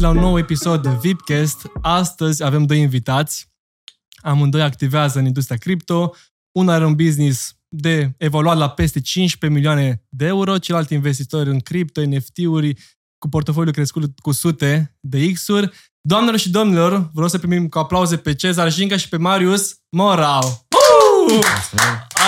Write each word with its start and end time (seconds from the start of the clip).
v-am 0.00 0.12
găsit 0.12 0.22
la 0.22 0.28
un 0.28 0.32
nou 0.32 0.38
episod 0.38 0.82
de 0.82 0.98
VIPcast. 1.00 1.70
Astăzi 1.82 2.44
avem 2.44 2.66
doi 2.66 2.80
invitați. 2.80 3.48
Amândoi 4.22 4.62
activează 4.62 5.18
în 5.18 5.26
industria 5.26 5.56
cripto. 5.56 6.14
Unul 6.52 6.72
are 6.72 6.86
un 6.86 6.94
business 6.94 7.56
de 7.68 8.14
evaluat 8.16 8.56
la 8.56 8.68
peste 8.68 9.00
15 9.00 9.60
milioane 9.60 10.02
de 10.08 10.26
euro, 10.26 10.58
celălalt 10.58 10.90
investitor 10.90 11.46
în 11.46 11.60
cripto, 11.60 12.00
NFT-uri, 12.04 12.74
cu 13.18 13.28
portofoliu 13.28 13.72
crescut 13.72 14.18
cu 14.18 14.32
sute 14.32 14.96
de 15.00 15.32
X-uri. 15.32 15.70
Doamnelor 16.00 16.38
și 16.38 16.50
domnilor, 16.50 17.10
vreau 17.12 17.28
să 17.28 17.38
primim 17.38 17.68
cu 17.68 17.78
aplauze 17.78 18.16
pe 18.16 18.34
Cezar 18.34 18.72
Jinga 18.72 18.96
și 18.96 19.08
pe 19.08 19.16
Marius 19.16 19.76
Morau. 19.90 20.66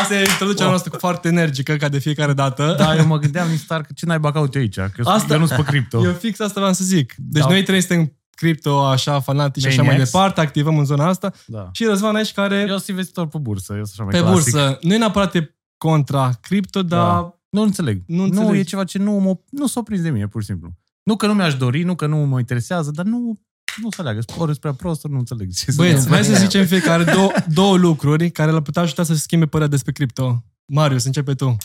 Asta 0.02 0.14
e 0.14 0.18
introducerea 0.18 0.64
Oh. 0.64 0.70
noastră 0.70 0.96
foarte 0.98 1.28
energică, 1.28 1.76
ca 1.76 1.88
de 1.88 1.98
fiecare 1.98 2.32
dată. 2.32 2.74
Da, 2.78 2.96
eu 2.96 3.06
mă 3.06 3.18
gândeam 3.18 3.48
nici 3.50 3.58
star 3.60 3.80
că 3.80 3.92
ce 3.94 4.06
naiba 4.06 4.32
caut 4.32 4.54
eu 4.54 4.60
aici, 4.60 4.74
că 4.74 4.82
Asta- 4.98 5.10
Asta... 5.12 5.34
eu 5.34 5.40
nu 5.40 5.46
sunt 5.46 5.58
pe 5.64 5.70
cripto. 5.70 6.02
Eu 6.06 6.12
fix 6.12 6.40
asta 6.40 6.60
vreau 6.60 6.72
să 6.74 6.84
zic. 6.84 7.14
Deci 7.16 7.42
Da. 7.42 7.48
noi 7.48 7.62
trei 7.62 7.80
suntem 7.80 8.12
cripto 8.30 8.84
așa 8.84 9.20
fanatici 9.20 9.62
și 9.62 9.68
așa 9.68 9.80
mai 9.82 9.86
Maniacs. 9.90 10.10
departe, 10.10 10.40
activăm 10.40 10.78
în 10.78 10.84
zona 10.84 11.06
asta. 11.08 11.32
Da. 11.46 11.68
Și 11.72 11.84
Răzvan 11.84 12.14
aici 12.14 12.32
care 12.32 12.60
Eu 12.68 12.74
sunt 12.76 12.86
investitor 12.88 13.26
pe 13.26 13.38
bursă, 13.38 13.72
eu 13.76 13.84
sunt 13.84 13.92
așa 14.00 14.02
mai 14.02 14.12
pe 14.20 14.26
clasic. 14.30 14.52
bursă. 14.52 14.78
Nu 14.82 14.94
e 14.94 14.98
neapărat 14.98 15.34
e 15.34 15.54
contra 15.78 16.30
cripto, 16.40 16.82
dar 16.82 17.06
Da. 17.06 17.34
Nu 17.50 17.62
înțeleg. 17.62 18.02
Nu 18.06 18.16
Nu, 18.16 18.22
înțelegi. 18.22 18.50
nu 18.50 18.56
e 18.56 18.62
ceva 18.62 18.84
ce 18.84 18.98
nu, 18.98 19.12
mă, 19.12 19.34
nu 19.50 19.66
s-o 19.66 19.82
prins 19.82 20.00
de 20.02 20.10
mine, 20.10 20.26
pur 20.28 20.40
și 20.40 20.46
simplu. 20.46 20.70
Nu 21.02 21.16
că 21.16 21.26
nu 21.26 21.34
mi-aș 21.34 21.54
dori, 21.54 21.82
nu 21.82 21.94
că 21.94 22.06
nu 22.06 22.16
mă 22.16 22.38
interesează, 22.38 22.90
dar 22.90 23.04
nu, 23.04 23.38
nu 23.82 23.90
se 23.90 24.02
leagă. 24.02 24.18
Ori 24.36 24.36
sunt 24.50 24.56
prea 24.58 24.72
prost, 24.74 25.04
ori 25.04 25.12
nu 25.12 25.18
înțeleg 25.18 25.52
ce 25.52 25.64
se 25.70 25.72
Băieți, 25.76 25.96
întâmplă. 25.96 26.24
hai 26.24 26.34
să 26.36 26.44
zicem 26.44 26.66
fiecare 26.66 27.04
două, 27.04 27.30
două 27.52 27.76
lucruri 27.76 28.30
care 28.30 28.50
l-ar 28.50 28.62
putea 28.62 28.82
ajuta 28.82 29.02
să 29.02 29.12
se 29.14 29.20
schimbe 29.20 29.46
părerea 29.46 29.70
despre 29.70 29.92
cripto. 29.92 30.44
Marius, 30.72 31.04
începe 31.04 31.34
tu. 31.34 31.56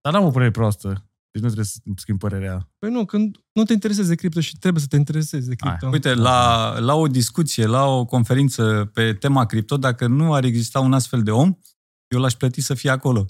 Dar 0.00 0.12
n-am 0.12 0.24
o 0.24 0.30
părere 0.30 0.50
proastă. 0.50 0.88
Deci 1.30 1.42
nu 1.42 1.46
trebuie 1.48 1.64
să 1.64 1.78
schimb 1.96 2.18
părerea. 2.18 2.70
Păi 2.78 2.90
nu, 2.90 3.04
când 3.04 3.36
nu 3.52 3.64
te 3.64 3.72
interesezi 3.72 4.08
de 4.08 4.14
cripto 4.14 4.40
și 4.40 4.58
trebuie 4.58 4.82
să 4.82 4.88
te 4.88 4.96
interesezi 4.96 5.48
de 5.48 5.54
cripto. 5.54 5.88
Uite, 5.88 6.14
la, 6.14 6.78
la 6.78 6.94
o 6.94 7.06
discuție, 7.06 7.66
la 7.66 7.84
o 7.86 8.04
conferință 8.04 8.90
pe 8.94 9.14
tema 9.14 9.46
cripto, 9.46 9.76
dacă 9.76 10.06
nu 10.06 10.34
ar 10.34 10.44
exista 10.44 10.80
un 10.80 10.92
astfel 10.92 11.22
de 11.22 11.30
om, 11.30 11.54
eu 12.08 12.20
l-aș 12.20 12.32
plăti 12.34 12.60
să 12.60 12.74
fie 12.74 12.90
acolo. 12.90 13.24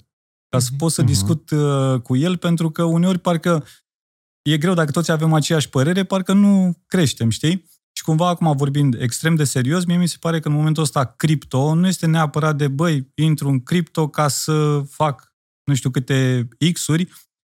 Ca 0.49 0.59
să 0.59 0.67
Mhm. 0.69 0.77
pot 0.77 0.91
să 0.91 1.01
Mhm. 1.01 1.09
discut 1.11 1.49
uh, 1.51 2.01
cu 2.01 2.15
el, 2.15 2.37
pentru 2.37 2.71
că 2.71 2.83
uneori 2.83 3.19
parcă 3.19 3.65
e 4.43 4.57
greu, 4.57 4.73
dacă 4.73 4.91
toți 4.91 5.11
avem 5.11 5.33
aceeași 5.33 5.69
părere, 5.69 6.03
parcă 6.03 6.33
nu 6.33 6.81
creștem, 6.87 7.29
știi? 7.29 7.71
Și 7.95 8.03
cumva 8.03 8.27
acum 8.27 8.55
vorbind 8.55 9.01
extrem 9.01 9.35
de 9.35 9.43
serios, 9.43 9.85
mie 9.85 9.97
mi 9.97 10.07
se 10.07 10.17
pare 10.19 10.39
că 10.39 10.47
în 10.47 10.53
momentul 10.53 10.83
ăsta 10.83 11.05
cripto 11.05 11.73
nu 11.73 11.87
este 11.87 12.05
neapărat 12.05 12.55
de, 12.55 12.67
băi, 12.67 13.11
intru 13.15 13.49
în 13.49 13.63
cripto 13.63 14.09
ca 14.09 14.27
să 14.27 14.83
fac 14.89 15.33
nu 15.63 15.75
știu 15.75 15.89
câte 15.89 16.47
X-uri, 16.73 17.07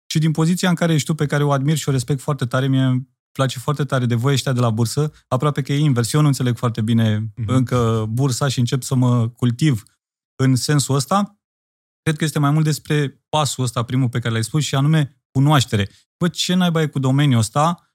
ci 0.07 0.17
din 0.17 0.31
poziția 0.31 0.69
în 0.69 0.75
care 0.75 0.93
ești 0.93 1.07
tu, 1.07 1.15
pe 1.15 1.27
care 1.27 1.45
o 1.45 1.53
admir 1.53 1.77
și 1.77 1.89
o 1.89 1.93
respect 1.93 2.21
foarte 2.21 2.47
tare, 2.47 2.69
mie 2.69 2.83
îmi 2.83 3.09
place 3.33 3.59
foarte 3.59 3.85
tare 3.85 4.07
de 4.07 4.15
voi 4.15 4.33
ăștia 4.33 4.53
de 4.53 4.61
la 4.61 4.71
bursă, 4.71 5.13
aproape 5.29 5.63
că 5.63 5.73
e 5.73 5.79
invers. 5.79 6.13
Eu 6.13 6.21
nu 6.21 6.27
înțeleg 6.27 6.57
foarte 6.57 6.81
bine 6.81 7.33
Mhm. 7.37 7.49
încă 7.53 8.07
bursa 8.09 8.49
și 8.49 8.59
încep 8.59 8.83
să 8.83 8.95
mă 8.95 9.29
cultiv 9.29 9.83
în 10.37 10.57
sensul 10.57 10.95
ăsta. 10.95 11.41
Cred 12.03 12.17
că 12.17 12.25
este 12.25 12.39
mai 12.39 12.51
mult 12.51 12.65
despre 12.65 13.23
pasul 13.29 13.65
ăsta, 13.65 13.83
primul 13.83 14.09
pe 14.09 14.19
care 14.19 14.33
l-ai 14.33 14.45
spus, 14.45 14.63
și 14.65 14.75
anume 14.75 15.22
cunoaștere. 15.33 15.91
Bă, 16.19 16.29
ce 16.29 16.55
naiba 16.55 16.83
e 16.83 16.87
cu 16.87 16.99
domeniul 16.99 17.39
ăsta? 17.39 17.95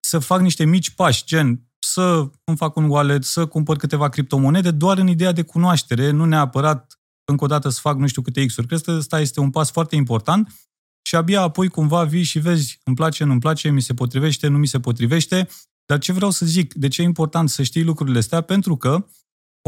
Să 0.00 0.18
fac 0.18 0.40
niște 0.40 0.64
mici 0.64 0.90
pași, 0.90 1.24
gen 1.24 1.66
să 1.78 2.30
îmi 2.44 2.56
fac 2.56 2.76
un 2.76 2.88
wallet, 2.88 3.24
să 3.24 3.46
cumpăr 3.46 3.76
câteva 3.76 4.08
criptomonede, 4.08 4.70
doar 4.70 4.98
în 4.98 5.08
ideea 5.08 5.32
de 5.32 5.42
cunoaștere, 5.42 6.10
nu 6.10 6.24
neapărat 6.24 7.00
încă 7.24 7.44
o 7.44 7.46
dată 7.46 7.68
să 7.68 7.80
fac 7.80 7.96
nu 7.96 8.06
știu 8.06 8.22
câte 8.22 8.46
X-uri. 8.46 8.66
Cred 8.66 8.80
că 8.80 8.90
ăsta 8.90 9.20
este 9.20 9.40
un 9.40 9.50
pas 9.50 9.70
foarte 9.70 9.96
important 9.96 10.52
și 11.02 11.16
abia 11.16 11.40
apoi 11.40 11.68
cumva 11.68 12.04
vii 12.04 12.22
și 12.22 12.38
vezi, 12.38 12.80
îmi 12.84 12.96
place, 12.96 13.24
nu-mi 13.24 13.40
place, 13.40 13.70
mi 13.70 13.80
se 13.80 13.94
potrivește, 13.94 14.48
nu 14.48 14.58
mi 14.58 14.66
se 14.66 14.80
potrivește. 14.80 15.48
Dar 15.86 15.98
ce 15.98 16.12
vreau 16.12 16.30
să 16.30 16.46
zic, 16.46 16.74
de 16.74 16.88
ce 16.88 17.02
e 17.02 17.04
important 17.04 17.50
să 17.50 17.62
știi 17.62 17.82
lucrurile 17.82 18.18
astea? 18.18 18.40
Pentru 18.40 18.76
că 18.76 19.06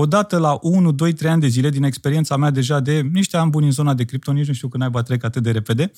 odată 0.01 0.39
la 0.39 0.59
1, 0.63 0.93
2, 0.93 1.13
3 1.13 1.31
ani 1.31 1.41
de 1.41 1.47
zile, 1.47 1.71
din 1.71 1.83
experiența 1.83 2.37
mea 2.37 2.51
deja 2.51 2.81
de 2.81 3.01
niște 3.01 3.37
ani 3.37 3.51
buni 3.51 3.67
în 3.67 3.73
zona 3.73 3.95
de 3.95 4.05
cripto, 4.05 4.33
nici 4.33 4.47
nu 4.47 4.53
știu 4.53 4.69
când 4.69 4.83
ai 4.83 5.03
trec 5.03 5.25
atât 5.25 5.43
de 5.43 5.51
repede, 5.51 5.93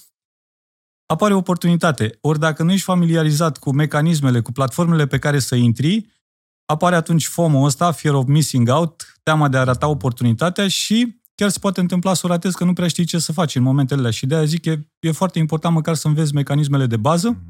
apare 1.07 1.35
o 1.35 1.37
oportunitate. 1.37 2.19
Ori 2.21 2.39
dacă 2.39 2.63
nu 2.63 2.73
ești 2.73 2.85
familiarizat 2.85 3.59
cu 3.59 3.73
mecanismele, 3.73 4.41
cu 4.41 4.53
platformele 4.53 5.07
pe 5.07 5.19
care 5.19 5.39
să 5.39 5.55
intri, 5.55 6.07
apare 6.65 6.97
atunci 6.97 7.27
FOMO 7.27 7.63
ăsta, 7.63 7.93
Fear 7.93 8.15
of 8.15 8.27
Missing 8.27 8.69
Out, 8.69 9.19
teama 9.23 9.49
de 9.49 9.57
a 9.57 9.63
rata 9.63 9.89
oportunitatea 9.89 10.69
și 10.69 11.21
chiar 11.35 11.49
se 11.49 11.59
poate 11.59 11.81
întâmpla 11.81 12.15
să 12.15 12.27
o 12.27 12.29
ratezi 12.29 12.57
că 12.57 12.65
nu 12.65 12.73
prea 12.73 12.89
știi 12.89 13.05
ce 13.05 13.19
să 13.19 13.33
faci 13.33 13.55
în 13.55 13.63
momentele 13.63 14.01
alea. 14.01 14.11
Și 14.11 14.27
de-aia 14.27 14.45
zic, 14.45 14.65
e, 14.65 14.89
e 15.01 15.13
foarte 15.13 15.39
important 15.39 15.75
măcar 15.75 15.95
să 15.95 16.09
înveți 16.09 16.35
mecanismele 16.35 16.87
de 16.87 16.97
bază 16.97 17.29
Mhm. 17.29 17.50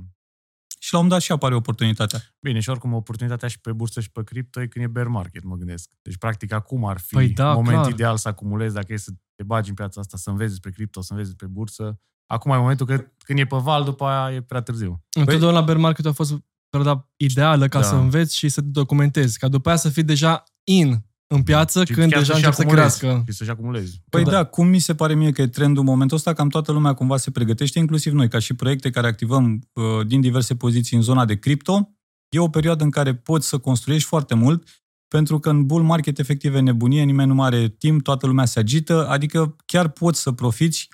Și 0.82 0.92
la 0.92 0.98
un 0.98 1.04
moment 1.04 1.10
dat 1.10 1.20
și 1.20 1.32
apare 1.32 1.54
oportunitatea. 1.54 2.20
Bine, 2.40 2.60
și 2.60 2.70
oricum 2.70 2.92
oportunitatea 2.92 3.48
și 3.48 3.60
pe 3.60 3.72
bursă 3.72 4.00
și 4.00 4.10
pe 4.10 4.24
cripto 4.24 4.60
e 4.60 4.66
când 4.66 4.84
e 4.84 4.88
bear 4.88 5.06
market, 5.06 5.44
mă 5.44 5.56
gândesc. 5.56 5.90
Deci, 6.02 6.16
practic, 6.16 6.52
acum 6.52 6.84
ar 6.84 6.98
fi 6.98 7.14
Păi 7.14 7.28
da, 7.28 7.52
momentul 7.52 7.80
clar. 7.80 7.92
ideal 7.92 8.16
să 8.16 8.28
acumulezi, 8.28 8.74
dacă 8.74 8.92
e 8.92 8.96
să 8.96 9.10
te 9.34 9.42
bagi 9.42 9.68
în 9.68 9.74
piața 9.74 10.00
asta, 10.00 10.16
să 10.16 10.30
înveți 10.30 10.50
despre 10.50 10.70
cripto, 10.70 11.00
să 11.00 11.12
înveți 11.12 11.28
despre 11.28 11.46
bursă. 11.46 12.00
Acum 12.26 12.52
e 12.52 12.56
momentul 12.56 12.86
că 12.86 13.04
când 13.18 13.38
e 13.38 13.44
pe 13.44 13.56
val, 13.56 13.84
după 13.84 14.04
aia 14.04 14.34
e 14.34 14.40
prea 14.42 14.60
târziu. 14.60 15.04
Întotdeauna 15.18 15.58
la 15.58 15.64
bear 15.64 15.76
market 15.78 16.06
a 16.06 16.12
fost 16.12 16.34
perioada 16.68 17.08
ideală 17.16 17.68
ca 17.68 17.80
Da. 17.80 17.84
să 17.86 17.94
înveți 17.94 18.36
și 18.36 18.48
să 18.48 18.60
te 18.60 18.66
documentezi, 18.68 19.38
ca 19.38 19.48
după 19.48 19.68
aia 19.68 19.76
să 19.78 19.88
fii 19.88 20.02
deja 20.02 20.44
in 20.64 21.04
în 21.34 21.42
piață 21.42 21.84
Și 21.84 21.92
când 21.92 22.10
chiar 22.10 22.20
deja 22.20 22.32
să-și 22.32 22.44
încep 22.44 22.52
să 22.52 22.62
acumulezi, 22.62 22.98
crească. 22.98 23.24
Și 23.26 23.36
să-și 23.36 23.50
acumulezi. 23.50 24.00
Păi 24.08 24.24
Da. 24.24 24.30
da. 24.30 24.36
da, 24.36 24.44
cum 24.44 24.66
mi 24.66 24.78
se 24.78 24.94
pare 24.94 25.14
mie 25.14 25.30
că 25.30 25.42
e 25.42 25.46
trendul 25.46 25.82
în 25.82 25.88
momentul 25.88 26.16
ăsta, 26.16 26.32
cam 26.32 26.48
toată 26.48 26.72
lumea 26.72 26.92
cumva 26.94 27.16
se 27.16 27.30
pregătește, 27.30 27.78
inclusiv 27.78 28.12
noi, 28.12 28.28
ca 28.28 28.38
și 28.38 28.54
proiecte 28.54 28.90
care 28.90 29.06
activăm 29.06 29.60
uh, 29.72 30.06
din 30.06 30.20
diverse 30.20 30.56
poziții 30.56 30.96
în 30.96 31.02
zona 31.02 31.24
de 31.24 31.38
cripto. 31.38 31.94
E 32.28 32.38
o 32.38 32.48
perioadă 32.48 32.84
în 32.84 32.90
care 32.90 33.14
poți 33.14 33.48
să 33.48 33.58
construiești 33.58 34.08
foarte 34.08 34.34
mult, 34.34 34.84
pentru 35.08 35.38
că 35.38 35.50
în 35.50 35.66
bull 35.66 35.84
market 35.84 36.18
efectiv 36.18 36.54
e 36.54 36.60
nebunie, 36.60 37.02
nimeni 37.02 37.28
nu 37.28 37.34
mai 37.34 37.46
are 37.46 37.68
timp, 37.68 38.02
toată 38.02 38.26
lumea 38.26 38.44
se 38.44 38.58
agită, 38.58 39.08
adică 39.08 39.56
chiar 39.66 39.88
poți 39.88 40.20
să 40.22 40.32
profiți 40.32 40.88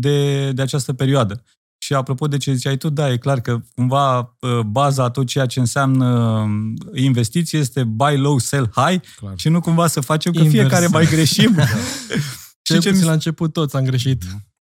de, 0.00 0.52
de 0.52 0.62
această 0.62 0.92
perioadă. 0.92 1.44
Și 1.90 1.96
apropo 1.96 2.26
de 2.28 2.36
ce 2.36 2.52
ziceai 2.52 2.76
tu, 2.76 2.88
da, 2.90 3.10
e 3.12 3.16
clar 3.16 3.40
că 3.40 3.60
cumva 3.74 4.18
uh, 4.40 4.60
baza 4.66 5.04
a 5.04 5.10
tot 5.10 5.26
ceea 5.26 5.46
ce 5.46 5.60
înseamnă 5.60 6.06
uh, 6.92 7.02
investiție 7.02 7.58
este 7.58 7.84
buy 7.84 8.16
low, 8.18 8.38
sell 8.38 8.70
high 8.74 9.00
Clar. 9.16 9.32
și 9.36 9.48
nu 9.48 9.60
cumva 9.60 9.86
să 9.86 10.00
facem 10.00 10.32
că 10.32 10.38
Invers. 10.38 10.58
fiecare 10.60 10.86
mai 10.86 11.06
greșim. 11.06 11.54
Cel 12.62 12.76
Și 12.76 12.82
ce 12.82 12.88
puțin 12.88 12.96
mi- 12.98 13.04
la 13.04 13.12
început 13.12 13.52
toți 13.52 13.76
am 13.76 13.84
greșit 13.84 14.22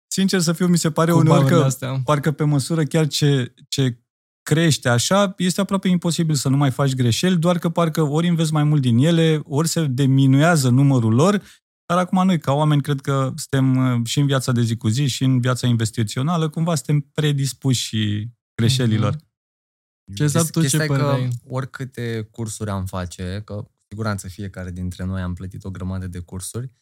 Sincer 0.06 0.40
să 0.40 0.52
fiu, 0.52 0.66
mi 0.66 0.78
se 0.78 0.90
pare 0.90 1.10
cu 1.10 1.18
uneori 1.18 1.38
banurile 1.38 1.60
că 1.60 1.66
astea. 1.66 2.00
parcă 2.04 2.30
pe 2.32 2.44
măsură 2.44 2.82
chiar 2.84 3.06
ce, 3.06 3.54
ce 3.68 3.98
crește 4.42 4.88
așa, 4.88 5.34
este 5.36 5.60
aproape 5.60 5.88
imposibil 5.88 6.34
să 6.34 6.48
nu 6.48 6.56
mai 6.56 6.70
faci 6.70 6.94
greșeli, 6.94 7.36
doar 7.36 7.58
că 7.58 7.68
parcă 7.68 8.02
ori 8.02 8.28
înveți 8.28 8.52
mai 8.52 8.64
mult 8.64 8.80
din 8.82 8.98
ele, 8.98 9.40
ori 9.44 9.68
se 9.68 9.86
diminuează 9.90 10.68
numărul 10.68 11.14
lor, 11.14 11.42
dar 11.86 11.98
acum 11.98 12.26
noi, 12.26 12.38
ca 12.38 12.52
oameni, 12.52 12.82
cred 12.82 13.00
că 13.00 13.32
suntem 13.36 13.76
uh, 13.76 14.06
și 14.06 14.20
în 14.20 14.26
viața 14.26 14.52
de 14.52 14.62
zi 14.62 14.76
cu 14.76 14.88
zi 14.88 15.06
și 15.06 15.24
în 15.24 15.40
viața 15.40 15.66
investițională, 15.66 16.48
cumva 16.48 16.74
suntem 16.74 17.00
predispuși 17.00 17.84
și 17.86 18.30
greșelilor. 18.54 19.12
Mhm. 19.12 20.16
Ce 20.16 20.28
să 20.28 20.44
tu 20.44 20.50
ce 20.52 20.60
Chestia 20.60 20.84
e 20.84 20.86
părere 20.86 21.04
că 21.06 21.12
ai? 21.12 21.30
oricâte 21.48 22.28
cursuri 22.30 22.70
am 22.70 22.86
face, 22.86 23.42
că 23.44 23.54
cu 23.54 23.72
siguranță 23.88 24.28
fiecare 24.28 24.70
dintre 24.70 25.04
noi 25.04 25.20
am 25.22 25.34
plătit 25.34 25.64
o 25.64 25.70
grămadă 25.70 26.06
de 26.06 26.18
cursuri, 26.18 26.72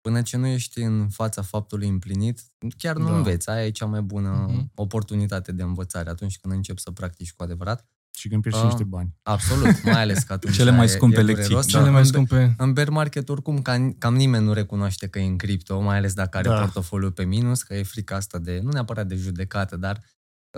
până 0.00 0.22
ce 0.22 0.36
nu 0.36 0.46
ești 0.46 0.80
în 0.80 1.08
fața 1.08 1.42
faptului 1.42 1.88
împlinit, 1.88 2.40
chiar 2.76 2.96
nu 2.96 3.08
Da. 3.08 3.16
înveți. 3.16 3.50
Aia 3.50 3.66
e 3.66 3.70
cea 3.70 3.86
mai 3.86 4.02
bună 4.02 4.46
Mhm. 4.48 4.70
oportunitate 4.74 5.52
de 5.52 5.62
învățare 5.62 6.08
atunci 6.10 6.38
când 6.38 6.54
începi 6.54 6.80
să 6.80 6.90
practici 6.90 7.32
cu 7.32 7.42
adevărat. 7.42 7.86
Și 8.16 8.28
când 8.28 8.42
pierzi 8.42 8.58
și 8.60 8.64
Ah. 8.64 8.70
niște 8.70 8.86
bani. 8.88 9.14
Absolut, 9.22 9.82
mai 9.82 10.00
ales 10.00 10.22
că 10.22 10.32
atunci 10.36 10.54
Cele 10.54 10.70
mai 10.70 10.84
e- 10.84 10.88
scumpe 10.88 11.18
e 11.20 11.22
lecții, 11.22 11.42
dureros. 11.44 11.66
da. 11.72 11.78
Cele 11.78 11.90
mai 11.90 12.00
În- 12.00 12.06
scumpe. 12.06 12.54
În 12.58 12.72
bear 12.72 12.88
market, 12.88 13.28
oricum, 13.28 13.62
cam, 13.62 13.92
cam 13.92 14.14
nimeni 14.14 14.44
nu 14.44 14.52
recunoaște 14.52 15.06
că 15.06 15.18
e 15.18 15.24
în 15.24 15.36
cripto, 15.36 15.80
mai 15.80 15.96
ales 15.96 16.12
dacă 16.14 16.38
are 16.38 16.48
Da. 16.48 16.58
portofoliu 16.60 17.10
pe 17.10 17.24
minus, 17.24 17.62
că 17.62 17.74
e 17.74 17.82
frica 17.82 18.16
asta 18.16 18.38
de, 18.38 18.60
nu 18.62 18.70
neapărat 18.70 19.06
de 19.06 19.14
judecată, 19.14 19.76
dar 19.76 20.00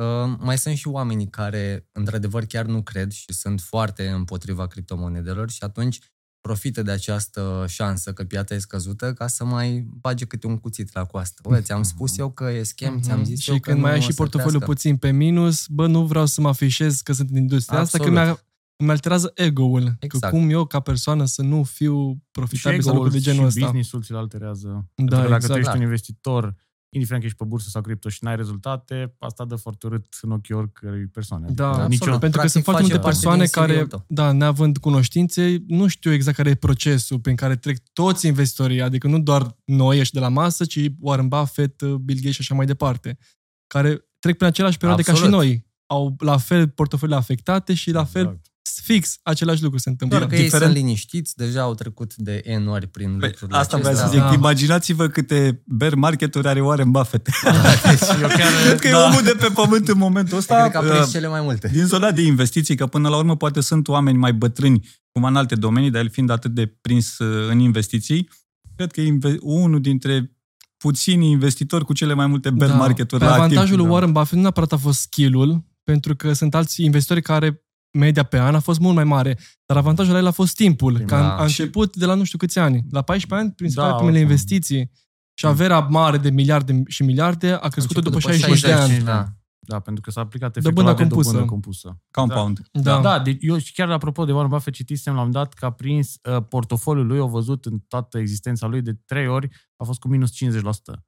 uh, 0.00 0.34
mai 0.38 0.58
sunt 0.58 0.76
și 0.76 0.88
oamenii 0.88 1.28
care, 1.30 1.88
într-adevăr, 1.92 2.44
chiar 2.44 2.64
nu 2.64 2.82
cred 2.82 3.10
și 3.10 3.32
sunt 3.32 3.60
foarte 3.60 4.08
împotriva 4.08 4.66
criptomonedelor 4.66 5.50
și 5.50 5.58
atunci 5.62 5.98
profită 6.46 6.82
de 6.82 6.90
această 6.90 7.64
șansă 7.68 8.12
că 8.12 8.24
piața 8.24 8.54
e 8.54 8.58
scăzută 8.58 9.12
ca 9.12 9.26
să 9.26 9.44
mai 9.44 9.86
bage 10.00 10.24
câte 10.24 10.46
un 10.46 10.58
cuțit 10.58 10.94
la 10.94 11.04
coastă. 11.04 11.40
Bă, 11.48 11.60
ți-am 11.60 11.82
spus 11.82 12.18
eu 12.18 12.30
că 12.30 12.44
e 12.50 12.62
schem, 12.62 13.00
ți-am 13.00 13.24
zis 13.24 13.32
Mhm. 13.34 13.40
și 13.42 13.50
eu 13.50 13.56
că 13.56 13.62
când 13.62 13.76
nu 13.76 13.82
mai 13.82 13.92
ai 13.92 13.98
o 13.98 14.00
și 14.00 14.06
să 14.10 14.14
portofoliu 14.16 14.58
crească. 14.58 14.72
puțin 14.74 14.96
pe 14.96 15.10
minus, 15.10 15.66
bă, 15.66 15.86
nu 15.86 16.04
vreau 16.06 16.26
să 16.26 16.40
mă 16.40 16.48
afișez 16.48 17.00
că 17.00 17.12
sunt 17.12 17.30
în 17.30 17.36
industria 17.36 17.78
asta, 17.80 17.98
că 17.98 18.04
Absolut. 18.04 18.28
mi 18.28 18.38
îmi 18.76 18.90
alterează 18.90 19.32
ego-ul. 19.34 19.84
Că 19.84 19.96
Exact. 19.98 20.32
cum 20.32 20.50
eu, 20.50 20.64
ca 20.66 20.80
persoană, 20.80 21.24
să 21.24 21.42
nu 21.42 21.62
fiu 21.62 22.22
profitabil 22.30 22.80
sau 22.80 22.90
ego-ul 22.92 23.04
lucruri 23.04 23.22
de 23.24 23.30
genul 23.30 23.40
și 23.40 23.46
ăsta. 23.46 23.60
business-ul 23.60 24.02
ți-l 24.02 24.16
alterează. 24.16 24.68
Da, 24.68 24.82
Pentru 24.94 25.16
că 25.16 25.22
dacă 25.22 25.34
exact. 25.34 25.52
tu 25.52 25.58
ești 25.58 25.70
Da. 25.70 25.76
un 25.76 25.82
investitor, 25.84 26.54
indiferent 26.88 27.22
că 27.22 27.28
ești 27.28 27.42
pe 27.42 27.48
bursă 27.48 27.68
sau 27.68 27.82
cripto 27.82 28.08
și 28.08 28.24
n-ai 28.24 28.36
rezultate, 28.36 29.14
asta 29.18 29.44
dă 29.44 29.56
foarte 29.56 29.86
urât 29.86 30.06
în 30.22 30.30
ochii 30.30 30.54
oricărei 30.54 31.06
persoane. 31.06 31.44
Adică 31.44 31.62
Da, 31.62 31.68
Absolut. 31.68 31.90
nicio... 31.90 32.04
pentru 32.04 32.20
că 32.20 32.28
Practic 32.28 32.50
sunt 32.50 32.64
foarte 32.64 32.82
face 32.82 32.92
multe 32.92 33.08
parte 33.08 33.18
persoane 33.18 33.42
din 33.42 33.50
CV-ul 33.50 33.66
care, 33.66 33.86
tău. 33.86 34.04
da, 34.08 34.32
neavând 34.32 34.78
cunoștințe, 34.78 35.62
nu 35.66 35.86
știu 35.86 36.12
exact 36.12 36.36
care 36.36 36.50
e 36.50 36.54
procesul 36.54 37.20
prin 37.20 37.36
care 37.36 37.56
trec 37.56 37.78
toți 37.92 38.26
investitorii, 38.26 38.82
adică 38.82 39.06
nu 39.08 39.20
doar 39.20 39.56
noi, 39.64 39.98
ăștia 40.00 40.20
de 40.20 40.26
la 40.26 40.32
masă, 40.32 40.64
ci 40.64 40.78
Warren 40.98 41.28
Buffett, 41.28 41.84
Bill 41.84 42.18
Gates 42.18 42.34
și 42.34 42.40
așa 42.40 42.54
mai 42.54 42.66
departe, 42.66 43.18
care 43.66 44.06
trec 44.18 44.36
prin 44.36 44.48
aceleași 44.48 44.76
perioade 44.78 45.02
ca 45.02 45.12
și 45.12 45.18
Absolut. 45.22 45.40
noi. 45.44 45.64
au 45.86 46.16
la 46.18 46.36
fel 46.36 46.68
portofoliile 46.68 47.20
afectate 47.20 47.74
și 47.74 47.90
la 47.90 48.04
fel 48.04 48.22
Exact. 48.22 48.50
Fix 48.82 49.18
același 49.22 49.62
lucru 49.62 49.78
se 49.78 49.88
întâmplă. 49.88 50.16
Doar 50.18 50.30
că 50.30 50.36
ei 50.36 50.42
diferent- 50.42 50.72
sunt 50.72 50.84
liniștiți, 50.84 51.36
deja 51.36 51.60
au 51.60 51.74
trecut 51.74 52.14
de 52.16 52.42
N 52.64 52.66
ori 52.66 52.86
prin 52.86 53.16
Păi, 53.18 53.28
lucrurile 53.28 53.58
asta 53.58 53.76
vreau 53.76 53.94
să 53.94 54.00
acestea. 54.00 54.20
zic. 54.20 54.28
Da. 54.28 54.34
Imaginați-vă 54.34 55.08
câte 55.08 55.62
bear 55.66 55.94
market-uri 55.94 56.48
are 56.48 56.60
Warren 56.60 56.90
Buffett. 56.90 57.28
Deci 57.90 58.00
eu 58.20 58.28
chiar... 58.28 58.50
Cred 58.64 58.78
că 58.80 58.88
e 58.88 58.92
omul 58.94 59.22
de 59.22 59.34
pe 59.38 59.48
pământ 59.54 59.88
în 59.88 59.98
momentul 59.98 60.36
ăsta. 60.38 60.60
Cred 60.60 60.70
că 60.70 60.78
a 60.78 60.80
prins 60.80 61.06
uh, 61.06 61.12
cele 61.12 61.28
mai 61.28 61.40
multe. 61.40 61.68
din 61.72 61.84
zona 61.86 62.10
de 62.10 62.22
investiții, 62.22 62.74
că 62.76 62.86
până 62.86 63.08
la 63.08 63.16
urmă 63.16 63.36
poate 63.36 63.60
sunt 63.60 63.88
oameni 63.88 64.18
mai 64.18 64.32
bătrâni, 64.32 64.88
cum 65.12 65.24
în 65.24 65.36
alte 65.36 65.54
domenii, 65.54 65.90
dar 65.90 66.02
el 66.02 66.10
fiind 66.10 66.30
atât 66.30 66.54
de 66.54 66.66
prins 66.80 67.18
uh, 67.18 67.48
în 67.50 67.58
investiții, 67.58 68.28
cred 68.76 68.92
că 68.92 69.00
e 69.00 69.06
inve- 69.06 69.36
unul 69.40 69.80
dintre 69.80 70.30
puțini 70.76 71.30
investitori 71.30 71.84
cu 71.84 71.92
cele 71.92 72.14
mai 72.14 72.26
multe 72.26 72.50
bear 72.50 72.70
market-uri 72.76 73.20
Pe 73.22 73.28
la 73.28 73.34
activ. 73.34 73.44
avantajul 73.44 73.76
lui 73.76 73.86
Da. 73.86 73.92
Warren 73.92 74.12
Buffett 74.12 74.32
nu 74.34 74.40
neapărat 74.40 74.72
a 74.72 74.76
fost 74.76 75.00
skill-ul, 75.00 75.64
pentru 75.84 76.16
că 76.16 76.32
sunt 76.32 76.54
alți 76.54 76.82
investitori 76.84 77.22
care 77.22 77.64
media 77.96 78.22
pe 78.22 78.38
an 78.38 78.54
a 78.54 78.60
fost 78.60 78.80
mult 78.80 78.94
mai 78.94 79.04
mare, 79.04 79.38
dar 79.66 79.76
avantajul 79.76 80.12
la 80.12 80.18
el 80.18 80.26
a 80.26 80.30
fost 80.30 80.54
timpul, 80.56 80.98
că 80.98 81.14
a, 81.14 81.20
Da. 81.20 81.36
a 81.36 81.42
început 81.42 81.96
de 81.96 82.06
la 82.06 82.14
nu 82.14 82.24
știu 82.24 82.38
câți 82.38 82.58
ani. 82.58 82.84
La 82.90 83.02
14 83.02 83.46
ani, 83.46 83.54
prin 83.56 83.70
Da, 83.74 83.82
da, 83.82 83.86
primele 83.88 84.08
oricum. 84.16 84.30
investiții. 84.30 84.90
Și 85.34 85.46
averea 85.46 85.78
mare 85.80 86.16
de 86.18 86.30
miliarde 86.30 86.82
și 86.86 87.02
miliarde 87.02 87.50
a 87.52 87.68
crescut 87.68 87.94
după, 88.02 88.14
început 88.14 88.34
65 88.34 88.60
de 88.60 88.72
ani. 88.72 89.04
Da. 89.04 89.26
Da, 89.68 89.80
pentru 89.80 90.02
că 90.02 90.10
s-a 90.10 90.20
aplicat 90.20 90.58
Dobândă 90.58 90.80
efectul 90.90 91.06
de 91.06 91.12
compusă. 91.14 91.30
dobândă 91.30 91.50
compusă. 91.50 91.98
Compound. 92.10 92.60
Da. 92.72 92.80
Da, 92.80 93.00
da 93.00 93.18
deci 93.18 93.36
eu 93.40 93.58
și 93.58 93.72
chiar 93.72 93.90
apropo 93.90 94.24
de 94.24 94.32
Warren 94.32 94.50
Buffett 94.50 94.76
citisem 94.76 95.14
la 95.14 95.20
un 95.20 95.30
dat 95.30 95.54
că 95.54 95.64
a 95.64 95.70
prins 95.70 96.14
uh, 96.30 96.42
portofoliul 96.48 97.06
lui, 97.06 97.18
au 97.18 97.28
văzut 97.28 97.64
în 97.64 97.78
toată 97.88 98.18
existența 98.18 98.66
lui 98.66 98.82
de 98.82 98.92
trei 99.06 99.26
ori, 99.28 99.48
a 99.76 99.84
fost 99.84 99.98
cu 100.00 100.08
minus 100.08 100.30
50%. 100.30 101.05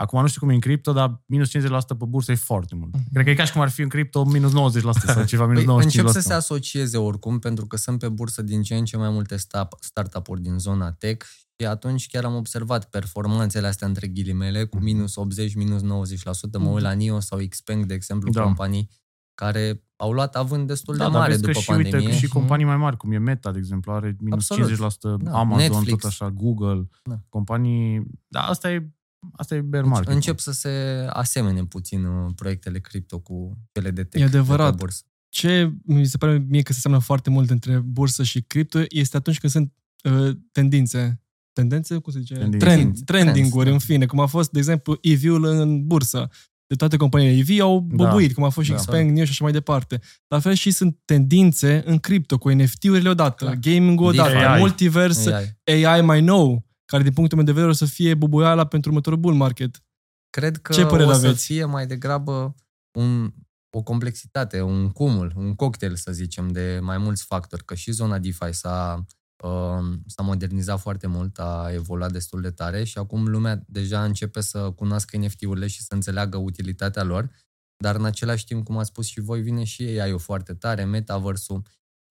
Acum 0.00 0.20
nu 0.20 0.26
știu 0.26 0.40
cum 0.40 0.50
e 0.50 0.54
în 0.54 0.60
cripto, 0.60 0.92
dar 0.92 1.22
minus 1.26 1.48
50% 1.48 1.60
pe 1.98 2.04
bursă 2.08 2.32
e 2.32 2.34
foarte 2.34 2.74
mult. 2.74 2.94
Mhm. 2.94 3.12
Cred 3.12 3.24
că 3.24 3.30
e 3.30 3.34
ca 3.34 3.44
și 3.44 3.52
cum 3.52 3.60
ar 3.60 3.68
fi 3.68 3.80
în 3.82 3.88
cripto 3.88 4.24
minus 4.24 4.52
90% 4.52 5.12
sau 5.12 5.24
ceva, 5.24 5.46
minus 5.46 5.64
Păi, 5.64 5.72
95%. 5.74 5.82
încep 5.82 6.08
să 6.08 6.20
se 6.20 6.32
asocieze 6.34 6.96
oricum, 6.96 7.38
pentru 7.38 7.66
că 7.66 7.76
sunt 7.76 7.98
pe 7.98 8.08
bursă 8.08 8.42
din 8.42 8.62
ce 8.62 8.74
în 8.76 8.84
ce 8.84 8.96
mai 8.96 9.10
multe 9.10 9.36
sta- 9.36 9.68
startup-uri 9.80 10.40
din 10.42 10.58
zona 10.58 10.92
tech 10.92 11.26
și 11.60 11.66
atunci 11.66 12.06
chiar 12.06 12.24
am 12.24 12.34
observat 12.34 12.90
performanțele 12.90 13.66
astea 13.66 13.86
între 13.86 14.06
ghilimele 14.06 14.60
Mhm. 14.60 14.68
cu 14.68 14.78
minus 14.78 15.16
80, 15.16 15.54
minus 15.54 15.82
90%. 15.82 16.58
Mă 16.58 16.68
uit 16.68 16.82
la 16.82 16.92
NIO 16.92 17.20
sau 17.20 17.38
Xpeng, 17.48 17.84
de 17.84 17.94
exemplu, 17.94 18.30
Da. 18.30 18.42
companii 18.42 18.88
care 19.34 19.82
au 19.96 20.12
luat 20.12 20.36
avânt 20.36 20.66
destul 20.66 20.96
da, 20.96 21.04
de 21.04 21.10
dar 21.10 21.18
mare 21.20 21.30
vezi 21.32 21.42
că 21.42 21.48
după 21.48 21.60
și, 21.60 21.66
pandemie. 21.66 21.96
uite, 21.98 22.12
și 22.18 22.24
Mhm. 22.24 22.32
companii 22.34 22.64
mai 22.64 22.76
mari, 22.76 22.96
cum 22.96 23.12
e 23.12 23.18
Meta, 23.18 23.50
de 23.52 23.58
exemplu, 23.58 23.92
are 23.92 24.16
minus 24.20 24.50
Absolut. 24.50 24.62
50%, 24.66 25.16
Da, 25.20 25.38
Amazon, 25.38 25.58
Netflix. 25.76 26.00
tot 26.02 26.10
așa, 26.10 26.30
Google, 26.30 26.88
Da. 27.02 27.18
companii... 27.28 28.06
Da, 28.28 28.40
asta 28.40 28.70
e, 28.72 28.90
asta 29.32 29.54
e 29.54 29.60
bear 29.60 29.82
Deci 29.82 29.92
market. 29.92 30.14
încep 30.14 30.38
să 30.38 30.52
se 30.52 31.04
asemene 31.10 31.64
puțin 31.64 32.04
uh, 32.04 32.32
proiectele 32.36 32.78
cripto 32.78 33.18
cu 33.18 33.58
cele 33.72 33.90
de 33.90 34.04
tech 34.04 34.24
E 34.24 34.28
de 34.28 34.36
adevărat. 34.36 34.70
pe 34.70 34.76
bursă. 34.78 35.02
Ce 35.28 35.72
mi 35.84 36.06
se 36.06 36.16
pare 36.16 36.44
mie 36.48 36.62
că 36.62 36.72
se 36.72 36.80
seamănă 36.80 37.02
foarte 37.02 37.30
mult 37.30 37.50
între 37.50 37.78
bursă 37.78 38.22
și 38.22 38.42
cripto 38.42 38.80
este 38.88 39.16
atunci 39.16 39.38
când 39.40 39.52
sunt 39.52 39.72
uh, 40.04 40.36
tendințe. 40.52 41.22
Tendențe? 41.52 41.96
Cum 41.98 42.12
se 42.12 42.18
zice? 42.18 42.34
Tendințe. 42.34 42.66
Trend, 42.66 42.80
Trends, 42.80 43.00
trending-uri, 43.04 43.66
da. 43.66 43.72
în 43.72 43.78
fine. 43.78 44.06
Cum 44.06 44.20
a 44.20 44.26
fost, 44.26 44.50
de 44.50 44.58
exemplu, 44.58 44.98
EV-ul 45.00 45.44
în 45.44 45.86
bursă. 45.86 46.28
De 46.66 46.74
toate 46.74 46.96
companiile 46.96 47.36
EV 47.36 47.60
au 47.60 47.80
bobuit, 47.80 48.34
cum 48.34 48.44
a 48.44 48.48
fost 48.48 48.66
și 48.66 48.72
Da. 48.72 48.78
Xpeng, 48.78 49.10
NIO 49.10 49.24
și 49.24 49.30
așa 49.30 49.44
mai 49.44 49.52
departe. 49.52 50.00
La 50.28 50.38
fel 50.38 50.54
și 50.54 50.70
sunt 50.70 50.98
tendințe 51.04 51.82
în 51.86 51.98
cripto, 51.98 52.38
cu 52.38 52.50
NFT-urile 52.50 53.08
odată, 53.08 53.44
Clar. 53.44 53.56
gaming-ul 53.60 54.06
odată, 54.06 54.36
AI. 54.36 54.58
multiverse, 54.58 55.56
AI. 55.64 55.84
AI 55.84 56.00
mai 56.00 56.20
nou, 56.20 56.66
care 56.90 57.02
din 57.02 57.12
punctul 57.12 57.36
meu 57.36 57.46
de 57.46 57.52
vedere 57.52 57.70
o 57.70 57.74
să 57.74 57.84
fie 57.86 58.14
bubuiala 58.14 58.66
pentru 58.66 58.90
următorul 58.90 59.18
bull 59.18 59.34
market. 59.34 59.82
Cred 60.30 60.56
că 60.56 60.72
Ce 60.72 60.86
părere 60.86 61.08
o 61.08 61.12
să 61.12 61.26
aveți? 61.26 61.44
fie 61.44 61.64
mai 61.64 61.86
degrabă 61.86 62.54
un, 62.98 63.34
o 63.70 63.82
complexitate, 63.82 64.60
un 64.60 64.90
cumul, 64.90 65.32
un 65.36 65.54
cocktail, 65.54 65.96
să 65.96 66.12
zicem, 66.12 66.48
de 66.48 66.78
mai 66.82 66.98
mulți 66.98 67.24
factori, 67.24 67.64
că 67.64 67.74
și 67.74 67.90
zona 67.90 68.18
DeFi 68.18 68.52
s-a, 68.52 69.04
uh, 69.44 69.98
s-a 70.06 70.22
modernizat 70.22 70.80
foarte 70.80 71.06
mult, 71.06 71.38
a 71.38 71.70
evoluat 71.72 72.12
destul 72.12 72.40
de 72.40 72.50
tare 72.50 72.84
și 72.84 72.98
acum 72.98 73.28
lumea 73.28 73.62
deja 73.66 74.04
începe 74.04 74.40
să 74.40 74.70
cunoască 74.70 75.16
NFT-urile 75.16 75.66
și 75.66 75.82
să 75.82 75.94
înțeleagă 75.94 76.36
utilitatea 76.36 77.02
lor, 77.02 77.30
dar 77.76 77.94
în 77.96 78.04
același 78.04 78.44
timp, 78.44 78.64
cum 78.64 78.78
ați 78.78 78.88
spus 78.88 79.06
și 79.06 79.20
voi, 79.20 79.40
vine 79.40 79.64
și 79.64 79.82
AI-ul 79.82 80.18
foarte 80.18 80.54
tare, 80.54 80.84
metaversul. 80.84 81.62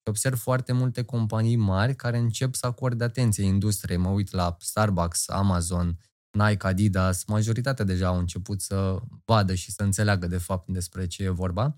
Și 0.08 0.14
observ 0.14 0.38
foarte 0.38 0.72
multe 0.72 1.02
companii 1.02 1.56
mari 1.56 1.94
care 1.94 2.18
încep 2.18 2.54
să 2.54 2.66
acorde 2.66 3.04
atenție 3.04 3.44
industriei. 3.44 3.98
Mă 3.98 4.08
uit 4.08 4.30
la 4.30 4.56
Starbucks, 4.60 5.28
Amazon, 5.28 5.98
Nike, 6.30 6.66
Adidas, 6.66 7.24
majoritatea 7.24 7.84
deja 7.84 8.06
au 8.06 8.18
început 8.18 8.60
să 8.60 8.98
vadă 9.24 9.54
și 9.54 9.72
să 9.72 9.82
înțeleagă 9.82 10.26
de 10.26 10.38
fapt 10.38 10.68
despre 10.68 11.06
ce 11.06 11.22
e 11.22 11.28
vorba. 11.28 11.72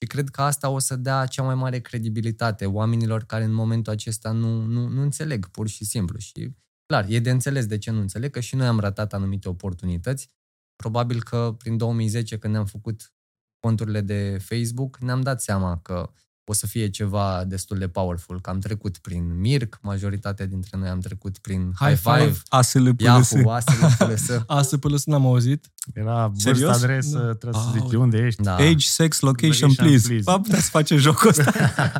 Și 0.00 0.06
cred 0.08 0.28
că 0.28 0.42
asta 0.42 0.68
o 0.68 0.78
să 0.78 0.96
dea 0.96 1.26
cea 1.26 1.42
mai 1.42 1.54
mare 1.54 1.80
credibilitate 1.80 2.66
oamenilor 2.66 3.24
care 3.24 3.44
în 3.44 3.52
momentul 3.52 3.92
acesta 3.92 4.32
nu, 4.32 4.64
nu, 4.64 4.88
nu 4.88 5.02
înțeleg 5.02 5.46
pur 5.46 5.68
și 5.68 5.84
simplu. 5.84 6.18
Și 6.18 6.56
clar, 6.86 7.06
e 7.08 7.18
de 7.18 7.30
înțeles 7.30 7.66
de 7.66 7.78
ce 7.78 7.90
nu 7.90 8.00
înțeleg, 8.00 8.30
că 8.30 8.40
și 8.40 8.56
noi 8.56 8.66
am 8.66 8.80
ratat 8.80 9.12
anumite 9.12 9.48
oportunități. 9.48 10.30
Probabil 10.76 11.22
că 11.22 11.54
prin 11.58 11.76
2010, 11.76 12.38
când 12.38 12.52
ne-am 12.52 12.66
făcut 12.66 13.14
conturile 13.58 14.00
de 14.00 14.38
Facebook, 14.38 14.98
ne-am 14.98 15.20
dat 15.20 15.42
seama 15.42 15.78
că 15.78 16.10
o 16.44 16.52
să 16.52 16.66
fie 16.66 16.88
ceva 16.88 17.44
destul 17.46 17.78
de 17.78 17.88
powerful, 17.88 18.40
că 18.40 18.50
am 18.50 18.58
trecut 18.58 18.98
prin 18.98 19.38
Mirc, 19.40 19.78
majoritatea 19.82 20.46
dintre 20.46 20.76
noi 20.76 20.88
am 20.88 21.00
trecut 21.00 21.38
prin 21.38 21.72
High 21.78 21.88
High 21.88 21.98
Five, 21.98 22.24
Five, 22.24 22.38
ASL 22.48 22.88
Yahoo, 22.98 23.50
ASL, 23.50 24.32
Asta 24.46 24.76
până 24.84 24.96
să 24.96 25.04
n-am 25.10 25.26
auzit. 25.26 25.66
Era 25.94 26.26
vârstă, 26.26 26.52
Serios? 26.52 26.76
adresă, 26.76 27.18
Da. 27.18 27.34
trebuie 27.34 27.62
să 27.62 27.68
Au. 27.68 27.72
zici 27.78 27.90
de 27.90 27.96
unde 27.96 28.18
ești. 28.18 28.42
da. 28.42 28.54
Age, 28.54 28.86
sex, 28.86 29.20
location, 29.20 29.68
Location, 29.68 29.86
please. 29.86 30.06
please. 30.08 30.22
Va 30.24 30.40
putea 30.40 30.60
să 30.60 30.68
face 30.70 30.96
jocul 30.96 31.28
ăsta. 31.28 31.52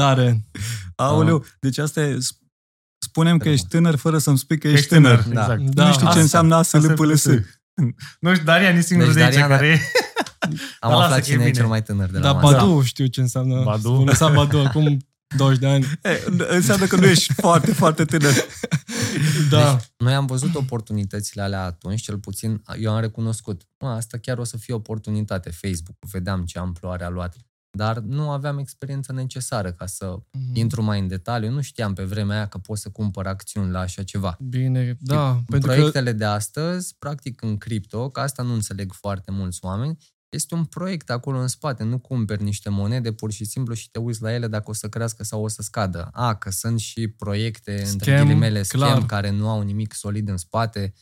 Tare. 0.00 0.44
Aoleu, 0.96 1.44
deci 1.60 1.78
asta 1.78 2.00
e... 2.00 2.18
Spunem 3.06 3.38
că 3.38 3.48
ești 3.48 3.66
tânăr 3.68 3.96
fără 3.96 4.18
să-mi 4.18 4.38
spui 4.38 4.58
că 4.58 4.66
ești 4.66 4.78
Ești 4.78 4.94
tânăr. 4.94 5.22
tânăr, 5.22 5.34
Da. 5.34 5.40
exact. 5.42 5.70
Da. 5.74 5.84
Nu 5.86 5.90
știi 5.92 6.02
ce 6.02 6.08
Asta- 6.08 6.20
înseamnă 6.20 6.54
ASL 6.54 6.92
PLS. 6.92 7.24
Nu 8.20 8.32
știu, 8.32 8.44
Darian 8.44 8.76
e 8.76 8.80
singurul 8.80 9.12
Deci 9.12 9.22
de 9.22 9.28
aici 9.28 9.38
Darian- 9.44 9.48
care 9.48 9.66
e... 9.66 9.78
Am 10.40 10.50
Dar 10.80 10.90
lasă 10.90 11.02
aflat 11.04 11.20
că 11.20 11.26
e 11.26 11.30
cine 11.32 11.42
e 11.42 11.44
bine. 11.46 11.56
cel 11.58 11.66
mai 11.66 11.82
tânăr 11.82 12.10
de 12.10 12.18
la 12.18 12.32
Dar 12.32 12.42
masă. 12.42 12.56
Badu 12.56 12.82
știu 12.82 13.06
ce 13.06 13.20
înseamnă. 13.20 13.62
Badu? 13.62 13.90
Am 13.92 14.04
lăsat 14.04 14.34
Badu 14.34 14.58
acum 14.58 14.96
20 15.36 15.58
de 15.60 15.66
ani. 15.66 15.86
E, 16.02 16.22
înseamnă 16.48 16.86
că 16.86 16.96
nu 16.96 17.04
ești 17.06 17.32
foarte, 17.32 17.72
foarte 17.72 18.04
tânăr. 18.04 18.32
Da. 19.50 19.72
Deci, 19.74 19.84
noi 19.96 20.14
am 20.14 20.26
văzut 20.26 20.54
oportunitățile 20.54 21.42
alea 21.42 21.64
atunci, 21.64 22.00
cel 22.02 22.18
puțin 22.18 22.62
eu 22.80 22.92
am 22.94 23.00
recunoscut. 23.00 23.62
Mă, 23.78 23.88
asta 23.88 24.18
chiar 24.18 24.38
o 24.38 24.44
să 24.44 24.56
fie 24.56 24.74
oportunitate. 24.74 25.50
Facebook, 25.50 25.96
vedeam 26.10 26.44
ce 26.44 26.58
amploare 26.58 27.04
a 27.04 27.08
luat. 27.08 27.36
Dar 27.78 27.98
nu 27.98 28.30
aveam 28.30 28.58
experiența 28.58 29.12
necesară 29.12 29.72
ca 29.72 29.86
să 29.86 30.16
Mhm. 30.32 30.56
intru 30.56 30.82
mai 30.82 31.00
în 31.00 31.08
detaliu. 31.08 31.50
Nu 31.50 31.60
știam 31.60 31.92
pe 31.94 32.02
vremea 32.04 32.36
aia 32.36 32.46
că 32.46 32.58
pot 32.58 32.78
să 32.78 32.88
cumpăr 32.88 33.26
acțiuni 33.26 33.70
la 33.70 33.78
așa 33.80 34.02
ceva. 34.02 34.36
Bine, 34.48 34.96
da. 35.00 35.34
Și 35.38 35.44
Pentru 35.44 35.68
că 35.68 35.74
proiectele 35.74 36.12
de 36.12 36.24
astăzi, 36.24 36.94
practic 36.98 37.42
în 37.42 37.58
cripto, 37.58 38.10
că 38.10 38.20
asta 38.20 38.42
nu 38.42 38.52
înțeleg 38.52 38.92
foarte 38.92 39.30
mulți 39.30 39.58
oameni, 39.62 39.96
este 40.30 40.54
un 40.54 40.64
proiect 40.64 41.10
acolo 41.10 41.38
în 41.38 41.48
spate. 41.48 41.82
Nu 41.82 41.98
cumperi 41.98 42.42
niște 42.42 42.68
monede 42.68 43.12
pur 43.12 43.32
și 43.32 43.44
simplu 43.44 43.74
și 43.74 43.90
te 43.90 43.98
uiți 43.98 44.22
la 44.22 44.32
ele 44.32 44.48
dacă 44.48 44.70
o 44.70 44.72
să 44.72 44.88
crească 44.88 45.24
sau 45.24 45.42
o 45.42 45.48
să 45.48 45.62
scadă. 45.62 46.08
A, 46.12 46.34
că 46.34 46.50
sunt 46.50 46.80
și 46.80 47.08
proiecte, 47.08 47.82
între 47.90 48.12
Scam, 48.12 48.26
ghilimele, 48.26 48.62
scam, 48.62 48.80
clar. 48.80 49.06
care 49.06 49.30
nu 49.30 49.48
au 49.48 49.62
nimic 49.62 49.92
solid 49.92 50.28
în 50.28 50.36
spate, 50.36 50.92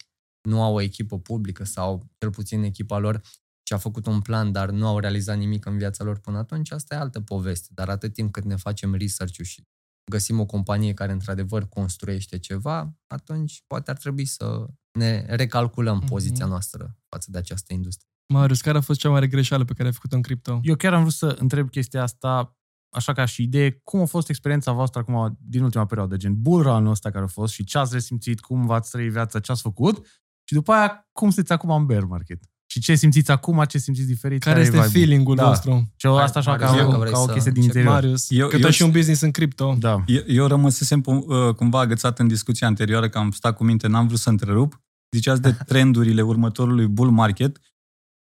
nu 0.49 0.63
au 0.63 0.75
o 0.75 0.81
echipă 0.81 1.19
publică 1.19 1.65
sau 1.65 2.11
cel 2.19 2.31
puțin 2.31 2.63
echipa 2.63 2.99
lor 2.99 3.21
și 3.63 3.73
a 3.75 3.79
făcut 3.79 4.07
un 4.07 4.21
plan, 4.21 4.53
dar 4.53 4.71
nu 4.71 4.87
au 4.87 4.99
realizat 4.99 5.37
nimic 5.39 5.65
în 5.67 5.79
viața 5.79 6.05
lor 6.05 6.19
până 6.19 6.39
atunci, 6.39 6.71
asta 6.71 6.95
e 6.95 6.99
altă 6.99 7.21
poveste. 7.21 7.69
Dar 7.75 7.89
atât 7.89 8.13
timp 8.13 8.33
cât 8.33 8.45
ne 8.45 8.57
facem 8.57 8.95
research-ul 8.95 9.45
și 9.45 9.67
găsim 10.11 10.41
o 10.41 10.47
companie 10.47 10.95
care 10.95 11.13
într-adevăr 11.13 11.69
construiește 11.69 12.39
ceva, 12.39 12.97
atunci 13.07 13.63
poate 13.67 13.91
ar 13.91 13.97
trebui 13.97 14.25
să 14.25 14.67
ne 14.99 15.25
recalculăm 15.29 15.97
Mhm. 15.97 16.07
poziția 16.07 16.47
noastră 16.47 16.97
față 17.09 17.31
de 17.31 17.39
această 17.39 17.73
industrie. 17.73 18.09
Marius, 18.33 18.61
care 18.61 18.79
a 18.79 18.81
fost 18.81 18.99
cea 19.01 19.09
mai 19.09 19.19
mare 19.19 19.31
greșeală 19.31 19.65
pe 19.65 19.73
care 19.73 19.89
ai 19.89 19.95
făcut-o 19.95 20.17
în 20.17 20.23
cripto? 20.23 20.61
Eu 20.63 20.75
chiar 20.75 20.93
am 20.95 21.01
vrut 21.01 21.13
să 21.13 21.37
întreb 21.39 21.71
chestia 21.71 22.03
asta, 22.03 22.57
așa 22.97 23.13
ca 23.13 23.25
și 23.25 23.43
idee, 23.43 23.81
cum 23.85 24.01
a 24.01 24.05
fost 24.05 24.29
experiența 24.29 24.73
voastră 24.73 25.01
acum 25.01 25.39
din 25.41 25.63
ultima 25.63 25.87
perioadă, 25.87 26.17
gen 26.17 26.35
bull 26.43 26.63
run-ul 26.63 26.91
ăsta 26.91 27.11
care 27.11 27.25
a 27.25 27.29
fost 27.29 27.53
și 27.53 27.65
ce 27.65 27.79
ați 27.79 27.93
resimțit, 27.93 28.41
cum 28.41 28.67
v-ați 28.67 28.91
trăit 28.91 29.11
viața, 29.11 29.41
ce 29.41 29.53
ați 29.53 29.63
făcut 29.63 30.07
și 30.45 30.55
după 30.55 30.73
aia 30.73 31.09
cum 31.13 31.31
sunteți 31.31 31.53
acum 31.53 31.71
în 31.71 31.87
bear 31.87 32.05
market. 32.05 32.39
Și 32.71 32.81
ce 32.81 32.95
simțiți 32.95 33.31
acum, 33.31 33.65
ce 33.69 33.79
simțiți 33.79 34.07
diferit. 34.07 34.43
Care 34.43 34.59
e 34.59 34.63
este 34.63 34.73
vibe-ul? 34.73 34.93
feeling-ul 34.93 35.37
Da. 35.37 35.47
vostru? 35.49 35.93
Ce 35.97 36.09
asta 36.09 36.39
așa 36.39 36.51
Marius, 36.51 36.71
ca, 36.71 36.77
dacă 36.77 36.97
o, 36.97 36.99
vrei 36.99 37.13
ca 37.13 37.19
o 37.19 37.27
să 37.27 37.33
chestie 37.33 37.53
din 37.53 37.63
începi. 37.63 37.79
interior. 37.79 38.01
Marius, 38.03 38.31
Eu- 38.31 38.47
că 38.49 38.55
tu 38.55 38.61
eu 38.61 38.67
ai 38.67 38.73
și 38.73 38.83
ș- 38.83 38.85
un 38.87 38.91
business 38.91 39.21
în 39.21 39.31
cripto. 39.31 39.77
Da. 39.79 40.03
Eu, 40.07 40.23
eu 40.27 40.47
rămăsesem 40.47 41.03
uh, 41.07 41.55
cumva 41.57 41.81
agățat 41.81 42.19
în 42.19 42.29
discuția 42.29 42.67
anterioară, 42.67 43.09
că 43.09 43.19
am 43.19 43.31
stat 43.31 43.57
cu 43.57 43.65
minte, 43.65 43.87
n-am 43.87 44.07
vrut 44.07 44.19
să 44.19 44.29
întrerup. 44.31 44.83
Ziceați 45.15 45.43
de 45.43 45.53
trendurile 45.71 46.23
următorului 46.23 46.87
bull 46.87 47.11
market 47.11 47.61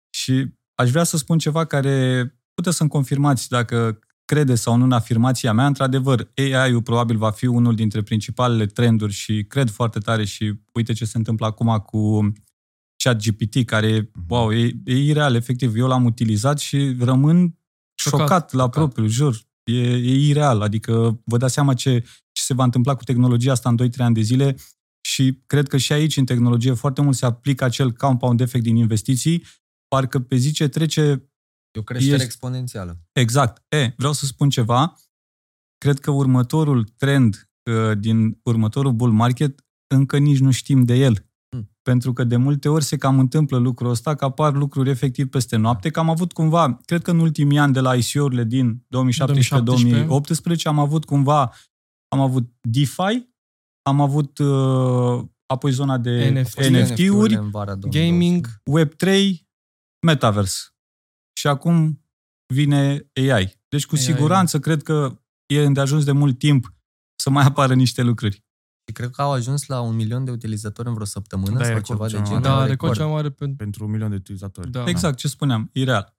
și 0.09 0.45
aș 0.75 0.89
vrea 0.89 1.03
să 1.03 1.17
spun 1.17 1.37
ceva 1.37 1.65
care 1.65 2.25
puteți 2.53 2.77
să-mi 2.77 2.89
confirmați 2.89 3.49
dacă 3.49 3.99
credeți 4.25 4.61
sau 4.61 4.75
nu 4.75 4.83
în 4.83 4.91
afirmația 4.91 5.53
mea. 5.53 5.65
Într-adevăr, 5.65 6.31
AI-ul 6.35 6.81
probabil 6.81 7.17
va 7.17 7.31
fi 7.31 7.45
unul 7.45 7.75
dintre 7.75 8.01
principalele 8.03 8.65
trenduri 8.65 9.13
și 9.13 9.45
cred 9.47 9.69
foarte 9.69 9.99
tare 9.99 10.25
și 10.25 10.53
uite 10.73 10.93
ce 10.93 11.05
se 11.05 11.17
întâmplă 11.17 11.45
acum 11.45 11.77
cu 11.77 12.31
chat 13.03 13.21
GPT, 13.23 13.65
care, 13.65 14.09
Mhm. 14.13 14.25
wow, 14.27 14.51
e, 14.53 14.71
e 14.83 14.95
ireal, 14.97 15.35
efectiv. 15.35 15.75
Eu 15.75 15.87
l-am 15.87 16.05
utilizat 16.05 16.59
și 16.59 16.95
rămân 16.99 17.57
șocat, 17.99 18.19
Șocat, 18.19 18.53
la 18.53 18.69
propriu, 18.69 19.07
jur. 19.07 19.45
E, 19.63 19.81
e 19.81 20.27
ireal, 20.27 20.61
adică 20.61 21.21
vă 21.25 21.37
dați 21.37 21.53
seama 21.53 21.73
ce, 21.73 21.99
ce 22.31 22.41
se 22.41 22.53
va 22.53 22.63
întâmpla 22.63 22.95
cu 22.95 23.03
tehnologia 23.03 23.51
asta 23.51 23.69
în 23.69 23.75
2-3 23.75 24.05
ani 24.05 24.13
de 24.13 24.21
zile 24.21 24.55
și 25.01 25.41
cred 25.45 25.67
că 25.67 25.77
și 25.77 25.93
aici, 25.93 26.17
în 26.17 26.25
tehnologie, 26.25 26.73
foarte 26.73 27.01
mult 27.01 27.15
se 27.15 27.25
aplică 27.25 27.63
acel 27.63 27.91
compound 27.91 28.39
effect 28.41 28.63
din 28.63 28.75
investiții, 28.75 29.43
parcă 29.87 30.19
pe 30.19 30.35
zi 30.35 30.51
ce 30.51 30.67
trece 30.67 31.29
E 31.77 31.79
o 31.79 31.83
creștere 31.83 32.13
Este- 32.13 32.25
exponențială. 32.25 32.99
Exact. 33.11 33.63
E, 33.69 33.93
vreau 33.97 34.13
să 34.13 34.25
spun 34.25 34.49
ceva. 34.49 34.95
Cred 35.77 35.99
că 35.99 36.11
următorul 36.11 36.83
trend 36.83 37.49
uh, 37.71 37.97
din 37.97 38.39
următorul 38.43 38.91
bull 38.91 39.11
market 39.11 39.65
încă 39.87 40.17
nici 40.17 40.39
nu 40.39 40.51
știm 40.51 40.83
de 40.83 40.95
el. 40.95 41.25
Hmm. 41.49 41.69
Pentru 41.81 42.13
că 42.13 42.23
de 42.23 42.35
multe 42.35 42.69
ori 42.69 42.83
se 42.83 42.97
cam 42.97 43.19
întâmplă 43.19 43.57
lucrul 43.57 43.89
ăsta, 43.89 44.15
că 44.15 44.25
apar 44.25 44.53
lucruri 44.53 44.89
efectiv 44.89 45.27
peste 45.27 45.55
noapte, 45.55 45.89
că 45.89 45.99
am 45.99 46.09
avut 46.09 46.31
cumva, 46.31 46.79
cred 46.85 47.01
că 47.01 47.11
în 47.11 47.19
ultimii 47.19 47.57
ani 47.57 47.73
de 47.73 47.79
la 47.79 47.95
ICO-urile 47.95 48.43
din 48.43 48.85
2017-2018 48.85 50.63
am 50.63 50.79
avut 50.79 51.05
cumva, 51.05 51.53
am 52.07 52.19
avut 52.19 52.49
DeFi, 52.61 53.29
am 53.81 54.01
avut 54.01 54.37
uh, 54.37 55.23
apoi 55.45 55.71
zona 55.71 55.97
de 55.97 56.29
NFT. 56.29 56.59
NFT-uri, 56.59 57.33
în 57.33 57.49
vara 57.49 57.75
2020. 57.75 58.09
Gaming, 58.09 58.47
Web3, 58.47 59.46
Metaverse. 60.07 60.59
Și 61.33 61.47
acum 61.47 62.03
vine 62.53 63.09
AI. 63.13 63.59
Deci 63.67 63.85
cu 63.85 63.95
AI. 63.95 64.01
siguranță 64.01 64.59
cred 64.59 64.83
că 64.83 65.19
e 65.45 65.63
îndeajuns 65.65 66.03
de 66.03 66.11
mult 66.11 66.39
timp 66.39 66.73
să 67.15 67.29
mai 67.29 67.45
apară 67.45 67.73
niște 67.73 68.01
lucruri. 68.01 68.35
Și 68.87 68.93
cred 68.93 69.09
că 69.09 69.21
au 69.21 69.31
ajuns 69.31 69.65
la 69.65 69.81
un 69.81 69.95
milion 69.95 70.23
de 70.25 70.31
utilizatori 70.31 70.87
în 70.87 70.93
vreo 70.93 71.05
săptămână 71.05 71.57
Da, 71.57 71.61
e 71.61 71.65
sau 71.65 71.73
recordul 71.73 72.07
ceva 72.07 72.07
de 72.07 72.11
cel 72.13 72.23
genul. 72.23 72.39
mai 72.39 72.49
da, 72.49 72.55
mare. 72.55 72.69
record 72.69 72.93
cea 72.95 73.03
mai 73.05 73.13
mare 73.13 73.29
pe... 73.29 73.47
Pentru 73.57 73.85
un 73.85 73.91
milion 73.91 74.09
de 74.09 74.15
utilizatori. 74.15 74.71
Da. 74.71 74.83
Exact, 74.87 75.17
ce 75.17 75.27
spuneam, 75.27 75.69
e 75.73 75.83
real. 75.83 76.15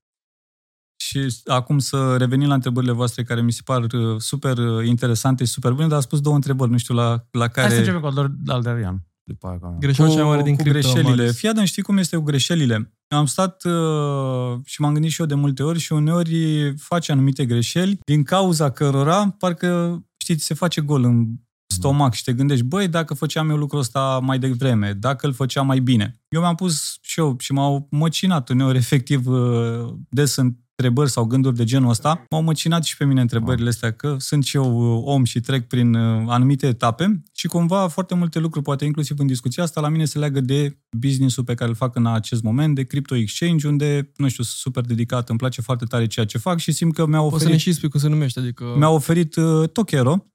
Și 0.97 1.27
acum 1.45 1.79
să 1.79 2.17
revenim 2.17 2.49
la 2.49 2.55
întrebările 2.55 2.93
voastre 2.93 3.23
care 3.23 3.41
mi 3.43 3.53
se 3.53 3.61
par 3.65 3.83
uh, 3.83 4.21
super 4.21 4.59
uh, 4.59 4.87
interesante 4.87 5.45
și 5.45 5.51
super 5.53 5.73
bune, 5.73 5.87
dar 5.89 5.99
a 5.99 6.01
spus 6.01 6.21
două 6.21 6.35
întrebări, 6.35 6.71
nu 6.71 6.79
știu 6.79 6.95
la, 6.95 7.09
la 7.31 7.41
Hai 7.41 7.49
care... 7.49 7.71
să 7.71 7.79
începem 7.79 8.01
cu 8.01 8.07
al 8.07 8.13
doilea- 8.15 8.35
al 8.47 8.63
Darian. 8.63 9.07
După 9.23 9.47
aia, 9.49 9.59
ca 9.59 9.69
mea. 9.69 9.79
Greșeala 9.79 10.11
cea 10.11 10.17
mai 10.17 10.29
mare 10.31 10.43
din 10.43 10.57
cu 10.57 10.63
cripto. 10.63 10.79
greșelile. 10.81 11.15
Marius. 11.15 11.37
Fii 11.37 11.49
atent, 11.49 11.67
știi 11.67 11.83
cum 11.83 11.99
este 11.99 12.17
cu 12.17 12.23
greșelile? 12.23 12.93
Am 13.09 13.27
stat 13.27 13.65
uh, 13.65 14.59
și 14.65 14.81
m-am 14.81 14.93
gândit 14.93 15.11
și 15.11 15.21
eu 15.21 15.27
de 15.27 15.35
multe 15.35 15.63
ori 15.63 15.79
și 15.79 15.93
uneori 15.93 16.75
face 16.77 17.13
anumite 17.13 17.47
greșeli 17.47 17.99
din 18.05 18.23
cauza 18.23 18.71
cărora 18.71 19.35
parcă, 19.39 20.03
știți, 20.17 20.45
se 20.45 20.55
face 20.55 20.81
gol 20.81 21.05
în 21.05 21.27
stomac 21.67 22.15
și 22.15 22.23
te 22.23 22.33
gândești, 22.33 22.65
băi, 22.65 22.89
dacă 22.89 23.15
făceam 23.15 23.51
eu 23.51 23.57
lucrul 23.57 23.81
ăsta 23.81 24.19
mai 24.23 24.39
devreme, 24.39 24.93
dacă 24.93 25.27
îl 25.27 25.33
făceam 25.33 25.67
mai 25.67 25.81
bine. 25.81 26.21
Eu 26.29 26.41
mi-am 26.41 26.55
pus 26.55 26.99
și 27.01 27.21
eu 27.21 27.37
și 27.39 27.53
m-au 27.53 27.87
măcinat 27.91 28.49
uneori 28.49 28.79
efectiv 28.85 29.27
uh, 29.27 29.95
des 30.09 30.37
întrebări 30.83 31.11
sau 31.11 31.25
gânduri 31.25 31.57
de 31.57 31.65
genul 31.65 31.91
ăsta. 31.91 32.25
M-au 32.31 32.43
măcinat 32.43 32.85
și 32.85 32.97
pe 32.97 33.05
mine 33.05 33.21
întrebările 33.21 33.69
astea, 33.69 33.93
că 33.93 34.17
sunt 34.19 34.45
și 34.45 34.57
eu 34.57 34.97
uh, 34.97 35.03
om 35.05 35.25
și 35.25 35.41
trec 35.41 35.67
prin 35.67 35.95
uh, 35.95 36.25
anumite 36.29 36.67
etape 36.67 37.23
și 37.35 37.47
cumva 37.47 37.89
foarte 37.89 38.15
multe 38.15 38.39
lucruri, 38.39 38.65
poate 38.65 38.85
inclusiv 38.85 39.19
în 39.19 39.27
discuția 39.27 39.63
asta, 39.63 39.81
la 39.81 39.89
mine 39.89 40.05
se 40.05 40.19
leagă 40.19 40.41
de 40.41 40.79
business-ul 40.99 41.45
pe 41.45 41.55
care 41.55 41.71
îl 41.71 41.77
fac 41.77 41.97
în 41.97 42.07
acest 42.07 42.43
moment, 42.43 42.75
de 42.75 42.83
crypto 42.83 43.15
exchange, 43.15 43.69
unde, 43.69 44.13
nu 44.17 44.29
știu, 44.29 44.43
sunt 44.43 44.59
super 44.59 44.85
dedicat, 44.85 45.29
îmi 45.29 45.39
place 45.39 45.61
foarte 45.61 45.85
tare 45.85 46.07
ceea 46.07 46.27
ce 46.27 46.39
fac 46.39 46.59
și 46.59 46.73
simt 46.73 46.95
că 46.95 47.07
mi-au 47.07 47.29
Poți 47.29 47.43
să 47.43 47.49
ne 47.49 47.55
oferit 47.55 47.73
și 47.73 47.73
spui 47.73 47.89
cum 47.89 48.01
se 48.01 48.09
numește, 48.09 48.41
adică... 48.41 48.75
mi-a 48.77 48.91
oferit 48.91 49.37
uh, 49.37 49.69
Tokero, 49.69 50.27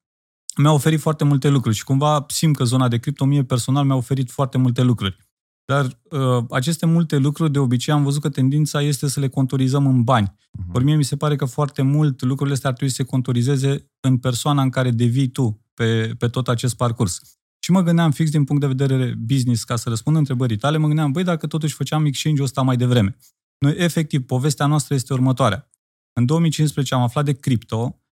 mi-a 0.58 0.72
oferit 0.72 1.00
foarte 1.00 1.24
multe 1.24 1.50
lucruri 1.50 1.76
și 1.76 1.84
cumva 1.84 2.26
simt 2.28 2.56
că 2.56 2.64
zona 2.64 2.88
de 2.88 2.98
cripto 2.98 3.26
mie 3.26 3.44
personal 3.44 3.86
mi-a 3.86 3.96
oferit 3.96 4.32
foarte 4.32 4.58
multe 4.58 4.82
lucruri. 4.82 5.18
Dar 5.66 6.00
uh, 6.10 6.44
aceste 6.50 6.86
multe 6.86 7.18
lucruri, 7.18 7.52
de 7.52 7.60
obicei, 7.60 7.94
am 7.94 8.04
văzut 8.04 8.22
că 8.22 8.30
tendința 8.30 8.82
este 8.82 9.08
să 9.08 9.20
le 9.20 9.28
contorizăm 9.28 9.88
în 9.88 10.04
bani. 10.04 10.36
Mhm. 10.52 10.76
Ori 10.76 10.84
mie 10.84 10.96
mi 10.96 11.04
se 11.04 11.16
pare 11.16 11.36
că 11.36 11.46
foarte 11.46 11.82
mult 11.82 12.22
lucrurile 12.22 12.56
astea 12.56 12.70
ar 12.70 12.76
trebui 12.76 12.94
să 12.96 13.02
se 13.02 13.10
contorizeze 13.10 13.92
în 14.00 14.18
persoana 14.18 14.62
în 14.62 14.70
care 14.70 14.92
devii 14.92 15.28
tu 15.28 15.66
pe, 15.74 16.16
pe 16.18 16.28
tot 16.28 16.48
acest 16.48 16.76
parcurs. 16.76 17.22
Și 17.60 17.72
mă 17.72 17.82
gândeam 17.82 18.12
fix 18.12 18.30
din 18.30 18.44
punct 18.44 18.62
de 18.62 18.68
vedere 18.68 19.14
business, 19.18 19.64
ca 19.64 19.76
să 19.76 19.90
răspund 19.90 20.16
întrebării 20.16 20.58
tale, 20.58 20.78
mă 20.78 20.88
gândeam, 20.88 21.12
băi, 21.12 21.24
dacă 21.24 21.48
totuși 21.48 21.74
făceam 21.74 22.06
exchange-ul 22.06 22.46
ăsta 22.46 22.62
mai 22.62 22.78
devreme. 22.78 23.18
Noi, 23.58 23.74
efectiv, 23.78 24.26
povestea 24.26 24.66
noastră 24.66 24.96
este 24.96 25.14
următoarea. 25.14 25.70
În 26.14 26.26
2015 26.26 26.96
am 26.96 27.02
aflat 27.02 27.26
de 27.26 27.34
cripto, 27.34 28.03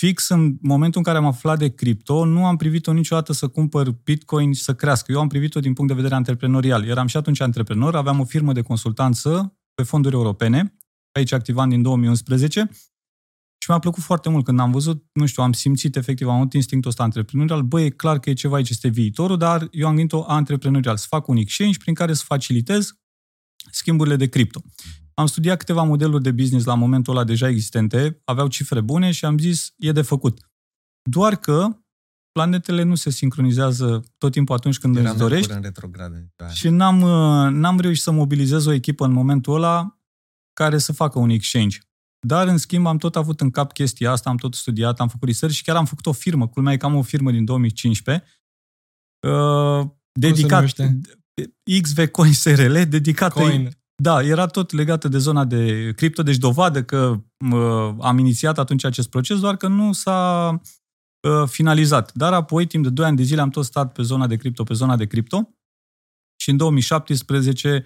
fix 0.00 0.28
în 0.28 0.56
momentul 0.60 0.98
în 0.98 1.04
care 1.04 1.18
am 1.18 1.24
aflat 1.24 1.58
de 1.58 1.74
cripto, 1.74 2.24
nu 2.24 2.46
am 2.46 2.56
privit-o 2.56 2.92
niciodată 2.92 3.32
să 3.32 3.48
cumpăr 3.48 3.90
Bitcoin 3.90 4.52
și 4.52 4.62
să 4.62 4.74
crească. 4.74 5.12
Eu 5.12 5.20
am 5.20 5.28
privit-o 5.28 5.60
din 5.60 5.72
punct 5.72 5.90
de 5.90 5.96
vedere 5.96 6.14
antreprenorial. 6.14 6.84
Eram 6.84 7.06
și 7.06 7.16
atunci 7.16 7.40
antreprenor, 7.40 7.96
aveam 7.96 8.20
o 8.20 8.24
firmă 8.24 8.52
de 8.52 8.62
consultanță 8.62 9.58
pe 9.74 9.82
fonduri 9.82 10.14
europene, 10.14 10.78
aici 11.12 11.32
activant 11.32 11.70
din 11.70 11.82
2011, 11.82 12.70
și 13.58 13.70
mi-a 13.70 13.78
plăcut 13.78 14.02
foarte 14.02 14.28
mult 14.28 14.44
când 14.44 14.60
am 14.60 14.70
văzut, 14.70 15.04
nu 15.12 15.26
știu, 15.26 15.42
am 15.42 15.52
simțit 15.52 15.96
efectiv, 15.96 16.28
am 16.28 16.34
avut 16.34 16.52
instinctul 16.52 16.90
ăsta 16.90 17.02
antreprenorial, 17.02 17.62
băi, 17.62 17.84
e 17.84 17.90
clar 17.90 18.18
că 18.18 18.30
e 18.30 18.32
ceva 18.32 18.56
aici, 18.56 18.70
este 18.70 18.88
viitorul, 18.88 19.36
dar 19.36 19.68
eu 19.70 19.86
am 19.86 19.94
gândit-o 19.94 20.24
antreprenorial, 20.26 20.96
să 20.96 21.06
fac 21.08 21.28
un 21.28 21.36
exchange 21.36 21.78
prin 21.78 21.94
care 21.94 22.12
să 22.12 22.22
facilitez 22.26 22.98
schimburile 23.70 24.16
de 24.16 24.28
cripto. 24.28 24.62
Am 25.18 25.26
studiat 25.26 25.58
câteva 25.58 25.82
modeluri 25.82 26.22
de 26.22 26.30
business 26.30 26.64
la 26.64 26.74
momentul 26.74 27.16
ăla 27.16 27.24
deja 27.24 27.48
existente, 27.48 28.20
aveau 28.24 28.48
cifre 28.48 28.80
bune 28.80 29.10
și 29.10 29.24
am 29.24 29.38
zis, 29.38 29.74
e 29.76 29.92
de 29.92 30.02
făcut. 30.02 30.50
Doar 31.10 31.36
că 31.36 31.68
planetele 32.32 32.82
nu 32.82 32.94
se 32.94 33.10
sincronizează 33.10 34.04
tot 34.18 34.32
timpul 34.32 34.54
atunci 34.54 34.78
când 34.78 34.96
Era 34.96 35.10
îți 35.10 35.12
Mercur 35.18 35.30
dorești 35.30 35.52
în 35.52 35.62
retrogradă. 35.62 36.32
Da. 36.36 36.48
și 36.48 36.68
n-am, 36.68 37.00
uh, 37.00 37.52
n-am 37.52 37.80
reușit 37.80 38.02
să 38.02 38.10
mobilizez 38.10 38.66
o 38.66 38.72
echipă 38.72 39.04
în 39.04 39.12
momentul 39.12 39.54
ăla 39.54 39.98
care 40.52 40.78
să 40.78 40.92
facă 40.92 41.18
un 41.18 41.30
exchange. 41.30 41.78
Dar, 42.26 42.48
în 42.48 42.56
schimb, 42.56 42.86
am 42.86 42.98
tot 42.98 43.16
avut 43.16 43.40
în 43.40 43.50
cap 43.50 43.72
chestia 43.72 44.10
asta, 44.10 44.30
am 44.30 44.36
tot 44.36 44.54
studiat, 44.54 45.00
am 45.00 45.08
făcut 45.08 45.28
research 45.28 45.56
și 45.56 45.62
chiar 45.62 45.76
am 45.76 45.84
făcut 45.84 46.06
o 46.06 46.12
firmă. 46.12 46.48
Culmea 46.48 46.72
e 46.72 46.76
că 46.76 46.86
am 46.86 46.94
o 46.94 47.02
firmă 47.02 47.30
din 47.30 47.44
2015 47.44 48.24
uh, 49.28 49.86
dedicat 50.12 50.52
numește? 50.52 51.00
XV 51.82 52.06
Coin 52.06 52.32
SRL, 52.32 52.80
dedicată 52.88 53.40
Coin. 53.40 53.77
Da, 54.02 54.22
era 54.22 54.46
tot 54.46 54.72
legată 54.72 55.08
de 55.08 55.18
zona 55.18 55.44
de 55.44 55.92
cripto, 55.96 56.22
deci 56.22 56.36
dovadă 56.36 56.84
că 56.84 57.20
uh, 57.52 57.94
am 58.00 58.18
inițiat 58.18 58.58
atunci 58.58 58.84
acest 58.84 59.10
proces, 59.10 59.40
doar 59.40 59.56
că 59.56 59.68
nu 59.68 59.92
s-a 59.92 60.50
uh, 61.28 61.48
finalizat. 61.48 62.14
Dar 62.14 62.32
apoi, 62.32 62.66
timp 62.66 62.84
de 62.84 62.90
2 62.90 63.06
ani 63.06 63.16
de 63.16 63.22
zile, 63.22 63.40
am 63.40 63.50
tot 63.50 63.64
stat 63.64 63.92
pe 63.92 64.02
zona 64.02 64.26
de 64.26 64.36
cripto, 64.36 64.62
pe 64.62 64.74
zona 64.74 64.96
de 64.96 65.06
cripto 65.06 65.48
și 66.40 66.50
în 66.50 66.56
2017 66.56 67.84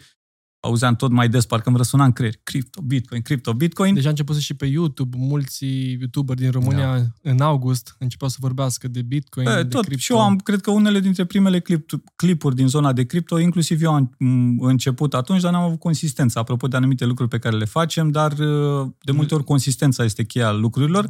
auzeam 0.64 0.96
tot 0.96 1.10
mai 1.10 1.28
des, 1.28 1.46
parcă 1.46 1.68
îmi 1.68 1.76
răsuna 1.78 2.04
în 2.04 2.12
creier, 2.12 2.34
cripto, 2.42 2.82
bitcoin, 2.82 3.22
cripto, 3.22 3.54
bitcoin. 3.54 3.94
Deja 3.94 4.06
a 4.06 4.10
început 4.10 4.36
și 4.36 4.54
pe 4.54 4.66
YouTube, 4.66 5.16
mulți 5.20 5.64
youtuberi 5.98 6.40
din 6.40 6.50
România 6.50 6.98
Da. 6.98 7.30
în 7.30 7.40
august 7.40 7.96
începeau 7.98 8.30
să 8.30 8.36
vorbească 8.40 8.88
de 8.88 9.02
Bitcoin, 9.02 9.46
E, 9.46 9.54
de 9.54 9.68
tot. 9.68 9.84
cripto. 9.84 9.98
Și 10.02 10.12
eu 10.12 10.20
am, 10.20 10.36
cred 10.36 10.60
că 10.60 10.70
unele 10.70 11.00
dintre 11.00 11.24
primele 11.24 11.60
clip, 11.60 11.90
clipuri 12.16 12.54
din 12.54 12.66
zona 12.68 12.92
de 12.92 13.04
cripto, 13.04 13.38
inclusiv 13.38 13.82
eu 13.82 13.92
am 13.92 14.14
m, 14.18 14.60
început 14.60 15.14
atunci, 15.14 15.40
dar 15.40 15.52
n-am 15.52 15.62
avut 15.62 15.78
consistență. 15.78 16.38
Apropo 16.38 16.68
de 16.68 16.76
anumite 16.76 17.04
lucruri 17.04 17.30
pe 17.30 17.38
care 17.38 17.56
le 17.56 17.64
facem, 17.64 18.10
dar 18.10 18.32
uh, 18.32 18.86
de 19.00 19.12
multe 19.12 19.34
ori 19.34 19.44
consistența 19.44 20.04
este 20.04 20.24
cheia 20.24 20.52
lucrurilor. 20.52 21.08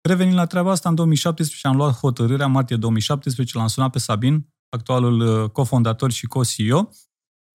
Revenind 0.00 0.36
la 0.36 0.46
treaba 0.46 0.70
asta, 0.70 0.88
în 0.88 0.94
2017 0.94 1.68
am 1.68 1.76
luat 1.76 1.94
hotărârea, 1.94 2.46
în 2.46 2.52
martie 2.52 2.76
2017, 2.76 3.58
l-am 3.58 3.66
sunat 3.66 3.90
pe 3.90 3.98
Sabin, 3.98 4.46
actualul 4.68 5.20
uh, 5.42 5.50
cofondator 5.50 6.10
și 6.12 6.26
co-CEO. 6.26 6.88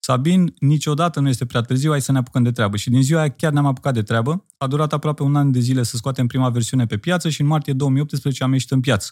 Sabin, 0.06 0.54
niciodată 0.60 1.20
nu 1.20 1.28
este 1.28 1.46
prea 1.46 1.62
târziu, 1.62 1.90
hai 1.90 2.02
să 2.02 2.12
ne 2.12 2.18
apucăm 2.18 2.44
de 2.44 2.52
treabă. 2.52 2.78
Și 2.78 2.90
din 2.90 3.02
ziua 3.02 3.20
aia 3.20 3.30
chiar 3.30 3.52
ne-am 3.52 3.66
apucat 3.66 3.94
de 3.94 4.02
treabă. 4.02 4.46
A 4.58 4.68
durat 4.68 4.94
aproape 4.94 5.24
un 5.24 5.36
an 5.36 5.52
de 5.52 5.60
zile 5.60 5.84
să 5.84 5.98
scoatem 5.98 6.28
prima 6.28 6.50
versiune 6.50 6.86
pe 6.86 6.98
piață 6.98 7.30
și 7.30 7.42
în 7.42 7.48
martie 7.48 7.74
2018 7.74 8.44
am 8.44 8.52
ieșit 8.52 8.72
în 8.72 8.80
piață. 8.80 9.12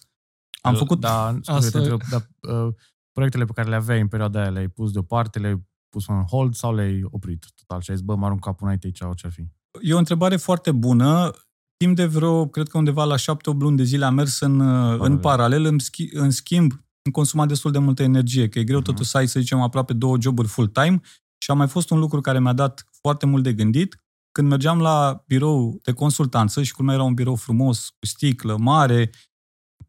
Am 0.61 0.75
făcut 0.75 0.99
Da, 0.99 1.37
scuze, 1.41 1.51
Asta- 1.51 1.69
te 1.69 1.77
întreb, 1.77 2.01
dar 2.09 2.29
uh, 2.41 2.73
proiectele 3.11 3.45
pe 3.45 3.51
care 3.51 3.69
le 3.69 3.75
aveai 3.75 4.01
în 4.01 4.07
perioada 4.07 4.41
aia 4.41 4.49
le-ai 4.49 4.67
pus 4.67 4.91
deoparte, 4.91 5.39
le-ai 5.39 5.65
pus 5.89 6.07
în 6.07 6.21
hold 6.21 6.55
sau 6.55 6.75
le-ai 6.75 7.03
oprit 7.03 7.45
total? 7.55 7.81
Și 7.81 7.89
ai 7.89 7.95
zis, 7.95 8.05
bă, 8.05 8.15
mă 8.15 8.25
arunc 8.25 8.41
capul 8.41 8.63
înainte 8.63 8.85
aici, 8.85 9.01
orice 9.01 9.25
ar 9.25 9.31
fi. 9.31 9.47
E 9.81 9.93
o 9.93 9.97
întrebare 9.97 10.35
foarte 10.37 10.71
bună. 10.71 11.31
Timp 11.77 11.95
de 11.95 12.05
vreo, 12.05 12.47
cred 12.47 12.67
că 12.67 12.77
undeva 12.77 13.03
la 13.03 13.15
7-8 13.15 13.17
luni 13.59 13.77
de 13.77 13.83
zile 13.83 14.05
am 14.05 14.13
mers 14.13 14.39
în, 14.39 14.59
în 14.99 15.17
paralel. 15.17 15.65
În, 15.65 15.79
schi, 15.79 16.09
în 16.13 16.29
schimb, 16.29 16.71
am 17.05 17.11
consumat 17.11 17.47
destul 17.47 17.71
de 17.71 17.77
multă 17.77 18.03
energie, 18.03 18.49
că 18.49 18.59
e 18.59 18.63
greu 18.63 18.77
Mhm. 18.79 18.85
totuși 18.87 19.09
să 19.09 19.17
ai, 19.17 19.27
să 19.27 19.39
zicem, 19.39 19.59
aproape 19.61 19.93
două 19.93 20.17
joburi 20.19 20.47
full-time. 20.47 20.99
Și 21.37 21.51
a 21.51 21.53
mai 21.53 21.67
fost 21.67 21.89
un 21.89 21.99
lucru 21.99 22.21
care 22.21 22.39
mi-a 22.39 22.53
dat 22.53 22.85
foarte 23.01 23.25
mult 23.25 23.43
de 23.43 23.53
gândit. 23.53 23.95
Când 24.31 24.47
mergeam 24.47 24.79
la 24.79 25.23
birou 25.27 25.79
de 25.83 25.91
consultanță 25.91 26.63
și 26.63 26.73
cum 26.73 26.89
era 26.89 27.03
un 27.03 27.13
birou 27.13 27.35
frumos, 27.35 27.89
cu 27.99 28.05
sticlă, 28.05 28.57
mare, 28.59 29.09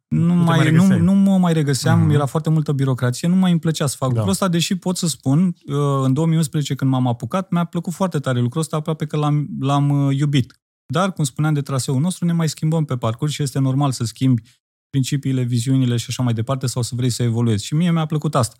nu, 0.09 0.35
Nu 0.35 0.39
te 0.45 0.45
mai 0.45 0.45
mai, 0.45 0.57
nu, 0.59 0.65
regăseai. 0.65 1.01
nu 1.01 1.13
mă 1.13 1.39
mai 1.39 1.53
regăseam, 1.53 2.01
Mhm. 2.01 2.11
era 2.11 2.27
foarte 2.27 2.51
multă 2.51 2.73
birocrație, 2.73 3.29
nu 3.29 3.35
mai 3.37 3.51
îmi 3.51 3.61
plăcea 3.61 3.87
să 3.87 3.97
fac 3.99 4.09
Da. 4.09 4.15
lucrul 4.15 4.33
ăsta, 4.33 4.49
deși 4.49 4.75
pot 4.77 4.97
să 4.97 5.07
spun, 5.07 5.47
uh, 5.67 5.75
în 6.03 6.13
2011 6.13 6.75
când 6.75 6.91
m-am 6.91 7.07
apucat, 7.07 7.51
mi-a 7.51 7.65
plăcut 7.65 7.93
foarte 7.93 8.19
tare 8.19 8.41
lucrul 8.41 8.61
ăsta, 8.61 8.77
aproape 8.77 9.07
că 9.07 9.17
l-am, 9.17 9.49
l-am 9.61 9.89
uh, 10.07 10.17
iubit. 10.19 10.61
Dar, 10.87 11.13
cum 11.13 11.25
spuneam 11.25 11.55
de 11.55 11.61
traseul 11.61 12.01
nostru, 12.01 12.25
ne 12.25 12.33
mai 12.33 12.49
schimbăm 12.49 12.85
pe 12.85 12.97
parcurs 12.97 13.33
și 13.33 13.43
este 13.43 13.59
normal 13.59 13.93
să 13.93 14.05
schimbi 14.05 14.43
principiile, 14.93 15.43
viziunile 15.43 15.97
și 15.97 16.07
așa 16.09 16.23
mai 16.23 16.35
departe 16.35 16.67
sau 16.67 16.83
să 16.83 16.95
vrei 16.95 17.11
să 17.11 17.23
evoluezi. 17.23 17.65
Și 17.65 17.75
mie 17.75 17.91
mi-a 17.91 18.07
plăcut 18.07 18.35
asta. 18.35 18.57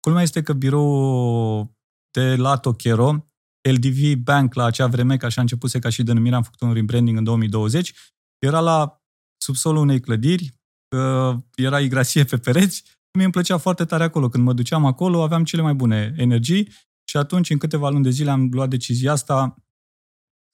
Culmea 0.00 0.22
este 0.22 0.42
că 0.42 0.52
birou 0.52 1.76
de 2.10 2.36
la 2.36 2.56
Tochero, 2.56 3.32
LDV 3.68 4.14
Bank 4.14 4.54
la 4.54 4.64
acea 4.64 4.86
vreme, 4.86 5.16
ca 5.16 5.26
așa 5.26 5.38
a 5.38 5.42
început 5.42 5.70
ca 5.70 5.88
și 5.88 6.02
denumirea, 6.02 6.36
am 6.36 6.42
făcut 6.42 6.60
un 6.60 6.72
rebranding 6.72 7.16
în 7.16 7.24
2020, 7.24 7.92
era 8.38 8.60
la 8.60 9.02
subsolul 9.36 9.82
unei 9.82 10.00
clădiri, 10.00 10.54
uh, 10.96 11.36
era 11.54 11.80
igrasie 11.80 12.24
pe 12.24 12.38
pereți, 12.38 12.84
mie 13.12 13.24
îmi 13.24 13.32
plăcea 13.32 13.58
foarte 13.58 13.84
tare 13.84 14.04
acolo. 14.04 14.28
Când 14.28 14.44
mă 14.44 14.52
duceam 14.52 14.84
acolo, 14.84 15.22
aveam 15.22 15.44
cele 15.44 15.62
mai 15.62 15.74
bune 15.74 16.14
energii 16.16 16.68
și 17.04 17.16
atunci, 17.16 17.50
în 17.50 17.58
câteva 17.58 17.88
luni 17.88 18.02
de 18.02 18.10
zile, 18.10 18.30
am 18.30 18.48
luat 18.52 18.68
decizia 18.68 19.12
asta 19.12 19.54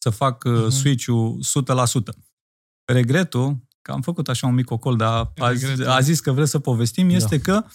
să 0.02 0.10
fac 0.10 0.44
uh-huh. 0.48 0.68
switch-ul 0.68 1.40
100%. 2.12 2.18
Regretul, 2.92 3.67
că 3.88 3.94
am 3.94 4.00
făcut 4.00 4.28
așa 4.28 4.46
un 4.46 4.54
mic 4.54 4.70
ocol, 4.70 4.96
dar 4.96 5.32
a, 5.36 5.52
a 5.86 6.00
zis 6.00 6.20
că 6.20 6.32
vreți 6.32 6.50
să 6.50 6.58
povestim, 6.58 7.08
este 7.08 7.36
da. 7.36 7.42
că 7.42 7.66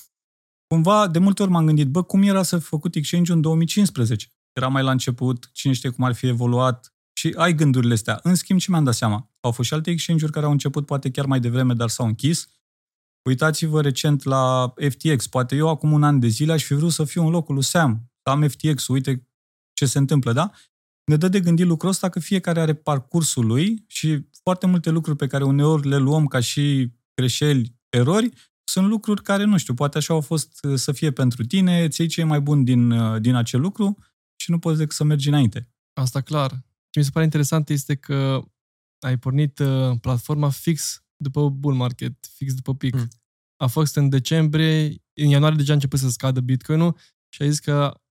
cumva 0.68 1.08
de 1.08 1.20
multe 1.20 1.42
ori 1.42 1.52
m-am 1.52 1.66
gândit, 1.66 1.88
bă, 1.88 2.04
cum 2.04 2.22
era 2.22 2.44
să 2.44 2.58
fi 2.58 2.66
făcut 2.66 2.96
exchange 2.96 3.32
în 3.32 3.42
2015? 3.42 4.28
Era 4.54 4.68
mai 4.68 4.84
la 4.84 4.92
început, 4.92 5.50
cine 5.54 5.74
știe 5.74 5.90
cum 5.90 6.04
ar 6.04 6.14
fi 6.14 6.28
evoluat 6.28 6.94
și 7.14 7.34
ai 7.38 7.54
gândurile 7.54 7.94
astea. 7.94 8.20
În 8.24 8.36
schimb, 8.36 8.60
ce 8.60 8.72
mi-am 8.72 8.84
dat 8.84 8.94
seama? 8.94 9.32
Au 9.40 9.52
fost 9.52 9.68
și 9.68 9.74
alte 9.74 9.90
exchange-uri 9.90 10.32
care 10.32 10.46
au 10.46 10.52
început 10.52 10.86
poate 10.86 11.12
chiar 11.12 11.26
mai 11.26 11.40
devreme, 11.40 11.74
dar 11.74 11.90
s-au 11.90 12.06
închis. 12.06 12.48
Uitați-vă 13.30 13.82
recent 13.82 14.24
la 14.24 14.74
FTX. 14.90 15.28
Poate 15.28 15.56
eu 15.56 15.70
acum 15.70 15.92
un 15.92 16.04
an 16.04 16.20
de 16.20 16.28
zile 16.28 16.52
aș 16.52 16.64
fi 16.64 16.74
vrut 16.74 16.92
să 16.92 17.04
fiu 17.04 17.24
în 17.26 17.30
locul 17.30 17.54
lui 17.54 17.64
Sam. 17.64 18.12
Am 18.24 18.48
FTX, 18.48 18.88
uite 18.88 19.28
ce 19.74 19.86
se 19.86 19.98
întâmplă, 19.98 20.34
da? 20.34 20.52
Ne 21.06 21.16
dă 21.16 21.28
de 21.28 21.40
gândit 21.40 21.66
lucrul 21.66 21.90
ăsta 21.90 22.10
că 22.10 22.20
fiecare 22.20 22.60
are 22.60 22.74
parcursul 22.74 23.46
lui 23.46 23.84
și 23.88 24.28
foarte 24.44 24.68
multe 24.68 24.90
lucruri 24.90 25.18
pe 25.18 25.28
care 25.28 25.44
uneori 25.44 25.88
le 25.88 25.98
luăm 25.98 26.26
ca 26.26 26.40
și 26.40 26.92
greșeli, 27.16 27.76
erori, 27.90 28.30
sunt 28.64 28.88
lucruri 28.88 29.22
care, 29.22 29.44
nu 29.44 29.58
știu, 29.58 29.74
poate 29.74 29.98
așa 29.98 30.14
au 30.14 30.22
fost 30.22 30.60
să 30.76 30.92
fie 30.92 31.12
pentru 31.12 31.46
tine, 31.46 31.88
ți 31.88 32.06
ce 32.06 32.22
e 32.22 32.24
mai 32.24 32.42
bun 32.42 32.64
din, 32.64 32.94
din 33.22 33.36
acel 33.36 33.62
lucru 33.62 33.98
și 34.36 34.52
nu 34.52 34.60
poți 34.60 34.78
decât 34.78 34.96
să 34.96 35.04
mergi 35.04 35.28
înainte. 35.28 35.70
Asta 35.94 36.22
clar. 36.22 36.50
Ce 36.90 37.00
mi 37.00 37.06
se 37.06 37.12
pare 37.12 37.26
interesant 37.26 37.70
este 37.70 37.96
că 37.96 38.44
ai 39.00 39.18
pornit 39.18 39.60
uh, 39.60 40.00
platforma 40.02 40.50
fix 40.50 41.04
după 41.16 41.50
bull 41.50 41.76
market, 41.76 42.14
fix 42.36 42.54
după 42.54 42.76
pic. 42.76 42.96
Mm. 42.96 43.08
A 43.58 43.68
fost 43.68 43.96
în 43.96 44.10
decembrie, 44.10 45.04
în 45.14 45.28
ianuarie 45.28 45.58
deja 45.58 45.72
a 45.72 45.76
început 45.76 46.00
să 46.00 46.10
scadă 46.10 46.40
Bitcoin-ul 46.40 46.98
și 47.30 47.42
a 47.42 47.46
zis 47.48 47.60
că 47.60 48.03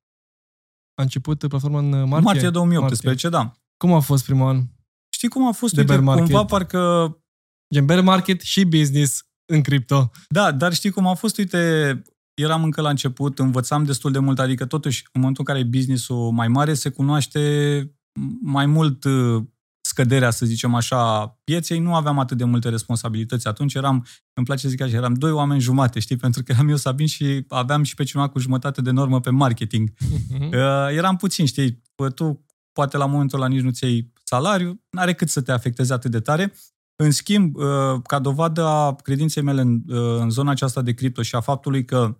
a 1.03 1.05
început 1.05 1.49
platforma 1.49 1.79
în 1.79 1.89
martie. 1.89 2.21
Martie 2.21 2.51
2018, 2.51 3.29
martie. 3.29 3.29
da. 3.29 3.63
Cum 3.77 3.93
a 3.93 4.01
fost 4.01 4.25
primul 4.25 4.49
an? 4.49 4.63
Știi 5.09 5.29
cum 5.29 5.47
a 5.47 5.53
fost? 5.53 5.75
De 5.75 5.81
Uite, 5.81 5.93
bear 5.93 6.05
market. 6.05 6.25
Cumva 6.25 6.45
parcă... 6.45 7.17
Gen 7.75 7.87
bear 7.87 8.01
market 8.01 8.41
și 8.41 8.65
business 8.65 9.27
în 9.53 9.61
cripto. 9.63 10.11
Da, 10.29 10.53
dar 10.53 10.73
știi 10.73 10.91
cum 10.91 11.07
a 11.07 11.15
fost? 11.15 11.39
Uite, 11.39 12.03
eram 12.35 12.65
încă 12.65 12.81
la 12.81 12.89
început, 12.89 13.39
învățam 13.39 13.85
destul 13.85 14.13
de 14.13 14.19
mult, 14.19 14.39
adică 14.39 14.67
totuși 14.67 15.03
în 15.13 15.21
momentul 15.21 15.45
în 15.47 15.55
care 15.55 15.67
e 15.67 15.71
business-ul 15.71 16.31
mai 16.31 16.49
mare, 16.49 16.75
se 16.75 16.89
cunoaște 16.89 17.41
mai 18.43 18.67
mult 18.67 19.05
uh, 19.05 19.43
scăderea, 19.93 20.31
să 20.31 20.47
zicem 20.47 20.75
așa, 20.75 21.27
pieței, 21.45 21.79
nu 21.79 21.95
aveam 21.95 22.19
atât 22.19 22.37
de 22.37 22.45
multe 22.45 22.69
responsabilități. 22.69 23.47
Atunci 23.49 23.75
eram, 23.75 24.07
îmi 24.35 24.47
place 24.47 24.63
să 24.63 24.69
zic 24.69 24.81
așa, 24.81 24.97
eram 24.97 25.15
doi 25.15 25.31
oameni 25.31 25.61
jumate, 25.61 26.01
știi, 26.01 26.17
pentru 26.17 26.43
că 26.43 26.53
eram 26.53 26.69
eu 26.69 26.77
Sabin 26.77 27.07
și 27.07 27.45
aveam 27.49 27.83
și 27.83 27.95
pe 27.95 28.05
cineva 28.05 28.29
cu 28.29 28.39
jumătate 28.39 28.81
de 28.81 28.91
normă 28.91 29.21
pe 29.21 29.31
marketing. 29.31 29.91
Uh-huh. 29.91 30.53
Uh, 30.53 30.97
eram 30.97 31.17
puțin, 31.17 31.47
știi, 31.47 31.83
tu 32.15 32.47
poate 32.73 32.97
la 32.97 33.07
momentul 33.07 33.39
ăla 33.39 33.49
nici 33.49 33.61
nu 33.61 33.71
ți 33.71 34.11
salariu, 34.25 34.81
n-are 34.91 35.15
cât 35.15 35.29
să 35.29 35.41
te 35.43 35.53
afecteze 35.53 35.93
atât 35.93 36.11
de 36.11 36.21
tare. 36.21 36.53
În 36.97 37.11
schimb, 37.11 37.57
uh, 37.57 37.65
ca 38.07 38.19
dovadă 38.19 38.65
a 38.65 38.95
credinței 38.95 39.43
mele 39.43 39.61
în, 39.61 39.83
uh, 39.89 40.21
în 40.21 40.31
zona 40.31 40.51
aceasta 40.51 40.83
de 40.83 40.93
cripto 40.93 41.23
și 41.23 41.35
a 41.35 41.41
faptului 41.41 41.85
că 41.85 42.19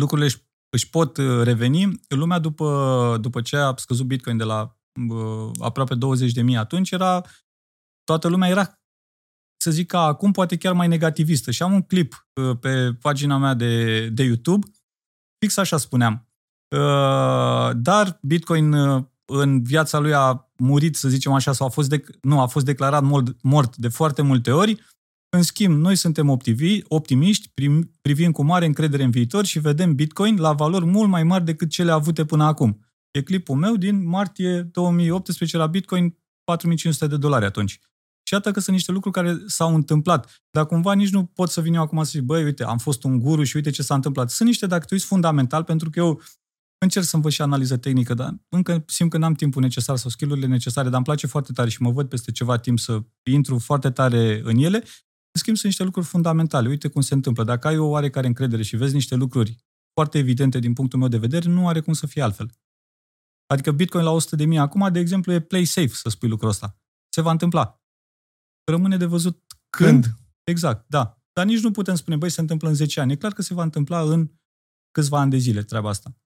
lucrurile 0.00 0.26
își, 0.26 0.36
își 0.70 0.90
pot 0.90 1.16
uh, 1.16 1.42
reveni, 1.42 2.00
lumea 2.08 2.38
după, 2.38 3.18
după 3.20 3.40
ce 3.40 3.56
a 3.56 3.74
scăzut 3.76 4.06
Bitcoin 4.06 4.36
de 4.36 4.44
la 4.44 4.76
aproape 5.58 5.94
20.000 5.94 6.56
atunci, 6.56 6.90
era, 6.90 7.22
toată 8.04 8.28
lumea 8.28 8.48
era, 8.48 8.78
să 9.56 9.70
zic 9.70 9.86
ca 9.86 10.00
acum, 10.00 10.32
poate 10.32 10.56
chiar 10.56 10.72
mai 10.72 10.88
negativistă. 10.88 11.50
Și 11.50 11.62
am 11.62 11.72
un 11.72 11.82
clip 11.82 12.28
pe 12.60 12.92
pagina 13.00 13.38
mea 13.38 13.54
de, 13.54 14.08
de 14.08 14.22
YouTube, 14.22 14.66
fix 15.38 15.56
așa 15.56 15.76
spuneam. 15.76 16.28
Dar 17.72 18.18
Bitcoin 18.22 18.74
în 19.24 19.62
viața 19.62 19.98
lui 19.98 20.14
a 20.14 20.50
murit, 20.58 20.96
să 20.96 21.08
zicem 21.08 21.32
așa, 21.32 21.52
sau 21.52 21.66
a 21.66 21.70
fost, 21.70 21.88
de, 21.88 22.04
nu, 22.22 22.40
a 22.40 22.46
fost 22.46 22.64
declarat 22.64 23.02
mort, 23.02 23.42
mort 23.42 23.76
de 23.76 23.88
foarte 23.88 24.22
multe 24.22 24.50
ori. 24.50 24.82
În 25.36 25.42
schimb, 25.42 25.80
noi 25.80 25.96
suntem 25.96 26.28
optivi, 26.28 26.80
optimiști, 26.88 27.50
privim 28.00 28.32
cu 28.32 28.42
mare 28.42 28.66
încredere 28.66 29.02
în 29.02 29.10
viitor 29.10 29.44
și 29.44 29.58
vedem 29.58 29.94
Bitcoin 29.94 30.36
la 30.36 30.52
valori 30.52 30.84
mult 30.84 31.08
mai 31.08 31.22
mari 31.22 31.44
decât 31.44 31.70
cele 31.70 31.90
avute 31.90 32.24
până 32.24 32.44
acum. 32.44 32.83
E 33.14 33.22
clipul 33.22 33.56
meu 33.56 33.76
din 33.76 34.06
martie 34.06 34.62
2018 34.62 35.56
la 35.56 35.66
Bitcoin 35.66 36.18
4500 36.44 37.06
de 37.06 37.16
dolari 37.16 37.44
atunci. 37.44 37.80
Și 38.26 38.32
iată 38.32 38.50
că 38.50 38.60
sunt 38.60 38.76
niște 38.76 38.92
lucruri 38.92 39.14
care 39.14 39.42
s-au 39.46 39.74
întâmplat. 39.74 40.42
Dar 40.50 40.66
cumva 40.66 40.92
nici 40.92 41.10
nu 41.10 41.24
pot 41.24 41.50
să 41.50 41.60
vin 41.60 41.74
eu 41.74 41.82
acum 41.82 42.02
să 42.02 42.10
zic, 42.10 42.22
băi, 42.22 42.44
uite, 42.44 42.64
am 42.64 42.78
fost 42.78 43.04
un 43.04 43.18
guru 43.18 43.42
și 43.42 43.56
uite 43.56 43.70
ce 43.70 43.82
s-a 43.82 43.94
întâmplat. 43.94 44.30
Sunt 44.30 44.48
niște, 44.48 44.66
dacă 44.66 44.84
tu 44.84 44.98
fundamental, 44.98 45.64
pentru 45.64 45.90
că 45.90 45.98
eu 45.98 46.22
încerc 46.78 47.04
să 47.04 47.16
învăț 47.16 47.32
și 47.32 47.42
analiză 47.42 47.76
tehnică, 47.76 48.14
dar 48.14 48.34
încă 48.48 48.84
simt 48.86 49.10
că 49.10 49.18
n-am 49.18 49.34
timpul 49.34 49.62
necesar 49.62 49.96
sau 49.96 50.10
skillurile 50.10 50.46
necesare, 50.46 50.86
dar 50.86 50.96
îmi 50.96 51.04
place 51.04 51.26
foarte 51.26 51.52
tare 51.52 51.70
și 51.70 51.82
mă 51.82 51.90
văd 51.90 52.08
peste 52.08 52.30
ceva 52.30 52.58
timp 52.58 52.78
să 52.78 53.02
intru 53.22 53.58
foarte 53.58 53.90
tare 53.90 54.40
în 54.44 54.56
ele. 54.56 54.76
În 54.76 55.40
schimb, 55.40 55.56
sunt 55.56 55.66
niște 55.66 55.84
lucruri 55.84 56.06
fundamentale. 56.06 56.68
Uite 56.68 56.88
cum 56.88 57.00
se 57.00 57.14
întâmplă. 57.14 57.44
Dacă 57.44 57.68
ai 57.68 57.78
o 57.78 57.86
oarecare 57.86 58.26
încredere 58.26 58.62
și 58.62 58.76
vezi 58.76 58.94
niște 58.94 59.14
lucruri 59.14 59.56
foarte 59.92 60.18
evidente 60.18 60.58
din 60.58 60.72
punctul 60.72 60.98
meu 60.98 61.08
de 61.08 61.18
vedere, 61.18 61.48
nu 61.48 61.68
are 61.68 61.80
cum 61.80 61.92
să 61.92 62.06
fie 62.06 62.22
altfel. 62.22 62.50
Adică 63.46 63.72
Bitcoin 63.72 64.04
la 64.04 64.10
100 64.10 64.36
de 64.36 64.44
mii 64.44 64.58
acum, 64.58 64.92
de 64.92 64.98
exemplu, 64.98 65.32
e 65.32 65.40
play 65.40 65.64
safe 65.64 65.88
să 65.88 66.08
spui 66.08 66.28
lucrul 66.28 66.48
ăsta. 66.48 66.78
Se 67.08 67.20
va 67.20 67.30
întâmpla. 67.30 67.82
Rămâne 68.70 68.96
de 68.96 69.04
văzut 69.04 69.44
când. 69.70 70.04
când. 70.04 70.16
Exact, 70.44 70.88
da. 70.88 71.18
Dar 71.32 71.46
nici 71.46 71.62
nu 71.62 71.70
putem 71.70 71.94
spune, 71.94 72.16
băi, 72.16 72.30
se 72.30 72.40
întâmplă 72.40 72.68
în 72.68 72.74
10 72.74 73.00
ani. 73.00 73.12
E 73.12 73.16
clar 73.16 73.32
că 73.32 73.42
se 73.42 73.54
va 73.54 73.62
întâmpla 73.62 74.00
în 74.00 74.30
câțiva 74.90 75.20
ani 75.20 75.30
de 75.30 75.36
zile 75.36 75.62
treaba 75.62 75.88
asta. 75.88 76.16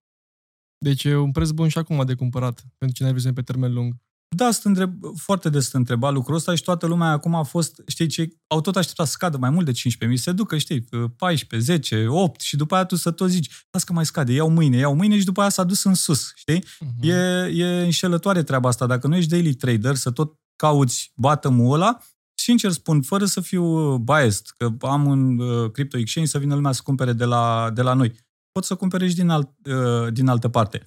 Deci 0.78 1.04
e 1.04 1.16
un 1.16 1.32
preț 1.32 1.50
bun 1.50 1.68
și 1.68 1.78
acum 1.78 2.04
de 2.04 2.14
cumpărat, 2.14 2.64
pentru 2.78 2.96
cine 2.96 3.06
are 3.06 3.16
viziune 3.16 3.34
pe 3.34 3.42
termen 3.42 3.72
lung. 3.72 3.96
Da, 4.36 4.50
sunt 4.50 4.76
întreb, 4.76 5.16
foarte 5.16 5.48
des 5.48 5.62
sunt 5.62 5.74
întreba 5.74 6.10
lucrul 6.10 6.36
ăsta 6.36 6.54
și 6.54 6.62
toată 6.62 6.86
lumea 6.86 7.08
acum 7.08 7.34
a 7.34 7.42
fost, 7.42 7.82
știi 7.86 8.06
ce, 8.06 8.28
au 8.46 8.60
tot 8.60 8.76
așteptat 8.76 9.06
să 9.06 9.12
scadă 9.12 9.36
mai 9.36 9.50
mult 9.50 9.64
de 9.64 9.72
15.000, 9.72 10.14
se 10.14 10.32
ducă, 10.32 10.58
știi, 10.58 10.84
14, 11.16 11.72
10, 11.72 12.06
8 12.08 12.40
și 12.40 12.56
după 12.56 12.74
aia 12.74 12.84
tu 12.84 12.96
să 12.96 13.10
tot 13.10 13.28
zici, 13.28 13.50
las 13.70 13.84
că 13.84 13.92
mai 13.92 14.06
scade, 14.06 14.32
iau 14.32 14.50
mâine, 14.50 14.76
iau 14.76 14.94
mâine 14.94 15.18
și 15.18 15.24
după 15.24 15.40
aia 15.40 15.48
s-a 15.48 15.64
dus 15.64 15.84
în 15.84 15.94
sus, 15.94 16.32
știi? 16.34 16.64
Uh-huh. 16.64 17.00
E, 17.00 17.14
e 17.54 17.82
înșelătoare 17.82 18.42
treaba 18.42 18.68
asta. 18.68 18.86
Dacă 18.86 19.06
nu 19.06 19.16
ești 19.16 19.30
daily 19.30 19.54
trader, 19.54 19.94
să 19.94 20.10
tot 20.10 20.34
cauți 20.56 21.12
bottom 21.14 21.70
ăla, 21.70 21.98
sincer 22.34 22.70
spun, 22.70 23.02
fără 23.02 23.24
să 23.24 23.40
fiu 23.40 23.96
biased, 23.96 24.46
că 24.56 24.72
am 24.80 25.06
un 25.06 25.38
uh, 25.38 25.70
crypto 25.70 25.98
exchange 25.98 26.30
să 26.30 26.38
vină 26.38 26.54
lumea 26.54 26.72
să 26.72 26.80
cumpere 26.84 27.12
de 27.12 27.24
la, 27.24 27.70
de 27.74 27.82
la 27.82 27.92
noi 27.92 28.26
poți 28.52 28.66
să 28.66 28.74
cumpere 28.74 29.08
și 29.08 29.14
din, 29.14 29.28
alt, 29.28 29.48
uh, 29.66 30.12
din 30.12 30.28
altă 30.28 30.48
parte. 30.48 30.82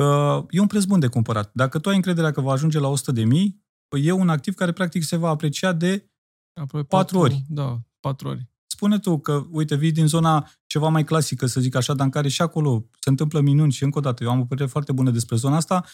Uh, 0.00 0.44
e 0.50 0.60
un 0.60 0.66
preț 0.66 0.84
bun 0.84 1.00
de 1.00 1.06
cumpărat. 1.06 1.50
Dacă 1.54 1.78
tu 1.78 1.88
ai 1.88 1.96
încrederea 1.96 2.30
că 2.30 2.40
va 2.40 2.52
ajunge 2.52 2.78
la 2.78 2.88
100 2.88 3.12
de 3.12 3.24
mii, 3.24 3.64
păi 3.88 4.06
e 4.06 4.12
un 4.12 4.28
activ 4.28 4.54
care 4.54 4.72
practic 4.72 5.02
se 5.02 5.16
va 5.16 5.28
aprecia 5.28 5.72
de 5.72 6.12
Aproape 6.60 6.86
4 6.86 7.18
ori. 7.18 7.44
Da, 7.48 7.80
4 8.00 8.28
ori. 8.28 8.50
Spune 8.66 8.98
tu 8.98 9.18
că, 9.18 9.46
uite, 9.50 9.76
vii 9.76 9.92
din 9.92 10.06
zona 10.06 10.50
ceva 10.66 10.88
mai 10.88 11.04
clasică, 11.04 11.46
să 11.46 11.60
zic 11.60 11.74
așa, 11.74 11.94
dar 11.94 12.04
în 12.04 12.12
care 12.12 12.28
și 12.28 12.42
acolo 12.42 12.88
se 13.00 13.10
întâmplă 13.10 13.40
minuni 13.40 13.72
și 13.72 13.84
încă 13.84 13.98
o 13.98 14.00
dată, 14.00 14.24
eu 14.24 14.30
am 14.30 14.40
o 14.40 14.44
părere 14.44 14.68
foarte 14.68 14.92
bună 14.92 15.10
despre 15.10 15.36
zona 15.36 15.56
asta, 15.56 15.84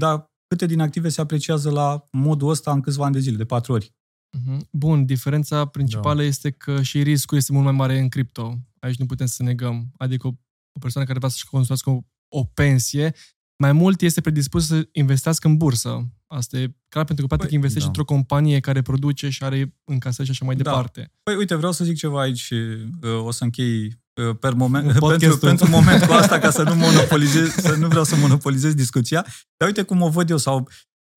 dar 0.00 0.32
câte 0.46 0.66
din 0.66 0.80
active 0.80 1.08
se 1.08 1.20
apreciază 1.20 1.70
la 1.70 2.08
modul 2.10 2.48
ăsta 2.48 2.72
în 2.72 2.80
câțiva 2.80 3.04
ani 3.04 3.14
de 3.14 3.20
zile, 3.20 3.36
de 3.36 3.44
4 3.44 3.72
ori? 3.72 3.94
Mhm. 4.38 4.68
Bun, 4.72 5.06
diferența 5.06 5.64
principală 5.64 6.20
da. 6.20 6.26
este 6.26 6.50
că 6.50 6.82
și 6.82 7.02
riscul 7.02 7.36
este 7.36 7.52
mult 7.52 7.64
mai 7.64 7.72
mare 7.72 7.98
în 7.98 8.08
cripto. 8.08 8.58
Aici 8.80 8.98
nu 8.98 9.06
putem 9.06 9.26
să 9.26 9.42
negăm. 9.42 9.92
Adică 9.96 10.26
o, 10.26 10.30
o 10.72 10.78
persoană 10.80 11.06
care 11.06 11.18
vrea 11.18 11.30
să-și 11.30 11.46
construiască 11.46 11.90
o, 11.90 12.00
o 12.28 12.44
pensie, 12.44 13.14
mai 13.58 13.72
mult 13.72 14.00
este 14.00 14.20
predispus 14.20 14.66
să 14.66 14.88
investească 14.92 15.48
în 15.48 15.56
bursă. 15.56 16.08
Asta 16.26 16.58
e 16.58 16.74
clar 16.88 17.04
pentru 17.04 17.26
că 17.26 17.36
practic 17.36 17.48
păi, 17.48 17.54
investești 17.56 17.80
da. 17.80 17.86
într-o 17.86 18.14
companie 18.14 18.60
care 18.60 18.82
produce 18.82 19.28
și 19.28 19.44
are 19.44 19.74
încasări 19.84 20.24
și 20.26 20.30
așa 20.30 20.44
mai 20.44 20.56
da. 20.56 20.62
departe. 20.62 21.12
Păi 21.22 21.34
uite, 21.34 21.54
vreau 21.54 21.72
să 21.72 21.84
zic 21.84 21.96
ceva 21.96 22.20
aici 22.20 22.38
și 22.38 22.54
uh, 22.54 23.24
o 23.24 23.30
să 23.30 23.44
închei 23.44 23.84
uh, 24.14 24.36
per 24.40 24.52
moment, 24.52 24.98
pentru, 24.98 25.38
pentru 25.38 25.68
moment 25.68 26.04
cu 26.04 26.12
asta 26.12 26.38
ca 26.38 26.50
să 26.50 26.62
nu 26.62 26.74
monopolizez, 26.74 27.48
să 27.48 27.74
nu 27.74 27.88
vreau 27.88 28.04
să 28.04 28.16
monopolizez 28.16 28.74
discuția. 28.74 29.26
Dar 29.56 29.68
uite 29.68 29.82
cum 29.82 30.02
o 30.02 30.08
văd 30.08 30.30
eu 30.30 30.36
sau 30.36 30.68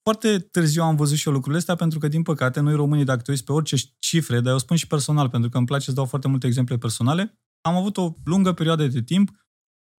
foarte 0.04 0.40
târziu 0.40 0.84
am 0.84 0.96
văzut 0.96 1.18
și 1.18 1.28
eu 1.28 1.34
lucrurile 1.34 1.60
astea, 1.60 1.76
pentru 1.76 2.00
că, 2.00 2.08
din 2.08 2.24
păcate, 2.24 2.60
noi 2.60 2.76
românii, 2.76 3.06
dacă 3.06 3.22
te 3.22 3.32
uiți 3.32 3.44
pe 3.44 3.52
orice 3.52 3.76
cifre, 4.00 4.40
dar 4.40 4.52
eu 4.52 4.60
spun 4.60 4.78
și 4.78 4.88
personal, 4.88 5.30
pentru 5.30 5.50
că 5.50 5.58
îmi 5.58 5.66
place 5.66 5.86
să 5.86 5.92
dau 5.92 6.06
foarte 6.06 6.28
multe 6.28 6.48
exemple 6.48 6.78
personale, 6.78 7.40
am 7.62 7.76
avut 7.76 7.98
o 7.98 8.14
lungă 8.24 8.54
perioadă 8.54 8.88
de 8.88 9.02
timp, 9.02 9.30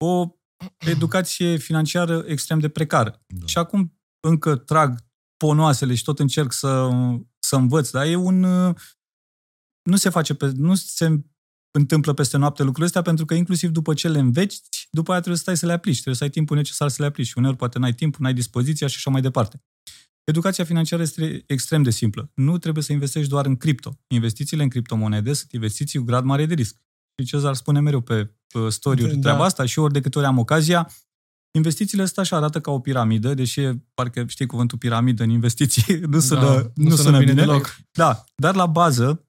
o 0.04 0.28
educație 0.78 1.56
financiară 1.56 2.24
extrem 2.26 2.58
de 2.58 2.68
precară. 2.68 3.22
Da. 3.26 3.46
Și 3.46 3.58
acum 3.58 3.98
încă 4.20 4.56
trag 4.56 5.04
ponoasele 5.36 5.94
și 5.94 6.02
tot 6.02 6.18
încerc 6.18 6.52
să, 6.52 6.90
să 7.38 7.56
învăț, 7.56 7.90
dar 7.90 8.06
e 8.06 8.14
un... 8.14 8.40
Nu 9.82 9.96
se 9.96 10.08
face 10.08 10.34
pe... 10.34 10.52
Nu 10.54 10.74
se 10.74 11.22
întâmplă 11.70 12.12
peste 12.12 12.36
noapte 12.36 12.62
lucrurile 12.62 12.86
astea, 12.86 13.02
pentru 13.02 13.24
că 13.24 13.34
inclusiv 13.34 13.70
după 13.70 13.94
ce 13.94 14.08
le 14.08 14.18
înveți, 14.18 14.62
după 14.90 15.10
aia 15.10 15.20
trebuie 15.20 15.38
să 15.38 15.42
stai 15.42 15.56
să 15.56 15.66
le 15.66 15.72
aplici, 15.72 15.94
trebuie 15.94 16.14
să 16.14 16.24
ai 16.24 16.30
timpul 16.30 16.56
necesar 16.56 16.88
să 16.88 16.96
le 16.98 17.06
aplici 17.06 17.26
și 17.26 17.38
uneori 17.38 17.56
poate 17.56 17.78
n-ai 17.78 17.94
timp, 17.94 18.16
n-ai 18.16 18.34
dispoziția 18.34 18.86
și 18.86 18.96
așa 18.96 19.10
mai 19.10 19.20
departe. 19.20 19.62
Educația 20.24 20.64
financiară 20.64 21.02
este 21.02 21.44
extrem 21.46 21.82
de 21.82 21.90
simplă. 21.90 22.30
Nu 22.34 22.58
trebuie 22.58 22.82
să 22.82 22.92
investești 22.92 23.28
doar 23.28 23.46
în 23.46 23.56
cripto. 23.56 23.98
Investițiile 24.06 24.62
în 24.62 24.68
criptomonede 24.68 25.32
sunt 25.32 25.52
investiții 25.52 25.98
cu 25.98 26.04
grad 26.04 26.24
mare 26.24 26.46
de 26.46 26.54
risc. 26.54 26.76
Și 27.18 27.26
Cezar 27.28 27.54
spune 27.54 27.80
mereu 27.80 28.00
pe 28.00 28.30
story 28.68 29.02
da. 29.02 29.20
treaba 29.20 29.44
asta 29.44 29.64
și 29.64 29.78
ori 29.78 29.92
de 29.92 30.00
câte 30.00 30.18
ori 30.18 30.26
am 30.26 30.38
ocazia, 30.38 30.90
investițiile 31.54 32.02
astea 32.02 32.22
așa 32.22 32.36
arată 32.36 32.60
ca 32.60 32.70
o 32.70 32.78
piramidă, 32.78 33.34
deși 33.34 33.60
parcă 33.94 34.24
știi 34.26 34.46
cuvântul 34.46 34.78
piramidă 34.78 35.22
în 35.22 35.30
investiții, 35.30 35.98
nu 36.12 36.20
sună, 36.20 36.40
da, 36.40 36.52
nu, 36.52 36.72
nu 36.74 36.90
sună, 36.90 37.02
sună 37.02 37.18
bine, 37.18 37.32
bine 37.32 37.44
deloc. 37.44 37.76
Da, 37.92 38.24
dar 38.36 38.54
la 38.54 38.66
bază 38.66 39.26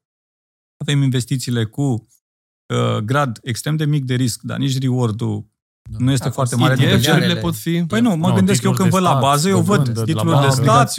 avem 0.78 1.02
investițiile 1.02 1.66
cu 1.66 2.08
uh, 2.74 2.98
grad 2.98 3.40
extrem 3.42 3.76
de 3.76 3.86
mic 3.86 4.06
de 4.06 4.16
risc, 4.16 4.42
dar 4.42 4.58
nici 4.58 4.80
reward-ul 4.80 5.52
da. 5.90 5.98
nu 6.00 6.12
este 6.12 6.28
da, 6.28 6.32
foarte 6.32 6.56
mare. 6.56 6.76
Titlurile 6.76 7.36
pot 7.36 7.56
fi... 7.56 7.84
Păi 7.88 8.02
nu, 8.02 8.16
mă 8.16 8.28
no, 8.28 8.34
gândesc 8.34 8.64
eu 8.64 8.74
când 8.74 8.90
văd 8.90 9.02
la 9.02 9.14
bază, 9.14 9.50
eu 9.50 9.62
văd 9.62 10.04
titluri 10.04 10.42
de 10.42 10.50
stat, 10.50 10.94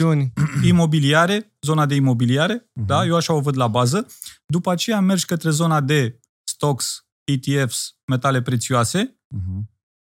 imobiliare, 0.63 1.53
zona 1.61 1.85
de 1.85 1.95
imobiliare, 1.95 2.59
uh-huh. 2.59 2.85
da, 2.85 3.05
eu 3.05 3.15
așa 3.15 3.33
o 3.33 3.39
văd 3.39 3.57
la 3.57 3.67
bază. 3.67 4.07
După 4.45 4.71
aceea 4.71 4.99
mergi 4.99 5.25
către 5.25 5.49
zona 5.49 5.81
de 5.81 6.19
stocks, 6.55 7.07
ETFs, 7.23 7.97
metale 8.05 8.41
prețioase 8.41 9.19
uh-huh. 9.35 9.61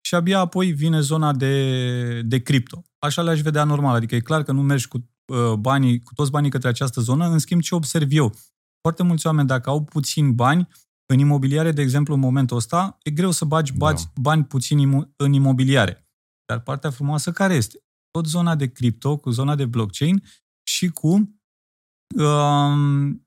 și 0.02 0.16
abia 0.16 0.40
apoi 0.40 0.72
vine 0.72 1.00
zona 1.00 1.34
de, 1.34 2.22
de 2.22 2.42
cripto. 2.42 2.84
Așa 3.00 3.22
le-aș 3.22 3.42
vedea 3.42 3.64
normal, 3.64 3.96
adică 3.96 4.16
e 4.16 4.20
clar 4.20 4.44
că 4.44 4.52
nu 4.52 4.62
mergi 4.62 4.88
cu 4.88 5.10
uh, 5.26 5.54
banii, 5.54 6.00
cu 6.00 6.14
toți 6.14 6.32
banii 6.32 6.50
către 6.50 6.68
această 6.68 7.02
zonă, 7.02 7.28
în 7.28 7.40
schimb 7.40 7.62
ce 7.62 7.76
observ 7.76 8.08
eu? 8.12 8.36
Foarte 8.82 9.04
mulți 9.04 9.26
oameni, 9.28 9.48
dacă 9.48 9.70
au 9.70 9.84
puțin 9.84 10.36
bani, 10.36 10.68
în 11.06 11.20
imobiliare, 11.20 11.72
de 11.72 11.82
exemplu, 11.82 12.14
în 12.14 12.20
momentul 12.20 12.58
ăsta, 12.58 12.98
e 13.04 13.12
greu 13.12 13.32
să 13.32 13.46
bagi 13.46 13.74
da. 13.78 13.96
bani 14.22 14.44
puțin 14.44 15.08
în 15.16 15.34
imobiliare. 15.34 16.08
Dar 16.46 16.60
partea 16.60 16.90
frumoasă 16.90 17.32
care 17.32 17.54
este? 17.54 17.78
Tot 18.12 18.26
zona 18.26 18.56
de 18.56 18.72
cripto, 18.72 19.18
cu 19.18 19.30
zona 19.30 19.56
de 19.56 19.66
blockchain 19.66 20.24
și 20.64 20.88
cu 20.90 21.40
um, 22.16 23.23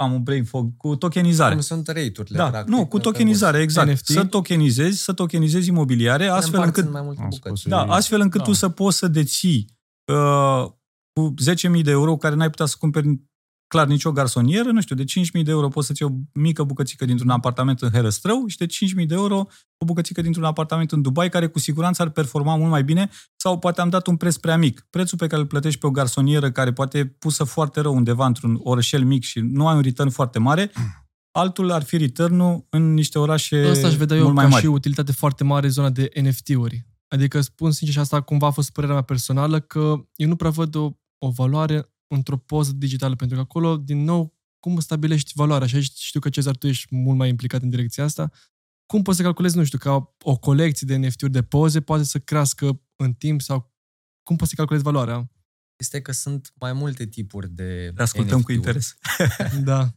am 0.00 0.12
un 0.12 0.22
brain 0.22 0.44
fog, 0.44 0.76
cu 0.76 0.96
tokenizare. 0.96 1.52
Cum 1.52 1.62
sunt 1.62 1.86
rate-urile, 1.86 2.36
da, 2.36 2.50
practic. 2.50 2.74
Nu, 2.74 2.86
cu 2.86 2.98
tokenizare, 2.98 3.58
exact. 3.58 3.90
NFT? 3.90 4.06
Să 4.06 4.24
tokenizezi, 4.24 5.02
să 5.02 5.12
tokenizezi 5.12 5.68
imobiliare, 5.68 6.26
astfel 6.26 6.62
încât, 6.62 6.90
mai 6.90 7.02
multe 7.02 7.26
bucăți. 7.28 7.68
Da, 7.68 7.82
astfel 7.82 8.20
încât 8.20 8.40
da. 8.40 8.46
tu 8.46 8.52
să 8.52 8.68
poți 8.68 8.96
să 8.96 9.08
deții 9.08 9.78
uh, 10.12 10.70
cu 11.12 11.34
10.000 11.76 11.82
de 11.82 11.90
euro 11.90 12.16
care 12.16 12.34
n-ai 12.34 12.50
putea 12.50 12.66
să 12.66 12.76
cumperi 12.78 13.20
clar, 13.70 13.86
nicio 13.86 14.12
garsonieră, 14.12 14.70
nu 14.70 14.80
știu, 14.80 14.94
de 14.94 15.04
5.000 15.04 15.42
de 15.44 15.50
euro 15.50 15.68
poți 15.68 15.86
să-ți 15.86 16.02
iei 16.02 16.10
o 16.12 16.38
mică 16.40 16.62
bucățică 16.62 17.04
dintr-un 17.04 17.30
apartament 17.30 17.80
în 17.80 17.90
Herăstrău 17.90 18.46
și 18.46 18.56
de 18.56 18.66
5.000 19.00 19.06
de 19.06 19.14
euro 19.14 19.46
o 19.78 19.84
bucățică 19.84 20.22
dintr-un 20.22 20.44
apartament 20.44 20.92
în 20.92 21.02
Dubai, 21.02 21.28
care 21.28 21.46
cu 21.46 21.58
siguranță 21.58 22.02
ar 22.02 22.08
performa 22.08 22.56
mult 22.56 22.70
mai 22.70 22.84
bine 22.84 23.10
sau 23.36 23.58
poate 23.58 23.80
am 23.80 23.88
dat 23.88 24.06
un 24.06 24.16
preț 24.16 24.36
prea 24.36 24.56
mic. 24.56 24.86
Prețul 24.90 25.18
pe 25.18 25.26
care 25.26 25.40
îl 25.40 25.46
plătești 25.46 25.78
pe 25.80 25.86
o 25.86 25.90
garsonieră 25.90 26.50
care 26.50 26.72
poate 26.72 26.98
e 26.98 27.06
pusă 27.06 27.44
foarte 27.44 27.80
rău 27.80 27.94
undeva 27.94 28.26
într-un 28.26 28.60
orășel 28.62 29.04
mic 29.04 29.22
și 29.22 29.40
nu 29.40 29.68
ai 29.68 29.74
un 29.74 29.82
return 29.82 30.08
foarte 30.08 30.38
mare, 30.38 30.70
altul 31.30 31.70
ar 31.70 31.82
fi 31.82 31.96
return 31.96 32.64
în 32.70 32.94
niște 32.94 33.18
orașe 33.18 33.66
Asta 33.66 33.86
aș 33.86 33.94
vedea 33.94 34.16
eu 34.16 34.32
ca 34.34 34.46
mari. 34.46 34.54
și 34.62 34.66
utilitate 34.66 35.12
foarte 35.12 35.44
mare 35.44 35.68
zona 35.68 35.90
de 35.90 36.10
NFT-uri. 36.22 36.86
Adică 37.08 37.40
spun 37.40 37.70
sincer 37.70 37.94
și 37.94 38.00
asta 38.00 38.20
cumva 38.20 38.46
a 38.46 38.50
fost 38.50 38.70
părerea 38.70 38.94
mea 38.94 39.04
personală 39.04 39.60
că 39.60 39.94
eu 40.14 40.28
nu 40.28 40.36
prea 40.36 40.50
văd 40.50 40.74
o, 40.74 40.90
o 41.18 41.30
valoare 41.30 41.89
într-o 42.14 42.36
poză 42.36 42.72
digitală, 42.72 43.14
pentru 43.16 43.36
că 43.36 43.42
acolo, 43.42 43.76
din 43.76 44.04
nou, 44.04 44.38
cum 44.60 44.80
stabilești 44.80 45.32
valoarea? 45.34 45.66
Și 45.66 45.74
aici 45.74 45.92
știu 45.94 46.20
că, 46.20 46.28
Cezar, 46.28 46.56
tu 46.56 46.66
ești 46.66 46.94
mult 46.94 47.18
mai 47.18 47.28
implicat 47.28 47.62
în 47.62 47.70
direcția 47.70 48.04
asta. 48.04 48.30
Cum 48.86 49.02
poți 49.02 49.16
să 49.16 49.22
calculezi, 49.22 49.56
nu 49.56 49.64
știu, 49.64 49.78
ca 49.78 50.16
o 50.22 50.36
colecție 50.36 50.86
de 50.86 50.96
NFT-uri 51.06 51.32
de 51.32 51.42
poze 51.42 51.80
poate 51.80 52.02
să 52.02 52.18
crească 52.18 52.82
în 52.96 53.12
timp 53.12 53.40
sau 53.40 53.74
cum 54.22 54.36
poți 54.36 54.50
să 54.50 54.56
calculezi 54.56 54.84
valoarea? 54.84 55.30
Este 55.76 56.00
că 56.02 56.12
sunt 56.12 56.52
mai 56.60 56.72
multe 56.72 57.06
tipuri 57.06 57.48
de 57.50 57.92
Le 57.94 58.02
ascultăm 58.02 58.38
NFT-uri. 58.38 58.44
cu 58.44 58.52
interes. 58.52 58.96
da. 59.70 59.94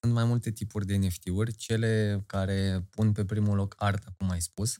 Sunt 0.00 0.12
mai 0.14 0.24
multe 0.24 0.50
tipuri 0.52 0.86
de 0.86 0.96
NFT-uri, 0.96 1.54
cele 1.54 2.22
care 2.26 2.86
pun 2.90 3.12
pe 3.12 3.24
primul 3.24 3.56
loc 3.56 3.74
arta, 3.78 4.14
cum 4.16 4.30
ai 4.30 4.40
spus, 4.40 4.78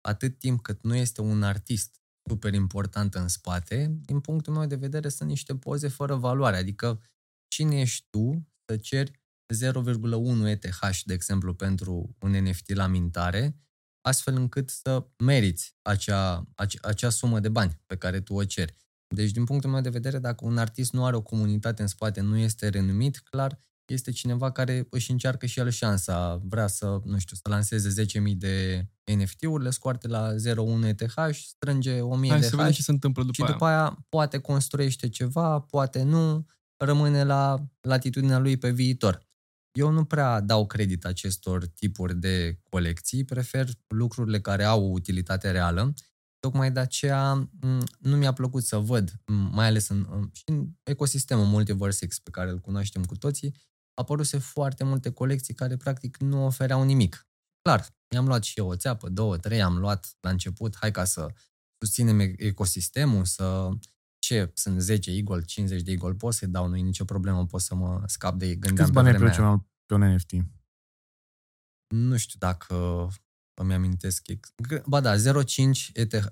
atât 0.00 0.38
timp 0.38 0.62
cât 0.62 0.82
nu 0.82 0.94
este 0.94 1.20
un 1.20 1.42
artist 1.42 2.00
super 2.28 2.54
importantă 2.54 3.18
în 3.18 3.28
spate, 3.28 3.96
din 4.04 4.20
punctul 4.20 4.52
meu 4.52 4.66
de 4.66 4.76
vedere 4.76 5.08
sunt 5.08 5.28
niște 5.28 5.56
poze 5.56 5.88
fără 5.88 6.14
valoare, 6.14 6.56
adică 6.56 7.00
cine 7.48 7.80
ești 7.80 8.06
tu 8.10 8.48
să 8.64 8.76
ceri 8.76 9.22
0,1 9.54 10.46
ETH, 10.46 11.00
de 11.04 11.12
exemplu, 11.12 11.54
pentru 11.54 12.16
un 12.20 12.30
NFT 12.30 12.74
la 12.74 12.86
mintare, 12.86 13.58
astfel 14.00 14.34
încât 14.34 14.70
să 14.70 15.06
meriți 15.18 15.76
acea, 15.82 16.48
acea, 16.54 16.88
acea 16.88 17.10
sumă 17.10 17.40
de 17.40 17.48
bani 17.48 17.80
pe 17.86 17.96
care 17.96 18.20
tu 18.20 18.34
o 18.34 18.44
ceri. 18.44 18.76
Deci, 19.14 19.30
din 19.30 19.44
punctul 19.44 19.70
meu 19.70 19.80
de 19.80 19.88
vedere, 19.88 20.18
dacă 20.18 20.44
un 20.44 20.58
artist 20.58 20.92
nu 20.92 21.04
are 21.04 21.16
o 21.16 21.22
comunitate 21.22 21.82
în 21.82 21.88
spate, 21.88 22.20
nu 22.20 22.36
este 22.36 22.68
renumit, 22.68 23.18
clar, 23.18 23.58
este 23.86 24.10
cineva 24.10 24.52
care 24.52 24.86
își 24.90 25.10
încearcă 25.10 25.46
și 25.46 25.58
el 25.58 25.70
șansa, 25.70 26.40
vrea 26.44 26.66
să, 26.66 27.00
nu 27.04 27.18
știu, 27.18 27.36
să 27.36 27.48
lanseze 27.48 28.04
10.000 28.04 28.36
de 28.36 28.86
NFT-uri, 29.16 29.62
le 29.62 29.70
scoate 29.70 30.08
la 30.08 30.34
0,1 30.34 30.86
ETH, 30.86 31.14
strânge 31.32 32.00
1000 32.00 32.30
Hai 32.30 32.40
de 32.40 32.46
să 32.46 32.56
vedem 32.56 32.72
ce 32.72 32.82
se 32.82 32.90
întâmplă 32.90 33.22
după 33.22 33.34
și 33.34 33.42
aia. 33.42 33.52
după 33.52 33.64
aia 33.64 34.06
poate 34.08 34.38
construiește 34.38 35.08
ceva, 35.08 35.60
poate 35.60 36.02
nu, 36.02 36.46
rămâne 36.76 37.24
la 37.24 37.64
latitudinea 37.80 38.38
lui 38.38 38.56
pe 38.56 38.70
viitor. 38.70 39.26
Eu 39.78 39.90
nu 39.90 40.04
prea 40.04 40.40
dau 40.40 40.66
credit 40.66 41.04
acestor 41.04 41.66
tipuri 41.66 42.14
de 42.14 42.58
colecții, 42.70 43.24
prefer 43.24 43.68
lucrurile 43.86 44.40
care 44.40 44.64
au 44.64 44.84
o 44.84 44.90
utilitate 44.90 45.50
reală. 45.50 45.94
Tocmai 46.38 46.72
de 46.72 46.80
aceea 46.80 47.50
nu 47.98 48.16
mi-a 48.16 48.32
plăcut 48.32 48.64
să 48.64 48.76
văd, 48.76 49.12
mai 49.50 49.66
ales 49.66 49.88
în, 49.88 50.06
în, 50.10 50.30
și 50.32 50.42
în 50.46 50.68
ecosistemul 50.82 51.44
Multiverse 51.44 52.06
X 52.06 52.18
pe 52.18 52.30
care 52.30 52.50
îl 52.50 52.58
cunoaștem 52.58 53.04
cu 53.04 53.16
toții, 53.16 53.54
apăruse 53.94 54.38
foarte 54.38 54.84
multe 54.84 55.10
colecții 55.10 55.54
care 55.54 55.76
practic 55.76 56.16
nu 56.16 56.44
ofereau 56.44 56.84
nimic. 56.84 57.28
Clar, 57.62 57.86
mi-am 58.10 58.26
luat 58.26 58.42
și 58.42 58.58
eu 58.58 58.68
o 58.68 58.76
țeapă, 58.76 59.08
două, 59.08 59.36
trei, 59.36 59.62
am 59.62 59.78
luat 59.78 60.16
la 60.20 60.30
început, 60.30 60.76
hai 60.76 60.90
ca 60.90 61.04
să 61.04 61.32
susținem 61.78 62.20
ecosistemul, 62.36 63.24
să 63.24 63.68
ce, 64.18 64.50
sunt 64.54 64.80
10 64.80 65.10
Eagle, 65.10 65.42
50 65.42 65.82
de 65.82 65.90
Eagle, 65.90 66.12
pot 66.12 66.34
să-i 66.34 66.48
dau, 66.48 66.68
nu 66.68 66.76
e 66.76 66.80
nicio 66.80 67.04
problemă, 67.04 67.46
pot 67.46 67.60
să 67.60 67.74
mă 67.74 68.02
scap 68.06 68.38
de 68.38 68.46
ei. 68.46 68.58
Gândeam 68.58 68.76
Câți 68.76 68.92
bani 68.92 69.08
ai 69.08 69.14
pe, 69.14 69.60
pe 69.86 69.94
un 69.94 70.14
NFT? 70.14 70.32
Nu 71.88 72.16
știu 72.16 72.38
dacă 72.38 73.08
îmi 73.54 73.74
amintesc. 73.74 74.26
Ba 74.86 75.00
da, 75.00 75.16
0,5 75.16 75.20
ETH, 75.92 76.16
0,25 76.16 76.26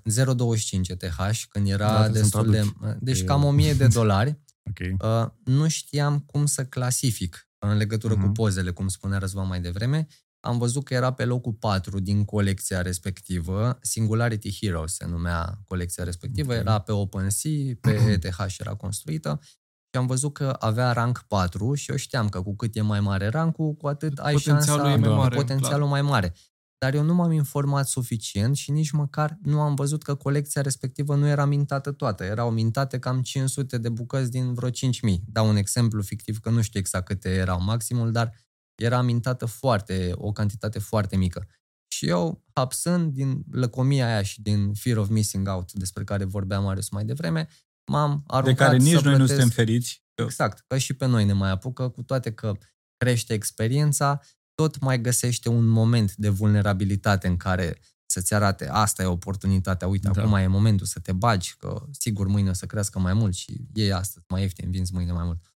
ETH, 0.87 1.43
când 1.49 1.67
era 1.67 2.01
da, 2.01 2.09
destul 2.09 2.51
de... 2.51 2.73
Deci 2.99 3.23
cam 3.23 3.43
1000 3.43 3.73
de 3.73 3.87
dolari. 3.87 4.39
okay. 4.69 4.95
uh, 4.99 5.29
nu 5.43 5.67
știam 5.67 6.19
cum 6.19 6.45
să 6.45 6.65
clasific 6.65 7.47
în 7.69 7.77
legătură 7.77 8.13
uh-huh. 8.13 8.19
cu 8.19 8.25
mhm. 8.25 8.31
pozele, 8.31 8.71
cum 8.71 8.87
spunea 8.87 9.17
Răzvan 9.17 9.47
mai 9.47 9.61
devreme. 9.61 10.07
Am 10.39 10.57
văzut 10.57 10.83
că 10.83 10.93
era 10.93 11.13
pe 11.13 11.25
locul 11.25 11.53
4 11.53 11.99
din 11.99 12.25
colecția 12.25 12.81
respectivă, 12.81 13.77
Singularity 13.81 14.57
Hero 14.59 14.87
se 14.87 15.05
numea 15.05 15.59
colecția 15.67 16.03
respectivă, 16.03 16.51
okay. 16.51 16.59
era 16.59 16.79
pe 16.79 16.91
OpenSea, 16.91 17.51
pe 17.81 17.91
ETH 17.91 18.55
era 18.59 18.75
construită 18.75 19.39
și 19.89 19.99
am 19.99 20.05
văzut 20.05 20.33
că 20.33 20.55
avea 20.59 20.91
rank 20.91 21.25
4 21.27 21.73
și 21.73 21.91
eu 21.91 21.97
știam 21.97 22.29
că 22.29 22.41
cu 22.41 22.55
cât 22.55 22.75
e 22.75 22.81
mai 22.81 22.99
mare 22.99 23.27
rankul, 23.27 23.73
cu 23.73 23.87
atât 23.87 24.17
ai 24.17 24.33
potențialul 24.33 24.85
șansa, 24.85 24.97
e 24.97 25.07
mai 25.07 25.17
mare, 25.17 25.35
potențialul 25.35 25.87
clar. 25.87 26.01
mai 26.01 26.01
mare 26.01 26.33
dar 26.83 26.93
eu 26.93 27.03
nu 27.03 27.13
m-am 27.13 27.31
informat 27.31 27.87
suficient 27.87 28.55
și 28.55 28.71
nici 28.71 28.91
măcar 28.91 29.37
nu 29.41 29.61
am 29.61 29.75
văzut 29.75 30.03
că 30.03 30.15
colecția 30.15 30.61
respectivă 30.61 31.15
nu 31.15 31.27
era 31.27 31.45
mintată 31.45 31.91
toată. 31.91 32.23
Erau 32.23 32.51
mintate 32.51 32.99
cam 32.99 33.21
500 33.21 33.77
de 33.77 33.89
bucăți 33.89 34.31
din 34.31 34.53
vreo 34.53 34.69
5000. 34.69 35.23
Dau 35.27 35.49
un 35.49 35.55
exemplu 35.55 36.01
fictiv 36.01 36.39
că 36.39 36.49
nu 36.49 36.61
știu 36.61 36.79
exact 36.79 37.05
câte 37.05 37.29
erau 37.29 37.61
maximul, 37.61 38.11
dar 38.11 38.33
era 38.75 39.01
mintată 39.01 39.45
foarte, 39.45 40.11
o 40.15 40.31
cantitate 40.31 40.79
foarte 40.79 41.15
mică. 41.15 41.47
Și 41.87 42.07
eu, 42.07 42.43
hapsând 42.53 43.13
din 43.13 43.43
lăcomia 43.51 44.05
aia 44.05 44.21
și 44.21 44.41
din 44.41 44.73
fear 44.73 44.97
of 44.97 45.09
missing 45.09 45.47
out 45.47 45.71
despre 45.71 46.03
care 46.03 46.23
vorbea 46.23 46.59
Marius 46.59 46.89
mai 46.89 47.05
devreme, 47.05 47.47
m-am 47.91 48.23
aruncat 48.27 48.57
De 48.57 48.63
care 48.63 48.77
nici 48.77 48.87
să 48.87 49.01
noi 49.03 49.15
plătesc... 49.15 49.19
nu 49.19 49.27
suntem 49.27 49.49
feriți. 49.49 50.03
Exact, 50.13 50.63
că 50.67 50.77
și 50.77 50.93
pe 50.93 51.05
noi 51.05 51.25
ne 51.25 51.33
mai 51.33 51.49
apucă, 51.49 51.89
cu 51.89 52.03
toate 52.03 52.33
că 52.33 52.53
crește 52.97 53.33
experiența, 53.33 54.21
tot 54.55 54.79
mai 54.79 55.01
găsește 55.01 55.49
un 55.49 55.65
moment 55.65 56.15
de 56.15 56.29
vulnerabilitate 56.29 57.27
în 57.27 57.37
care 57.37 57.79
să-ți 58.05 58.33
arate 58.33 58.69
asta 58.69 59.03
e 59.03 59.05
oportunitatea, 59.05 59.87
uite, 59.87 60.09
da. 60.13 60.21
acum 60.21 60.33
e 60.33 60.47
momentul 60.47 60.85
să 60.85 60.99
te 60.99 61.11
bagi, 61.11 61.55
că 61.57 61.85
sigur 61.91 62.27
mâine 62.27 62.49
o 62.49 62.53
să 62.53 62.65
crească 62.65 62.99
mai 62.99 63.13
mult 63.13 63.33
și 63.33 63.67
e 63.73 63.93
astăzi 63.93 64.25
mai 64.29 64.41
ieftin, 64.41 64.71
vinzi 64.71 64.93
mâine 64.93 65.11
mai 65.11 65.23
mult. 65.25 65.53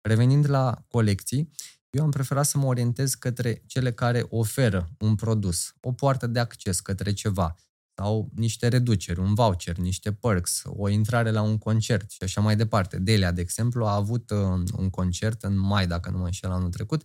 Revenind 0.00 0.48
la 0.48 0.84
colecții, 0.88 1.50
eu 1.90 2.02
am 2.04 2.10
preferat 2.10 2.46
să 2.46 2.58
mă 2.58 2.66
orientez 2.66 3.14
către 3.14 3.62
cele 3.66 3.92
care 3.92 4.26
oferă 4.28 4.90
un 4.98 5.14
produs, 5.14 5.74
o 5.80 5.92
poartă 5.92 6.26
de 6.26 6.38
acces 6.38 6.80
către 6.80 7.12
ceva, 7.12 7.54
sau 7.94 8.30
niște 8.34 8.68
reduceri, 8.68 9.20
un 9.20 9.34
voucher, 9.34 9.76
niște 9.76 10.12
perks, 10.12 10.62
o 10.64 10.88
intrare 10.88 11.30
la 11.30 11.42
un 11.42 11.58
concert 11.58 12.10
și 12.10 12.22
așa 12.22 12.40
mai 12.40 12.56
departe. 12.56 12.98
Delia, 12.98 13.32
de 13.32 13.40
exemplu, 13.40 13.86
a 13.86 13.94
avut 13.94 14.30
uh, 14.30 14.38
un 14.76 14.90
concert 14.90 15.42
în 15.42 15.58
mai, 15.58 15.86
dacă 15.86 16.10
nu 16.10 16.18
mă 16.18 16.24
înșel, 16.24 16.50
anul 16.50 16.70
trecut, 16.70 17.02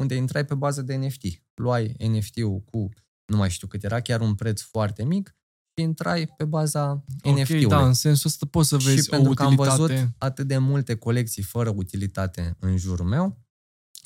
unde 0.00 0.14
intrai 0.14 0.44
pe 0.44 0.54
bază 0.54 0.82
de 0.82 0.94
NFT. 0.94 1.22
Luai 1.54 1.94
NFT-ul 2.08 2.60
cu, 2.60 2.88
nu 3.26 3.36
mai 3.36 3.50
știu 3.50 3.66
cât 3.66 3.84
era, 3.84 4.00
chiar 4.00 4.20
un 4.20 4.34
preț 4.34 4.60
foarte 4.60 5.04
mic 5.04 5.36
și 5.76 5.84
intrai 5.84 6.26
pe 6.36 6.44
baza 6.44 6.90
Ok, 7.22 7.38
NFT-ului. 7.38 7.66
da, 7.66 7.86
în 7.86 7.92
sensul 7.92 8.30
ăsta 8.30 8.46
poți 8.46 8.68
să 8.68 8.76
vezi 8.76 9.02
și 9.02 9.08
pentru 9.08 9.30
o 9.30 9.34
că 9.34 9.42
am 9.42 9.52
utilitate. 9.52 9.80
văzut 9.80 10.08
atât 10.18 10.46
de 10.46 10.58
multe 10.58 10.94
colecții 10.96 11.42
fără 11.42 11.70
utilitate 11.70 12.56
în 12.60 12.76
jurul 12.76 13.06
meu, 13.06 13.38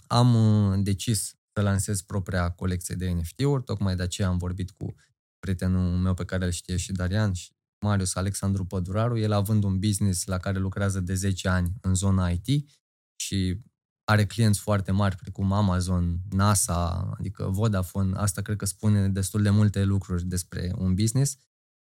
am 0.06 0.34
uh, 0.34 0.78
decis 0.82 1.34
să 1.52 1.62
lansez 1.62 2.02
propria 2.02 2.50
colecție 2.50 2.94
de 2.94 3.10
NFT-uri, 3.10 3.62
tocmai 3.62 3.96
de 3.96 4.02
aceea 4.02 4.28
am 4.28 4.36
vorbit 4.38 4.70
cu 4.70 4.94
prietenul 5.38 5.96
meu 5.98 6.14
pe 6.14 6.24
care 6.24 6.44
îl 6.44 6.50
știe 6.50 6.76
și 6.76 6.92
Darian 6.92 7.32
și 7.32 7.54
Marius 7.84 8.14
Alexandru 8.14 8.64
Păduraru, 8.64 9.18
el 9.18 9.32
având 9.32 9.64
un 9.64 9.78
business 9.78 10.24
la 10.24 10.38
care 10.38 10.58
lucrează 10.58 11.00
de 11.00 11.14
10 11.14 11.48
ani 11.48 11.72
în 11.80 11.94
zona 11.94 12.28
IT 12.30 12.70
și 13.20 13.60
are 14.08 14.26
clienți 14.26 14.60
foarte 14.60 14.92
mari, 14.92 15.16
precum 15.16 15.52
Amazon, 15.52 16.18
NASA, 16.30 17.10
adică 17.18 17.48
Vodafone, 17.48 18.16
asta 18.16 18.42
cred 18.42 18.56
că 18.56 18.64
spune 18.64 19.08
destul 19.08 19.42
de 19.42 19.50
multe 19.50 19.84
lucruri 19.84 20.24
despre 20.24 20.72
un 20.78 20.94
business. 20.94 21.36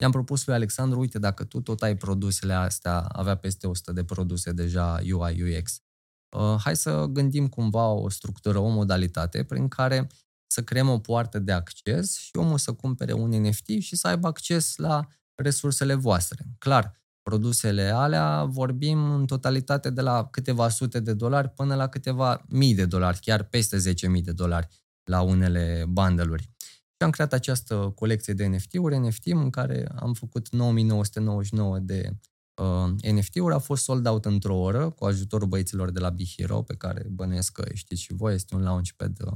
I-am 0.01 0.11
propus 0.11 0.47
lui 0.47 0.55
Alexandru, 0.55 0.99
uite, 0.99 1.19
dacă 1.19 1.45
tu 1.45 1.61
tot 1.61 1.83
ai 1.83 1.97
produsele 1.97 2.53
astea, 2.53 2.99
avea 2.99 3.35
peste 3.35 3.67
100 3.67 3.93
de 3.93 4.05
produse 4.05 4.53
deja 4.53 5.01
UI, 5.13 5.43
UX, 5.43 5.81
uh, 6.37 6.57
hai 6.65 6.77
să 6.77 7.07
gândim 7.11 7.49
cumva 7.49 7.87
o 7.87 8.09
structură, 8.09 8.59
o 8.59 8.69
modalitate 8.69 9.45
prin 9.45 9.69
care 9.69 10.07
să 10.47 10.63
creăm 10.63 10.89
o 10.89 10.99
poartă 10.99 11.39
de 11.39 11.53
acces 11.53 12.17
și 12.17 12.31
omul 12.37 12.59
să 12.59 12.73
cumpere 12.73 13.13
un 13.13 13.31
NFT 13.31 13.69
și 13.81 13.97
să 13.97 14.09
aibă 14.09 14.27
acces 14.27 14.77
la 14.77 15.07
resursele 15.35 15.95
voastre. 15.95 16.45
Clar, 16.59 16.93
produsele 17.29 17.83
alea 17.83 18.45
vorbim 18.45 19.11
în 19.11 19.27
totalitate 19.27 19.91
de 19.91 20.01
la 20.01 20.29
câteva 20.31 20.69
sute 20.69 21.01
de 21.01 21.15
dolari 21.15 21.49
până 21.49 21.75
la 21.75 21.89
câteva 21.89 22.45
mii 22.49 22.75
de 22.75 22.85
dolari, 22.85 23.19
chiar 23.21 23.43
peste 23.43 23.77
10.000 23.77 24.23
de 24.23 24.33
dolari 24.33 24.69
la 25.05 25.21
unele 25.21 25.85
bundle-uri. 25.89 26.43
Și 26.63 27.05
am 27.05 27.11
creat 27.11 27.33
această 27.33 27.93
colecție 27.95 28.35
de 28.35 28.47
NFT-uri, 28.47 28.99
NFT 28.99 29.27
în 29.27 29.51
care 29.51 29.89
am 29.97 30.13
făcut 30.13 30.49
9999 30.51 31.79
de 31.79 32.11
uh, 32.63 33.13
NFT-uri, 33.13 33.55
a 33.55 33.59
fost 33.59 33.83
sold 33.83 34.07
out 34.07 34.25
într-o 34.25 34.57
oră 34.57 34.91
cu 34.91 35.05
ajutorul 35.05 35.49
băieților 35.49 35.91
de 35.91 35.99
la 35.99 36.11
Big 36.11 36.29
Hero, 36.37 36.63
pe 36.63 36.75
care 36.75 37.07
bănuiesc 37.11 37.53
că 37.53 37.65
știți 37.75 38.03
și 38.03 38.13
voi, 38.13 38.35
este 38.35 38.55
un 38.55 38.63
launchpad 38.63 39.17
uh, 39.25 39.33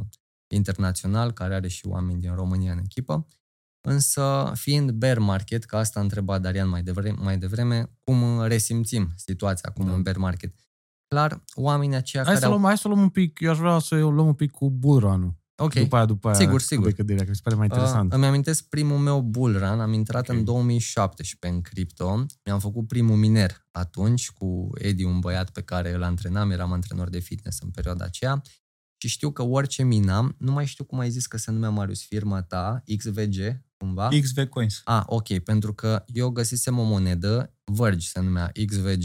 internațional 0.55 1.33
care 1.33 1.55
are 1.55 1.69
și 1.69 1.87
oameni 1.87 2.21
din 2.21 2.35
România 2.35 2.73
în 2.73 2.79
echipă. 2.79 3.27
Însă, 3.89 4.53
fiind 4.55 4.91
bear 4.91 5.19
market, 5.19 5.65
că 5.65 5.77
asta 5.77 5.99
a 5.99 6.03
întrebat 6.03 6.41
Darian 6.41 6.69
mai 6.69 6.83
devreme, 6.83 7.17
mai 7.21 7.39
devreme 7.39 7.91
cum 8.05 8.43
resimțim 8.43 9.13
situația 9.17 9.69
acum 9.73 9.87
Da. 9.87 9.93
în 9.93 10.03
bear 10.03 10.17
market. 10.17 10.55
Clar, 11.07 11.45
oamenii 11.55 11.97
aceia 11.97 12.23
Hai 12.23 12.33
care 12.33 12.45
să, 12.45 12.51
au... 12.51 12.59
luăm, 12.59 12.67
hai 12.67 12.79
să 12.79 12.89
luăm 12.89 13.01
un 13.01 13.09
pic, 13.09 13.41
eu 13.41 13.51
aș 13.51 13.59
vrea 13.59 13.79
să 13.79 13.95
o 13.95 14.11
luăm 14.11 14.27
un 14.27 14.35
pic 14.35 14.51
cu 14.51 14.71
bullrun-ul. 14.71 15.41
Ok, 15.63 15.75
După 15.75 15.97
aia, 15.97 16.05
după 16.05 16.29
aia, 16.29 16.37
Sigur, 16.37 16.57
cât 16.57 16.67
sigur. 16.67 16.87
de 16.87 16.93
cât 16.93 17.07
direct, 17.07 17.29
mi 17.29 17.35
se 17.35 17.41
pare 17.45 17.57
mai 17.57 17.67
interesant. 17.71 18.11
Uh, 18.11 18.17
îmi 18.17 18.27
amintesc 18.27 18.65
primul 18.69 18.99
meu 18.99 19.21
bull 19.21 19.59
run, 19.59 19.81
am 19.81 19.93
intrat 19.93 20.29
Ok. 20.29 20.37
în 20.37 20.45
2017 20.45 21.59
în 21.59 21.63
cripto, 21.63 22.27
mi-am 22.45 22.59
făcut 22.59 22.87
primul 22.89 23.17
miner 23.17 23.67
atunci 23.71 24.31
cu 24.31 24.71
Edi, 24.75 25.05
un 25.05 25.19
băiat 25.21 25.51
pe 25.51 25.63
care 25.63 25.95
îl 25.95 26.03
antrenam, 26.03 26.51
eram 26.51 26.73
antrenor 26.73 27.09
de 27.09 27.19
fitness 27.19 27.61
în 27.61 27.71
perioada 27.71 28.05
aceea 28.05 28.43
și 28.97 29.09
știu 29.09 29.31
că 29.31 29.43
orice 29.43 29.83
minam, 29.83 30.35
nu 30.39 30.53
mai 30.53 30.67
știu 30.67 30.85
cum 30.85 30.99
ai 30.99 31.11
zis 31.11 31.27
că 31.27 31.37
se 31.37 31.51
numea 31.51 31.71
Marius 31.71 32.05
firma 32.05 32.43
ta, 32.43 32.83
XVG, 32.97 33.61
cumva? 33.83 34.09
XV 34.21 34.45
Coins. 34.49 34.81
Ah, 34.85 35.03
ok, 35.07 35.39
pentru 35.39 35.73
că 35.75 36.05
eu 36.07 36.29
găsisem 36.31 36.79
o 36.79 36.83
monedă, 36.83 37.53
Verge 37.65 38.07
se 38.09 38.21
numea 38.21 38.53
XVG, 38.67 39.03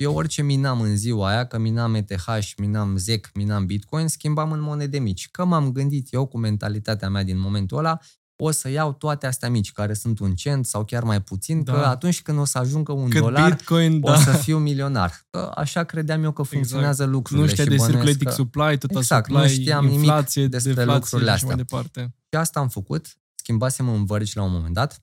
și 0.00 0.08
eu 0.08 0.14
orice 0.14 0.42
minam 0.42 0.80
în 0.80 0.96
ziua 0.96 1.28
aia, 1.28 1.46
că 1.46 1.58
minam 1.58 1.94
ETH, 1.94 2.26
minam 2.56 2.96
ZEC, 2.96 3.30
minam 3.34 3.66
Bitcoin, 3.66 4.08
schimbam 4.08 4.52
în 4.52 4.60
monede 4.60 4.98
mici. 4.98 5.28
Că 5.30 5.44
m-am 5.44 5.72
gândit 5.72 6.12
eu 6.12 6.26
cu 6.26 6.38
mentalitatea 6.38 7.08
mea 7.08 7.22
din 7.22 7.38
momentul 7.38 7.78
ăla, 7.78 7.98
o 8.42 8.50
să 8.50 8.68
iau 8.68 8.92
toate 8.92 9.26
astea 9.26 9.50
mici, 9.50 9.72
care 9.72 9.94
sunt 9.94 10.18
un 10.18 10.34
cent 10.34 10.66
sau 10.66 10.84
chiar 10.84 11.02
mai 11.02 11.22
puțin, 11.22 11.64
Da. 11.64 11.72
că 11.72 11.78
atunci 11.78 12.22
când 12.22 12.38
o 12.38 12.44
să 12.44 12.58
ajungă 12.58 12.92
un 12.92 13.08
Cât 13.08 13.20
dolar, 13.20 13.50
Bitcoin, 13.50 13.98
o 14.02 14.10
da. 14.10 14.16
să 14.18 14.30
fiu 14.32 14.58
milionar. 14.58 15.26
Că 15.30 15.50
așa 15.54 15.84
credeam 15.84 16.24
eu 16.24 16.32
că 16.32 16.42
funcționează 16.42 17.04
lucrurile. 17.04 17.46
Nu 17.46 17.50
știai 17.50 17.66
și 17.66 17.72
de 17.72 17.76
bănuiesc 17.76 18.18
circulating 18.18 18.28
că- 18.28 18.34
supply, 18.34 18.78
tot 18.78 18.96
Exact, 18.96 19.28
nu 19.30 19.38
supply, 19.38 19.52
știam 19.60 19.84
nimic 19.84 19.98
inflație, 19.98 20.46
despre 20.46 20.72
deflație 20.72 20.94
lucrurile 21.00 21.36
și 21.36 21.44
mai 21.44 21.54
astea. 21.54 21.64
departe. 21.68 22.14
Și 22.32 22.38
asta 22.38 22.60
am 22.60 22.68
făcut, 22.68 23.06
schimbasem 23.42 23.88
în 23.88 24.04
Verge 24.04 24.32
la 24.34 24.42
un 24.44 24.52
moment 24.52 24.74
dat, 24.74 25.02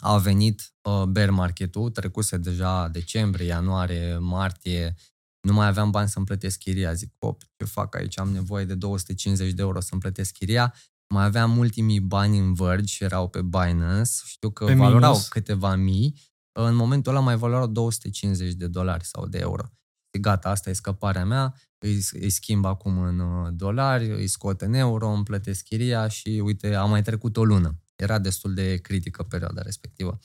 a 0.00 0.18
venit 0.18 0.74
uh, 0.82 1.02
bear 1.04 1.30
market-ul, 1.30 1.90
trecuse 1.90 2.36
deja 2.36 2.88
decembrie, 2.88 3.46
ianuarie, 3.46 4.18
martie, 4.18 4.94
nu 5.40 5.52
mai 5.52 5.66
aveam 5.66 5.90
bani 5.90 6.08
să-mi 6.08 6.24
plătesc 6.24 6.58
chiria. 6.58 6.92
Zic, 6.92 7.12
op, 7.18 7.42
ce 7.56 7.64
fac 7.64 7.94
aici? 7.94 8.18
Am 8.18 8.28
nevoie 8.28 8.64
de 8.64 8.74
250 8.74 9.52
de 9.52 9.62
euro 9.62 9.80
să-mi 9.80 10.00
plătesc 10.00 10.32
chiria. 10.32 10.74
Mai 11.14 11.24
aveam 11.24 11.58
ultimii 11.58 12.00
bani 12.00 12.38
în 12.38 12.54
Verge, 12.54 13.04
erau 13.04 13.28
pe 13.28 13.42
Binance, 13.42 14.10
știu 14.24 14.50
că 14.50 14.64
Pe 14.64 14.74
valorau 14.74 15.10
minus. 15.10 15.28
câteva 15.28 15.74
mii. 15.74 16.18
În 16.52 16.74
momentul 16.74 17.12
ăla 17.12 17.24
mai 17.24 17.36
valorau 17.36 17.66
250 17.66 18.52
de 18.52 18.66
dolari 18.66 19.04
sau 19.04 19.26
de 19.26 19.38
euro. 19.38 19.64
Zic, 20.12 20.22
gata, 20.22 20.48
asta 20.48 20.70
e 20.70 20.72
scăparea 20.72 21.24
mea, 21.24 21.54
îi, 21.78 22.04
îi 22.12 22.30
schimb 22.30 22.64
acum 22.64 22.98
în 22.98 23.18
uh, 23.18 23.48
dolari, 23.52 24.10
îi 24.10 24.26
scot 24.26 24.60
în 24.60 24.74
euro, 24.74 25.08
îmi 25.08 25.24
plătesc 25.24 25.64
chiria 25.64 26.08
și 26.08 26.40
uite, 26.44 26.74
a 26.74 26.84
mai 26.84 27.02
trecut 27.02 27.36
o 27.36 27.44
lună. 27.44 27.78
Era 27.96 28.18
destul 28.18 28.54
de 28.54 28.76
critică 28.76 29.22
perioada 29.22 29.62
respectivă. 29.62 30.18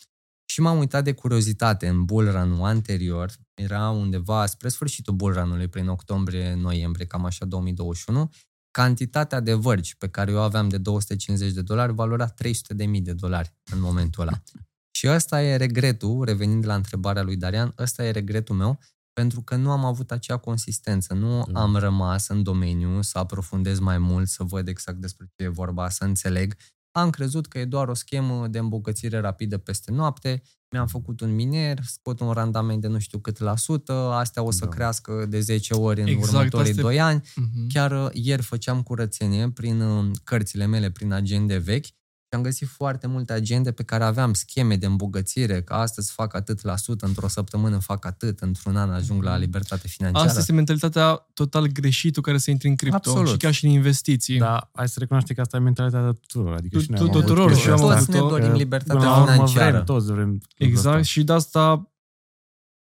Și 0.46 0.62
m-am 0.62 0.78
uitat 0.78 1.04
de 1.04 1.14
curiozitate 1.14 1.88
în 1.88 2.06
bullrun-ul 2.06 2.66
anterior, 2.66 3.32
era 3.54 3.90
undeva 3.90 4.46
spre 4.46 4.70
sfârșitul 4.70 5.14
bullrun-ului, 5.14 5.68
prin 5.68 5.88
octombrie-noiembrie, 5.88 7.06
cam 7.06 7.26
așa 7.26 7.46
2021, 7.46 8.30
cantitatea 8.72 9.40
de 9.40 9.54
vărgi 9.54 9.98
pe 9.98 10.10
care 10.10 10.32
eu 10.32 10.42
aveam 10.42 10.70
de 10.70 10.78
250 10.78 11.54
de 11.54 11.62
dolari 11.62 11.94
valora 11.94 12.28
300 12.28 12.74
de 12.74 12.86
mii 12.86 13.02
de 13.02 13.14
dolari 13.14 13.54
în 13.72 13.80
momentul 13.80 14.22
ăla. 14.22 14.42
Și 14.98 15.08
ăsta 15.08 15.44
e 15.44 15.56
regretul, 15.56 16.26
revenind 16.26 16.66
la 16.66 16.76
întrebarea 16.76 17.22
lui 17.22 17.38
Darian, 17.38 17.74
ăsta 17.78 18.06
e 18.06 18.12
regretul 18.12 18.56
meu, 18.56 18.80
pentru 19.22 19.42
că 19.42 19.56
nu 19.56 19.72
am 19.72 19.86
avut 19.86 20.12
acea 20.12 20.38
consistență, 20.38 21.14
nu 21.14 21.44
Da. 21.52 21.62
am 21.62 21.76
rămas 21.76 22.28
în 22.28 22.44
domeniu 22.44 23.02
să 23.02 23.18
aprofundez 23.18 23.80
mai 23.80 23.98
mult, 23.98 24.28
să 24.28 24.44
văd 24.44 24.68
exact 24.68 24.98
despre 24.98 25.26
ce 25.36 25.44
e 25.44 25.48
vorba, 25.48 25.90
să 25.90 26.04
înțeleg. 26.04 26.56
Am 26.92 27.10
crezut 27.10 27.48
că 27.48 27.60
e 27.60 27.66
doar 27.66 27.88
o 27.88 27.94
schemă 27.94 28.48
de 28.48 28.58
îmbogățire 28.60 29.20
rapidă 29.20 29.58
peste 29.58 29.92
noapte, 29.92 30.42
mi-am 30.70 30.88
făcut 30.88 31.20
un 31.22 31.36
miner, 31.36 31.80
scot 31.84 32.20
un 32.20 32.32
randament 32.32 32.82
de 32.82 32.88
nu 32.88 33.00
știu 33.00 33.20
cât 33.20 33.40
la 33.40 33.56
sută, 33.56 33.94
astea 33.94 34.44
o 34.44 34.52
să 34.52 34.66
Da. 34.66 34.72
crească 34.72 35.26
de 35.30 35.40
10 35.40 35.74
ori 35.74 36.02
în 36.02 36.08
Exact, 36.08 36.28
următorii 36.34 36.70
asta 36.70 36.80
e- 36.82 36.84
2 36.84 37.00
ani. 37.00 37.22
Mhm. 37.36 37.68
Chiar 37.68 38.04
uh, 38.04 38.10
ieri 38.14 38.42
făceam 38.42 38.82
curățenie 38.84 39.50
prin 39.50 39.82
uh, 39.82 40.12
cărțile 40.24 40.66
mele, 40.66 40.90
prin 40.92 41.12
agende 41.12 41.58
vechi 41.58 41.86
și 42.28 42.36
am 42.36 42.42
găsit 42.42 42.68
foarte 42.68 43.08
multe 43.08 43.34
agende 43.34 43.72
pe 43.72 43.84
care 43.84 44.04
aveam 44.04 44.34
scheme 44.34 44.76
de 44.76 44.86
îmbogățire, 44.86 45.62
că 45.64 45.74
astăzi 45.74 46.12
fac 46.12 46.34
atât 46.34 46.62
la 46.64 46.76
sută, 46.78 47.06
într-o 47.06 47.28
săptămână 47.28 47.78
fac 47.80 48.06
atât, 48.06 48.40
într-un 48.40 48.76
an 48.78 48.90
ajung 48.90 49.24
la 49.24 49.38
libertate 49.38 49.88
financiară. 49.88 50.28
Asta 50.28 50.40
este 50.40 50.52
mentalitatea 50.52 51.28
total 51.34 51.68
greșită 51.68 52.22
care 52.22 52.38
să 52.38 52.52
intri 52.52 52.68
în 52.68 52.76
cripto 52.76 52.96
Absolut. 52.98 53.28
și 53.30 53.38
chiar 53.38 53.54
și 53.54 53.66
în 53.66 53.72
investiții. 53.72 54.38
Dar 54.38 54.70
hai 54.74 54.88
să 54.90 55.00
recunoaște 55.00 55.34
că 55.34 55.42
asta 55.42 55.58
e 55.58 55.60
mentalitatea 55.60 56.12
tuturor. 56.12 56.54
Adică 56.56 56.76
Tu- 56.78 56.82
și 56.84 56.90
noi 56.90 57.00
tu- 57.00 57.04
am 57.06 57.10
avut 57.10 57.22
tuturor, 57.26 57.48
chestia 57.52 57.76
și 57.76 57.80
eu 57.82 57.86
am 57.86 57.92
asta. 57.92 58.00
Toți 58.00 58.10
ne 58.12 58.18
avut-o, 58.18 58.36
dorim 58.36 58.52
Că 58.52 58.58
libertatea 58.58 58.96
până 58.96 59.10
la 59.10 59.16
urmă 59.22 59.32
financiară. 59.32 59.72
Vrem, 59.72 59.84
toți 59.84 60.06
vrem 60.06 60.30
lucrul 60.32 60.42
Exact, 60.58 60.86
ăsta. 61.00 61.02
și 61.02 61.24
de 61.24 61.34
asta 61.34 61.92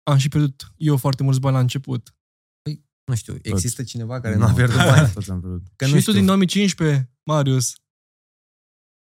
am 0.03 0.17
și 0.17 0.29
pierdut 0.29 0.71
eu 0.77 0.97
foarte 0.97 1.23
mulți 1.23 1.39
bani 1.39 1.55
la 1.55 1.61
început. 1.61 2.15
Nu 3.05 3.15
știu, 3.15 3.37
există 3.41 3.83
cineva 3.83 4.19
care 4.19 4.33
Nu. 4.35 4.39
nu 4.39 4.47
a 4.47 4.51
pierdut 4.53 4.75
bani? 4.77 5.09
Toți 5.13 5.31
am 5.31 5.39
pierdut. 5.39 5.61
Că 5.75 5.85
și 5.85 5.89
nu 5.91 5.95
tu 5.95 6.01
știu. 6.01 6.13
din 6.13 6.25
2015, 6.25 7.09
Marius, 7.23 7.73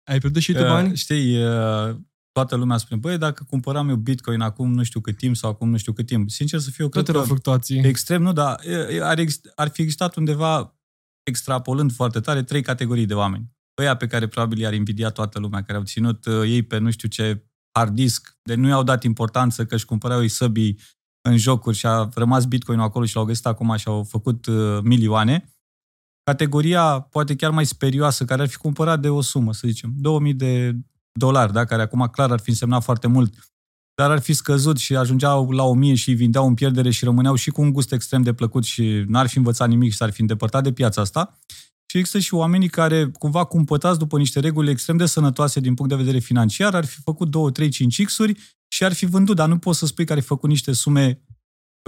ai 0.06 0.20
pierdut 0.20 0.42
și 0.42 0.54
tu 0.54 0.60
Uh, 0.62 0.68
bani? 0.68 0.96
Știi, 0.96 1.44
uh, 1.44 1.96
toată 2.32 2.56
lumea 2.56 2.78
spune, 2.78 3.00
băi, 3.00 3.18
dacă 3.18 3.46
cumpăram 3.50 3.90
eu 3.90 3.96
Bitcoin 3.96 4.42
acum 4.42 4.74
nu 4.74 4.84
știu 4.84 5.00
cât 5.00 5.18
timp 5.18 5.36
sau 5.36 5.50
acum 5.50 5.70
nu 5.70 5.78
știu 5.78 5.94
cât 5.94 6.06
timp, 6.06 6.30
sincer 6.30 6.60
să 6.60 6.70
fiu, 6.70 6.84
eu 6.84 6.90
Tot 6.90 7.04
cred 7.04 7.16
erau 7.16 7.22
că 7.22 7.28
fluctuații. 7.28 7.80
extrem, 7.84 8.22
nu, 8.22 8.34
dar 8.34 8.60
e, 8.66 9.04
ar, 9.04 9.20
ex- 9.20 9.42
ar 9.56 9.70
fi 9.70 9.82
existat 9.82 10.16
undeva, 10.16 10.76
extrapolând 11.24 11.92
foarte 11.92 12.20
tare, 12.20 12.44
trei 12.44 12.62
categorii 12.62 13.06
de 13.06 13.14
oameni. 13.14 13.54
Ăia 13.82 13.96
pe 13.96 14.08
care 14.08 14.28
probabil 14.28 14.60
i-ar 14.60 14.74
invidia 14.74 15.10
toată 15.10 15.40
lumea, 15.40 15.64
care 15.64 15.78
au 15.78 15.84
ținut 15.84 16.26
uh, 16.26 16.42
ei 16.50 16.64
pe 16.64 16.78
nu 16.78 16.92
știu 16.92 17.08
ce 17.08 17.46
hard 17.72 17.94
disk, 17.94 18.38
de 18.44 18.56
nu 18.56 18.68
i-au 18.68 18.84
dat 18.84 19.04
importanță 19.04 19.66
că 19.66 19.76
își 19.76 19.86
cumpărau 19.86 20.22
ei 20.22 20.28
săbii 20.28 20.80
în 21.30 21.38
jocuri 21.38 21.76
și 21.76 21.86
a 21.86 22.10
rămas 22.14 22.46
Bitcoin 22.46 22.80
acolo 22.80 23.06
și 23.06 23.16
l-au 23.16 23.26
găsit 23.26 23.46
acum 23.46 23.76
și 23.76 23.88
au 23.88 24.04
făcut 24.04 24.46
uh, 24.46 24.80
milioane. 24.84 25.55
Categoria 26.26 27.00
poate 27.00 27.36
chiar 27.36 27.52
mai 27.52 27.66
sperioasă, 27.66 28.26
care 28.26 28.42
ar 28.42 28.48
fi 28.48 28.58
cumpărat 28.58 29.00
de 29.00 29.10
o 29.10 29.22
sumă, 29.22 29.54
să 29.54 29.68
zicem, 29.68 29.94
2000 29.96 30.34
de 30.34 30.76
dolari, 31.20 31.54
da? 31.54 31.66
care 31.66 31.82
acum 31.82 32.08
clar 32.12 32.32
ar 32.32 32.40
fi 32.40 32.50
însemnat 32.50 32.84
foarte 32.84 33.08
mult, 33.08 33.34
dar 33.96 34.12
ar 34.12 34.20
fi 34.20 34.34
scăzut 34.34 34.78
și 34.78 34.96
ajungeau 34.96 35.52
la 35.52 35.64
1000 35.64 35.96
și 35.96 36.10
îi 36.10 36.16
vindeau 36.16 36.48
în 36.48 36.54
pierdere 36.54 36.90
și 36.90 37.06
rămâneau 37.06 37.36
și 37.36 37.50
cu 37.50 37.62
un 37.62 37.72
gust 37.72 37.92
extrem 37.92 38.22
de 38.22 38.34
plăcut 38.34 38.64
și 38.64 39.04
n-ar 39.08 39.28
fi 39.28 39.38
învățat 39.38 39.68
nimic 39.68 39.92
și 39.92 39.98
s-ar 39.98 40.12
fi 40.12 40.22
îndepărtat 40.22 40.64
de 40.64 40.74
piața 40.74 41.02
asta. 41.02 41.40
Și 41.86 41.98
există 41.98 42.20
și 42.20 42.34
oamenii 42.34 42.70
care, 42.70 43.10
cumva 43.10 43.44
cumpătați 43.44 44.00
după 44.00 44.18
niște 44.18 44.40
reguli 44.40 44.70
extrem 44.70 44.98
de 44.98 45.06
sănătoase 45.06 45.60
din 45.60 45.74
punct 45.74 45.92
de 45.92 45.98
vedere 45.98 46.20
financiar, 46.20 46.76
ar 46.76 46.86
fi 46.86 47.02
făcut 47.02 47.30
2, 47.30 47.52
3, 47.52 47.70
5 47.70 48.04
X-uri 48.04 48.58
și 48.68 48.84
ar 48.84 48.94
fi 48.94 49.06
vândut, 49.06 49.36
dar 49.36 49.48
nu 49.48 49.58
poți 49.58 49.80
să 49.80 49.86
spui 49.86 50.06
că 50.06 50.14
ar 50.14 50.20
fi 50.20 50.26
făcut 50.26 50.50
niște 50.50 50.72
sume 50.72 51.22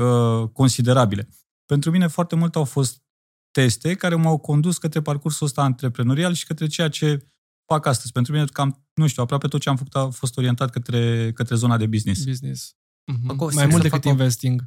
uh, 0.01 0.49
considerabile. 0.53 1.29
Pentru 1.65 1.91
mine 1.91 2.07
foarte 2.07 2.35
mult 2.35 2.55
au 2.55 2.63
fost 2.63 3.01
teste 3.61 3.93
care 3.93 4.15
m-au 4.15 4.37
condus 4.37 4.77
către 4.77 5.01
parcursul 5.01 5.45
ăsta 5.45 5.61
antreprenorial 5.61 6.33
și 6.33 6.45
către 6.45 6.67
ceea 6.67 6.89
ce 6.89 7.27
fac 7.65 7.85
astăzi. 7.85 8.11
Pentru 8.11 8.33
mine, 8.33 8.45
cam, 8.45 8.85
nu 8.93 9.07
știu, 9.07 9.23
aproape 9.23 9.47
tot 9.47 9.61
ce 9.61 9.69
am 9.69 9.75
făcut 9.75 9.95
a 9.95 10.09
fost 10.09 10.37
orientat 10.37 10.69
către, 10.69 11.31
către 11.33 11.55
zona 11.55 11.77
de 11.77 11.85
business. 11.85 12.23
Business. 12.25 12.75
Mhm. 13.11 13.29
Acolo, 13.29 13.51
Mai 13.53 13.63
să 13.63 13.69
mult 13.69 13.81
fac 13.81 13.91
decât 13.91 14.05
o- 14.05 14.09
investing. 14.09 14.59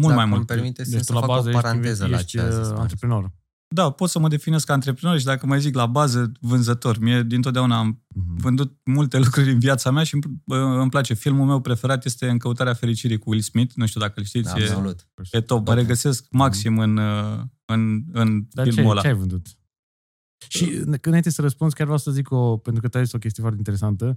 Mult 0.00 0.14
Dacă 0.14 0.14
mai 0.14 0.24
mult. 0.24 0.36
îmi 0.38 0.46
permiteți 0.46 0.90
Deci 0.90 1.00
să 1.00 1.06
tu 1.06 1.12
la 1.12 1.18
fac 1.20 1.28
bază 1.28 1.48
o 1.48 1.52
paranteză 1.52 2.02
ești, 2.02 2.10
la 2.10 2.16
ești 2.16 2.28
ce 2.30 2.40
a 2.40 2.44
zis 2.44 2.54
uh, 2.54 2.60
Marius. 2.62 2.78
antreprenor. 2.80 3.32
Da, 3.74 3.90
pot 3.90 4.08
să 4.10 4.18
mă 4.18 4.28
definez 4.28 4.64
ca 4.64 4.72
antreprenor 4.72 5.18
și 5.18 5.24
dacă 5.24 5.46
mai 5.46 5.60
zic 5.60 5.74
la 5.74 5.86
bază, 5.86 6.32
vânzător. 6.40 6.98
Mie 6.98 7.22
dintotdeauna 7.22 7.78
am 7.78 8.02
Mhm. 8.14 8.36
vândut 8.36 8.78
multe 8.84 9.18
lucruri 9.18 9.50
în 9.52 9.58
viața 9.58 9.90
mea 9.90 10.02
și 10.04 10.14
îmi, 10.14 10.42
îmi 10.80 10.90
place. 10.90 11.14
Filmul 11.14 11.46
meu 11.46 11.60
preferat 11.60 12.04
este 12.04 12.28
În 12.28 12.38
căutarea 12.38 12.74
fericirii 12.74 13.18
cu 13.18 13.30
Will 13.30 13.42
Smith. 13.42 13.72
Nu 13.74 13.86
știu 13.86 14.00
dacă 14.00 14.12
îl 14.16 14.24
știți. 14.24 14.52
Da, 14.54 14.60
e, 14.60 14.62
absolut. 14.62 15.08
e 15.30 15.40
top. 15.40 15.66
Mă 15.66 15.74
regăsesc 15.74 16.24
maxim 16.30 16.78
în, 16.78 16.96
uh, 16.96 17.40
în, 17.66 18.04
în 18.12 18.46
Dar 18.50 18.64
ce, 18.64 18.72
filmul 18.72 18.90
ăla. 18.90 19.00
ce 19.00 19.06
ai 19.06 19.14
vândut? 19.14 19.46
Și 20.48 20.64
când 20.80 21.06
înainte 21.06 21.30
să 21.30 21.40
răspunzi, 21.40 21.74
chiar 21.74 21.86
vreau 21.86 22.00
să 22.00 22.10
zic 22.10 22.30
o, 22.30 22.56
pentru 22.56 22.82
că 22.82 22.88
tu 22.88 22.96
ai 22.98 23.04
zis 23.04 23.12
o 23.12 23.18
chestie 23.18 23.42
foarte 23.42 23.58
interesantă. 23.58 24.16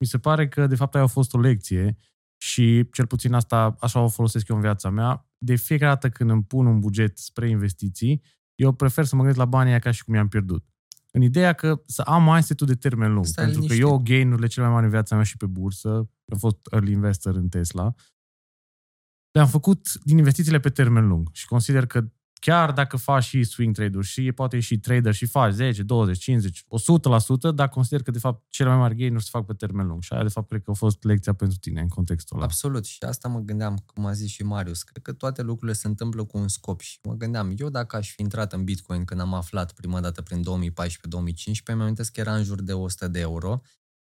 Mi 0.00 0.06
se 0.06 0.18
pare 0.18 0.48
că, 0.48 0.66
de 0.66 0.74
fapt, 0.74 0.94
aia 0.94 1.04
a 1.04 1.06
fost 1.06 1.34
o 1.34 1.40
lecție 1.40 1.98
și, 2.36 2.88
cel 2.92 3.06
puțin 3.06 3.32
asta, 3.32 3.76
așa 3.80 4.00
o 4.00 4.08
folosesc 4.08 4.48
eu 4.48 4.56
în 4.56 4.62
viața 4.62 4.90
mea. 4.90 5.28
De 5.38 5.54
fiecare 5.54 5.92
dată 5.92 6.08
când 6.08 6.30
îmi 6.30 6.44
pun 6.44 6.66
un 6.66 6.80
buget 6.80 7.18
spre 7.18 7.48
investiții, 7.48 8.22
eu 8.54 8.72
prefer 8.72 9.04
să 9.04 9.14
mă 9.14 9.20
gândesc 9.20 9.44
la 9.44 9.50
banii 9.50 9.70
aia 9.70 9.78
ca 9.78 9.90
și 9.90 10.04
cum 10.04 10.14
i-am 10.14 10.28
pierdut. 10.28 10.64
În 11.10 11.22
ideea 11.22 11.52
că 11.52 11.82
să 11.86 12.02
am 12.02 12.24
mindset 12.24 12.62
de 12.62 12.74
termen 12.74 13.12
lung. 13.12 13.26
Stai 13.26 13.44
pentru 13.44 13.62
liniștit. 13.62 13.84
că 13.84 13.90
eu 13.90 13.98
gain-urile 13.98 14.46
cele 14.46 14.64
mai 14.64 14.74
mari 14.74 14.86
în 14.86 14.90
viața 14.90 15.14
mea 15.14 15.24
și 15.24 15.36
pe 15.36 15.46
bursă, 15.46 15.88
am 16.32 16.38
fost 16.38 16.58
early 16.70 16.92
investor 16.92 17.34
în 17.34 17.48
Tesla, 17.48 17.94
le-am 19.30 19.48
făcut 19.48 19.92
din 20.02 20.18
investițiile 20.18 20.60
pe 20.60 20.70
termen 20.70 21.06
lung 21.06 21.28
și 21.32 21.46
consider 21.46 21.86
că 21.86 22.10
chiar 22.44 22.72
dacă 22.72 22.96
faci 22.96 23.24
și 23.24 23.44
swing 23.44 23.74
trade-uri 23.74 24.06
și 24.06 24.32
poate 24.32 24.60
și 24.60 24.78
trader 24.78 25.14
și 25.14 25.26
faci 25.26 25.52
10, 25.52 25.82
20, 25.82 26.18
50, 26.18 26.64
100%, 27.50 27.54
dar 27.54 27.68
consider 27.68 28.02
că 28.02 28.10
de 28.10 28.18
fapt 28.18 28.44
cele 28.48 28.68
mai 28.68 28.78
mari 28.78 28.94
gain-uri 28.94 29.22
se 29.22 29.28
fac 29.32 29.46
pe 29.46 29.52
termen 29.52 29.86
lung. 29.86 30.02
Și 30.02 30.12
aia 30.12 30.22
de 30.22 30.28
fapt 30.28 30.48
cred 30.48 30.62
că 30.62 30.70
a 30.70 30.74
fost 30.74 31.04
lecția 31.04 31.32
pentru 31.32 31.58
tine 31.58 31.80
în 31.80 31.88
contextul 31.88 32.36
ăla. 32.36 32.44
Absolut. 32.44 32.84
Și 32.84 33.04
asta 33.04 33.28
mă 33.28 33.38
gândeam, 33.38 33.84
cum 33.86 34.06
a 34.06 34.12
zis 34.12 34.30
și 34.30 34.42
Marius. 34.42 34.82
Cred 34.82 35.02
că 35.02 35.12
toate 35.12 35.42
lucrurile 35.42 35.76
se 35.76 35.86
întâmplă 35.86 36.24
cu 36.24 36.38
un 36.38 36.48
scop. 36.48 36.80
Și 36.80 36.98
mă 37.02 37.14
gândeam, 37.14 37.54
eu 37.56 37.68
dacă 37.68 37.96
aș 37.96 38.10
fi 38.14 38.22
intrat 38.22 38.52
în 38.52 38.64
Bitcoin 38.64 39.04
când 39.04 39.20
am 39.20 39.34
aflat 39.34 39.72
prima 39.72 40.00
dată 40.00 40.22
prin 40.22 40.42
2014-2015, 40.42 40.42
mi-am 41.66 41.80
amintesc 41.80 42.12
că 42.12 42.20
era 42.20 42.34
în 42.34 42.42
jur 42.42 42.62
de 42.62 42.72
100 42.72 43.08
de 43.08 43.20
euro. 43.20 43.60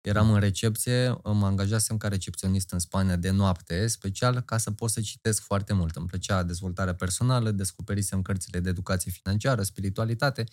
Eram 0.05 0.31
în 0.31 0.39
recepție, 0.39 1.09
mă 1.23 1.45
angajasem 1.45 1.97
ca 1.97 2.07
recepționist 2.07 2.71
în 2.71 2.79
Spania 2.79 3.15
de 3.15 3.29
noapte, 3.29 3.87
special 3.87 4.41
ca 4.41 4.57
să 4.57 4.71
pot 4.71 4.89
să 4.89 5.01
citesc 5.01 5.41
foarte 5.41 5.73
mult. 5.73 5.95
Îmi 5.95 6.07
plăcea 6.07 6.43
dezvoltarea 6.43 6.95
personală, 6.95 7.51
descoperisem 7.51 8.21
cărțile 8.21 8.59
de 8.59 8.69
educație 8.69 9.11
financiară, 9.11 9.63
spiritualitate 9.63 10.43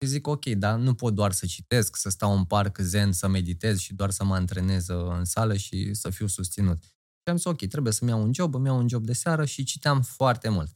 și 0.00 0.08
zic, 0.08 0.26
ok, 0.26 0.44
dar 0.44 0.78
nu 0.78 0.94
pot 0.94 1.14
doar 1.14 1.32
să 1.32 1.46
citesc, 1.46 1.96
să 1.96 2.08
stau 2.08 2.36
în 2.36 2.44
parc 2.44 2.78
zen, 2.78 3.12
să 3.12 3.28
meditez 3.28 3.78
și 3.78 3.94
doar 3.94 4.10
să 4.10 4.24
mă 4.24 4.34
antrenez 4.34 4.88
uh, 4.88 5.14
în 5.18 5.24
sală 5.24 5.56
și 5.56 5.94
să 5.94 6.10
fiu 6.10 6.26
susținut. 6.26 6.82
Și 6.82 7.30
am 7.30 7.36
zis, 7.36 7.44
ok, 7.44 7.66
trebuie 7.66 7.92
să-mi 7.92 8.10
iau 8.10 8.22
un 8.22 8.34
job, 8.34 8.54
îmi 8.54 8.66
iau 8.66 8.78
un 8.78 8.88
job 8.88 9.04
de 9.04 9.12
seară 9.12 9.44
și 9.44 9.64
citeam 9.64 10.02
foarte 10.02 10.48
mult. 10.48 10.70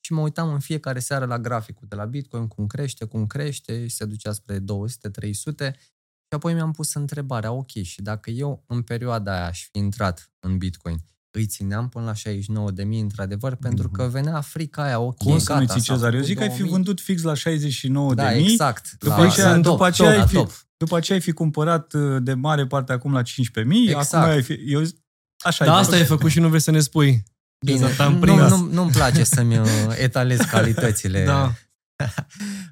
Și 0.00 0.12
mă 0.12 0.20
uitam 0.20 0.52
în 0.52 0.60
fiecare 0.60 0.98
seară 0.98 1.24
la 1.24 1.38
graficul 1.38 1.86
de 1.88 1.94
la 1.94 2.04
Bitcoin, 2.04 2.48
cum 2.48 2.66
crește, 2.66 3.04
cum 3.04 3.26
crește, 3.26 3.86
și 3.86 3.94
se 3.94 4.04
ducea 4.04 4.32
spre 4.32 4.58
200-300 4.58 4.64
și 6.28 6.34
apoi 6.36 6.54
mi-am 6.54 6.72
pus 6.72 6.94
întrebarea, 6.94 7.52
ok, 7.52 7.70
și 7.82 8.02
dacă 8.02 8.30
eu 8.30 8.64
în 8.66 8.82
perioada 8.82 9.32
aia 9.32 9.46
aș 9.46 9.62
fi 9.70 9.78
intrat 9.78 10.30
în 10.40 10.58
Bitcoin, 10.58 10.96
îi 11.30 11.46
țineam 11.46 11.88
până 11.88 12.04
la 12.04 12.30
69.000 12.32 13.00
într-adevăr, 13.00 13.54
pentru 13.54 13.88
că 13.88 14.02
venea 14.12 14.40
frica 14.40 14.82
aia, 14.82 14.98
ok, 15.00 15.16
Cum 15.16 15.38
să 15.38 15.44
gata, 15.52 15.60
nu 15.60 15.66
ții, 15.66 15.80
s-a 15.80 15.92
Cezar? 15.94 16.04
Eu 16.06 16.10
făcut 16.12 16.26
zic 16.26 16.36
că 16.36 16.42
ai 16.42 16.48
fi 16.48 16.54
2000. 16.56 16.72
vândut 16.74 17.00
fix 17.00 17.22
la 17.22 17.34
69 17.34 18.14
Da, 18.14 18.28
de 18.28 18.34
mii. 18.36 18.50
exact. 18.50 18.90
După 18.98 19.14
la, 19.16 19.22
aceea- 19.22 19.50
la 19.50 19.54
după 19.56 19.68
top, 19.68 19.80
aceea 19.80 20.10
top, 20.12 20.20
ai 20.20 20.26
fi- 20.26 20.34
top. 20.34 20.50
După 20.76 20.96
aceea 20.96 21.18
ai 21.18 21.24
fi 21.24 21.32
cumpărat 21.32 21.92
uh, 21.92 22.16
de 22.22 22.34
mare 22.34 22.66
parte 22.66 22.92
acum 22.92 23.12
la 23.12 23.22
15.000, 23.22 23.88
Exact. 23.88 24.12
acum 24.12 24.28
ai 24.30 24.42
fi... 24.42 24.52
Eu, 24.66 24.82
așa 25.44 25.64
Da, 25.64 25.74
ai 25.74 25.80
asta 25.80 25.96
ai 25.96 26.04
făcut 26.04 26.30
și 26.30 26.40
nu 26.40 26.48
vrei 26.48 26.60
să 26.60 26.70
ne 26.70 26.80
spui. 26.80 27.22
Bine, 27.66 27.78
Exact, 27.78 28.00
am 28.00 28.12
nu, 28.12 28.18
prins. 28.18 28.50
nu, 28.50 28.56
nu-mi 28.72 28.90
place 28.90 29.24
să-mi 29.24 29.58
uh, 29.58 29.66
etalez 29.98 30.38
calitățile. 30.38 31.24
Da. 31.32 31.52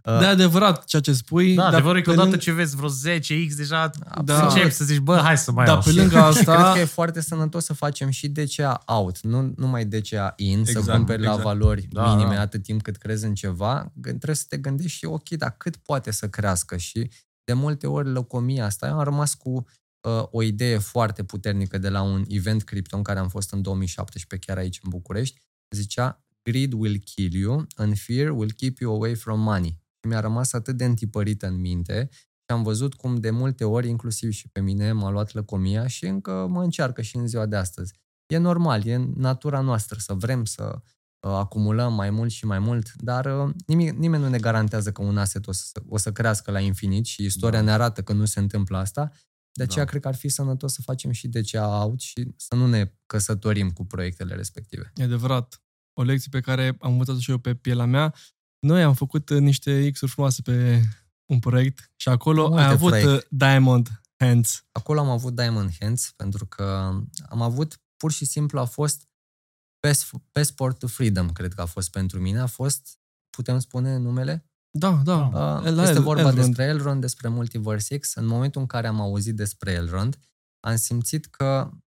Uh, 0.04 0.18
De 0.20 0.24
adevărat 0.24 0.84
ceea 0.84 1.02
ce 1.02 1.12
spui. 1.12 1.54
Da, 1.54 1.62
dar 1.62 1.72
adevărul 1.72 1.98
e 1.98 2.00
că 2.02 2.06
pe 2.10 2.12
odată 2.16 2.28
lângă- 2.28 2.44
ce 2.44 2.52
vezi 2.52 2.76
vreo 2.76 2.88
10X, 2.88 3.54
deja 3.56 3.90
Da. 4.24 4.42
începi 4.46 4.70
să 4.70 4.84
zici, 4.84 4.98
bă, 4.98 5.16
hai 5.16 5.38
să 5.38 5.52
mai 5.52 5.64
Da, 5.66 5.72
iau. 5.72 5.80
pe 5.84 5.92
lângă 5.92 6.16
Și 6.32 6.42
cred 6.44 6.48
asta... 6.48 6.72
că 6.72 6.78
e 6.78 6.84
foarte 6.84 7.20
sănătos 7.20 7.64
să 7.64 7.72
facem 7.72 8.10
și 8.10 8.28
DCA 8.28 8.82
out, 8.86 9.20
nu 9.20 9.52
numai 9.56 9.84
DCA 9.84 10.32
in, 10.36 10.58
Exact, 10.58 10.84
să 10.84 10.92
cumperi 10.92 11.20
la 11.22 11.26
exact. 11.28 11.44
valori 11.44 11.86
Da, 11.90 12.14
minime 12.14 12.34
da. 12.34 12.40
atât 12.40 12.62
timp 12.62 12.82
cât 12.82 12.96
crezi 12.96 13.24
în 13.24 13.34
ceva, 13.34 13.80
gând- 13.94 14.02
trebuie 14.16 14.36
să 14.36 14.44
te 14.48 14.56
gândești 14.56 14.96
și 14.98 15.04
ok, 15.04 15.28
dar 15.28 15.54
cât 15.58 15.76
poate 15.76 16.10
să 16.10 16.28
crească 16.28 16.76
și 16.76 17.10
de 17.44 17.52
multe 17.52 17.86
ori 17.86 18.08
lăcomia 18.12 18.64
asta. 18.64 18.86
Eu 18.86 18.96
am 18.98 19.04
rămas 19.04 19.34
cu 19.34 19.50
uh, 20.08 20.22
o 20.30 20.42
idee 20.42 20.78
foarte 20.78 21.22
puternică 21.24 21.78
de 21.78 21.88
la 21.88 22.02
un 22.02 22.24
event 22.28 22.62
cripto 22.62 22.96
în 22.96 23.02
care 23.02 23.18
am 23.18 23.28
fost 23.28 23.52
în 23.52 23.62
2017 23.62 24.48
chiar 24.48 24.58
aici 24.60 24.80
în 24.82 24.90
București. 24.90 25.40
Zicea, 25.70 26.18
greed 26.50 26.72
will 26.72 26.98
kill 26.98 27.34
you 27.34 27.66
and 27.74 27.98
fear 27.98 28.30
will 28.30 28.52
keep 28.52 28.78
you 28.78 28.94
away 28.94 29.14
from 29.14 29.40
money. 29.40 29.70
Și 29.70 30.08
mi-a 30.08 30.20
rămas 30.20 30.52
atât 30.52 30.76
de 30.76 30.84
întipărită 30.84 31.46
în 31.46 31.60
minte 31.60 32.08
și 32.12 32.54
am 32.56 32.62
văzut 32.62 32.94
cum 32.94 33.14
de 33.16 33.30
multe 33.30 33.64
ori, 33.64 33.88
inclusiv 33.88 34.30
și 34.30 34.48
pe 34.48 34.60
mine, 34.60 34.92
m-a 34.92 35.10
luat 35.10 35.32
lăcomia 35.32 35.86
și 35.86 36.04
încă 36.06 36.46
mă 36.50 36.62
încearcă 36.62 37.02
și 37.02 37.16
în 37.16 37.26
ziua 37.26 37.46
de 37.46 37.56
astăzi. 37.56 37.92
E 38.26 38.36
normal, 38.36 38.86
e 38.86 38.96
natura 38.96 39.60
noastră 39.60 39.98
să 39.98 40.14
vrem 40.14 40.44
să 40.44 40.74
uh, 40.74 41.30
acumulăm 41.30 41.94
mai 41.94 42.10
mult 42.10 42.30
și 42.30 42.44
mai 42.46 42.58
mult, 42.58 42.92
dar 42.94 43.46
uh, 43.46 43.54
nimic, 43.66 43.92
nimeni 43.92 44.22
nu 44.22 44.28
ne 44.28 44.38
garantează 44.38 44.92
că 44.92 45.02
un 45.02 45.18
asset 45.18 45.46
o 45.46 45.52
să, 45.52 45.82
o 45.88 45.96
să 45.96 46.12
crească 46.12 46.50
la 46.50 46.60
infinit 46.60 47.04
și 47.04 47.24
istoria 47.24 47.58
Da. 47.58 47.64
ne 47.64 47.70
arată 47.72 48.02
că 48.02 48.12
nu 48.12 48.24
se 48.24 48.40
întâmplă 48.40 48.76
asta. 48.76 49.12
De 49.52 49.62
aceea 49.62 49.84
Da. 49.84 49.90
cred 49.90 50.02
că 50.02 50.08
ar 50.08 50.14
fi 50.14 50.28
sănătos 50.28 50.72
să 50.72 50.82
facem 50.82 51.10
și 51.10 51.28
DCA 51.28 51.82
out 51.84 52.00
și 52.00 52.32
să 52.36 52.54
nu 52.54 52.66
ne 52.66 52.92
căsătorim 53.06 53.70
cu 53.70 53.84
proiectele 53.86 54.34
respective. 54.34 54.92
E 54.94 55.02
adevărat. 55.02 55.63
O 55.94 56.02
lecție 56.02 56.28
pe 56.30 56.40
care 56.40 56.76
am 56.80 56.92
învățat 56.92 57.18
și 57.18 57.30
eu 57.30 57.38
pe 57.38 57.54
pielea 57.54 57.84
mea. 57.84 58.14
Noi 58.58 58.82
am 58.82 58.94
făcut 58.94 59.28
uh, 59.30 59.38
niște 59.40 59.90
X-uri 59.90 60.10
frumoase 60.10 60.42
pe 60.42 60.82
un 61.26 61.38
proiect 61.38 61.92
și 61.96 62.08
acolo 62.08 62.46
Multe 62.48 62.62
ai 62.62 62.70
avut 62.70 62.88
proiecte. 62.88 63.12
uh, 63.14 63.20
Diamond 63.30 64.02
Hands. 64.16 64.64
Acolo 64.72 65.00
am 65.00 65.08
avut 65.08 65.34
Diamond 65.34 65.70
Hands 65.80 66.12
pentru 66.16 66.46
că 66.46 66.62
am 67.28 67.42
avut, 67.42 67.80
pur 67.96 68.12
și 68.12 68.24
simplu 68.24 68.58
a 68.60 68.64
fost 68.64 69.08
Pass- 69.86 70.10
Passport 70.32 70.78
to 70.78 70.86
Freedom, 70.86 71.30
cred 71.32 71.54
că 71.54 71.60
a 71.60 71.64
fost 71.66 71.90
pentru 71.90 72.20
mine. 72.20 72.38
A 72.38 72.46
fost, 72.46 72.98
putem 73.36 73.58
spune 73.58 73.96
numele? 73.96 74.48
Da, 74.70 75.00
da. 75.04 75.16
Uh, 75.26 75.70
La 75.70 75.82
este 75.82 75.94
El- 75.94 76.02
vorba 76.02 76.20
Elrond. 76.20 76.36
despre 76.46 76.64
Elrond, 76.64 77.00
despre 77.00 77.28
Multiverse 77.28 77.98
X. 77.98 78.14
În 78.14 78.26
momentul 78.26 78.60
în 78.60 78.66
care 78.66 78.86
am 78.86 79.00
auzit 79.00 79.36
despre 79.36 79.70
Elrond, 79.72 80.18
am 80.60 80.76
simțit 80.76 81.26
că 81.26 81.68
um, 81.70 81.83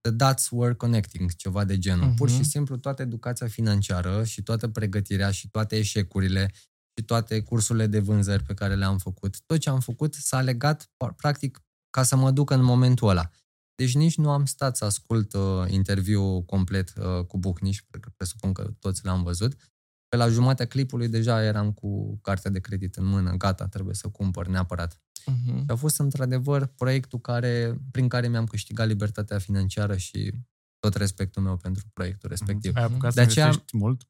the 0.00 0.10
dots 0.10 0.48
were 0.50 0.74
connecting, 0.74 1.34
ceva 1.34 1.64
de 1.64 1.78
genul. 1.78 2.06
Mhm. 2.06 2.16
Pur 2.16 2.30
și 2.30 2.44
simplu 2.44 2.76
toată 2.76 3.02
educația 3.02 3.46
financiară 3.46 4.24
și 4.24 4.42
toată 4.42 4.68
pregătirea 4.68 5.30
și 5.30 5.50
toate 5.50 5.76
eșecurile 5.76 6.50
și 6.98 7.04
toate 7.04 7.40
cursurile 7.40 7.86
de 7.86 7.98
vânzări 7.98 8.42
pe 8.42 8.54
care 8.54 8.74
le-am 8.74 8.98
făcut, 8.98 9.40
tot 9.46 9.58
ce 9.58 9.70
am 9.70 9.80
făcut 9.80 10.14
s-a 10.14 10.40
legat, 10.40 10.84
pa- 10.84 11.16
practic, 11.16 11.62
ca 11.90 12.02
să 12.02 12.16
mă 12.16 12.30
duc 12.30 12.50
în 12.50 12.62
momentul 12.62 13.08
ăla. 13.08 13.30
Deci 13.74 13.94
nici 13.94 14.16
nu 14.16 14.30
am 14.30 14.44
stat 14.44 14.76
să 14.76 14.84
ascult 14.84 15.32
uh, 15.32 15.64
interviul 15.68 16.42
complet 16.42 16.92
uh, 16.96 17.24
cu 17.24 17.38
Bucniș, 17.38 17.80
pentru 17.90 18.10
că 18.10 18.14
presupun 18.16 18.52
că 18.52 18.70
toți 18.78 19.04
l-am 19.04 19.22
văzut. 19.22 19.69
Pe 20.10 20.16
la 20.16 20.28
jumatea 20.28 20.66
clipului 20.66 21.08
deja 21.08 21.42
eram 21.44 21.72
cu 21.72 22.18
cartea 22.22 22.50
de 22.50 22.60
credit 22.60 22.96
în 22.96 23.04
mână, 23.04 23.30
gata, 23.36 23.66
trebuie 23.66 23.94
să 23.94 24.08
cumpăr 24.08 24.46
neapărat. 24.46 25.00
Mhm. 25.26 25.56
Și 25.58 25.64
a 25.66 25.74
fost 25.74 25.98
într-adevăr 25.98 26.66
proiectul 26.66 27.18
care, 27.20 27.80
prin 27.90 28.08
care 28.08 28.28
mi-am 28.28 28.44
câștigat 28.46 28.86
libertatea 28.86 29.38
financiară 29.38 29.96
și 29.96 30.32
tot 30.78 30.94
respectul 30.94 31.42
meu 31.42 31.56
pentru 31.56 31.84
proiectul 31.92 32.28
respectiv. 32.28 32.76
Ai 32.76 32.82
apucat 32.82 33.12
să 33.12 33.20
De 33.20 33.26
aceea- 33.30 33.44
investești 33.46 33.76
mult? 33.76 34.02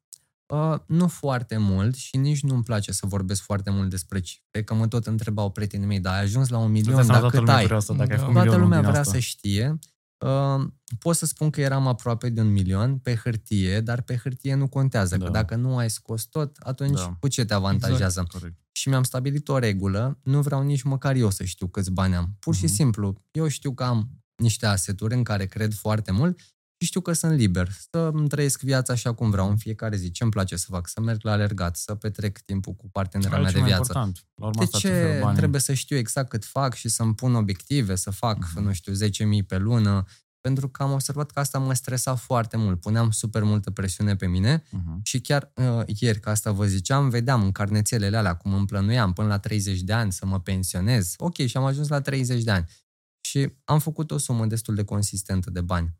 Uh, 0.53 0.79
nu 0.85 1.07
foarte 1.07 1.57
mult 1.57 1.95
și 1.95 2.17
nici 2.17 2.43
nu-mi 2.43 2.63
place 2.63 2.91
să 2.91 3.05
vorbesc 3.05 3.41
foarte 3.41 3.69
mult 3.69 3.89
despre 3.89 4.19
cifre, 4.19 4.63
că 4.63 4.73
mă 4.73 4.87
tot 4.87 5.07
întrebau 5.07 5.51
prietenii 5.51 5.87
mei, 5.87 5.99
dar 5.99 6.13
ai 6.13 6.21
ajuns 6.21 6.49
la 6.49 6.57
un 6.57 6.71
milion, 6.71 6.87
Îți 6.87 6.95
dai 6.95 7.05
seama, 7.05 7.19
dar 7.19 7.29
toată 7.29 7.35
cât 7.35 7.39
lumea 7.39 7.55
ai? 7.55 7.61
curioasă 7.63 7.93
dacă 7.93 8.11
ai 8.11 8.17
Da. 8.17 8.21
făcut 8.21 8.33
Toată 8.33 8.47
milionul 8.47 8.63
lumea 8.67 8.79
din 8.81 8.89
vrea 8.89 8.99
asta. 9.01 9.13
să 9.13 9.19
știe. 9.19 9.79
Uh, 10.25 10.67
pot 10.99 11.15
să 11.15 11.25
spun 11.25 11.49
că 11.49 11.61
eram 11.61 11.87
aproape 11.87 12.29
de 12.29 12.41
un 12.41 12.51
milion 12.51 12.97
pe 12.97 13.15
hârtie, 13.15 13.81
dar 13.81 14.01
pe 14.01 14.15
hârtie 14.17 14.53
nu 14.55 14.67
contează, 14.67 15.17
Da. 15.17 15.25
că 15.25 15.31
dacă 15.31 15.55
nu 15.55 15.77
ai 15.77 15.89
scos 15.89 16.23
tot, 16.23 16.57
atunci 16.59 16.97
Da. 16.97 17.15
cu 17.19 17.27
ce 17.27 17.45
te 17.45 17.53
avantajează? 17.53 18.25
Corect. 18.31 18.55
Și 18.71 18.89
mi-am 18.89 19.03
stabilit 19.03 19.47
o 19.47 19.57
regulă, 19.57 20.19
nu 20.23 20.41
vreau 20.41 20.63
nici 20.63 20.81
măcar 20.81 21.15
eu 21.15 21.29
să 21.29 21.43
știu 21.43 21.67
câți 21.67 21.91
bani 21.91 22.15
am. 22.15 22.35
Pur 22.39 22.55
și 22.55 22.63
Mhm. 22.65 22.73
simplu, 22.73 23.21
eu 23.31 23.47
știu 23.47 23.73
că 23.73 23.83
am 23.83 24.09
niște 24.35 24.65
aseturi 24.65 25.13
în 25.13 25.23
care 25.23 25.45
cred 25.45 25.73
foarte 25.73 26.11
mult 26.11 26.39
și 26.81 26.87
știu 26.87 27.01
că 27.01 27.13
sunt 27.13 27.31
liber, 27.37 27.69
să 27.91 28.09
îmi 28.13 28.27
trăiesc 28.27 28.61
viața 28.61 28.93
așa 28.93 29.13
cum 29.13 29.29
vreau 29.29 29.49
în 29.49 29.57
fiecare 29.57 29.95
zi. 29.95 30.11
Ce 30.11 30.23
îmi 30.23 30.31
place 30.31 30.55
să 30.55 30.65
fac? 30.69 30.87
Să 30.87 31.01
merg 31.01 31.19
la 31.23 31.31
alergat, 31.31 31.75
să 31.77 31.95
petrec 31.95 32.39
timpul 32.39 32.73
cu 32.73 32.89
partenera 32.89 33.29
Aia 33.35 33.39
e 33.39 33.43
mea 33.43 33.51
cel 33.51 33.59
de 33.61 33.65
mai 33.67 33.75
viață. 33.77 33.91
important. 33.93 34.25
La 34.35 34.45
urma 34.45 34.57
De 34.59 34.63
asta 34.63 34.77
ți 34.77 34.85
oferă 34.85 35.13
ce 35.13 35.19
banii. 35.21 35.37
trebuie 35.37 35.61
să 35.61 35.73
știu 35.73 35.95
exact 35.97 36.29
cât 36.29 36.45
fac 36.45 36.73
și 36.73 36.89
să-mi 36.89 37.15
pun 37.15 37.35
obiective, 37.35 37.95
să 37.95 38.09
fac, 38.11 38.37
Mhm. 38.37 38.63
nu 38.63 38.73
știu, 38.73 38.93
10.000 38.93 39.43
pe 39.43 39.57
lună 39.57 40.05
pentru 40.41 40.69
că 40.69 40.83
am 40.83 40.91
observat 40.91 41.31
că 41.31 41.39
asta 41.39 41.57
mă 41.59 41.73
stresa 41.73 42.15
foarte 42.15 42.57
mult. 42.57 42.79
Puneam 42.79 43.11
super 43.11 43.43
multă 43.43 43.71
presiune 43.71 44.15
pe 44.15 44.27
mine 44.27 44.63
Uh-huh. 44.63 45.01
și 45.03 45.21
chiar 45.21 45.51
uh, 45.55 45.81
ieri, 45.85 46.19
că 46.19 46.29
asta 46.29 46.51
vă 46.51 46.65
ziceam, 46.65 47.09
vedeam 47.09 47.43
în 47.43 47.51
carnețelele 47.51 48.17
alea 48.17 48.35
cum 48.35 48.53
îmi 48.53 48.65
plănuiam 48.65 49.13
până 49.13 49.27
la 49.27 49.39
30 49.39 49.79
de 49.81 49.93
ani 49.93 50.11
să 50.11 50.25
mă 50.25 50.39
pensionez. 50.39 51.13
Ok, 51.17 51.35
și 51.37 51.57
am 51.57 51.63
ajuns 51.63 51.87
la 51.87 52.01
30 52.01 52.43
de 52.43 52.51
ani. 52.51 52.65
Și 53.21 53.53
am 53.63 53.79
făcut 53.79 54.11
o 54.11 54.17
sumă 54.17 54.45
destul 54.45 54.75
de 54.75 54.83
consistentă 54.83 55.49
de 55.49 55.61
bani. 55.61 55.99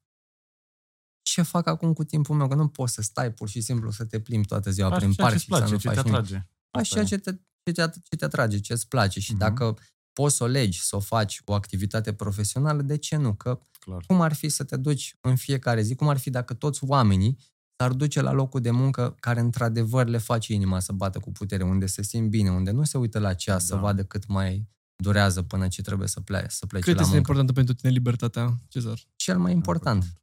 Ce 1.21 1.41
fac 1.41 1.67
acum 1.67 1.93
cu 1.93 2.03
timpul 2.03 2.35
meu? 2.35 2.47
Că 2.47 2.55
nu 2.55 2.67
poți 2.67 2.93
să 2.93 3.01
stai 3.01 3.31
pur 3.33 3.49
și 3.49 3.61
simplu 3.61 3.91
să 3.91 4.05
te 4.05 4.19
plimbi 4.19 4.47
toată 4.47 4.71
ziua 4.71 4.89
Faci 4.89 4.97
prin 4.99 5.11
ceea 5.11 5.27
parc 5.27 5.39
ce-ți 5.39 5.45
și 5.45 5.51
să 5.51 5.57
place, 5.57 5.73
nu 5.73 5.79
ce 5.79 5.87
faci 5.87 5.97
te 5.97 6.01
nimic. 6.03 6.19
atrage. 6.19 6.35
Faci 6.71 6.81
Asta 6.81 6.93
ceea 6.93 7.03
e. 7.03 7.07
ce 7.07 7.17
te, 7.17 7.31
ce, 7.63 7.71
te, 7.71 7.99
ce 8.09 8.15
te 8.15 8.25
atrage, 8.25 8.59
ce 8.59 8.73
îți 8.73 8.87
place 8.87 9.19
și 9.19 9.31
Mhm. 9.31 9.39
dacă 9.39 9.77
poți 10.13 10.35
să 10.35 10.43
o 10.43 10.47
legi, 10.47 10.81
să 10.81 10.95
o 10.95 10.99
faci 10.99 11.41
o 11.45 11.53
activitate 11.53 12.13
profesională, 12.13 12.81
de 12.81 12.97
ce 12.97 13.15
nu? 13.15 13.33
Că 13.33 13.59
Clar. 13.79 14.03
cum 14.07 14.21
ar 14.21 14.33
fi 14.33 14.49
să 14.49 14.63
te 14.63 14.77
duci 14.77 15.15
în 15.21 15.35
fiecare 15.35 15.81
zi, 15.81 15.95
cum 15.95 16.07
ar 16.09 16.17
fi 16.17 16.29
dacă 16.29 16.53
toți 16.53 16.83
oamenii 16.83 17.37
s-ar 17.77 17.91
duce 17.93 18.21
la 18.21 18.31
locul 18.31 18.61
de 18.61 18.71
muncă 18.71 19.15
care 19.19 19.39
într-adevăr 19.39 20.07
le 20.07 20.17
face 20.17 20.53
inima 20.53 20.79
să 20.79 20.91
bată 20.91 21.19
cu 21.19 21.31
putere, 21.31 21.63
unde 21.63 21.85
se 21.85 22.01
simt 22.03 22.29
bine, 22.29 22.51
unde 22.51 22.71
nu 22.71 22.83
se 22.83 22.97
uită 22.97 23.19
la 23.19 23.33
ceas 23.33 23.65
să 23.65 23.73
Da. 23.75 23.81
vadă 23.81 24.03
cât 24.03 24.27
mai 24.27 24.67
durează 25.03 25.41
până 25.41 25.67
ce 25.67 25.81
trebuie 25.81 26.07
să 26.07 26.19
plece, 26.19 26.47
să 26.49 26.65
plece 26.65 26.85
Cât 26.85 26.95
la 26.95 27.01
este 27.01 27.13
muncă. 27.13 27.17
importantă 27.17 27.53
pentru 27.53 27.73
tine 27.73 27.91
libertatea, 27.91 28.55
Cezar? 28.67 28.99
Cel 29.15 29.37
mai 29.39 29.51
important, 29.51 30.13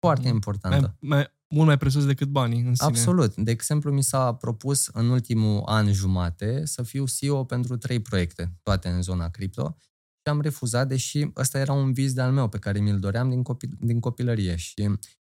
foarte 0.00 0.26
Mhm. 0.26 0.34
importantă. 0.34 0.96
Mai, 1.00 1.16
mai, 1.18 1.26
mult 1.48 1.66
mai 1.66 1.76
presus 1.78 2.06
decât 2.06 2.28
banii 2.28 2.58
în 2.60 2.74
sine. 2.74 2.88
Absolut. 2.88 3.36
De 3.36 3.50
exemplu, 3.50 3.92
mi 3.92 4.02
s-a 4.02 4.34
propus 4.34 4.86
în 4.92 5.08
ultimul 5.08 5.62
an 5.66 5.92
jumate 5.92 6.66
să 6.66 6.82
fiu 6.82 7.04
CEO 7.06 7.44
pentru 7.44 7.76
trei 7.76 8.00
proiecte, 8.00 8.52
toate 8.62 8.88
în 8.88 9.02
zona 9.02 9.28
cripto, 9.28 9.76
și 10.26 10.32
am 10.34 10.40
refuzat, 10.40 10.88
deși 10.88 11.26
ăsta 11.36 11.58
era 11.58 11.72
un 11.72 11.92
vis 11.92 12.12
de-al 12.12 12.32
meu 12.32 12.48
pe 12.48 12.58
care 12.58 12.78
mi-l 12.80 12.98
doream 12.98 13.28
din, 13.28 13.42
copil- 13.42 13.76
din 13.80 14.00
copilărie. 14.00 14.56
Și 14.56 14.74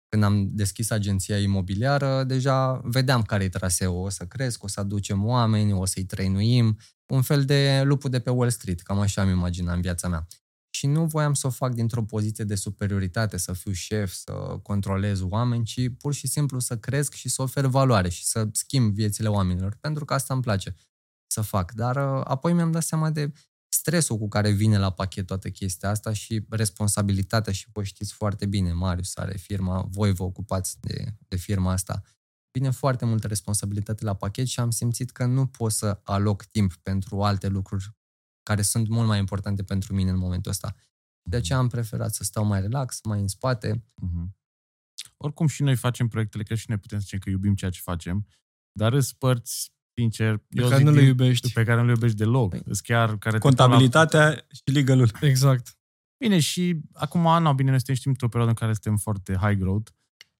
când 0.07 0.23
am 0.23 0.47
deschis 0.55 0.89
agenția 0.89 1.39
imobiliară, 1.39 2.23
deja 2.23 2.81
vedeam 2.83 3.21
care 3.21 3.43
e 3.43 3.49
traseul. 3.49 4.03
O 4.05 4.09
să 4.09 4.25
cresc, 4.25 4.63
o 4.63 4.67
să 4.67 4.79
aducem 4.79 5.25
oameni, 5.25 5.73
o 5.73 5.85
să-i 5.85 6.03
trăinuim, 6.05 6.77
un 7.13 7.21
fel 7.21 7.45
de 7.45 7.81
lupul 7.85 8.09
de 8.09 8.19
pe 8.19 8.29
Wall 8.29 8.49
Street, 8.49 8.81
cam 8.81 8.99
așa 8.99 9.23
mi 9.23 9.31
imaginam 9.31 9.81
viața 9.81 10.07
mea. 10.07 10.27
Și 10.73 10.87
nu 10.87 11.05
voiam 11.05 11.33
să 11.33 11.47
o 11.47 11.49
fac 11.49 11.73
dintr-o 11.73 12.03
poziție 12.03 12.43
de 12.43 12.55
superioritate, 12.55 13.37
să 13.37 13.53
fiu 13.53 13.71
șef, 13.71 14.11
să 14.11 14.31
controlez 14.63 15.21
oameni, 15.21 15.63
ci 15.63 15.89
pur 15.97 16.13
și 16.13 16.27
simplu 16.27 16.59
să 16.59 16.77
cresc 16.77 17.13
și 17.13 17.29
să 17.29 17.41
ofer 17.41 17.65
valoare 17.65 18.09
și 18.09 18.25
să 18.25 18.49
schimb 18.51 18.93
viețile 18.93 19.27
oamenilor, 19.27 19.77
pentru 19.79 20.05
că 20.05 20.13
asta 20.13 20.33
îmi 20.33 20.43
place 20.43 20.75
să 21.27 21.41
fac. 21.41 21.71
Dar 21.71 21.95
uh, 21.95 22.21
apoi 22.23 22.53
mi-am 22.53 22.71
dat 22.71 22.83
seama 22.83 23.09
de 23.09 23.31
stresul 23.73 24.17
cu 24.17 24.27
care 24.27 24.51
vine 24.51 24.77
la 24.77 24.91
pachet 24.91 25.25
toată 25.25 25.49
chestia 25.49 25.89
asta 25.89 26.13
și 26.13 26.45
responsabilitatea 26.49 27.53
și 27.53 27.67
voi 27.71 27.85
știți 27.85 28.13
foarte 28.13 28.45
bine, 28.45 28.73
Marius 28.73 29.15
are 29.15 29.37
firma, 29.37 29.87
voi 29.89 30.13
vă 30.13 30.23
ocupați 30.23 30.79
de, 30.79 31.15
de 31.27 31.35
firma 31.35 31.71
asta. 31.71 32.01
Vine 32.51 32.69
foarte 32.69 33.05
multă 33.05 33.27
responsabilitate 33.27 34.03
la 34.03 34.13
pachet 34.13 34.47
și 34.47 34.59
am 34.59 34.69
simțit 34.69 35.11
că 35.11 35.25
nu 35.25 35.47
pot 35.47 35.71
să 35.71 36.01
aloc 36.03 36.43
timp 36.43 36.75
pentru 36.75 37.21
alte 37.21 37.47
lucruri 37.47 37.95
care 38.43 38.61
sunt 38.61 38.87
mult 38.87 39.07
mai 39.07 39.19
importante 39.19 39.63
pentru 39.63 39.93
mine 39.93 40.09
în 40.09 40.17
momentul 40.17 40.51
ăsta. 40.51 40.75
De 41.29 41.35
aceea 41.35 41.57
am 41.57 41.67
preferat 41.67 42.13
să 42.13 42.23
stau 42.23 42.45
mai 42.45 42.61
relax, 42.61 42.99
mai 43.03 43.19
în 43.19 43.27
spate. 43.27 43.83
Mhm. 44.01 44.35
Oricum 45.17 45.47
și 45.47 45.63
noi 45.63 45.75
facem 45.75 46.07
proiectele, 46.07 46.43
că 46.43 46.55
și 46.55 46.65
noi 46.67 46.77
putem 46.77 46.97
să 46.97 47.03
zicem 47.03 47.19
că 47.19 47.29
iubim 47.29 47.55
ceea 47.55 47.71
ce 47.71 47.79
facem, 47.83 48.27
dar 48.71 48.93
îți 48.93 49.17
părți, 49.17 49.71
sincer, 49.97 50.37
Pe 50.37 50.43
eu 50.49 50.63
care 50.63 50.75
zic 50.77 50.85
nu 50.85 50.91
le 50.91 50.99
din- 50.99 51.07
iubești. 51.07 51.53
pe 51.53 51.63
care 51.63 51.79
nu 51.79 51.85
le 51.85 51.91
iubești 51.91 52.17
deloc. 52.17 52.49
Păi, 52.49 52.61
Îți 52.65 52.83
chiar 52.83 53.17
care 53.17 53.35
te 53.35 53.41
Contabilitatea 53.41 54.45
și 54.51 54.61
legal 54.73 55.11
Exact. 55.21 55.77
Bine, 56.23 56.39
și 56.39 56.81
acum, 56.93 57.27
Ana, 57.27 57.53
bine, 57.53 57.69
noi 57.69 57.77
suntem 57.77 57.95
știm 57.95 58.11
într-o 58.11 58.27
perioadă 58.27 58.49
în 58.51 58.57
care 58.57 58.73
suntem 58.73 58.97
foarte 58.97 59.35
high 59.35 59.57
growth 59.59 59.91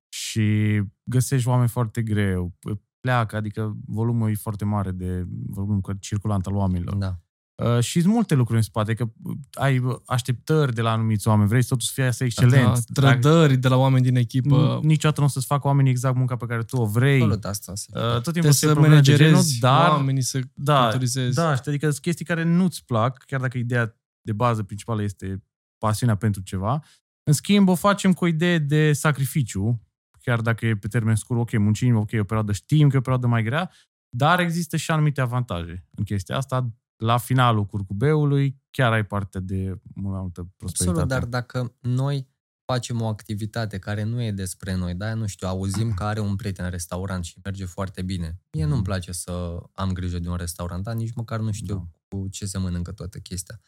și 0.09 0.81
găsești 1.03 1.47
oameni 1.47 1.69
foarte 1.69 2.01
greu. 2.03 2.57
Pleacă, 2.99 3.35
adică 3.35 3.77
volumul 3.85 4.29
e 4.29 4.35
foarte 4.35 4.65
mare 4.65 4.91
de 4.91 5.23
volumul 5.45 5.81
circulant 5.99 6.45
al 6.45 6.55
oamenilor. 6.55 6.95
Da. 6.95 7.19
Uh, 7.63 7.79
și 7.79 8.01
sunt 8.01 8.13
multe 8.13 8.35
lucruri 8.35 8.57
în 8.57 8.63
spate, 8.63 8.93
că 8.93 9.11
ai 9.53 9.81
așteptări 10.05 10.73
de 10.73 10.81
la 10.81 10.91
anumiți 10.91 11.27
oameni, 11.27 11.47
vrei 11.47 11.61
să 11.61 11.67
totul 11.67 11.85
să 11.85 11.91
fie 11.93 12.11
să 12.11 12.23
excelent. 12.23 12.85
Da, 12.87 13.01
trădări 13.01 13.57
de 13.57 13.67
la 13.67 13.75
oameni 13.75 14.03
din 14.03 14.15
echipă. 14.15 14.79
N- 14.79 14.83
Niciodată 14.85 15.19
nu 15.19 15.25
o 15.25 15.29
să-ți 15.29 15.45
facă 15.45 15.67
oamenii 15.67 15.91
exact 15.91 16.15
munca 16.15 16.35
pe 16.35 16.45
care 16.45 16.63
tu 16.63 16.77
o 16.77 16.85
vrei. 16.85 17.21
Absolut 17.21 17.45
asta. 17.45 17.75
se- 17.75 17.87
Uh, 17.93 18.01
tot 18.01 18.11
timpul 18.11 18.31
Trebuie 18.31 18.51
să 18.53 18.65
să 18.67 18.71
probleme 18.73 18.95
de 18.95 19.01
genul, 19.01 19.21
managerezi 19.31 19.59
dar 19.59 19.89
oamenii, 19.89 20.21
să 20.21 20.39
da, 20.53 20.85
autorizezi. 20.85 21.35
da, 21.35 21.55
știi, 21.55 21.71
adică 21.71 21.89
sunt 21.89 22.01
chestii 22.01 22.25
care 22.25 22.43
nu-ți 22.43 22.85
plac, 22.85 23.23
chiar 23.25 23.39
dacă 23.39 23.57
ideea 23.57 23.95
de 24.21 24.31
bază 24.33 24.63
principală 24.63 25.03
este 25.03 25.43
pasiunea 25.77 26.15
pentru 26.15 26.41
ceva. 26.41 26.83
În 27.23 27.33
schimb, 27.33 27.67
o 27.67 27.75
facem 27.75 28.13
cu 28.13 28.23
o 28.23 28.27
idee 28.27 28.57
de 28.57 28.93
sacrificiu, 28.93 29.81
chiar 30.21 30.41
dacă 30.41 30.65
e 30.65 30.75
pe 30.75 30.87
termen 30.87 31.15
scurt, 31.15 31.39
ok, 31.39 31.57
muncim, 31.57 31.95
ok, 31.95 32.11
e 32.11 32.19
o 32.19 32.23
perioadă, 32.23 32.51
știm 32.51 32.87
că 32.89 32.95
e 32.95 32.99
o 32.99 33.01
perioadă 33.01 33.27
mai 33.27 33.43
grea, 33.43 33.71
dar 34.15 34.39
există 34.39 34.77
și 34.77 34.91
anumite 34.91 35.21
avantaje 35.21 35.85
în 35.95 36.03
chestia 36.03 36.37
asta. 36.37 36.69
La 37.01 37.17
finalul 37.17 37.65
curcubeului 37.65 38.61
chiar 38.71 38.91
ai 38.91 39.05
parte 39.05 39.39
de 39.39 39.81
mult 39.95 40.13
mai 40.13 40.21
multă 40.21 40.51
prosperitate. 40.57 41.01
Absolut, 41.01 41.29
dar 41.29 41.41
dacă 41.41 41.75
noi 41.79 42.29
facem 42.65 43.01
o 43.01 43.07
activitate 43.07 43.77
care 43.79 44.03
nu 44.03 44.21
e 44.21 44.31
despre 44.31 44.75
noi, 44.75 44.93
da, 44.93 45.13
nu 45.13 45.27
știu, 45.27 45.47
auzim 45.47 45.93
că 45.93 46.03
are 46.03 46.19
un 46.19 46.35
prieten 46.35 46.65
în 46.65 46.71
restaurant 46.71 47.23
și 47.23 47.39
merge 47.43 47.65
foarte 47.65 48.01
bine. 48.01 48.39
Mie 48.51 48.65
nu-mi 48.65 48.83
place 48.83 49.11
să 49.11 49.57
am 49.73 49.91
grijă 49.91 50.19
de 50.19 50.29
un 50.29 50.35
restaurant, 50.35 50.83
dar 50.83 50.95
nici 50.95 51.13
măcar 51.13 51.39
nu 51.39 51.51
știu 51.51 51.75
Da. 51.75 51.87
cu 52.07 52.27
ce 52.27 52.45
se 52.45 52.57
mănâncă 52.57 52.91
toată 52.91 53.17
chestia. 53.19 53.61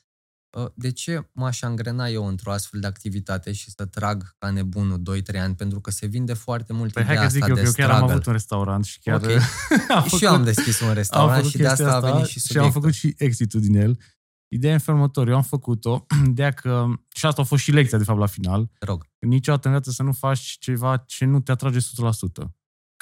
Uh, 0.58 0.66
De 0.76 0.92
ce 0.92 1.30
m-aș 1.32 1.62
angrena 1.62 2.08
eu 2.08 2.28
într-o 2.28 2.52
astfel 2.52 2.80
de 2.80 2.88
activitate 2.88 3.52
și 3.52 3.72
să 3.72 3.86
trag 3.86 4.36
ca 4.38 4.50
nebunul 4.50 5.02
2-3 5.36 5.40
ani? 5.40 5.56
Pentru 5.56 5.80
că 5.80 5.92
se 5.92 6.06
vinde 6.06 6.34
foarte 6.34 6.74
mult 6.74 6.94
Păi 6.94 7.04
hai 7.04 7.14
ideea 7.14 7.28
că 7.28 7.34
zic 7.34 7.42
asta 7.42 7.50
eu, 7.54 7.56
că 7.56 7.62
de 7.62 7.68
eu 7.68 7.74
chiar 7.74 7.90
am 7.90 7.96
struggle. 7.96 8.14
avut 8.14 8.26
un 8.26 8.34
restaurant 8.34 8.86
și 8.86 9.00
chiar... 9.00 9.22
Ok. 9.24 9.30
am 9.98 10.08
Și 10.08 10.24
eu 10.24 10.32
am 10.34 10.44
deschis 10.44 10.80
un 10.80 10.88
am 10.88 10.94
restaurant 10.94 11.36
făcut 11.36 11.50
și 11.52 11.58
de 11.58 11.68
asta 11.68 11.84
chestia 11.84 12.10
a 12.10 12.12
venit 12.12 12.26
și 12.28 12.40
și 12.40 12.46
am 12.48 12.54
subiectul. 12.54 12.82
făcut 12.82 12.94
și 12.94 13.14
exit 13.18 13.54
din 13.54 13.76
el. 13.76 14.00
Ideea 14.48 14.72
e 14.72 14.76
în 14.76 14.82
felul 14.82 15.00
următor. 15.00 15.28
Eu 15.28 15.36
am 15.36 15.42
făcut-o 15.42 16.06
de 16.34 16.52
că, 16.56 16.86
și 17.16 17.26
asta 17.26 17.42
a 17.42 17.46
fost 17.46 17.64
și 17.64 17.72
lecția, 17.72 17.98
de 17.98 18.04
fapt, 18.04 18.20
la 18.20 18.26
final, 18.26 18.66
Te 18.80 18.86
rog. 18.86 19.06
niciodată 19.20 19.68
în 19.68 19.74
viață 19.74 19.92
să 19.92 20.04
nu 20.04 20.12
faci 20.12 20.40
ceva 20.60 20.98
ce 20.98 21.26
nu 21.26 21.40
te 21.40 21.52
atrage 21.52 21.80
100%. 21.80 21.82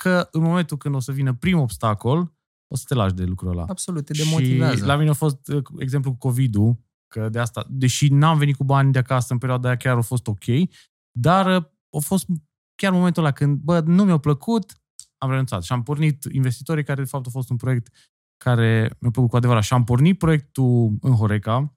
Că 0.02 0.28
în 0.32 0.42
momentul 0.42 0.78
când 0.78 0.96
o 0.96 1.00
să 1.00 1.12
vină 1.12 1.34
primul 1.34 1.62
obstacol, 1.62 2.34
o 2.68 2.76
să 2.76 2.84
te 2.88 2.94
lași 2.94 3.14
de 3.14 3.24
lucrul 3.24 3.52
ăla. 3.52 3.66
Absolut, 3.68 4.06
te 4.06 4.14
Și 4.14 4.24
demotivează. 4.24 4.86
la 4.86 4.96
mine 4.96 5.10
a 5.10 5.14
fost 5.14 5.48
uh, 5.48 5.64
exemplu 5.80 6.12
cu 6.12 6.18
COVID-ul, 6.18 6.78
că 7.12 7.30
de 7.30 7.40
asta, 7.40 7.66
deși 7.70 8.08
n-am 8.08 8.38
venit 8.38 8.56
cu 8.56 8.64
bani 8.64 8.92
de 8.92 9.00
acasă 9.00 9.34
în 9.34 9.40
perioada 9.40 9.68
aia, 9.68 9.78
chiar 9.78 9.98
a 9.98 10.02
fost 10.02 10.28
ok, 10.28 10.44
dar 11.12 11.46
uh, 11.46 11.64
a 11.98 12.00
fost 12.00 12.26
chiar 12.76 12.92
momentul 12.92 13.24
ăla 13.24 13.34
când, 13.34 13.60
bă, 13.60 13.80
nu 13.80 14.04
mi-a 14.04 14.18
plăcut, 14.18 14.74
am 15.18 15.30
renunțat 15.30 15.64
și 15.64 15.72
am 15.72 15.84
pornit 15.84 16.24
investitorii 16.24 16.84
care 16.84 17.02
de 17.02 17.08
fapt 17.08 17.28
a 17.28 17.30
fost 17.30 17.50
un 17.50 17.58
proiect 17.58 17.90
care 18.38 18.98
mi-a 19.00 19.12
plăcut 19.12 19.30
cu 19.30 19.36
adevărat 19.36 19.64
și 19.64 19.74
am 19.74 19.84
pornit 19.84 20.18
proiectul 20.18 20.98
în 21.02 21.16
Horeca 21.16 21.76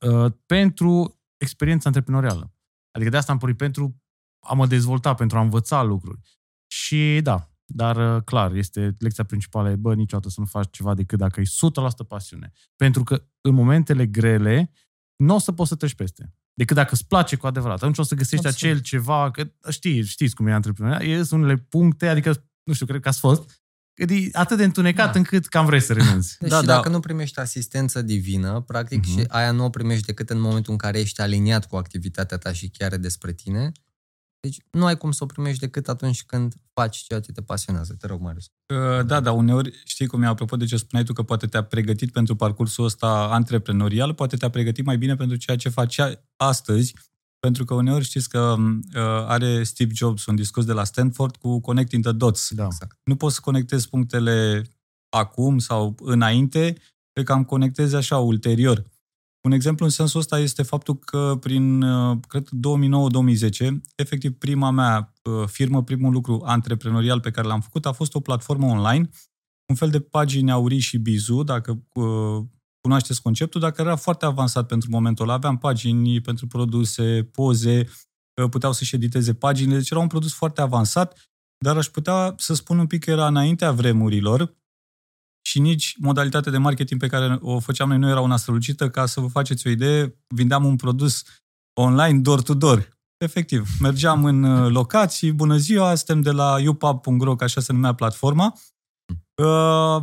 uh, 0.00 0.32
pentru 0.46 1.20
experiența 1.36 1.88
antreprenorială. 1.88 2.54
Adică 2.90 3.10
de 3.10 3.16
asta 3.16 3.32
am 3.32 3.38
pornit 3.38 3.58
pentru 3.58 4.02
a 4.46 4.54
mă 4.54 4.66
dezvolta, 4.66 5.14
pentru 5.14 5.38
a 5.38 5.40
învăța 5.40 5.82
lucruri. 5.82 6.20
Și 6.66 7.20
da, 7.22 7.50
dar 7.70 8.16
uh, 8.16 8.22
clar, 8.24 8.52
este 8.54 8.94
lecția 8.98 9.24
principală, 9.24 9.70
e, 9.70 9.76
bă, 9.76 9.94
niciodată 9.94 10.28
să 10.28 10.40
nu 10.40 10.46
faci 10.46 10.68
ceva 10.70 10.94
decât 10.94 11.18
dacă 11.18 11.40
e 11.40 11.44
100% 11.44 12.06
pasiune. 12.08 12.52
Pentru 12.76 13.02
că 13.02 13.26
în 13.40 13.54
momentele 13.54 14.06
grele 14.06 14.70
nu 15.16 15.34
o 15.34 15.38
să 15.38 15.52
poți 15.52 15.68
să 15.68 15.74
treci 15.74 15.94
peste. 15.94 16.34
Decât 16.54 16.76
dacă 16.76 16.88
îți 16.92 17.06
place 17.06 17.36
cu 17.36 17.46
adevărat. 17.46 17.76
Atunci 17.76 17.98
o 17.98 18.02
să 18.02 18.14
găsești 18.14 18.46
Absolut. 18.46 18.72
acel 18.74 18.82
ceva, 18.84 19.30
că 19.30 19.50
știi, 19.70 20.02
știți 20.04 20.34
cum 20.34 20.46
e 20.46 20.52
antreprenoria, 20.52 21.06
e 21.08 21.26
unele 21.30 21.56
puncte, 21.56 22.08
adică, 22.08 22.48
nu 22.62 22.72
știu, 22.72 22.86
cred 22.86 23.00
că 23.00 23.08
ați 23.08 23.18
fost, 23.18 23.62
că 23.94 24.12
e 24.12 24.28
atât 24.32 24.56
de 24.56 24.64
întunecat 24.64 25.12
Da. 25.12 25.18
încât 25.18 25.46
cam 25.46 25.66
vrei 25.66 25.80
să 25.80 25.92
renunți. 25.92 26.36
Deci 26.40 26.50
Da, 26.50 26.60
da, 26.60 26.66
da. 26.66 26.74
dacă 26.74 26.88
nu 26.88 27.00
primești 27.00 27.38
asistență 27.38 28.02
divină, 28.02 28.60
practic, 28.60 29.06
Mhm. 29.06 29.18
și 29.18 29.24
aia 29.28 29.50
nu 29.50 29.64
o 29.64 29.70
primești 29.70 30.06
decât 30.06 30.30
în 30.30 30.40
momentul 30.40 30.72
în 30.72 30.78
care 30.78 30.98
ești 30.98 31.20
aliniat 31.20 31.66
cu 31.66 31.76
activitatea 31.76 32.36
ta 32.36 32.52
și 32.52 32.68
chiar 32.68 32.92
e 32.92 32.96
despre 32.96 33.32
tine, 33.32 33.72
deci 34.40 34.60
nu 34.70 34.84
ai 34.84 34.96
cum 34.96 35.10
să 35.10 35.24
o 35.24 35.26
primești 35.26 35.60
decât 35.60 35.88
atunci 35.88 36.24
când 36.24 36.54
faci 36.72 36.96
ceea 36.96 37.20
ce 37.20 37.32
te 37.32 37.42
pasionează. 37.42 37.94
Te 37.94 38.06
rog, 38.06 38.20
Marius. 38.20 38.50
Uh, 38.74 39.06
Da, 39.06 39.20
da, 39.20 39.32
uneori, 39.32 39.82
știi 39.84 40.06
cum 40.06 40.22
e, 40.22 40.26
apropo 40.26 40.56
de 40.56 40.64
ce 40.64 40.76
spuneai 40.76 41.06
tu, 41.06 41.12
că 41.12 41.22
poate 41.22 41.46
te-a 41.46 41.62
pregătit 41.62 42.12
pentru 42.12 42.36
parcursul 42.36 42.84
ăsta 42.84 43.28
antreprenorial, 43.32 44.14
poate 44.14 44.36
te-a 44.36 44.50
pregătit 44.50 44.84
mai 44.84 44.98
bine 44.98 45.16
pentru 45.16 45.36
ceea 45.36 45.56
ce 45.56 45.68
faci 45.68 45.98
astăzi, 46.36 46.94
pentru 47.38 47.64
că 47.64 47.74
uneori 47.74 48.04
știți 48.04 48.28
că 48.28 48.54
uh, 48.58 49.02
are 49.26 49.62
Steve 49.62 49.94
Jobs 49.94 50.26
un 50.26 50.36
discurs 50.36 50.66
de 50.66 50.72
la 50.72 50.84
Stanford 50.84 51.36
cu 51.36 51.60
Connecting 51.60 52.02
the 52.02 52.12
Dots. 52.12 52.54
Da. 52.54 52.64
Exact. 52.64 52.98
Nu 53.04 53.16
poți 53.16 53.34
să 53.34 53.40
conectezi 53.40 53.88
punctele 53.88 54.62
acum 55.08 55.58
sau 55.58 55.94
înainte, 56.00 56.76
pe 57.12 57.22
că 57.22 57.32
am 57.32 57.44
conectezi 57.44 57.94
așa 57.94 58.18
ulterior. 58.18 58.84
Un 59.46 59.52
exemplu 59.52 59.84
în 59.84 59.90
sensul 59.90 60.20
ăsta 60.20 60.38
este 60.38 60.62
faptul 60.62 60.96
că 60.98 61.36
prin, 61.40 61.82
uh, 61.82 62.18
cred, 62.28 62.48
2009-2010, 62.48 63.80
efectiv 63.96 64.32
prima 64.32 64.70
mea 64.70 65.12
uh, 65.22 65.46
firmă, 65.46 65.82
primul 65.82 66.12
lucru 66.12 66.42
antreprenorial 66.44 67.20
pe 67.20 67.30
care 67.30 67.46
l-am 67.46 67.60
făcut 67.60 67.86
a 67.86 67.92
fost 67.92 68.14
o 68.14 68.20
platformă 68.20 68.66
online, 68.66 69.08
un 69.68 69.74
fel 69.74 69.90
de 69.90 70.00
pagini 70.00 70.50
aurii 70.50 70.78
și 70.78 70.98
bizu, 70.98 71.42
dacă 71.42 71.82
uh, 71.92 72.44
cunoașteți 72.80 73.22
conceptul, 73.22 73.60
dar 73.60 73.70
care 73.70 73.88
era 73.88 73.96
foarte 73.96 74.24
avansat 74.24 74.66
pentru 74.66 74.90
momentul 74.90 75.24
ăla. 75.24 75.34
Aveam 75.34 75.58
pagini 75.58 76.20
pentru 76.20 76.46
produse, 76.46 77.28
poze, 77.32 77.88
uh, 78.42 78.48
puteau 78.50 78.72
să-și 78.72 78.94
editeze 78.94 79.34
paginile, 79.34 79.76
deci 79.76 79.90
era 79.90 80.00
un 80.00 80.06
produs 80.06 80.32
foarte 80.32 80.60
avansat, 80.60 81.30
dar 81.64 81.76
aș 81.76 81.86
putea 81.86 82.34
să 82.36 82.54
spun 82.54 82.78
un 82.78 82.86
pic 82.86 83.04
că 83.04 83.10
era 83.10 83.26
înaintea 83.26 83.72
vremurilor 83.72 84.56
și 85.42 85.58
nici 85.58 85.94
modalitatea 85.98 86.52
de 86.52 86.58
marketing 86.58 87.00
pe 87.00 87.06
care 87.06 87.38
o 87.40 87.60
făceam 87.60 87.88
noi 87.88 87.98
nu 87.98 88.08
era 88.08 88.20
una 88.20 88.36
strălucită. 88.36 88.90
Ca 88.90 89.06
să 89.06 89.20
vă 89.20 89.26
faceți 89.26 89.66
o 89.66 89.70
idee, 89.70 90.18
vindeam 90.34 90.64
un 90.64 90.76
produs 90.76 91.22
online 91.80 92.18
door-to-door. 92.18 92.96
Efectiv, 93.16 93.68
mergeam 93.80 94.24
în 94.24 94.42
uh, 94.42 94.70
locații, 94.70 95.32
bună 95.32 95.56
ziua, 95.56 95.94
suntem 95.94 96.20
de 96.20 96.30
la 96.30 96.56
upub.ro, 96.68 97.36
că 97.36 97.44
așa 97.44 97.60
se 97.60 97.72
numea 97.72 97.92
platforma, 97.92 98.54
uh, 99.42 100.02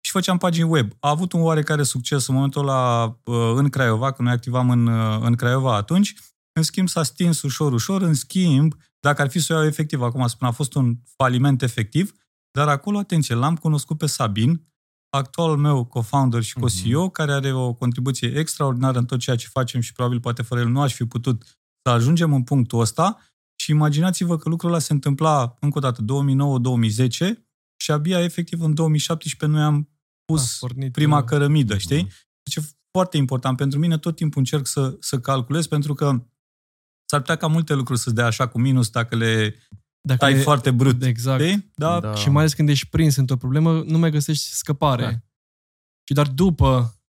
și 0.00 0.10
făceam 0.10 0.38
pagini 0.38 0.68
web. 0.68 0.92
A 1.00 1.08
avut 1.08 1.32
un 1.32 1.40
oarecare 1.40 1.82
succes 1.82 2.26
în 2.26 2.34
momentul 2.34 2.60
ăla 2.60 3.04
uh, 3.24 3.52
în 3.54 3.68
Craiova, 3.68 4.12
când 4.12 4.28
noi 4.28 4.36
activam 4.36 4.70
în, 4.70 4.86
uh, 4.86 5.18
în 5.20 5.34
Craiova 5.34 5.76
atunci, 5.76 6.14
în 6.52 6.62
schimb 6.62 6.88
s-a 6.88 7.02
stins 7.02 7.42
ușor, 7.42 7.72
ușor, 7.72 8.02
în 8.02 8.14
schimb, 8.14 8.74
dacă 9.00 9.22
ar 9.22 9.30
fi 9.30 9.40
să 9.40 9.52
o 9.52 9.56
iau 9.56 9.66
efectiv, 9.66 10.02
acum 10.02 10.26
spun, 10.26 10.48
a 10.48 10.50
fost 10.50 10.74
un 10.74 10.94
faliment 11.16 11.62
efectiv, 11.62 12.12
dar 12.50 12.68
acolo, 12.68 12.98
atenție, 12.98 13.34
l-am 13.34 13.56
cunoscut 13.56 13.98
pe 13.98 14.06
Sabin, 14.06 14.71
actualul 15.16 15.56
meu 15.56 15.84
co-founder 15.84 16.42
și 16.42 16.54
co-CEO, 16.54 17.08
mm-hmm. 17.08 17.12
care 17.12 17.32
are 17.32 17.52
o 17.52 17.72
contribuție 17.72 18.38
extraordinară 18.38 18.98
în 18.98 19.04
tot 19.04 19.18
ceea 19.18 19.36
ce 19.36 19.48
facem 19.48 19.80
și 19.80 19.92
probabil 19.92 20.20
poate 20.20 20.42
fără 20.42 20.60
el 20.60 20.68
nu 20.68 20.80
aș 20.80 20.94
fi 20.94 21.04
putut 21.04 21.42
să 21.82 21.90
ajungem 21.90 22.32
în 22.32 22.42
punctul 22.42 22.80
ăsta 22.80 23.18
și 23.56 23.70
imaginați-vă 23.70 24.36
că 24.36 24.48
lucrul 24.48 24.70
ăla 24.70 24.78
se 24.78 24.92
întâmpla 24.92 25.56
încă 25.60 25.78
o 25.78 25.80
dată 25.80 26.02
2009-2010 26.02 27.08
și 27.76 27.90
abia 27.90 28.20
efectiv 28.20 28.60
în 28.60 28.74
2017 28.74 29.58
noi 29.58 29.66
am 29.66 29.88
pus 30.24 30.58
pornit, 30.58 30.92
prima 30.92 31.18
uh, 31.18 31.24
cărămidă, 31.24 31.78
știi? 31.78 32.08
Deci 32.42 32.56
e 32.56 32.68
foarte 32.90 33.16
important. 33.16 33.56
Pentru 33.56 33.78
mine 33.78 33.98
tot 33.98 34.16
timpul 34.16 34.38
încerc 34.38 34.66
să, 34.66 34.96
să 35.00 35.20
calculez 35.20 35.66
pentru 35.66 35.94
că 35.94 36.24
s-ar 37.04 37.20
putea 37.20 37.36
ca 37.36 37.46
multe 37.46 37.74
lucruri 37.74 38.00
să-ți 38.00 38.14
dea 38.14 38.26
așa 38.26 38.48
cu 38.48 38.60
minus 38.60 38.90
dacă 38.90 39.16
le 39.16 39.54
Dacă 40.02 40.18
tai 40.20 40.32
e- 40.32 40.42
foarte 40.42 40.70
brut. 40.70 41.02
Exact. 41.02 41.42
Știi? 41.42 41.70
Da, 41.74 42.00
Da. 42.00 42.14
Și 42.14 42.28
mai 42.30 42.40
ales 42.40 42.54
când 42.54 42.68
ești 42.68 42.88
prins 42.88 43.16
într-o 43.16 43.36
problemă, 43.36 43.82
nu 43.86 43.98
mai 43.98 44.10
găsești 44.10 44.44
scăpare. 44.44 45.02
Da. 45.02 45.10
Și 46.04 46.14
doar 46.14 46.26
după 46.28 46.66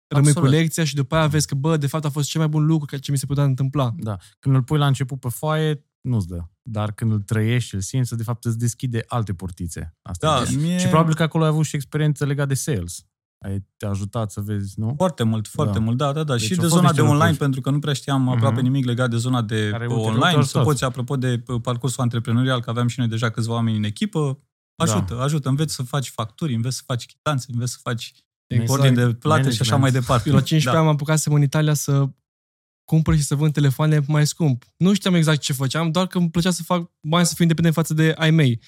rămâi 0.07 0.29
Absolut. 0.29 0.49
cu 0.49 0.55
lecția 0.55 0.83
și 0.83 0.95
după 0.95 1.15
aia 1.15 1.27
vezi 1.27 1.47
că, 1.47 1.55
bă, 1.55 1.77
de 1.77 1.87
fapt 1.87 2.05
a 2.05 2.09
fost 2.09 2.29
cel 2.29 2.39
mai 2.41 2.49
bun 2.49 2.65
lucru 2.65 2.85
ca 2.85 2.97
ce 2.97 3.11
mi 3.11 3.17
se 3.17 3.25
putea 3.25 3.43
întâmpla. 3.43 3.93
Da. 3.97 4.17
Când 4.39 4.55
îl 4.55 4.63
pui 4.63 4.77
la 4.77 4.87
început 4.87 5.19
pe 5.19 5.29
foaie, 5.29 5.85
nu-ți 6.01 6.27
dă. 6.27 6.43
Dar 6.61 6.91
când 6.91 7.11
îl 7.11 7.21
trăiești 7.21 7.67
și 7.69 7.75
îl 7.75 7.81
simți, 7.81 8.15
de 8.17 8.23
fapt 8.23 8.45
îți 8.45 8.57
deschide 8.57 9.03
alte 9.07 9.33
portițe. 9.33 9.95
Asta 10.01 10.27
Da, 10.43 10.51
e. 10.51 10.55
mie... 10.55 10.77
Și 10.77 10.87
probabil 10.87 11.15
că 11.15 11.23
acolo 11.23 11.43
ai 11.43 11.49
avut 11.49 11.65
și 11.65 11.75
experiență 11.75 12.25
legată 12.25 12.47
de 12.47 12.53
sales. 12.53 13.05
Ai 13.43 13.65
te-a 13.77 13.89
ajutat 13.89 14.31
să 14.31 14.41
vezi, 14.41 14.73
nu? 14.79 14.93
Foarte 14.97 15.23
mult, 15.23 15.47
foarte 15.47 15.77
Da. 15.77 15.83
mult, 15.83 15.97
da, 15.97 16.11
da, 16.11 16.23
da. 16.23 16.33
Deci 16.35 16.43
și 16.43 16.49
au 16.51 16.55
de 16.55 16.61
fost 16.61 16.73
zona 16.73 16.81
niște 16.87 16.95
de 16.95 17.01
online, 17.01 17.19
lucruri. 17.19 17.37
pentru 17.39 17.61
că 17.61 17.69
nu 17.69 17.79
prea 17.79 17.93
știam 17.93 18.29
aproape 18.29 18.55
Mhm. 18.55 18.63
nimic 18.63 18.85
legat 18.85 19.09
de 19.09 19.17
zona 19.17 19.41
de 19.41 19.69
Care, 19.69 19.85
uh, 19.87 19.91
uite, 19.95 20.07
online. 20.07 20.23
uite, 20.25 20.31
Să 20.33 20.37
ajutat. 20.39 20.63
poți, 20.63 20.83
apropo 20.83 21.15
de 21.17 21.43
uh, 21.47 21.61
parcursul 21.61 22.03
antreprenorial, 22.03 22.61
că 22.61 22.69
aveam 22.69 22.87
și 22.87 22.99
noi 22.99 23.07
deja 23.07 23.29
câțiva 23.29 23.53
oameni 23.53 23.77
în 23.77 23.83
echipă, 23.83 24.39
ajută, 24.75 25.13
Da. 25.15 25.23
ajută. 25.23 25.49
Înveți 25.49 25.73
să 25.73 25.83
faci 25.83 26.09
facturi, 26.09 26.53
înveți 26.53 26.75
să 26.75 26.81
faci 26.85 27.05
chitanțe, 27.05 27.45
înveți 27.53 27.71
să 27.71 27.77
faci 27.81 28.13
Exact. 28.47 28.69
ordine 28.69 29.05
de 29.05 29.13
plată 29.13 29.49
și 29.49 29.61
așa 29.61 29.75
Management. 29.75 29.81
mai 29.81 29.91
departe. 29.91 30.29
Eu 30.29 30.35
la 30.35 30.41
15 30.41 30.69
da. 30.69 30.77
ani 30.77 30.85
m-am 30.85 30.93
apucat 30.95 31.19
să 31.19 31.29
mă 31.29 31.35
în 31.35 31.41
Italia 31.41 31.73
să 31.73 32.09
cumpăr 32.89 33.15
și 33.15 33.21
să 33.21 33.35
vând 33.35 33.53
telefoane 33.53 34.01
mai 34.07 34.27
scump. 34.27 34.63
Nu 34.77 34.93
știam 34.93 35.13
exact 35.13 35.39
ce 35.41 35.53
făceam, 35.53 35.91
doar 35.91 36.07
că 36.07 36.17
îmi 36.17 36.29
plăcea 36.29 36.51
să 36.51 36.63
fac 36.63 36.91
bani 37.07 37.25
să 37.25 37.31
fiu 37.33 37.41
independent 37.43 37.75
față 37.75 37.93
de 37.93 38.13
ai 38.17 38.31
mei. 38.31 38.61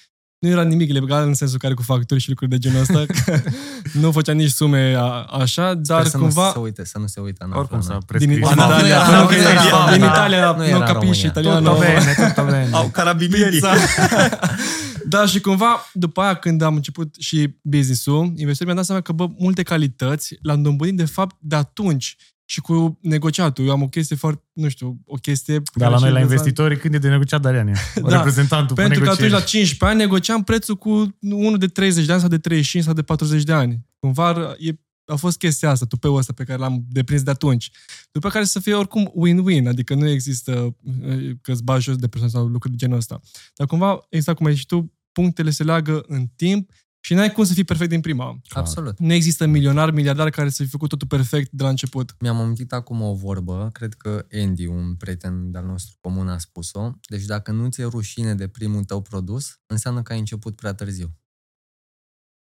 Nu 0.46 0.52
era 0.52 0.64
nimic 0.64 0.92
legal 0.92 1.28
în 1.28 1.34
sensul 1.34 1.58
care 1.60 1.74
cu 1.74 1.82
facturi 1.82 2.20
și 2.20 2.30
lucruri 2.30 2.50
de 2.52 2.58
genul 2.58 2.80
ăsta. 2.82 3.06
că 3.24 3.40
nu 4.02 4.12
făceam 4.12 4.38
nici 4.38 4.50
sume 4.52 4.96
a, 4.98 5.24
așa, 5.40 5.74
dar 5.74 6.00
Sper 6.00 6.12
să 6.12 6.18
cumva... 6.18 6.46
nu 6.46 6.52
se 6.52 6.58
uite, 6.60 6.86
să 6.86 6.98
nu 7.00 7.08
se 7.08 7.20
uite 7.20 7.44
în 7.44 7.52
Oricum 7.52 7.78
află, 7.78 7.88
s-a 7.88 8.00
noi. 8.10 8.18
Din 8.28 8.28
prescris. 8.30 8.52
Italia, 8.52 8.82
Nu 8.82 8.88
era- 8.88 9.10
nu, 9.18 9.22
nu 9.22 9.28
că 9.28 9.34
era 9.36 9.52
din 9.62 9.70
România. 9.70 10.06
Italia, 10.08 10.52
Nu 10.52 10.58
nu 10.58 10.66
era 10.66 10.78
capisci 10.84 10.94
România. 11.02 11.28
italiano. 11.30 11.70
Tutto 11.70 11.80
bene, 11.80 12.14
tutto 12.28 12.44
bene. 12.44 12.70
Au 12.72 12.88
carabinierii. 12.90 13.50
Pizza. 13.60 13.74
da, 15.14 15.26
și 15.26 15.40
cumva, 15.40 15.90
după 15.94 16.22
aia, 16.22 16.34
când 16.34 16.62
am 16.62 16.76
început 16.76 17.16
și 17.20 17.56
business-ul, 17.62 18.24
investitorii 18.24 18.66
mi-au 18.66 18.76
dat 18.76 18.86
seama 18.86 19.02
că, 19.02 19.12
bă, 19.12 19.28
multe 19.38 19.64
calități 19.64 20.38
le-am 20.42 20.62
dobândit, 20.62 20.98
de 20.98 21.06
fapt, 21.06 21.36
de 21.40 21.56
atunci. 21.56 22.16
Și 22.48 22.62
cu 22.62 22.98
negociatul. 23.02 23.66
Eu 23.66 23.72
am 23.72 23.82
o 23.82 23.88
chestie 23.88 24.16
foarte, 24.16 24.44
nu 24.54 24.70
știu, 24.70 25.00
o 25.06 25.16
chestie... 25.16 25.54
Dar 25.54 25.64
care 25.74 25.92
la 25.92 25.98
și 25.98 26.04
noi, 26.04 26.12
la 26.12 26.18
de- 26.18 26.24
investitori, 26.24 26.80
când 26.80 26.94
e 26.94 26.98
de 26.98 27.10
negociat, 27.10 27.42
Darian 27.42 27.68
e 27.68 27.74
Da, 28.02 28.16
reprezentantul 28.16 28.76
pe 28.76 28.82
Pentru 28.82 29.00
că 29.00 29.06
negocieri. 29.06 29.34
atunci, 29.34 29.42
la 29.42 29.60
15 29.60 29.86
ani, 29.86 29.98
negociam 29.98 30.44
prețul 30.44 30.76
cu 30.76 31.18
unul 31.22 31.58
de 31.58 31.68
30 31.68 32.06
de 32.06 32.12
ani 32.12 32.22
sau 32.22 32.30
de 32.30 32.38
35 32.38 32.84
sau 32.84 32.94
de 32.94 33.02
40 33.02 33.44
de 33.44 33.54
ani. 33.54 33.86
Cumva 34.00 34.56
e, 34.58 34.72
a 35.06 35.16
fost 35.16 35.38
chestia 35.38 35.70
asta, 35.70 35.86
tupeul 35.86 36.18
ăsta 36.18 36.34
pe 36.34 36.44
care 36.44 36.60
l-am 36.60 36.86
deprins 36.90 37.24
de 37.24 37.30
atunci. 37.32 37.72
După 38.12 38.30
care 38.30 38.46
să 38.46 38.60
fie 38.60 38.74
oricum 38.74 39.14
win-win, 39.26 39.68
adică 39.68 39.94
nu 39.96 40.08
există 40.10 40.76
eh, 41.04 41.32
că 41.42 41.52
îți 41.52 41.64
bagi 41.64 41.84
jos 41.84 41.96
de 41.96 42.08
persoane 42.08 42.34
sau 42.34 42.46
lucruri 42.48 42.74
de 42.76 42.80
genul 42.80 42.98
ăsta. 42.98 43.20
Dar 43.56 43.68
cumva, 43.68 44.06
exact 44.10 44.38
cum 44.38 44.46
ai 44.46 44.52
zis 44.52 44.62
și 44.62 44.68
tu, 44.68 44.94
punctele 45.12 45.50
se 45.50 45.64
leagă 45.64 46.04
în 46.08 46.26
timp 46.36 46.72
și 47.06 47.14
n-ai 47.14 47.32
cum 47.32 47.44
să 47.44 47.54
fii 47.54 47.64
perfect 47.64 47.90
din 47.90 48.02
prima. 48.02 48.42
Absolut. 48.50 49.00
Nu 49.00 49.14
există 49.14 49.46
milionar, 49.46 49.92
miliardar 49.92 50.30
care 50.30 50.50
să 50.50 50.64
fi 50.64 50.70
făcut 50.70 50.90
totul 50.90 51.08
perfect 51.08 51.52
de 51.52 51.64
la 51.64 51.70
început. 51.70 52.16
Mi-am 52.20 52.38
amintit 52.38 52.72
acum 52.74 53.02
o 53.02 53.14
vorbă, 53.14 53.70
cred 53.74 53.94
că 53.94 54.26
Andy, 54.32 54.66
un 54.66 54.96
prieten 54.96 55.52
de-al 55.52 55.66
nostru 55.66 55.98
comun, 56.02 56.28
a 56.28 56.38
spus-o. 56.38 56.92
Deci 57.10 57.24
dacă 57.26 57.52
nu 57.52 57.70
ți-e 57.70 57.84
rușine 57.86 58.36
de 58.36 58.48
primul 58.48 58.84
tău 58.84 59.02
produs, 59.02 59.60
înseamnă 59.66 60.02
că 60.02 60.14
ai 60.14 60.20
început 60.20 60.56
prea 60.56 60.74
târziu. 60.74 61.18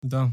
Da. 0.06 0.32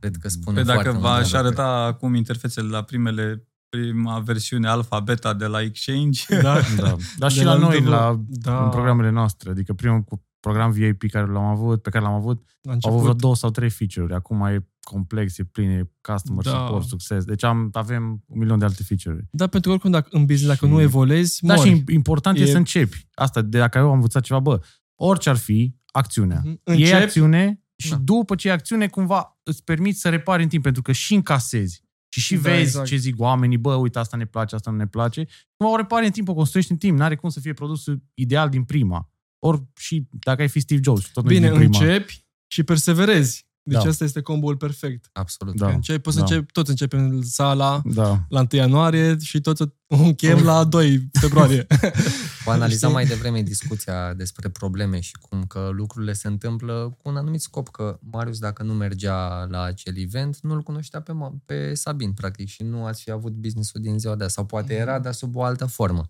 Cred 0.00 0.16
că 0.16 0.28
spune 0.28 0.56
Pe 0.56 0.62
foarte 0.64 0.82
dacă 0.82 0.92
multe 0.98 1.08
v-aș 1.08 1.22
lucruri. 1.32 1.42
arăta 1.46 1.66
acum 1.84 2.14
interfețele 2.14 2.68
la 2.68 2.82
primele 2.84 3.48
prima 3.68 4.18
versiune 4.20 4.68
alfa-beta 4.68 5.34
de 5.34 5.46
la 5.46 5.62
Exchange, 5.62 6.40
Da. 6.42 6.60
Da. 6.76 6.96
Dar 7.18 7.30
și 7.30 7.38
De 7.38 7.44
la, 7.44 7.52
la 7.52 7.58
noi, 7.58 7.80
Ludovic- 7.80 7.88
la, 7.88 8.20
da. 8.28 8.64
în 8.64 8.70
programele 8.70 9.10
noastre. 9.10 9.50
Adică 9.50 9.72
primul 9.74 10.02
cu- 10.02 10.24
program 10.40 10.70
VIP 10.70 11.10
care 11.10 11.26
l-am 11.26 11.44
avut, 11.44 11.82
pe 11.82 11.90
care 11.90 12.04
l-am 12.04 12.12
avut, 12.14 12.50
La 12.62 12.72
au 12.72 12.76
avut 12.76 12.82
vreo 12.90 12.98
început. 12.98 13.20
două 13.20 13.34
sau 13.36 13.50
trei 13.50 13.70
feature-uri. 13.70 14.14
Acum 14.14 14.42
e 14.42 14.66
complex, 14.80 15.38
e 15.38 15.44
plin, 15.44 15.70
e 15.70 15.90
customer 16.12 16.44
Da. 16.44 16.50
support, 16.50 16.86
succes. 16.86 17.24
Deci 17.24 17.42
am, 17.44 17.68
avem 17.72 18.22
un 18.26 18.38
milion 18.38 18.58
de 18.58 18.64
alte 18.64 18.82
feature-uri. 18.82 19.26
Da, 19.30 19.46
pentru 19.46 19.68
că 19.68 19.74
oricum 19.74 19.90
dacă, 19.90 20.08
în 20.10 20.20
business, 20.26 20.46
dacă 20.46 20.66
Și- 20.66 20.72
nu 20.72 20.80
evoluezi, 20.80 21.38
Da, 21.46 21.54
mori. 21.54 21.68
și 21.68 21.84
important 21.88 22.38
e... 22.38 22.42
E- 22.42 22.46
să 22.46 22.56
începi. 22.56 23.08
Asta, 23.14 23.42
de 23.42 23.58
dacă 23.58 23.78
eu 23.78 23.86
am 23.88 23.92
învățat 23.94 24.22
ceva, 24.22 24.40
bă, 24.40 24.60
orice 24.94 25.28
ar 25.30 25.36
fi, 25.36 25.74
acțiunea. 25.92 26.40
Mhm. 26.44 26.60
E 26.64 26.72
Începi, 26.72 26.92
acțiune 26.92 27.62
și 27.76 27.90
Da. 27.90 27.96
după 27.96 28.34
ce 28.34 28.48
e 28.48 28.52
acțiune, 28.52 28.88
cumva 28.88 29.40
îți 29.42 29.64
permiți 29.64 30.00
să 30.00 30.08
repari 30.08 30.42
în 30.42 30.48
timp, 30.48 30.62
pentru 30.62 30.82
că 30.82 30.92
și 30.92 31.14
încasezi. 31.14 31.84
Și 32.12 32.20
și 32.20 32.34
Da, 32.34 32.40
vezi 32.40 32.60
exact. 32.60 32.86
ce 32.86 32.96
zic 32.96 33.20
oamenii, 33.20 33.56
bă, 33.56 33.74
uite, 33.74 33.98
asta 33.98 34.16
ne 34.16 34.24
place, 34.24 34.54
asta 34.54 34.70
nu 34.70 34.76
ne 34.76 34.86
place. 34.86 35.26
Cumva 35.56 35.72
o 35.72 35.76
repari 35.76 36.06
în 36.06 36.12
timp, 36.12 36.28
o 36.28 36.34
construiești 36.34 36.72
în 36.72 36.78
timp. 36.78 36.98
N-are 36.98 37.16
cum 37.16 37.28
să 37.28 37.40
fie 37.40 37.52
produsul 37.52 38.02
ideal 38.14 38.48
din 38.48 38.62
prima. 38.64 39.09
Ori 39.42 39.62
și 39.76 40.06
dacă 40.10 40.42
ai 40.42 40.48
fi 40.48 40.60
Steve 40.60 40.80
Jobs, 40.84 41.08
tot 41.12 41.22
nu 41.22 41.28
Bine, 41.28 41.48
din 41.48 41.56
prima. 41.58 41.78
începi 41.78 42.24
și 42.46 42.62
perseverezi. 42.62 43.48
Deci 43.62 43.82
Da. 43.82 43.88
asta 43.88 44.04
este 44.04 44.20
comboul 44.20 44.56
perfect. 44.56 45.08
Absolut. 45.12 45.56
Da. 45.56 45.66
Că 45.66 45.72
începi, 45.74 45.98
poți 46.00 46.16
să 46.16 46.22
da. 46.22 46.28
începi, 46.34 46.52
toți 46.52 46.70
începem 46.70 47.22
sala 47.22 47.82
Da. 47.84 48.24
la 48.28 48.38
1 48.40 48.46
ianuarie 48.50 49.16
și 49.20 49.40
toți 49.40 49.62
o 49.62 49.66
închem 49.96 50.42
la 50.42 50.64
2 50.64 51.08
februarie. 51.20 51.66
Vă 52.44 52.50
analizam 52.50 52.90
Știi? 52.90 52.92
mai 53.02 53.06
devreme 53.16 53.42
discuția 53.42 54.14
despre 54.14 54.48
probleme 54.48 55.00
și 55.00 55.12
cum 55.28 55.44
că 55.44 55.68
lucrurile 55.72 56.12
se 56.12 56.28
întâmplă 56.28 56.96
cu 57.02 57.08
un 57.08 57.16
anumit 57.16 57.40
scop, 57.40 57.68
că 57.68 57.98
Marius, 58.02 58.38
dacă 58.38 58.62
nu 58.62 58.72
mergea 58.74 59.44
la 59.50 59.62
acel 59.62 59.98
event, 59.98 60.38
nu-l 60.40 60.62
cunoștea 60.62 61.00
pe, 61.00 61.12
Ma- 61.12 61.44
pe 61.44 61.74
Sabin, 61.74 62.12
practic, 62.12 62.48
și 62.48 62.62
nu 62.62 62.84
ați 62.84 63.02
fi 63.02 63.10
avut 63.10 63.32
business-ul 63.32 63.80
din 63.80 63.98
ziua 63.98 64.14
de 64.16 64.24
azi, 64.24 64.34
sau 64.34 64.46
poate 64.46 64.74
era, 64.74 64.98
dar 64.98 65.12
sub 65.12 65.36
o 65.36 65.42
altă 65.42 65.66
formă. 65.66 66.08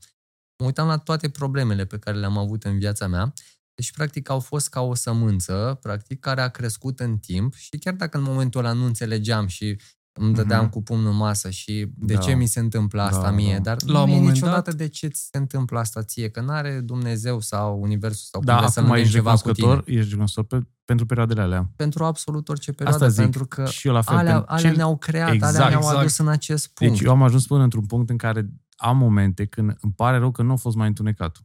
Mă 0.60 0.66
uitam 0.66 0.86
la 0.86 0.96
toate 0.98 1.28
problemele 1.28 1.84
pe 1.84 1.98
care 1.98 2.16
le-am 2.16 2.38
avut 2.38 2.64
în 2.64 2.78
viața 2.78 3.06
mea, 3.06 3.32
deci, 3.74 3.92
practic, 3.92 4.28
au 4.28 4.40
fost 4.40 4.68
ca 4.68 4.80
o 4.80 4.94
sămânță, 4.94 5.78
practic, 5.82 6.20
care 6.20 6.40
a 6.40 6.48
crescut 6.48 7.00
în 7.00 7.16
timp 7.18 7.54
și 7.54 7.70
chiar 7.80 7.94
dacă 7.94 8.16
în 8.18 8.22
momentul 8.22 8.64
ăla 8.64 8.72
nu 8.72 8.84
înțelegeam 8.84 9.46
și 9.46 9.80
îmi 10.12 10.34
dădeam 10.34 10.62
Mhm. 10.62 10.70
cu 10.70 10.82
pumnul 10.82 11.10
în 11.10 11.16
masă 11.16 11.50
și 11.50 11.86
de 11.96 12.14
Da. 12.14 12.20
ce 12.20 12.34
mi 12.34 12.46
se 12.46 12.60
întâmplă 12.60 13.02
asta 13.02 13.22
Da, 13.22 13.30
mie, 13.30 13.54
da. 13.54 13.60
dar 13.60 13.76
La 13.86 13.92
nu 13.98 14.02
un 14.04 14.08
e 14.08 14.12
moment 14.14 14.32
niciodată 14.32 14.70
dat- 14.70 14.78
de 14.78 14.88
ce 14.88 15.06
ți 15.06 15.28
se 15.30 15.38
întâmplă 15.38 15.78
asta 15.78 16.02
ție, 16.02 16.28
că 16.28 16.40
n-are 16.40 16.80
Dumnezeu 16.80 17.40
sau 17.40 17.80
Universul 17.82 18.26
sau 18.30 18.42
Da, 18.42 18.50
cum 18.52 18.58
vreți 18.60 18.74
să 18.74 18.80
acum 18.80 18.90
numim 18.90 19.04
ești 19.06 19.16
ceva 19.16 19.32
cu 19.34 19.36
tine. 19.36 19.52
recunoscător, 19.54 19.94
ești 19.96 20.08
recunoscător 20.10 20.60
pe, 20.60 20.66
pentru 20.84 21.06
perioadele 21.06 21.40
alea. 21.40 21.70
Pentru 21.76 22.04
absolut 22.04 22.48
orice 22.48 22.72
perioadă, 22.72 23.04
Asta 23.04 23.08
zic. 23.14 23.22
pentru 23.22 23.46
că 23.46 23.64
și 23.66 23.86
eu 23.86 23.92
la 23.92 24.00
fel. 24.02 24.16
alea, 24.16 24.32
pentru 24.34 24.52
alea 24.54 24.64
cel- 24.68 24.76
ne-au 24.76 24.96
creat, 24.96 25.22
alea 25.28 25.34
Exact, 25.34 25.68
ne-au 25.68 25.80
exact. 25.80 25.98
adus 25.98 26.18
în 26.18 26.28
acest 26.28 26.68
punct. 26.68 26.92
Deci 26.92 27.02
eu 27.02 27.10
am 27.10 27.22
ajuns 27.22 27.46
până 27.46 27.62
într-un 27.62 27.86
punct 27.86 28.10
în 28.10 28.16
care 28.16 28.50
am 28.80 28.96
momente 28.96 29.46
când 29.46 29.76
îmi 29.80 29.92
pare 29.92 30.16
rău 30.18 30.30
că 30.30 30.42
nu 30.42 30.52
a 30.52 30.56
fost 30.56 30.76
mai 30.76 30.86
întunecat. 30.88 31.42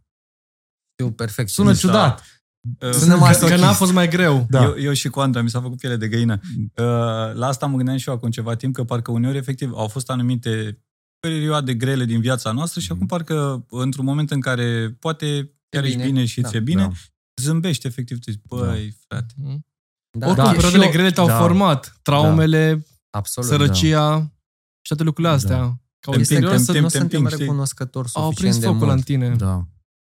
Știu 0.92 1.12
perfect. 1.14 1.50
Sună 1.50 1.74
Și- 1.74 1.80
ciudat. 1.80 2.24
Sună 2.92 3.14
că, 3.14 3.20
masochist. 3.20 3.54
că 3.56 3.62
n-a 3.62 3.74
fost 3.74 3.92
mai 3.94 4.08
greu. 4.10 4.46
Da. 4.50 4.64
Eu, 4.64 4.74
eu 4.78 4.94
și 4.94 5.10
cu 5.10 5.20
Andra, 5.20 5.42
mi 5.42 5.50
s-a 5.50 5.62
făcut 5.62 5.78
piele 5.78 5.96
de 5.96 6.08
găină. 6.08 6.40
Uh, 6.58 7.34
la 7.34 7.48
asta 7.48 7.66
mă 7.66 7.76
gândeam 7.76 7.98
și 7.98 8.10
eu 8.10 8.16
acum 8.16 8.30
ceva 8.30 8.56
timp, 8.56 8.74
că 8.76 8.84
parcă 8.84 9.12
uneori, 9.12 9.38
efectiv, 9.38 9.72
au 9.74 9.88
fost 9.88 10.10
anumite 10.10 10.80
perioade 11.20 11.74
grele 11.74 12.06
din 12.06 12.22
viața 12.22 12.52
noastră 12.52 12.80
și 12.80 12.86
Mhm. 12.92 12.96
acum 12.96 13.08
parcă, 13.08 13.66
într-un 13.70 14.06
moment 14.06 14.32
în 14.32 14.40
care 14.40 14.96
poate 15.00 15.52
chiar 15.70 15.84
ești 15.84 15.96
bine. 15.96 16.10
bine 16.10 16.26
și 16.26 16.42
Da. 16.42 16.50
ți-e 16.50 16.60
bine, 16.60 16.82
Da. 16.82 16.92
zâmbești 17.42 17.88
efectiv, 17.88 18.20
tu 18.20 18.32
zici, 18.32 18.42
băi, 18.48 18.98
frate. 19.08 19.34
Da, 19.38 20.28
Oricum, 20.28 20.44
Da, 20.44 20.52
perioadele 20.52 20.82
și 20.82 20.88
eu- 20.88 20.92
grele 20.94 21.12
te-au 21.12 21.28
da. 21.28 21.38
format. 21.38 22.00
Traumele, 22.02 22.86
absolut. 23.10 23.50
sărăcia 23.50 24.20
și 24.82 24.88
toate 24.88 25.04
lucrurile 25.04 25.34
astea. 25.34 25.58
Da. 25.58 25.76
Ca 26.12 26.12
Tem- 26.18 26.20
exterior 26.20 26.54
tem- 26.54 26.64
să 26.64 26.72
tem- 26.74 26.82
nu 26.82 26.88
tem- 26.88 27.00
suntem 27.00 27.26
știi? 27.26 27.38
recunoscători 27.40 28.10
au 28.14 28.24
suficient 28.24 28.38
prins 28.52 28.60
de 28.60 28.66
focul 28.72 28.86
mult. 28.86 28.98
în 28.98 29.04
tine. 29.04 29.36
Da. 29.36 29.66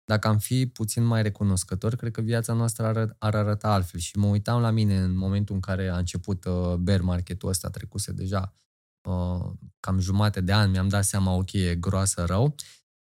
Dacă 0.06 0.28
am 0.28 0.38
fi 0.38 0.66
puțin 0.66 1.04
mai 1.04 1.22
recunoscători, 1.22 1.98
cred 1.98 2.12
că 2.12 2.22
viața 2.22 2.54
noastră 2.54 2.86
ar, 2.86 3.16
ar 3.18 3.36
arăta 3.36 3.68
altfel. 3.74 4.00
Și 4.00 4.18
mă 4.18 4.26
uitam 4.28 4.62
la 4.62 4.70
mine 4.70 4.98
în 4.98 5.18
momentul 5.18 5.56
în 5.56 5.62
care 5.62 5.88
a 5.88 5.98
început 5.98 6.46
uh, 6.46 6.74
bear 6.76 7.02
market-ul 7.02 7.50
ăsta, 7.50 7.70
trecuse 7.70 8.12
deja 8.12 8.54
uh, 9.10 9.52
cam 9.80 10.00
jumate 10.00 10.42
de 10.42 10.54
an, 10.54 10.70
mi-am 10.70 10.88
dat 10.88 11.04
seama, 11.06 11.32
ok, 11.32 11.54
e 11.54 11.76
groasă 11.80 12.24
rău. 12.26 12.56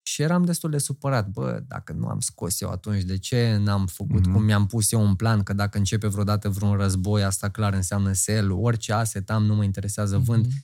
Și 0.05 0.23
eram 0.23 0.45
destul 0.45 0.71
de 0.71 0.79
supărat. 0.79 1.29
Bă, 1.29 1.63
dacă 1.67 1.93
nu 1.93 2.07
am 2.07 2.21
scos 2.21 2.61
eu 2.61 2.71
atunci, 2.71 3.03
de 3.03 3.19
ce 3.19 3.57
n-am 3.61 3.87
făcut 3.87 4.13
Mhm. 4.21 4.29
mm-hmm. 4.29 4.33
cum 4.33 4.43
mi-am 4.45 4.67
pus 4.67 4.93
eu 4.93 5.01
un 5.03 5.15
plan? 5.15 5.43
Că 5.43 5.53
dacă 5.53 5.79
începe 5.79 6.07
vreodată 6.07 6.49
vreun 6.49 6.77
război, 6.77 7.23
asta 7.25 7.49
clar 7.49 7.73
înseamnă 7.75 8.13
sell, 8.13 8.51
orice 8.51 8.93
asset 8.93 9.31
am, 9.31 9.45
nu 9.45 9.55
mă 9.55 9.65
interesează 9.65 10.19
vând. 10.19 10.47
Mhm. 10.47 10.55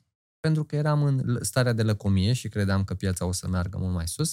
Pentru 0.41 0.65
că 0.65 0.77
eram 0.77 1.03
în 1.03 1.19
l- 1.25 1.43
starea 1.43 1.73
de 1.73 1.83
lăcomie 1.83 2.33
și 2.33 2.49
credeam 2.49 2.85
că 2.85 2.95
piața 2.95 3.25
o 3.25 3.33
să 3.33 3.49
meargă 3.49 3.79
mult 3.79 3.95
mai 3.95 4.09
sus. 4.09 4.31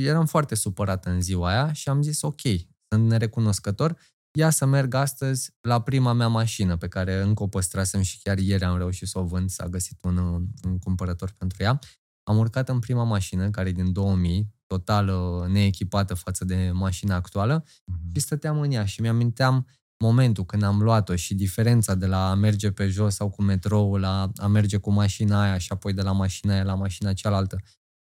Și 0.00 0.06
eram 0.06 0.26
foarte 0.26 0.54
supărat 0.54 1.06
în 1.06 1.20
ziua 1.20 1.48
aia 1.48 1.72
și 1.72 1.88
am 1.88 2.02
zis, 2.02 2.22
ok, 2.22 2.40
sunt 2.88 3.08
nerecunoscător, 3.08 3.98
ia 4.38 4.50
să 4.50 4.64
merg 4.66 4.94
astăzi 4.94 5.50
la 5.60 5.82
prima 5.82 6.12
mea 6.12 6.28
mașină 6.28 6.76
pe 6.76 6.88
care 6.88 7.20
încă 7.20 7.42
o 7.42 7.48
păstrasem 7.48 8.00
și 8.02 8.18
chiar 8.22 8.38
ieri 8.38 8.64
am 8.64 8.76
reușit 8.78 9.08
să 9.08 9.18
o 9.18 9.24
vând, 9.24 9.50
s-a 9.50 9.68
găsit 9.68 10.04
un, 10.04 10.16
un, 10.16 10.46
un 10.64 10.78
cumpărător 10.78 11.34
pentru 11.38 11.62
ea. 11.62 11.78
Am 12.22 12.38
urcat 12.38 12.68
în 12.68 12.78
prima 12.78 13.02
mașină, 13.04 13.50
care 13.50 13.68
e 13.68 13.72
din 13.72 13.92
2000, 13.92 14.54
total 14.66 15.08
uh, 15.08 15.48
neechipată 15.48 16.14
față 16.14 16.44
de 16.44 16.70
mașina 16.72 17.14
actuală 17.14 17.64
Mhm. 17.84 18.12
și 18.14 18.20
stăteam 18.20 18.60
în 18.60 18.70
ea 18.70 18.84
și 18.84 19.00
mi-aminteam 19.00 19.66
momentul 19.98 20.44
când 20.44 20.62
am 20.62 20.78
luat-o 20.82 21.16
și 21.16 21.34
diferența 21.34 21.94
de 21.94 22.06
la 22.06 22.30
a 22.30 22.34
merge 22.34 22.70
pe 22.70 22.86
jos 22.88 23.14
sau 23.14 23.30
cu 23.30 23.42
metroul 23.42 24.00
la 24.00 24.30
a 24.36 24.46
merge 24.46 24.76
cu 24.76 24.90
mașina 24.92 25.42
aia 25.42 25.58
și 25.58 25.72
apoi 25.72 25.92
de 25.92 26.02
la 26.02 26.12
mașina 26.12 26.52
aia 26.52 26.62
la 26.62 26.74
mașina 26.74 27.12
cealaltă. 27.12 27.56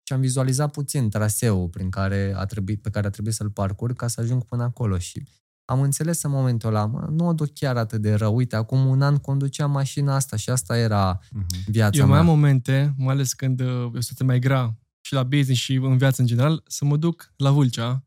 Și 0.07 0.13
am 0.13 0.19
vizualizat 0.19 0.71
puțin 0.71 1.09
traseul 1.09 1.67
prin 1.69 1.89
care 1.89 2.33
a 2.35 2.45
trebuit, 2.45 2.81
pe 2.81 2.89
care 2.89 3.07
a 3.07 3.09
trebuit 3.09 3.33
să-l 3.33 3.49
parcurg 3.49 3.95
ca 3.95 4.07
să 4.07 4.21
ajung 4.21 4.43
până 4.43 4.63
acolo 4.63 4.97
și 4.97 5.23
am 5.65 5.81
înțeles 5.81 6.23
în 6.23 6.31
momentul 6.31 6.69
ăla, 6.69 6.85
mă, 6.85 7.07
nu 7.11 7.27
o 7.27 7.33
duc 7.33 7.53
chiar 7.53 7.77
atât 7.77 8.01
de 8.01 8.13
rău. 8.13 8.35
Uite, 8.35 8.55
acum 8.55 8.85
un 8.85 9.01
an 9.01 9.17
conduceam 9.17 9.71
mașina 9.71 10.15
asta 10.15 10.35
și 10.35 10.49
asta 10.49 10.77
era 10.77 11.19
Mhm. 11.31 11.45
viața 11.67 11.97
Eu 11.97 12.03
mai 12.07 12.11
mea. 12.11 12.19
am 12.19 12.25
momente, 12.25 12.93
mai 12.97 13.13
ales 13.13 13.33
când 13.33 13.59
uh, 13.59 13.67
e 13.67 13.97
o 13.97 14.01
situație 14.01 14.25
mai 14.25 14.39
grea 14.39 14.77
și 15.01 15.13
la 15.13 15.23
business 15.23 15.59
și 15.61 15.73
în 15.73 15.97
viață 15.97 16.21
în 16.21 16.27
general, 16.27 16.63
să 16.67 16.85
mă 16.85 16.97
duc 16.97 17.33
la 17.37 17.51
Vâlcea, 17.51 18.03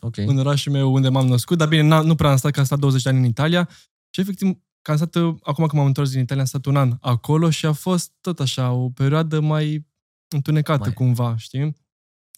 Ok. 0.00 0.16
în 0.16 0.38
orașul 0.38 0.72
meu 0.72 0.92
unde 0.92 1.08
m-am 1.08 1.26
născut, 1.26 1.58
dar 1.58 1.68
bine, 1.68 1.82
n- 1.82 2.04
nu 2.04 2.14
prea 2.14 2.30
am 2.30 2.36
stat, 2.36 2.52
că 2.52 2.58
am 2.58 2.64
stat 2.64 2.78
20 2.78 3.02
de 3.02 3.08
ani 3.08 3.18
în 3.18 3.24
Italia 3.24 3.68
și 4.10 4.20
efectiv, 4.20 4.52
că 4.82 4.90
am 4.90 4.96
stat, 4.96 5.14
uh, 5.14 5.34
acum 5.42 5.66
când 5.66 5.72
m-am 5.72 5.86
întors 5.86 6.10
din 6.10 6.20
Italia, 6.20 6.42
am 6.42 6.48
stat 6.48 6.64
un 6.66 6.76
an 6.76 6.96
acolo 7.00 7.50
și 7.50 7.66
a 7.66 7.72
fost 7.72 8.12
tot 8.20 8.40
așa, 8.40 8.70
o 8.72 8.90
perioadă 8.90 9.40
mai 9.40 9.86
întunecată 10.28 10.82
Mai- 10.84 10.92
cumva, 10.92 11.36
știi? 11.36 11.76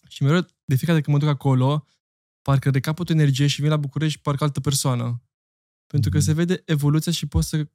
Și 0.07 0.23
mereu, 0.23 0.39
de 0.65 0.75
fiecare 0.75 0.97
dată 0.99 1.01
când 1.01 1.17
mă 1.17 1.17
duc 1.23 1.29
acolo, 1.35 1.85
parcă 2.41 2.69
recapăt 2.69 3.09
o 3.09 3.13
energie 3.13 3.47
și 3.47 3.61
vin 3.61 3.69
la 3.69 3.77
București 3.77 4.19
parcă 4.21 4.43
altă 4.43 4.59
persoană. 4.59 5.21
Pentru 5.87 6.09
că 6.09 6.17
Mhm. 6.17 6.25
se 6.25 6.33
vede 6.33 6.61
evoluția 6.65 7.11
și 7.11 7.25
poți 7.27 7.49
să 7.49 7.67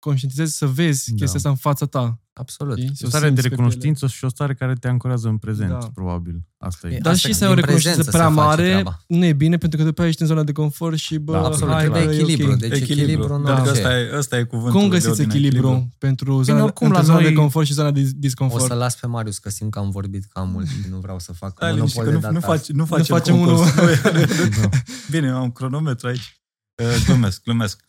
conștientizezi, 0.00 0.56
să 0.56 0.66
vezi 0.66 1.08
Da. 1.10 1.16
chestia 1.16 1.36
asta 1.36 1.48
în 1.48 1.54
fața 1.56 1.86
ta. 1.86 2.18
Absolut. 2.32 2.76
Știi? 2.78 2.90
O 2.90 2.94
Să 2.94 3.02
o 3.06 3.08
stare 3.08 3.24
de 3.24 3.28
simți 3.30 3.42
pe 3.42 3.48
piele. 3.48 3.62
recunoștință 3.62 4.06
și 4.06 4.24
o 4.24 4.28
stare 4.28 4.54
care 4.54 4.74
te 4.74 4.88
ancorează 4.88 5.28
în 5.28 5.36
prezent, 5.38 5.70
Da. 5.70 5.90
probabil. 5.94 6.40
Asta 6.58 6.88
e. 6.88 6.94
E, 6.94 6.98
Dar 6.98 7.12
Asta 7.12 7.26
și 7.28 7.32
că 7.32 7.38
să 7.38 7.44
ai 7.44 7.50
o 7.50 7.54
din 7.54 7.60
recunoștință 7.62 7.96
prezență 7.96 8.18
prea 8.18 8.28
se 8.28 8.34
face 8.34 8.46
mare 8.48 8.70
treaba. 8.70 8.98
nu 9.06 9.24
e 9.24 9.32
bine, 9.32 9.56
pentru 9.58 9.78
că 9.78 9.84
după 9.84 10.00
aia 10.00 10.10
ești 10.10 10.22
în 10.22 10.28
zona 10.28 10.42
de 10.42 10.52
confort 10.52 10.96
și 10.96 11.18
bă, 11.18 11.32
Da, 11.32 11.38
Absolut, 11.44 11.74
hai, 11.74 11.82
trebuie 11.82 12.04
bă, 12.04 12.12
e 12.12 12.16
echilibru. 12.20 12.52
ok. 12.52 12.58
Deci 12.58 12.80
echilibru, 12.80 13.34
în 13.34 13.42
Da. 13.44 13.52
Adică 13.52 13.68
orice. 13.68 13.82
ăsta, 13.84 13.98
e, 13.98 14.16
ăsta 14.18 14.38
e 14.38 14.42
cuvântul 14.44 14.80
Cum 14.80 14.88
de 14.88 14.94
găsiți 14.94 15.10
ordine, 15.20 15.26
echilibru, 15.34 15.88
pentru 15.98 16.42
zona, 16.42 16.62
oricum, 16.62 16.86
între 16.86 17.00
la 17.02 17.06
zona 17.08 17.20
noi- 17.20 17.28
de 17.28 17.34
confort 17.34 17.66
și 17.66 17.72
zona 17.72 17.90
de 17.90 18.00
O 18.00 18.10
disconfort? 18.16 18.64
să 18.64 18.74
las 18.74 18.94
pe 18.96 19.06
Marius, 19.06 19.38
că 19.38 19.50
simt 19.50 19.70
că 19.70 19.78
am 19.78 19.90
vorbit 19.90 20.24
cam 20.24 20.50
mult 20.50 20.66
și 20.68 20.74
nu 20.90 20.98
vreau 20.98 21.18
să 21.18 21.32
fac 21.32 21.50
Stai 21.56 21.74
liniștit, 21.74 21.98
că 22.02 22.04
monopol 22.04 22.20
de 22.20 22.26
nu, 22.28 22.32
nu, 22.34 22.40
data 22.40 22.56
faci, 22.56 22.68
nu 22.68 22.84
facem, 22.84 23.04
facem 23.16 23.36
concurs. 23.36 23.60
unul. 23.60 23.90
Nu, 24.12 24.60
Da. 24.60 24.68
Bine, 25.10 25.30
am 25.36 25.42
un 25.42 25.50
cronometru 25.52 26.06
aici. 26.06 26.40
Uh, 26.82 27.04
Glumesc, 27.06 27.42
glumesc. 27.42 27.88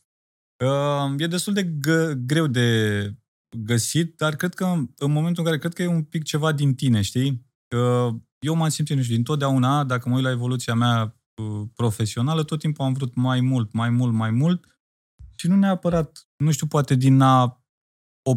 Uh, 0.62 1.14
E 1.18 1.28
destul 1.28 1.54
de 1.54 1.64
gă- 1.64 2.14
greu 2.26 2.48
de 2.48 2.68
găsit, 3.58 4.18
dar 4.18 4.36
cred 4.36 4.54
că 4.54 4.66
în 4.98 5.12
momentul 5.12 5.44
în 5.44 5.46
care 5.50 5.58
cred 5.58 5.74
că 5.74 5.82
e 5.82 5.88
un 5.88 6.04
pic 6.04 6.24
ceva 6.24 6.52
din 6.52 6.76
tine, 6.76 7.02
știi? 7.02 7.46
Uh, 7.76 8.14
Eu 8.40 8.56
m-am 8.56 8.70
simțit, 8.70 8.96
nu 8.96 9.02
știu, 9.02 9.16
dintotdeauna, 9.16 9.84
dacă 9.84 10.10
mă 10.10 10.16
uit 10.16 10.24
la 10.24 10.30
evoluția 10.30 10.74
mea 10.74 11.18
uh, 11.42 11.68
profesională, 11.76 12.44
tot 12.44 12.60
timpul 12.60 12.86
am 12.86 12.94
vrut 12.94 13.16
mai 13.16 13.42
mult, 13.42 13.74
mai 13.74 13.90
mult, 13.90 14.14
mai 14.14 14.32
mult 14.32 14.66
și 15.36 15.48
nu 15.48 15.56
neapărat, 15.56 16.28
nu 16.38 16.52
știu, 16.52 16.68
poate 16.68 16.96
din 16.96 17.22
a 17.22 17.64
o, 18.30 18.34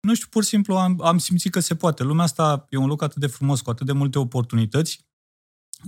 nu 0.00 0.14
știu, 0.14 0.26
pur 0.30 0.42
și 0.42 0.48
simplu 0.48 0.76
am, 0.76 1.00
am 1.02 1.18
simțit 1.18 1.52
că 1.52 1.60
se 1.60 1.74
poate. 1.76 2.02
Lumea 2.02 2.24
asta 2.24 2.66
e 2.70 2.76
un 2.76 2.86
loc 2.86 3.02
atât 3.02 3.20
de 3.20 3.26
frumos, 3.26 3.60
cu 3.60 3.70
atât 3.70 3.86
de 3.86 3.92
multe 3.92 4.18
oportunități. 4.18 5.06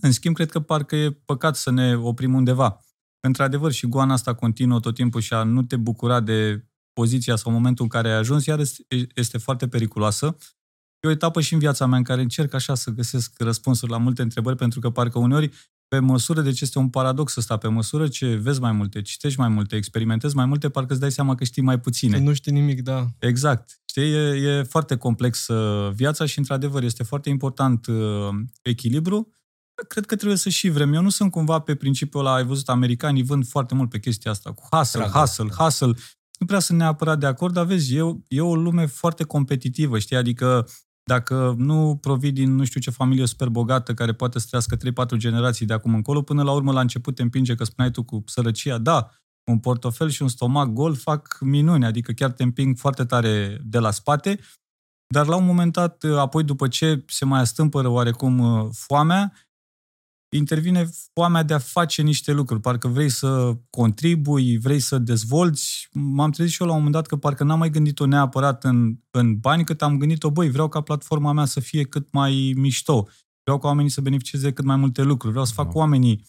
În 0.00 0.12
schimb, 0.12 0.34
cred 0.34 0.50
că 0.50 0.60
parcă 0.60 0.96
e 0.96 1.10
păcat 1.10 1.56
să 1.56 1.70
ne 1.70 1.96
oprim 1.96 2.34
undeva. 2.34 2.80
Într-adevăr, 3.20 3.72
și 3.72 3.86
goana 3.86 4.12
asta 4.12 4.34
continuă 4.34 4.80
tot 4.80 4.94
timpul 4.94 5.20
și 5.20 5.34
a 5.34 5.42
nu 5.42 5.62
te 5.62 5.76
bucura 5.76 6.20
de 6.20 6.64
poziția 6.92 7.36
sau 7.36 7.52
momentul 7.52 7.84
în 7.84 7.90
care 7.90 8.08
ai 8.08 8.18
ajuns, 8.18 8.46
iar 8.46 8.58
este, 8.58 8.84
este 9.14 9.38
foarte 9.38 9.68
periculoasă. 9.68 10.36
E 11.00 11.08
o 11.08 11.10
etapă 11.10 11.40
și 11.40 11.52
în 11.52 11.58
viața 11.58 11.86
mea 11.86 11.98
în 11.98 12.04
care 12.04 12.20
încerc 12.20 12.54
așa 12.54 12.74
să 12.74 12.90
găsesc 12.90 13.32
răspunsuri 13.38 13.90
la 13.90 13.98
multe 13.98 14.22
întrebări, 14.22 14.56
pentru 14.56 14.80
că 14.80 14.90
parcă 14.90 15.18
uneori, 15.18 15.50
pe 15.88 15.98
măsură, 15.98 16.40
deci 16.40 16.60
este 16.60 16.78
un 16.78 16.88
paradox 16.88 17.36
ăsta, 17.36 17.56
pe 17.56 17.68
măsură 17.68 18.08
ce 18.08 18.34
vezi 18.34 18.60
mai 18.60 18.72
multe, 18.72 19.02
citești 19.02 19.38
mai 19.38 19.48
multe, 19.48 19.76
experimentezi 19.76 20.36
mai 20.36 20.46
multe, 20.46 20.68
parcă 20.68 20.92
îți 20.92 21.00
dai 21.00 21.12
seama 21.12 21.34
că 21.34 21.44
știi 21.44 21.62
mai 21.62 21.80
puține. 21.80 22.16
Că 22.16 22.22
nu 22.22 22.32
știi 22.32 22.52
nimic, 22.52 22.82
da. 22.82 23.06
Exact. 23.18 23.80
Știi, 23.84 24.12
e, 24.12 24.58
e 24.58 24.62
foarte 24.62 24.96
complex 24.96 25.48
uh, 25.48 25.92
viața 25.92 26.26
și, 26.26 26.38
într-adevăr, 26.38 26.82
este 26.82 27.02
foarte 27.02 27.28
important 27.28 27.86
uh, 27.86 27.96
echilibru. 28.62 29.32
Cred 29.88 30.06
că 30.06 30.16
trebuie 30.16 30.38
să 30.38 30.48
și 30.48 30.68
vrem. 30.68 30.92
Eu 30.92 31.02
nu 31.02 31.08
sunt 31.08 31.30
cumva 31.30 31.58
pe 31.58 31.74
principiul 31.74 32.26
ăla, 32.26 32.34
ai 32.34 32.44
văzut, 32.44 32.68
americanii 32.68 33.22
vând 33.22 33.46
foarte 33.46 33.74
mult 33.74 33.90
pe 33.90 33.98
chestia 33.98 34.30
asta, 34.30 34.52
cu 34.52 34.66
hustle, 34.70 35.00
Dragoste, 35.00 35.18
hustle, 35.42 35.46
da. 35.56 35.64
hustle. 35.64 35.92
Nu 36.38 36.46
prea 36.46 36.58
sunt 36.58 36.78
neapărat 36.78 37.18
de 37.18 37.26
acord, 37.26 37.54
dar 37.54 37.64
vezi, 37.64 37.94
e, 37.94 38.02
o- 38.02 38.16
e 38.28 38.40
o 38.40 38.54
lume 38.54 38.86
foarte 38.86 39.24
competitivă, 39.24 39.98
știi? 39.98 40.16
Adică 40.16 40.68
dacă 41.04 41.54
nu 41.56 41.98
provii 42.00 42.32
din 42.32 42.54
nu 42.54 42.64
știu 42.64 42.80
ce 42.80 42.90
familie 42.90 43.26
super 43.26 43.48
bogată 43.48 43.94
care 43.94 44.12
poate 44.12 44.38
să 44.38 44.46
trăiască 44.46 44.76
3-4 44.76 45.16
generații 45.16 45.66
de 45.66 45.72
acum 45.72 45.94
încolo, 45.94 46.22
până 46.22 46.42
la 46.42 46.52
urmă 46.52 46.72
la 46.72 46.80
început 46.80 47.14
te 47.14 47.22
împinge 47.22 47.54
că 47.54 47.64
spuneai 47.64 47.92
tu 47.92 48.02
cu 48.02 48.22
sărăcia, 48.26 48.78
da, 48.78 49.10
un 49.50 49.58
portofel 49.58 50.08
și 50.08 50.22
un 50.22 50.28
stomac 50.28 50.68
gol 50.68 50.94
fac 50.96 51.38
minuni, 51.40 51.84
adică 51.84 52.12
chiar 52.12 52.30
te 52.32 52.42
împing 52.42 52.76
foarte 52.76 53.04
tare 53.04 53.60
de 53.64 53.78
la 53.78 53.90
spate, 53.90 54.40
dar 55.14 55.26
la 55.26 55.36
un 55.36 55.44
moment 55.46 55.72
dat, 55.72 56.04
apoi 56.04 56.44
după 56.44 56.68
ce 56.68 57.04
se 57.06 57.24
mai 57.24 57.40
astâmpără 57.40 57.88
oarecum 57.88 58.38
uh, 58.38 58.68
foamea, 58.72 59.32
intervine 60.36 60.90
foamea 61.12 61.42
de 61.42 61.54
a 61.54 61.58
face 61.58 62.02
niște 62.02 62.32
lucruri. 62.32 62.60
Parcă 62.60 62.88
vrei 62.88 63.08
să 63.08 63.56
contribui, 63.70 64.58
vrei 64.58 64.80
să 64.80 64.98
dezvolți. 64.98 65.88
M-am 65.92 66.30
trezit 66.30 66.52
și 66.52 66.62
eu 66.62 66.66
la 66.66 66.72
un 66.72 66.78
moment 66.78 66.96
dat 66.96 67.06
că 67.06 67.16
parcă 67.16 67.44
n-am 67.44 67.58
mai 67.58 67.70
gândit-o 67.70 68.06
neapărat 68.06 68.64
în, 68.64 68.98
în 69.10 69.38
bani, 69.38 69.64
cât 69.64 69.82
am 69.82 69.98
gândit-o, 69.98 70.30
băi, 70.30 70.50
vreau 70.50 70.68
ca 70.68 70.80
platforma 70.80 71.32
mea 71.32 71.44
să 71.44 71.60
fie 71.60 71.84
cât 71.84 72.12
mai 72.12 72.52
mișto. 72.56 73.08
Vreau 73.42 73.58
ca 73.58 73.68
oamenii 73.68 73.90
să 73.90 74.00
beneficieze 74.00 74.46
de 74.46 74.52
cât 74.52 74.64
mai 74.64 74.76
multe 74.76 75.02
lucruri. 75.02 75.32
Vreau 75.32 75.46
să 75.46 75.52
fac 75.52 75.72
Da. 75.72 75.78
oamenii 75.78 76.24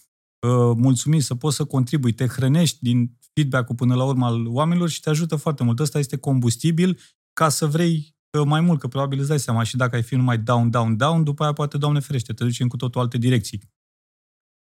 uh, 0.48 0.76
mulțumiți, 0.76 1.26
să 1.26 1.36
poți 1.36 1.56
să 1.56 1.66
contribui. 1.66 2.12
Te 2.12 2.28
hrănești 2.28 2.78
din 2.82 3.18
feedback-ul 3.34 3.76
până 3.76 3.96
la 3.96 4.04
urmă 4.04 4.26
al 4.26 4.48
oamenilor 4.48 4.90
și 4.90 5.00
te 5.00 5.10
ajută 5.10 5.36
foarte 5.36 5.64
mult. 5.64 5.80
Ăsta 5.80 6.00
este 6.00 6.18
combustibil 6.18 7.00
ca 7.34 7.50
să 7.50 7.68
vrei 7.68 8.16
uh, 8.40 8.46
mai 8.46 8.62
mult, 8.62 8.80
că 8.80 8.88
probabil 8.88 9.20
îți 9.20 9.28
dai 9.28 9.40
seama 9.40 9.64
și 9.64 9.76
dacă 9.76 9.96
ai 9.96 10.04
fi 10.04 10.16
numai 10.16 10.38
down, 10.38 10.70
down, 10.70 10.98
down, 10.98 11.24
după 11.24 11.44
aia 11.44 11.54
poate, 11.54 11.78
Doamne 11.78 12.00
ferește, 12.00 12.34
te 12.34 12.44
duci 12.44 12.60
în 12.60 12.68
cu 12.68 12.76
totul 12.76 13.02
alte 13.02 13.18
direcții. 13.18 13.62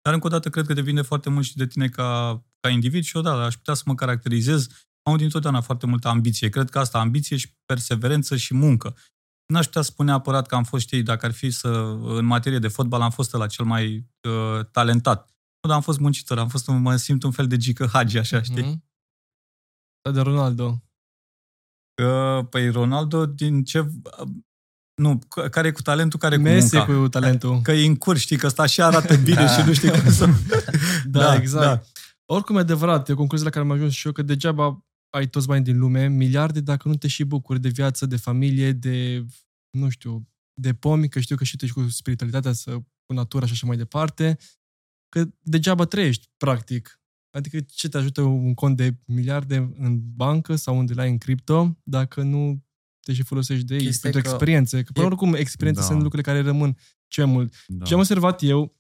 Dar 0.04 0.14
încă 0.14 0.26
o 0.26 0.30
dată 0.30 0.50
cred 0.50 0.66
că 0.66 0.74
depinde 0.74 1.02
foarte 1.02 1.30
mult 1.30 1.46
și 1.46 1.56
de 1.56 1.68
tine 1.68 1.90
ca, 1.90 2.42
ca 2.60 2.70
individ 2.70 3.04
și 3.04 3.18
odată 3.18 3.42
aș 3.42 3.56
putea 3.56 3.74
să 3.74 3.84
mă 3.86 3.96
caracterizez. 3.96 4.68
Am 5.02 5.18
dintotdeauna 5.18 5.62
foarte 5.62 5.86
multă 5.86 6.08
ambiție. 6.08 6.50
Cred 6.50 6.70
că 6.70 6.80
asta, 6.80 7.00
ambiție 7.00 7.38
și 7.38 7.56
perseverență 7.66 8.36
și 8.36 8.54
muncă. 8.54 8.96
N-aș 9.46 9.66
putea 9.66 9.82
spune 9.82 10.10
neapărat 10.10 10.48
că 10.48 10.56
am 10.56 10.64
fost, 10.64 10.86
știi, 10.86 11.04
dacă 11.04 11.26
ar 11.26 11.32
fi 11.32 11.52
să, 11.52 11.70
în 12.04 12.26
materie 12.26 12.60
de 12.60 12.68
fotbal, 12.68 13.02
am 13.02 13.12
fost 13.12 13.34
la 13.34 13.48
cel 13.48 13.66
mai 13.66 14.10
uh, 14.28 14.66
talentat. 14.72 15.28
Nu, 15.62 15.70
dar 15.70 15.78
am 15.78 15.82
fost 15.82 16.00
muncitor, 16.00 16.38
am 16.40 16.48
fost, 16.48 16.68
un, 16.68 16.82
mă 16.82 16.96
simt 16.96 17.24
un 17.24 17.32
fel 17.32 17.48
de 17.48 17.58
gică 17.58 17.86
hagi, 17.86 18.18
așa, 18.18 18.42
știi? 18.42 18.64
Mhm. 18.64 18.84
Da, 20.02 20.12
de 20.12 20.22
Ronaldo. 20.22 20.84
Uh, 22.04 22.48
păi 22.50 22.70
Ronaldo, 22.70 23.26
din 23.26 23.64
ce... 23.64 23.92
Nu, 24.96 25.20
c- 25.20 25.50
care 25.50 25.68
e 25.68 25.72
cu 25.72 25.82
talentul, 25.82 26.20
care 26.20 26.34
e 26.36 26.38
cu 26.38 26.44
Messi 26.44 26.76
munca. 26.76 26.94
cu 26.94 27.08
talentul. 27.08 27.62
Că 27.62 27.72
e 27.72 27.86
în 27.86 27.96
curs, 27.96 28.20
știi, 28.20 28.38
că 28.38 28.46
ăsta 28.46 28.66
și 28.66 28.82
arată 28.82 29.16
bine 29.28 29.48
și 29.48 29.66
nu 29.66 29.74
știi 29.74 29.90
cum 30.02 30.12
să... 30.12 30.26
Da, 31.06 31.20
Da, 31.20 31.36
exact. 31.36 31.66
da. 31.66 31.82
Oricum 32.26 32.56
e 32.56 32.60
adevărat, 32.60 33.10
e 33.10 33.12
o 33.12 33.16
concluzie 33.16 33.46
la 33.46 33.52
care 33.52 33.66
am 33.66 33.72
ajuns 33.72 33.94
și 33.94 34.06
eu, 34.08 34.12
că 34.14 34.22
degeaba 34.22 34.86
ai 35.10 35.28
toți 35.28 35.48
banii 35.48 35.64
din 35.64 35.78
lume, 35.80 36.08
miliarde, 36.08 36.60
dacă 36.60 36.88
nu 36.88 36.96
te 36.96 37.08
și 37.08 37.24
bucuri 37.24 37.60
de 37.60 37.70
viață, 37.70 38.06
de 38.06 38.16
familie, 38.18 38.72
de, 38.72 39.26
nu 39.78 39.90
știu, 39.90 40.28
de 40.62 40.74
pomi, 40.74 41.10
că 41.10 41.20
știu 41.20 41.36
că 41.36 41.44
și 41.44 41.56
tu 41.58 41.66
ești 41.66 41.78
cu 41.78 41.88
spiritualitatea, 41.90 42.52
să, 42.52 42.72
cu 43.06 43.14
natura 43.14 43.46
și 43.46 43.52
așa 43.52 43.68
mai 43.68 43.78
departe, 43.78 44.38
că 45.10 45.26
degeaba 45.40 45.86
trăiești, 45.86 46.30
practic. 46.38 47.02
Adică 47.38 47.60
ce 47.60 47.90
te 47.90 47.98
ajută 47.98 48.22
un 48.22 48.54
cont 48.54 48.78
de 48.78 48.96
miliarde 49.06 49.74
în 49.78 50.00
bancă 50.16 50.56
sau 50.56 50.78
unde 50.78 50.94
le 50.94 51.02
ai 51.02 51.10
în 51.10 51.18
cripto, 51.18 51.78
dacă 51.84 52.22
nu 52.22 52.64
te 53.04 53.14
și 53.14 53.24
folosești 53.24 53.66
de 53.66 53.74
ei 53.76 53.80
Chestia 53.86 54.10
pentru 54.10 54.30
că 54.30 54.36
experiențe. 54.36 54.84
Că 54.84 54.92
până 54.92 55.06
e- 55.06 55.10
la 55.10 55.16
urmă 55.22 55.38
experiențe 55.38 55.82
Da. 55.82 55.88
sunt 55.88 56.02
lucrurile 56.02 56.32
care 56.32 56.44
rămân 56.46 56.78
cel 57.08 57.26
mult. 57.26 57.54
Da. 57.68 57.86
Ce 57.86 57.94
am 57.94 58.00
observat 58.00 58.42
eu, 58.44 58.76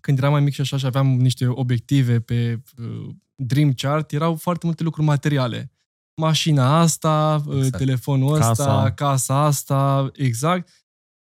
când 0.00 0.18
eram 0.18 0.30
mai 0.32 0.40
mic 0.40 0.52
și 0.52 0.60
așa 0.60 0.76
și 0.76 0.86
aveam 0.86 1.06
niște 1.06 1.46
obiective 1.46 2.20
pe 2.20 2.62
uh, 2.78 3.08
Dream 3.34 3.72
Chart, 3.72 4.12
erau 4.12 4.34
foarte 4.36 4.66
multe 4.66 4.82
lucruri 4.82 5.06
materiale. 5.06 5.70
Mașina 6.14 6.78
asta, 6.80 7.34
exact. 7.38 7.56
Exact. 7.56 7.76
telefonul 7.76 8.32
ăsta, 8.34 8.46
Casa. 8.46 8.92
casa 8.92 9.44
asta, 9.44 10.10
exact. 10.14 10.68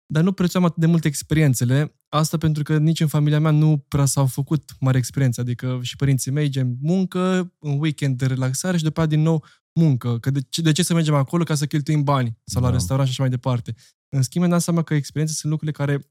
Dar 0.06 0.22
nu 0.22 0.32
prețuam 0.32 0.64
atât 0.64 0.76
de 0.76 0.86
multe 0.86 1.08
experiențele. 1.08 1.94
Asta 2.08 2.36
pentru 2.38 2.62
că 2.62 2.78
nici 2.78 3.00
în 3.00 3.06
familia 3.06 3.40
mea 3.40 3.50
nu 3.50 3.84
prea 3.88 4.04
s-au 4.04 4.26
făcut 4.26 4.70
mari 4.80 4.96
experiențe. 4.98 5.40
Adică 5.40 5.78
și 5.82 5.96
părinții 5.96 6.30
mei, 6.30 6.48
gen 6.48 6.76
muncă, 6.80 7.52
în 7.58 7.78
weekend 7.80 8.18
de 8.18 8.26
relaxare 8.26 8.76
și 8.76 8.82
după 8.82 9.00
aia 9.00 9.08
din 9.08 9.20
nou 9.22 9.44
muncă. 9.72 10.18
Că 10.18 10.30
de 10.30 10.40
ce, 10.48 10.62
de 10.62 10.72
ce 10.72 10.82
să 10.82 10.94
mergem 10.94 11.14
acolo 11.14 11.44
ca 11.44 11.54
să 11.54 11.66
cheltuim 11.66 12.02
bani? 12.02 12.38
Sau 12.44 12.62
la 12.62 12.68
Da. 12.68 12.74
restaurant 12.74 13.08
și 13.08 13.12
așa 13.14 13.22
mai 13.22 13.30
departe. 13.36 13.74
În 14.08 14.22
schimb, 14.22 14.44
mi-am 14.44 14.56
dat 14.56 14.64
seama 14.64 14.82
că 14.82 14.94
experiențe 14.94 15.34
sunt 15.34 15.52
lucrurile 15.52 15.84
care 15.84 16.06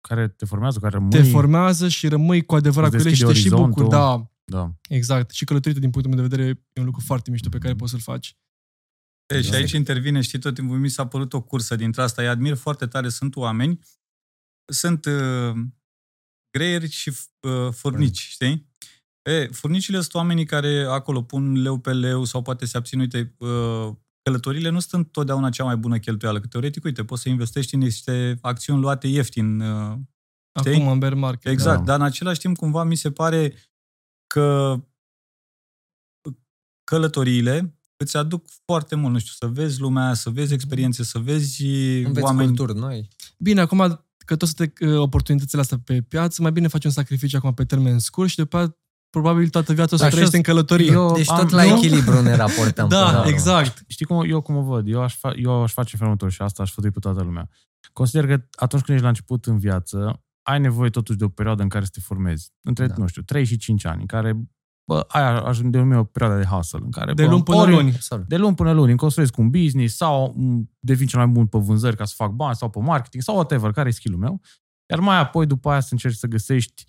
Care 0.00 0.28
te 0.28 0.44
formează, 0.44 0.78
care 0.78 0.92
rămâi... 0.92 1.10
te 1.10 1.22
formează 1.22 1.88
și 1.88 2.08
rămâi 2.08 2.44
cu 2.44 2.54
adevărat 2.54 2.90
cu 2.90 2.96
Îți 2.96 3.06
ele 3.06 3.14
și 3.14 3.20
te 3.20 3.26
deschide 3.26 3.48
și 3.48 3.54
bucuri. 3.62 3.70
orizontul. 3.86 4.28
Da, 4.46 4.58
Da. 4.58 4.74
exact. 4.88 5.30
Și 5.30 5.44
călătoritul, 5.44 5.82
din 5.82 5.90
punctul 5.90 6.14
meu 6.14 6.26
de 6.26 6.34
vedere, 6.36 6.60
e 6.72 6.80
un 6.80 6.86
lucru 6.86 7.00
foarte 7.04 7.30
mișto 7.30 7.48
pe 7.48 7.58
care 7.58 7.74
poți 7.74 7.90
să-l 7.90 8.00
faci. 8.00 8.36
E, 9.26 9.40
și 9.42 9.50
Da. 9.50 9.56
aici 9.56 9.72
intervine, 9.72 10.20
știi, 10.20 10.38
tot 10.38 10.54
timpul 10.54 10.78
mi 10.78 10.88
s-a 10.88 11.06
părut 11.06 11.32
o 11.32 11.40
cursă 11.42 11.76
dintre 11.76 12.02
asta. 12.02 12.22
Îi 12.22 12.28
admir 12.28 12.54
foarte 12.54 12.86
tare, 12.86 13.08
sunt 13.08 13.36
oameni, 13.36 13.78
sunt 14.72 15.04
uh, 15.04 15.52
greieri 16.50 16.88
și 16.90 17.08
uh, 17.40 17.72
furnici, 17.72 18.18
știi? 18.20 18.68
E, 19.22 19.46
furnicile 19.46 20.00
sunt 20.00 20.14
oamenii 20.14 20.44
care 20.46 20.84
acolo 20.84 21.22
pun 21.22 21.52
leu 21.62 21.78
pe 21.78 21.92
leu 21.92 22.24
sau 22.24 22.42
poate 22.42 22.64
se 22.66 22.76
abțin, 22.76 23.00
uite, 23.00 23.34
uh, 23.38 23.88
călătorile 24.22 24.68
nu 24.68 24.80
sunt 24.80 25.12
totdeauna 25.12 25.50
cea 25.50 25.64
mai 25.64 25.76
bună 25.76 25.98
cheltuială, 25.98 26.40
că 26.40 26.46
teoretic, 26.46 26.84
uite, 26.84 27.04
poți 27.04 27.22
să 27.22 27.28
investești 27.28 27.74
în 27.74 27.80
niște 27.80 28.38
acțiuni 28.40 28.80
luate 28.80 29.06
ieftin. 29.06 29.60
Uh, 29.60 29.98
Știi? 30.58 30.74
Acum, 30.74 30.88
în 30.88 30.98
bear 30.98 31.14
market. 31.14 31.52
exact, 31.52 31.78
Da. 31.78 31.84
dar 31.84 31.98
în 31.98 32.04
același 32.04 32.40
timp, 32.40 32.56
cumva, 32.56 32.82
mi 32.84 32.96
se 32.96 33.10
pare 33.10 33.54
că 34.26 34.76
călătoriile 36.84 37.78
îți 37.96 38.16
aduc 38.16 38.44
foarte 38.64 38.94
mult, 38.94 39.12
nu 39.12 39.18
știu, 39.18 39.32
să 39.38 39.46
vezi 39.46 39.80
lumea, 39.80 40.14
să 40.14 40.30
vezi 40.30 40.52
experiențe, 40.54 41.02
să 41.04 41.18
vezi 41.18 41.64
Înveți 41.66 42.24
oameni. 42.24 42.46
culturi 42.56 42.78
noi. 42.78 43.08
Bine, 43.38 43.60
acum 43.60 44.04
că 44.24 44.36
tot 44.36 44.48
sunt 44.48 44.72
uh, 44.80 44.98
oportunitățile 44.98 45.60
astea 45.60 45.78
pe 45.84 46.00
piață, 46.02 46.42
mai 46.42 46.52
bine 46.52 46.66
faci 46.68 46.84
un 46.84 46.90
sacrificiu 46.90 47.36
acum 47.36 47.54
pe 47.54 47.64
termen 47.64 47.98
scurt 47.98 48.28
și 48.28 48.36
după 48.36 48.56
aia 48.56 48.76
probabil 49.10 49.48
toată 49.48 49.72
viața 49.72 49.94
o 49.94 49.96
să 49.98 50.02
Da, 50.02 50.08
o 50.08 50.10
trăiești 50.10 50.34
și 50.34 50.36
în 50.46 50.52
călătorie. 50.52 50.90
eu- 50.92 51.14
Deci 51.14 51.30
am- 51.30 51.38
tot 51.38 51.50
la 51.50 51.64
nu? 51.64 51.76
echilibru 51.76 52.20
ne 52.22 52.34
raportăm. 52.36 52.88
până 52.88 53.00
la 53.00 53.10
da, 53.12 53.18
urmă. 53.18 53.30
exact. 53.30 53.84
Știi 53.88 54.06
cum, 54.06 54.24
eu 54.30 54.40
cum 54.40 54.56
o 54.56 54.62
văd? 54.62 54.88
Eu 54.88 55.02
aș, 55.02 55.16
fa- 55.16 55.36
eu 55.36 55.62
aș 55.62 55.72
face 55.72 55.88
în 55.92 55.98
felul 55.98 56.12
următor 56.12 56.30
și 56.30 56.42
asta 56.42 56.62
aș 56.62 56.72
fătui 56.72 56.90
pe 56.90 56.98
toată 56.98 57.22
lumea. 57.22 57.48
Consider 57.92 58.26
că 58.26 58.44
atunci 58.52 58.82
când 58.82 58.88
ești 58.88 59.02
la 59.02 59.08
început 59.08 59.46
în 59.46 59.58
viață, 59.58 60.22
ai 60.42 60.60
nevoie 60.60 60.90
totuși 60.90 61.18
de 61.18 61.24
o 61.24 61.28
perioadă 61.28 61.62
în 61.62 61.68
care 61.68 61.84
să 61.84 61.90
te 61.94 62.00
formezi. 62.00 62.52
Între, 62.62 62.86
Da. 62.86 62.94
nu 62.96 63.06
știu, 63.06 63.22
3 63.22 63.44
și 63.44 63.56
5 63.56 63.84
ani, 63.84 64.00
în 64.00 64.06
care, 64.06 64.42
bă, 64.84 65.04
aia 65.08 65.40
ajunge 65.40 65.78
de 65.78 65.94
o 65.94 66.04
perioadă 66.04 66.38
de 66.40 66.46
hustle, 66.46 66.78
în 66.82 66.90
care, 66.90 67.12
De 67.14 67.24
bă, 67.24 67.30
luni 67.30 67.42
până 67.42 67.62
ori- 67.66 67.70
luni. 67.70 67.92
Absolut. 67.92 68.26
De 68.28 68.36
luni 68.36 68.54
până 68.54 68.72
luni, 68.72 68.88
îmi 68.90 68.98
construiesc 68.98 69.36
un 69.38 69.50
business 69.50 69.96
sau 69.96 70.34
m, 70.36 70.70
devin 70.80 71.06
cel 71.06 71.18
mai 71.18 71.28
bun 71.28 71.46
pe 71.46 71.58
vânzări 71.58 71.96
ca 71.96 72.04
să 72.04 72.12
fac 72.16 72.30
bani 72.30 72.56
sau 72.56 72.70
pe 72.70 72.78
marketing 72.78 73.22
sau 73.22 73.34
whatever, 73.34 73.70
care 73.70 73.88
e 73.88 73.92
skill-ul 73.92 74.20
meu. 74.20 74.40
Iar 74.90 74.98
mai 75.00 75.18
apoi, 75.18 75.46
după 75.46 75.70
aia, 75.70 75.80
să 75.80 75.88
încerci 75.90 76.14
să 76.16 76.26
găsești 76.26 76.84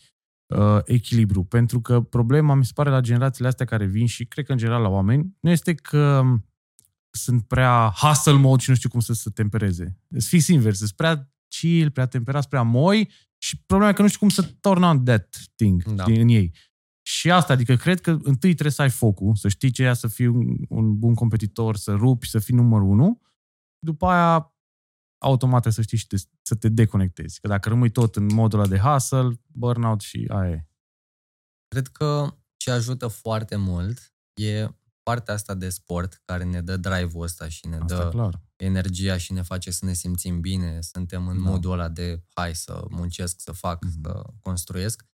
uh, 0.55 0.77
echilibru. 0.85 1.43
Pentru 1.43 1.81
că 1.81 2.01
problema, 2.01 2.53
mi 2.53 2.65
se 2.65 2.71
pare, 2.73 2.89
la 2.89 2.99
generațiile 2.99 3.47
astea 3.47 3.65
care 3.65 3.85
vin 3.85 4.05
și 4.05 4.25
cred 4.25 4.45
că 4.45 4.51
în 4.51 4.57
general 4.57 4.81
la 4.81 4.87
oameni, 4.89 5.35
nu 5.39 5.49
este 5.49 5.73
că 5.73 6.23
sunt 7.09 7.43
prea 7.47 7.93
hustle 7.95 8.33
mode 8.33 8.61
și 8.61 8.69
nu 8.69 8.75
știu 8.75 8.89
cum 8.89 8.99
să 8.99 9.13
se 9.13 9.29
tempereze. 9.29 9.97
Să 10.17 10.27
fix 10.29 10.47
invers, 10.47 10.77
sunt 10.77 10.91
prea 10.91 11.31
chill, 11.47 11.91
prea 11.91 12.05
temperați, 12.05 12.47
prea 12.47 12.61
moi 12.61 13.11
și 13.37 13.63
problema 13.65 13.91
e 13.91 13.93
că 13.93 14.01
nu 14.01 14.07
știu 14.07 14.19
cum 14.19 14.29
să 14.29 14.41
turn 14.59 14.83
on 14.83 15.03
that 15.03 15.37
thing 15.55 15.83
Da. 15.83 16.03
din, 16.03 16.19
în 16.21 16.27
ei. 16.27 16.53
Și 17.07 17.31
asta, 17.31 17.53
adică 17.53 17.75
cred 17.75 18.01
că 18.01 18.09
întâi 18.11 18.51
trebuie 18.51 18.71
să 18.71 18.81
ai 18.81 18.89
focul, 18.89 19.35
să 19.35 19.47
știi 19.47 19.71
ce 19.71 19.83
e 19.83 19.93
să 19.93 20.07
fii 20.07 20.27
un, 20.27 20.55
un 20.69 20.99
bun 20.99 21.13
competitor, 21.13 21.75
să 21.75 21.93
rupi, 21.93 22.29
să 22.29 22.39
fii 22.39 22.55
numărul 22.55 22.87
unu. 22.87 23.21
După 23.79 24.05
aia, 24.05 24.55
automat 25.23 25.61
trebuie 25.61 25.73
să 25.73 25.81
știi 25.81 25.97
și 25.97 26.07
te, 26.07 26.15
să 26.41 26.55
te 26.55 26.69
deconectezi. 26.69 27.39
Că 27.39 27.47
dacă 27.47 27.69
rămâi 27.69 27.89
tot 27.89 28.15
în 28.15 28.25
modul 28.33 28.59
ăla 28.59 28.67
de 28.67 28.77
hustle, 28.77 29.41
burnout 29.47 30.01
și 30.01 30.25
aia 30.29 30.49
e. 30.49 30.67
Cred 31.67 31.87
că 31.87 32.37
ce 32.57 32.71
ajută 32.71 33.07
foarte 33.07 33.55
mult 33.55 34.13
e 34.33 34.67
partea 35.03 35.33
asta 35.33 35.53
de 35.53 35.69
sport 35.69 36.21
care 36.25 36.43
ne 36.43 36.61
dă 36.61 36.77
drive-ul 36.77 37.23
ăsta 37.23 37.49
și 37.49 37.67
ne 37.67 37.75
Asta 37.75 38.03
dă 38.03 38.09
clar. 38.09 38.41
energia 38.55 39.17
și 39.17 39.33
ne 39.33 39.41
face 39.41 39.71
să 39.71 39.85
ne 39.85 39.93
simțim 39.93 40.39
bine, 40.41 40.81
suntem 40.81 41.27
în 41.27 41.43
Da. 41.43 41.49
modul 41.49 41.71
ăla 41.71 41.89
de 41.89 42.23
hai 42.33 42.55
să 42.55 42.85
muncesc, 42.89 43.39
să 43.41 43.51
fac, 43.51 43.83
Mhm. 43.83 43.93
să 44.03 44.23
construiesc, 44.39 45.05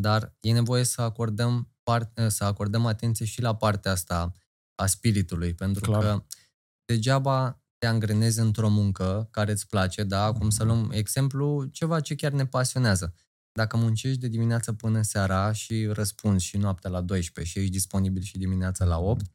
dar 0.00 0.36
e 0.40 0.52
nevoie 0.52 0.84
să 0.84 1.02
acordăm, 1.02 1.74
part, 1.82 2.20
să 2.28 2.44
acordăm 2.44 2.86
atenție 2.86 3.26
și 3.26 3.40
la 3.40 3.56
partea 3.56 3.92
asta 3.92 4.32
a 4.74 4.86
spiritului, 4.86 5.54
pentru 5.54 5.90
Clar. 5.90 6.02
că 6.02 6.24
degeaba 6.84 7.60
te 7.78 7.86
angrenezi 7.86 8.40
într-o 8.40 8.68
muncă 8.68 9.28
care 9.30 9.52
îți 9.52 9.66
place, 9.66 10.04
da, 10.04 10.22
acum 10.22 10.50
să 10.50 10.64
luăm 10.64 10.90
exemplu, 10.90 11.64
ceva 11.64 12.00
ce 12.00 12.14
chiar 12.14 12.32
ne 12.32 12.46
pasionează. 12.46 13.14
Dacă 13.52 13.76
muncești 13.76 14.18
de 14.18 14.28
dimineață 14.28 14.72
până 14.72 15.02
seara 15.02 15.52
și 15.52 15.86
răspunzi 15.86 16.44
și 16.44 16.56
noaptea 16.56 16.90
la 16.90 17.00
12 17.00 17.52
și 17.52 17.58
ești 17.58 17.72
disponibil 17.72 18.22
și 18.22 18.38
dimineața 18.38 18.84
la 18.84 18.98
8, 18.98 19.26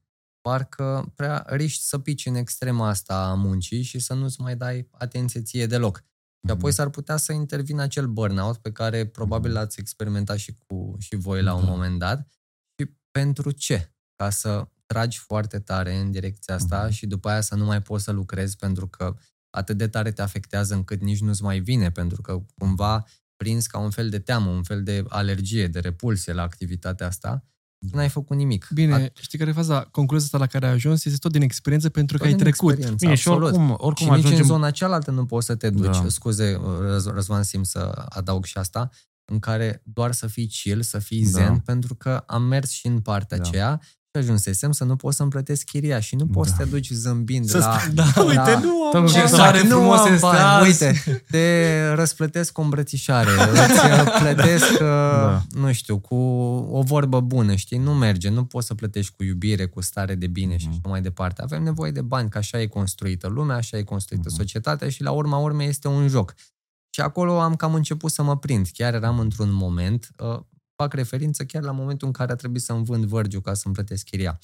parcă 0.42 1.12
prea 1.16 1.46
riști 1.48 1.84
să 1.84 2.00
pici 2.00 2.26
în 2.26 2.36
extrema 2.36 2.88
asta 2.88 3.30
a 3.30 3.34
muncii 3.34 3.82
și 3.82 4.00
să 4.00 4.14
nu-ți 4.14 4.42
mai 4.42 4.56
dai 4.56 4.88
atenție 4.92 5.42
ție 5.42 5.66
deloc. 5.66 6.04
Și 6.46 6.52
apoi 6.52 6.72
s-ar 6.72 6.90
putea 6.90 7.18
să 7.18 7.32
intervină 7.34 7.82
acel 7.82 8.08
burnout 8.08 8.58
pe 8.58 8.72
care 8.72 9.06
probabil 9.08 9.52
l-ați 9.52 9.80
experimentat 9.80 10.38
și 10.38 10.56
cu 10.68 10.96
și 11.00 11.16
voi 11.16 11.42
la 11.44 11.54
un 11.54 11.64
Da. 11.66 11.70
moment 11.70 12.00
dat. 12.00 12.28
Și 12.80 12.96
pentru 13.12 13.52
ce? 13.52 13.94
Ca 14.16 14.30
să 14.30 14.68
tragi 14.86 15.18
foarte 15.18 15.60
tare 15.60 15.96
în 15.96 16.12
direcția 16.12 16.56
asta 16.56 16.82
Mhm. 16.84 16.92
și 16.92 17.08
după 17.08 17.30
aia 17.30 17.42
să 17.42 17.56
nu 17.56 17.66
mai 17.66 17.82
poți 17.82 18.04
să 18.04 18.12
lucrezi 18.12 18.56
pentru 18.56 18.88
că 18.88 19.16
atât 19.50 19.78
de 19.78 19.88
tare 19.88 20.12
te 20.12 20.22
afectează 20.22 20.74
încât 20.74 21.02
nici 21.02 21.22
nu-ți 21.22 21.44
mai 21.44 21.60
vine, 21.60 21.92
pentru 21.92 22.22
că 22.22 22.44
cumva 22.58 23.06
prins 23.36 23.68
ca 23.68 23.78
un 23.78 23.90
fel 23.90 24.10
de 24.10 24.20
teamă, 24.20 24.50
un 24.50 24.64
fel 24.64 24.84
de 24.84 25.04
alergie, 25.08 25.68
de 25.68 25.80
repulsie 25.80 26.34
la 26.34 26.42
activitatea 26.42 27.08
asta, 27.08 27.44
n-ai 27.92 28.10
făcut 28.10 28.38
nimic. 28.38 28.68
Bine, 28.74 29.08
At- 29.10 29.14
știi 29.22 29.38
care 29.38 29.50
e 29.50 29.54
faza? 29.54 29.82
Concluzia 29.92 30.26
asta 30.26 30.38
la 30.38 30.46
care 30.46 30.66
ai 30.66 30.72
ajuns 30.72 31.06
este 31.06 31.18
tot 31.18 31.32
din 31.32 31.42
experiență 31.42 31.90
pentru 31.90 32.18
că 32.18 32.24
tot 32.24 32.32
ai 32.32 32.38
din 32.38 32.44
trecut. 32.46 32.70
experiență, 32.70 33.06
Bine, 33.06 33.16
și 33.16 33.28
absolut. 33.28 33.48
oricum, 33.48 33.70
oricum 33.78 34.06
și 34.06 34.12
nici 34.12 34.18
ajungem... 34.24 34.40
în 34.40 34.46
zona 34.46 34.72
cealaltă 34.72 35.12
nu 35.12 35.26
poți 35.26 35.46
să 35.46 35.56
te 35.56 35.70
duci. 35.70 35.98
Da. 35.98 36.06
Scuze, 36.08 36.58
Răz- 36.82 37.14
Răzvan, 37.14 37.44
simt 37.44 37.66
să 37.66 38.06
adaug 38.10 38.46
și 38.46 38.58
asta, 38.58 38.90
în 39.26 39.40
care 39.40 39.82
doar 39.86 40.12
să 40.12 40.28
fii 40.28 40.48
chill, 40.48 40.82
să 40.82 41.00
fii 41.00 41.24
Da. 41.24 41.30
zen, 41.30 41.58
pentru 41.60 41.96
că 41.96 42.24
am 42.28 42.44
mers 42.44 42.70
și 42.70 42.88
în 42.88 43.00
partea 43.00 43.38
Da. 43.38 43.44
aceea 43.48 43.82
și 44.14 44.18
ajunsesem 44.18 44.72
să 44.72 44.84
nu 44.84 44.96
poți 44.96 45.16
să-mi 45.18 45.30
plătesc 45.30 45.64
chiria 45.66 46.00
și 46.00 46.16
nu 46.16 46.26
poți 46.28 46.50
Da. 46.50 46.56
să 46.56 46.64
te 46.64 46.70
duci 46.70 46.90
zâmbind 46.90 47.46
Să 47.46 47.58
la... 47.58 47.64
stai- 47.80 47.92
Da, 47.94 48.22
uite, 48.24 48.34
la- 48.52 48.60
nu 48.60 48.90
Tot 48.92 48.94
am 49.02 49.06
Ce 49.08 49.14
Ce 49.20 49.28
să 49.28 49.36
soare 49.36 49.62
nu 49.64 49.68
frumos 49.78 50.00
am 50.00 50.06
este 50.14 50.26
bani, 50.26 50.40
azi. 50.40 50.68
Uite, 50.84 51.24
te 51.30 51.94
răsplătesc 51.94 52.52
cu 52.52 52.62
o 52.62 52.64
îmbrățișare, 52.64 53.30
îți 53.52 53.86
uh, 53.86 54.16
plătesc, 54.20 54.78
da. 54.78 55.42
nu 55.52 55.72
știu, 55.72 56.00
cu 56.00 56.16
o 56.72 56.82
vorbă 56.82 57.20
bună, 57.22 57.56
știi? 57.56 57.78
Nu 57.78 57.94
merge, 57.94 58.30
nu 58.30 58.46
poți 58.46 58.68
să 58.68 58.74
plătești 58.76 59.14
cu 59.18 59.24
iubire, 59.24 59.66
cu 59.66 59.82
stare 59.82 60.16
de 60.16 60.28
bine 60.28 60.58
și 60.58 60.66
Mhm. 60.68 60.78
așa 60.84 60.90
mai 60.90 61.02
departe. 61.02 61.42
Avem 61.42 61.64
nevoie 61.64 61.92
de 61.92 62.02
bani, 62.02 62.30
că 62.30 62.38
așa 62.38 62.62
e 62.62 62.66
construită 62.68 63.28
lumea, 63.28 63.56
așa 63.56 63.78
e 63.78 63.84
construită 63.84 64.28
Mhm. 64.30 64.38
societatea 64.38 64.90
și 64.90 65.04
la 65.04 65.12
urma 65.12 65.38
urmei 65.38 65.68
este 65.68 65.88
un 65.88 66.08
joc. 66.08 66.34
Și 66.90 67.02
acolo 67.02 67.40
am 67.40 67.56
cam 67.56 67.74
început 67.74 68.12
să 68.12 68.24
mă 68.24 68.38
prind. 68.38 68.68
Chiar 68.74 68.94
eram 68.94 69.20
într-un 69.20 69.50
moment, 69.54 70.10
uh, 70.18 70.40
fac 70.82 70.94
referință 70.94 71.46
chiar 71.46 71.64
la 71.64 71.72
momentul 71.72 72.08
în 72.08 72.14
care 72.14 72.32
a 72.32 72.36
trebuit 72.36 72.62
să-mi 72.62 72.86
vând 72.86 73.06
vărgiu 73.06 73.42
ca 73.42 73.54
să-mi 73.54 73.74
plătesc 73.74 74.06
chiria. 74.06 74.40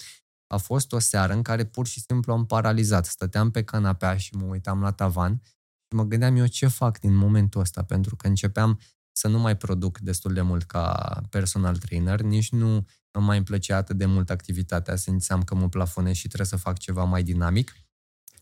A 0.48 0.58
fost 0.58 0.92
o 0.92 1.00
seară 1.00 1.34
în 1.34 1.42
care 1.42 1.66
pur 1.66 1.88
și 1.88 2.00
simplu 2.02 2.34
am 2.34 2.46
paralizat. 2.46 3.06
Stăteam 3.06 3.52
pe 3.52 3.64
canapea 3.64 4.18
și 4.18 4.36
mă 4.36 4.46
uitam 4.46 4.82
la 4.82 4.92
tavan 4.92 5.42
și 5.88 5.96
mă 5.96 6.04
gândeam 6.04 6.36
eu 6.36 6.46
ce 6.46 6.68
fac 6.68 7.00
din 7.00 7.16
momentul 7.16 7.62
ăsta, 7.62 7.84
pentru 7.84 8.16
că 8.16 8.28
începeam 8.28 8.80
să 9.12 9.28
nu 9.28 9.40
mai 9.40 9.58
produc 9.58 10.00
destul 10.00 10.34
de 10.34 10.42
mult 10.42 10.64
ca 10.64 10.86
personal 11.30 11.78
trainer, 11.78 12.22
nici 12.22 12.52
nu 12.52 12.86
îmi 13.12 13.26
mai 13.26 13.44
plăcea 13.44 13.78
atât 13.78 13.98
de 13.98 14.06
mult 14.06 14.30
activitatea, 14.30 14.96
simțeam 14.96 15.44
că 15.44 15.56
mă 15.56 15.70
plafonez 15.70 16.16
și 16.16 16.28
trebuie 16.28 16.48
să 16.48 16.56
fac 16.56 16.78
ceva 16.78 17.04
mai 17.04 17.24
dinamic. 17.24 17.74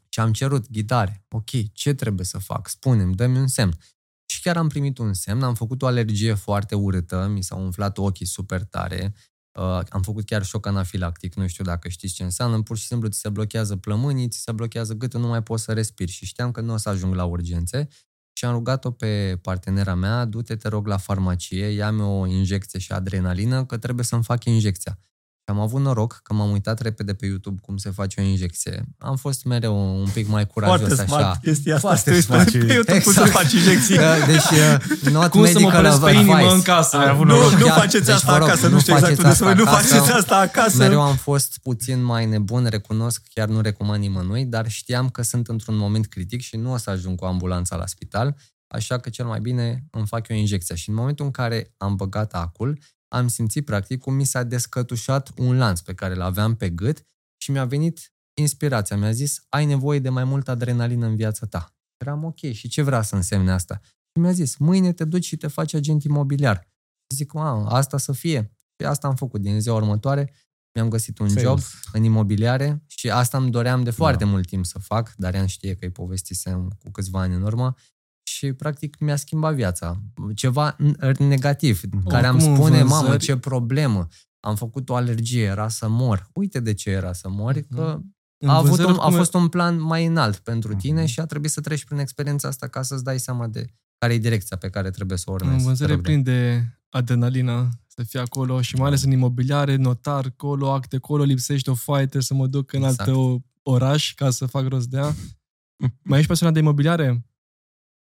Și 0.09 0.19
am 0.19 0.33
cerut 0.33 0.71
ghidare. 0.71 1.25
Ok, 1.29 1.49
ce 1.73 1.93
trebuie 1.93 2.25
să 2.25 2.37
fac? 2.37 2.67
Spune-mi, 2.67 3.15
dă-mi 3.15 3.37
un 3.37 3.47
semn. 3.47 3.77
Și 4.45 4.51
chiar 4.51 4.59
am 4.59 4.67
primit 4.67 4.97
un 4.97 5.13
semn, 5.13 5.43
am 5.43 5.53
făcut 5.53 5.81
o 5.81 5.85
alergie 5.85 6.33
foarte 6.33 6.75
urâtă, 6.75 7.27
mi 7.31 7.41
s-au 7.41 7.63
umflat 7.63 7.97
ochii 7.97 8.25
super 8.25 8.63
tare, 8.63 9.13
uh, 9.59 9.79
am 9.89 10.01
făcut 10.01 10.25
chiar 10.25 10.43
șoc 10.43 10.65
anafilactic, 10.65 11.35
nu 11.35 11.47
știu 11.47 11.63
dacă 11.63 11.89
știți 11.89 12.13
ce 12.13 12.23
înseamnă, 12.23 12.61
pur 12.61 12.77
și 12.77 12.85
simplu 12.85 13.07
ți 13.07 13.19
se 13.19 13.29
blochează 13.29 13.75
plămânii, 13.75 14.27
ți 14.27 14.39
se 14.39 14.51
blochează 14.51 14.93
gâtul, 14.93 15.19
nu 15.19 15.27
mai 15.27 15.43
poți 15.43 15.63
să 15.63 15.73
respiri 15.73 16.11
și 16.11 16.25
știam 16.25 16.51
că 16.51 16.61
nu 16.61 16.73
o 16.73 16.77
să 16.77 16.89
ajung 16.89 17.13
la 17.13 17.23
urgențe 17.23 17.87
și 18.33 18.45
am 18.45 18.53
rugat-o 18.53 18.91
pe 18.91 19.39
partenera 19.41 19.93
mea, 19.95 20.25
du-te, 20.25 20.55
te 20.55 20.67
rog, 20.67 20.87
la 20.87 20.97
farmacie, 20.97 21.65
ia-mi 21.65 22.01
o 22.01 22.25
injecție 22.25 22.79
și 22.79 22.91
adrenalină, 22.91 23.65
că 23.65 23.77
trebuie 23.77 24.05
să-mi 24.05 24.23
fac 24.23 24.43
injecția. 24.43 24.99
Și 25.47 25.51
am 25.55 25.59
avut 25.59 25.81
noroc 25.81 26.19
că 26.23 26.33
m-am 26.33 26.51
uitat 26.51 26.79
repede 26.81 27.13
pe 27.13 27.25
YouTube 27.25 27.59
cum 27.61 27.77
se 27.77 27.89
face 27.89 28.21
o 28.21 28.23
injecție. 28.23 28.83
Am 28.97 29.15
fost 29.15 29.43
mereu 29.43 29.99
un 29.99 30.07
pic 30.13 30.27
mai 30.27 30.47
curajos 30.47 30.77
Foarte 30.87 31.01
așa. 31.01 31.17
smart 31.17 31.41
chestia 31.41 31.75
asta. 31.75 31.87
Foarte 31.87 32.03
Foarte 32.11 32.21
smart. 32.21 32.49
smart. 32.49 32.67
Pe 32.67 32.73
YouTube 32.73 33.01
cum 33.01 33.11
să 33.13 33.19
Exact. 33.21 33.37
faci 33.41 33.51
injecții. 33.53 33.95
Da, 33.95 34.25
Deci, 34.25 34.49
uh, 35.03 35.11
not 35.11 35.29
Cum 35.29 35.45
să 35.45 35.51
mă 35.51 35.59
medical 35.59 35.85
opresc 35.85 36.01
pe 36.03 36.11
inimă 36.11 36.33
advice. 36.33 36.53
în 36.53 36.61
casă? 36.61 36.97
Ai 36.97 37.09
avut 37.09 37.25
Nu, 37.25 37.33
noroc. 37.35 37.51
nu 37.51 37.65
Chiar, 37.65 37.77
faceți 37.79 38.05
deci, 38.05 38.15
asta 38.15 38.31
vă 38.31 38.37
rog, 38.37 38.47
acasă, 38.47 38.67
nu 38.67 38.73
nu 38.73 38.79
știu 38.79 38.93
exact 38.93 39.11
faceți 39.15 39.25
unde 39.25 39.35
să 39.35 39.43
asta 39.45 39.55
Nu 39.63 39.69
acasă. 39.69 39.87
faceți 39.95 40.11
asta 40.17 40.35
acasă. 40.37 40.77
Mereu 40.77 41.01
am 41.01 41.15
fost 41.15 41.57
puțin 41.63 42.03
mai 42.03 42.25
nebun, 42.25 42.65
recunosc, 42.69 43.21
chiar 43.33 43.47
nu 43.47 43.61
recomand 43.61 44.01
nimănui, 44.01 44.45
dar 44.45 44.69
știam 44.69 45.09
că 45.09 45.21
sunt 45.21 45.47
într-un 45.47 45.77
moment 45.77 46.05
critic 46.07 46.41
și 46.41 46.55
nu 46.57 46.71
o 46.71 46.77
să 46.77 46.89
ajung 46.89 47.19
cu 47.19 47.25
ambulanța 47.25 47.75
la 47.75 47.85
spital, 47.85 48.35
așa 48.67 48.97
că 48.97 49.09
cel 49.09 49.25
mai 49.25 49.39
bine 49.39 49.83
îmi 49.91 50.07
fac 50.07 50.27
eu 50.29 50.37
injecția. 50.37 50.75
Și 50.75 50.89
în 50.89 50.95
momentul 50.95 51.25
în 51.25 51.31
care 51.31 51.73
am 51.77 51.95
băgat 51.95 52.33
acul, 52.33 52.79
am 53.07 53.27
simțit 53.27 53.65
practic 53.65 53.99
cum 53.99 54.13
mi 54.13 54.25
s-a 54.25 54.43
descătușat 54.43 55.31
un 55.37 55.57
lanț 55.57 55.79
pe 55.79 55.93
care 55.93 56.13
îl 56.13 56.21
aveam 56.21 56.55
pe 56.55 56.69
gât 56.69 57.05
și 57.41 57.51
mi-a 57.51 57.65
venit 57.65 58.13
inspirația. 58.41 58.97
Mi-a 58.97 59.11
zis, 59.11 59.45
ai 59.49 59.65
nevoie 59.65 59.99
de 59.99 60.09
mai 60.09 60.23
multă 60.23 60.51
adrenalină 60.51 61.05
în 61.05 61.15
viața 61.15 61.45
ta. 61.45 61.75
Eram 61.97 62.23
ok, 62.23 62.39
și 62.51 62.67
ce 62.67 62.81
vrea 62.81 63.01
să 63.01 63.15
însemne 63.15 63.51
asta? 63.51 63.79
Și 63.83 64.19
mi-a 64.19 64.31
zis, 64.31 64.57
mâine 64.57 64.93
te 64.93 65.03
duci 65.03 65.25
și 65.25 65.37
te 65.37 65.47
faci 65.47 65.73
agent 65.73 66.03
imobiliar. 66.03 66.67
Și 67.09 67.15
zic, 67.15 67.35
a, 67.35 67.65
asta 67.67 67.97
să 67.97 68.11
fie. 68.11 68.51
Și 68.79 68.85
asta 68.85 69.07
am 69.07 69.15
făcut 69.15 69.41
din 69.41 69.61
ziua 69.61 69.75
următoare. 69.75 70.33
Mi-am 70.73 70.89
găsit 70.89 71.19
un 71.19 71.29
Sales. 71.29 71.43
job 71.43 71.59
în 71.91 72.03
imobiliare 72.03 72.83
și 72.85 73.09
asta 73.09 73.37
îmi 73.37 73.51
doream 73.51 73.83
de 73.83 73.91
foarte 73.91 74.25
mult 74.25 74.47
timp 74.47 74.65
să 74.65 74.79
fac. 74.79 75.13
Darian 75.17 75.45
știe 75.45 75.75
că 75.75 75.85
îi 75.85 75.91
povestisem 75.91 76.77
cu 76.79 76.91
câțiva 76.91 77.19
ani 77.19 77.35
în 77.35 77.41
urmă 77.41 77.75
și 78.27 78.53
practic 78.53 78.97
mi-a 78.99 79.15
schimbat 79.15 79.55
viața. 79.55 80.01
Ceva 80.35 80.75
n- 80.75 81.17
negativ, 81.17 81.81
care 82.07 82.27
am 82.27 82.35
Oricum, 82.35 82.51
în 82.53 82.57
spune, 82.59 82.77
vânzări- 82.81 82.87
mamă, 82.89 83.17
ce 83.17 83.37
problemă. 83.37 84.07
Am 84.39 84.55
făcut 84.55 84.89
o 84.89 84.95
alergie, 84.95 85.43
era 85.43 85.67
să 85.69 85.87
mor. 85.89 86.29
Uite 86.33 86.59
de 86.59 86.73
ce 86.73 86.89
era 86.89 87.13
să 87.13 87.29
mori, 87.29 87.63
că 87.67 87.99
În 88.37 88.49
a, 88.49 88.55
avut 88.55 88.67
vânzări, 88.67 88.87
un, 88.89 88.93
a 88.95 88.97
oricum, 88.99 89.17
fost 89.17 89.33
un 89.33 89.47
plan 89.47 89.81
mai 89.81 90.05
înalt 90.05 90.37
pentru 90.37 90.73
tine 90.75 91.01
Mhm. 91.01 91.09
și 91.09 91.19
a 91.19 91.25
trebuit 91.25 91.51
să 91.51 91.61
treci 91.61 91.85
prin 91.85 91.97
experiența 91.99 92.47
asta 92.47 92.67
ca 92.67 92.81
să-ți 92.81 93.03
dai 93.03 93.19
seama 93.19 93.47
de 93.47 93.65
care 93.97 94.13
e 94.13 94.17
direcția 94.17 94.57
pe 94.57 94.69
care 94.69 94.89
trebuie 94.89 95.17
să 95.17 95.25
o 95.27 95.33
urmezi. 95.33 95.53
În 95.53 95.59
Te 95.59 95.65
vânzări 95.65 95.91
e 95.91 95.95
rog 95.95 96.03
de- 96.03 96.09
plin 96.11 96.23
de 96.23 96.63
adrenalină 96.89 97.69
să 97.87 98.03
fie 98.03 98.19
acolo 98.19 98.61
și 98.61 98.75
mai 98.75 98.87
ales 98.87 99.03
în 99.03 99.11
imobiliare, 99.11 99.75
notar, 99.75 100.29
colo, 100.35 100.71
acte, 100.71 100.97
colo, 100.97 101.23
lipsește 101.23 101.69
o 101.69 101.73
foaie, 101.73 102.01
trebuie 102.03 102.23
să 102.23 102.33
mă 102.33 102.47
duc 102.47 102.73
în 102.73 102.83
Exact. 102.83 103.09
alt 103.09 103.17
o- 103.17 103.37
oraș 103.63 104.13
ca 104.13 104.29
să 104.29 104.45
fac 104.45 104.67
rost 104.67 104.87
de 104.87 104.97
ea. 104.97 105.15
mai 106.03 106.17
ești 106.17 106.29
pasionat 106.29 106.53
de 106.53 106.59
imobiliare? 106.59 107.25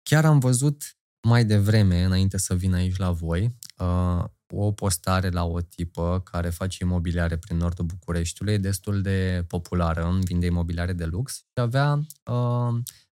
Chiar 0.04 0.26
am 0.26 0.39
văzut 0.39 0.97
mai 1.22 1.45
devreme, 1.45 2.04
înainte 2.04 2.38
să 2.38 2.56
vin 2.56 2.74
aici 2.74 2.97
la 2.97 3.12
voi, 3.12 3.58
uh, 3.78 4.24
o 4.54 4.72
postare 4.72 5.30
la 5.30 5.43
o 5.43 5.62
tipă 5.62 6.22
care 6.24 6.49
face 6.49 6.84
imobiliare 6.84 7.38
prin 7.38 7.58
nordul 7.58 7.86
Bucureștiului, 7.86 8.54
e 8.54 8.58
destul 8.58 9.02
de 9.02 9.45
populară, 9.47 10.20
vinde 10.24 10.45
imobiliare 10.45 10.93
de 10.93 11.06
lux 11.06 11.36
și 11.36 11.43
avea 11.54 12.06
uh, 12.26 12.74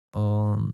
uh, 0.09 0.73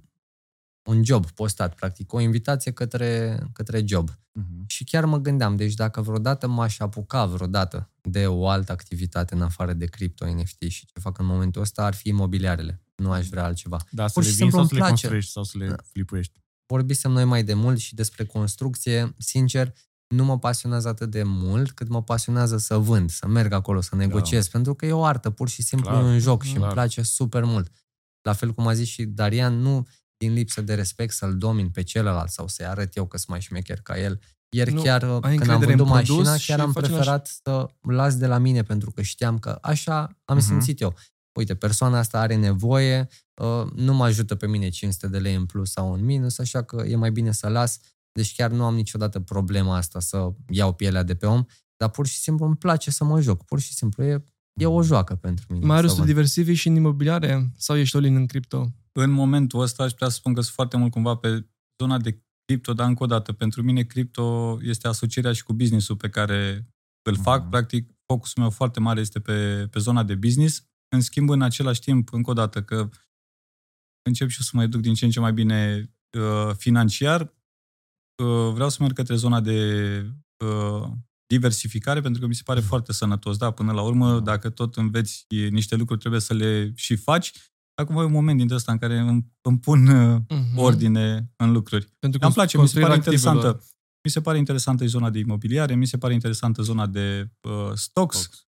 un 0.84 1.04
job 1.04 1.32
postat, 1.32 1.76
practic, 1.76 2.14
o 2.14 2.20
invitație 2.20 2.72
către, 2.72 3.40
către 3.54 3.84
job. 3.86 4.10
Mhm. 4.32 4.64
Și 4.68 4.84
chiar 4.84 5.06
mă 5.06 5.18
gândeam, 5.18 5.56
deci 5.56 5.74
dacă 5.74 6.02
vreodată 6.02 6.48
m-aș 6.48 6.80
apuca 6.80 7.26
vreodată 7.26 7.92
de 8.02 8.28
o 8.28 8.48
altă 8.48 8.72
activitate 8.72 9.34
în 9.34 9.42
afară 9.42 9.74
de 9.74 9.86
cripto, 9.86 10.26
NFT 10.26 10.62
și 10.68 10.86
ce 10.86 11.00
fac 11.00 11.18
în 11.20 11.26
momentul 11.26 11.62
ăsta, 11.62 11.86
ar 11.86 11.94
fi 11.94 12.08
imobiliarele. 12.08 12.82
Nu 13.00 13.12
aș 13.12 13.28
vrea 13.28 13.44
altceva. 13.44 13.78
Da, 13.92 14.08
să 14.08 14.14
Pur 14.14 14.24
le 14.24 14.30
și 14.30 14.36
vinzi 14.36 14.52
simplu 14.52 14.58
sau 14.58 14.60
îmi 14.60 14.70
să 14.70 14.74
le 14.76 14.80
place. 14.80 14.92
construiești 14.94 15.32
sau 15.32 15.44
să 15.44 15.58
le 15.58 15.68
Da. 15.68 15.76
flipuiești. 15.92 16.34
vorbisem 16.68 17.12
noi 17.12 17.24
mai 17.26 17.44
de 17.44 17.54
mult 17.54 17.80
și 17.80 17.96
despre 17.96 18.26
construcție, 18.26 19.16
sincer, 19.18 19.74
nu 20.08 20.24
mă 20.26 20.40
pasionează 20.40 20.88
atât 20.88 21.10
de 21.10 21.24
mult 21.24 21.72
cât 21.72 21.88
mă 21.88 22.04
pasionează 22.04 22.58
să 22.58 22.78
vând, 22.78 23.10
să 23.10 23.28
merg 23.28 23.52
acolo, 23.52 23.82
să 23.82 23.96
negociez, 23.96 24.48
pentru 24.48 24.74
că 24.74 24.86
e 24.86 24.92
o 24.92 25.04
artă, 25.04 25.30
pur 25.30 25.50
și 25.50 25.62
simplu 25.62 25.90
Clar, 25.90 26.02
e 26.02 26.06
un 26.06 26.20
joc 26.20 26.44
și 26.44 26.54
clar. 26.54 26.64
îmi 26.64 26.74
place 26.74 27.02
super 27.02 27.44
mult. 27.44 27.72
La 28.22 28.34
fel 28.34 28.54
cum 28.54 28.68
a 28.68 28.74
zis 28.74 28.88
și 28.88 29.04
Darian, 29.06 29.54
nu 29.60 29.88
din 30.18 30.34
lipsă 30.34 30.62
de 30.62 30.74
respect 30.76 31.14
să-l 31.14 31.38
domin 31.38 31.70
pe 31.70 31.84
celălalt 31.84 32.30
sau 32.30 32.48
să-i 32.48 32.66
arăt 32.66 32.96
eu 32.96 33.06
că 33.08 33.18
sunt 33.18 33.30
mai 33.30 33.42
șmecher 33.42 33.82
ca 33.82 34.00
el. 34.00 34.20
Ieri 34.56 34.74
Nu, 34.74 34.82
chiar 34.82 35.04
ai 35.04 35.10
când 35.20 35.24
am 35.24 35.30
încredere 35.40 35.72
în 35.72 35.78
vândut 35.78 35.86
produs 35.94 36.16
mașina, 36.16 36.38
și 36.38 36.48
chiar 36.50 36.60
am 36.60 36.72
faci 36.72 36.84
în 36.84 36.90
preferat 36.90 37.28
să 37.44 37.66
las 37.82 38.16
de 38.18 38.28
la 38.28 38.38
mine 38.38 38.64
pentru 38.64 38.92
că 38.92 39.02
știam 39.02 39.40
că 39.40 39.58
așa 39.62 40.18
am 40.26 40.38
Mhm. 40.38 40.46
simțit 40.46 40.82
eu. 40.82 40.96
Uite, 41.34 41.56
persoana 41.56 41.98
asta 41.98 42.20
are 42.20 42.36
nevoie, 42.36 43.08
uh, 43.42 43.72
nu 43.76 43.94
mă 43.94 44.04
ajută 44.04 44.36
pe 44.36 44.48
mine 44.48 44.70
500 44.70 45.08
de 45.08 45.20
lei 45.20 45.36
în 45.36 45.46
plus 45.46 45.72
sau 45.72 45.94
în 45.94 46.06
minus, 46.06 46.40
așa 46.40 46.64
că 46.64 46.84
e 46.88 46.96
mai 46.96 47.12
bine 47.12 47.32
să 47.32 47.48
las. 47.48 47.80
Deci 48.12 48.36
chiar 48.36 48.52
nu 48.52 48.64
am 48.64 48.76
niciodată 48.76 49.20
problema 49.20 49.76
asta 49.76 50.00
să 50.00 50.30
iau 50.50 50.74
pielea 50.74 51.04
de 51.04 51.16
pe 51.16 51.26
om, 51.26 51.44
dar 51.78 51.90
pur 51.90 52.08
și 52.08 52.18
simplu 52.18 52.46
îmi 52.46 52.56
place 52.56 52.92
să 52.92 53.04
mă 53.04 53.22
joc. 53.22 53.46
Pur 53.46 53.60
și 53.60 53.74
simplu 53.74 54.04
e, 54.04 54.24
e 54.54 54.66
o 54.66 54.84
joacă 54.84 55.16
pentru 55.16 55.46
mine. 55.50 55.66
Marius, 55.66 55.90
să 55.90 55.98
tu 55.98 56.04
vând. 56.04 56.14
diversifici 56.14 56.58
și 56.58 56.68
în 56.68 56.76
imobiliare 56.76 57.52
sau 57.56 57.78
ești 57.78 57.96
all 57.96 58.06
în 58.06 58.26
cripto? 58.26 58.74
În 58.92 59.12
momentul 59.12 59.60
ăsta 59.60 59.84
aș 59.84 59.92
putea 59.92 60.10
să 60.10 60.16
spun 60.16 60.34
că 60.34 60.42
sunt 60.42 60.54
foarte 60.54 60.78
mult 60.78 60.92
cumva 60.92 61.16
pe 61.16 61.48
zona 61.82 61.98
de 61.98 62.24
cripto, 62.46 62.74
dar 62.74 62.88
încă 62.88 63.04
o 63.04 63.06
dată, 63.06 63.34
pentru 63.34 63.64
mine 63.64 63.82
cripto 63.82 64.58
este 64.62 64.88
asocierea 64.88 65.34
și 65.34 65.44
cu 65.44 65.54
business-ul 65.54 65.96
pe 65.96 66.10
care 66.10 66.68
îl 67.10 67.16
fac. 67.16 67.42
Mhm. 67.42 67.50
Practic, 67.50 67.92
focusul 68.06 68.42
meu 68.42 68.52
foarte 68.52 68.80
mare 68.80 69.00
este 69.00 69.20
pe, 69.20 69.68
pe 69.72 69.80
zona 69.80 70.04
de 70.04 70.16
business. 70.16 70.69
În 70.96 71.02
schimb, 71.02 71.30
în 71.30 71.42
același 71.42 71.80
timp, 71.80 72.14
încă 72.14 72.30
o 72.30 72.34
dată, 72.34 72.64
că 72.64 72.90
încep 74.08 74.30
și 74.30 74.38
eu 74.40 74.46
să 74.46 74.52
mă 74.54 74.64
educ 74.64 74.82
din 74.82 74.94
ce 74.94 75.06
în 75.06 75.12
ce 75.12 75.20
mai 75.20 75.34
bine 75.34 75.90
uh, 76.18 76.56
financiar, 76.56 77.22
uh, 78.24 78.52
vreau 78.54 78.70
să 78.70 78.78
merg 78.80 78.94
către 78.96 79.16
zona 79.16 79.42
de 79.42 79.58
uh, 80.46 80.88
diversificare, 81.28 82.02
pentru 82.02 82.22
că 82.22 82.28
mi 82.28 82.36
se 82.36 82.42
pare 82.46 82.60
foarte 82.60 82.94
sănătos. 82.94 83.38
Da, 83.38 83.52
până 83.52 83.72
la 83.72 83.82
urmă, 83.82 84.20
dacă 84.20 84.50
tot 84.50 84.76
înveți 84.78 85.26
niște 85.50 85.76
lucruri, 85.76 86.00
trebuie 86.00 86.22
să 86.22 86.34
le 86.34 86.72
și 86.76 86.96
faci. 86.96 87.32
Acum 87.74 87.96
e 87.98 88.04
un 88.04 88.12
moment 88.12 88.38
dintre 88.38 88.56
ăsta 88.56 88.72
în 88.72 88.78
care 88.78 88.98
îmi, 89.00 89.26
îmi 89.42 89.60
pun 89.60 89.88
uh, 89.88 90.22
Mhm. 90.30 90.58
ordine 90.58 91.32
în 91.36 91.52
lucruri. 91.52 91.86
Pentru 92.00 92.20
că 92.20 92.26
Îmi 92.26 92.34
place, 92.34 92.58
mi 92.58 92.68
se 92.68 92.80
pare 92.80 92.86
construirea 92.88 92.96
interesantă. 92.96 93.48
activelor. 93.48 93.68
Mi 94.04 94.12
se 94.12 94.22
pare 94.22 94.38
interesantă 94.38 94.86
zona 94.86 95.10
de 95.10 95.20
imobiliare, 95.20 95.76
mi 95.76 95.86
se 95.88 95.98
pare 95.98 96.14
interesantă 96.14 96.62
zona 96.62 96.88
de 96.88 97.30
uh, 97.42 97.72
stocks. 97.74 98.18
Stocks. 98.18 98.48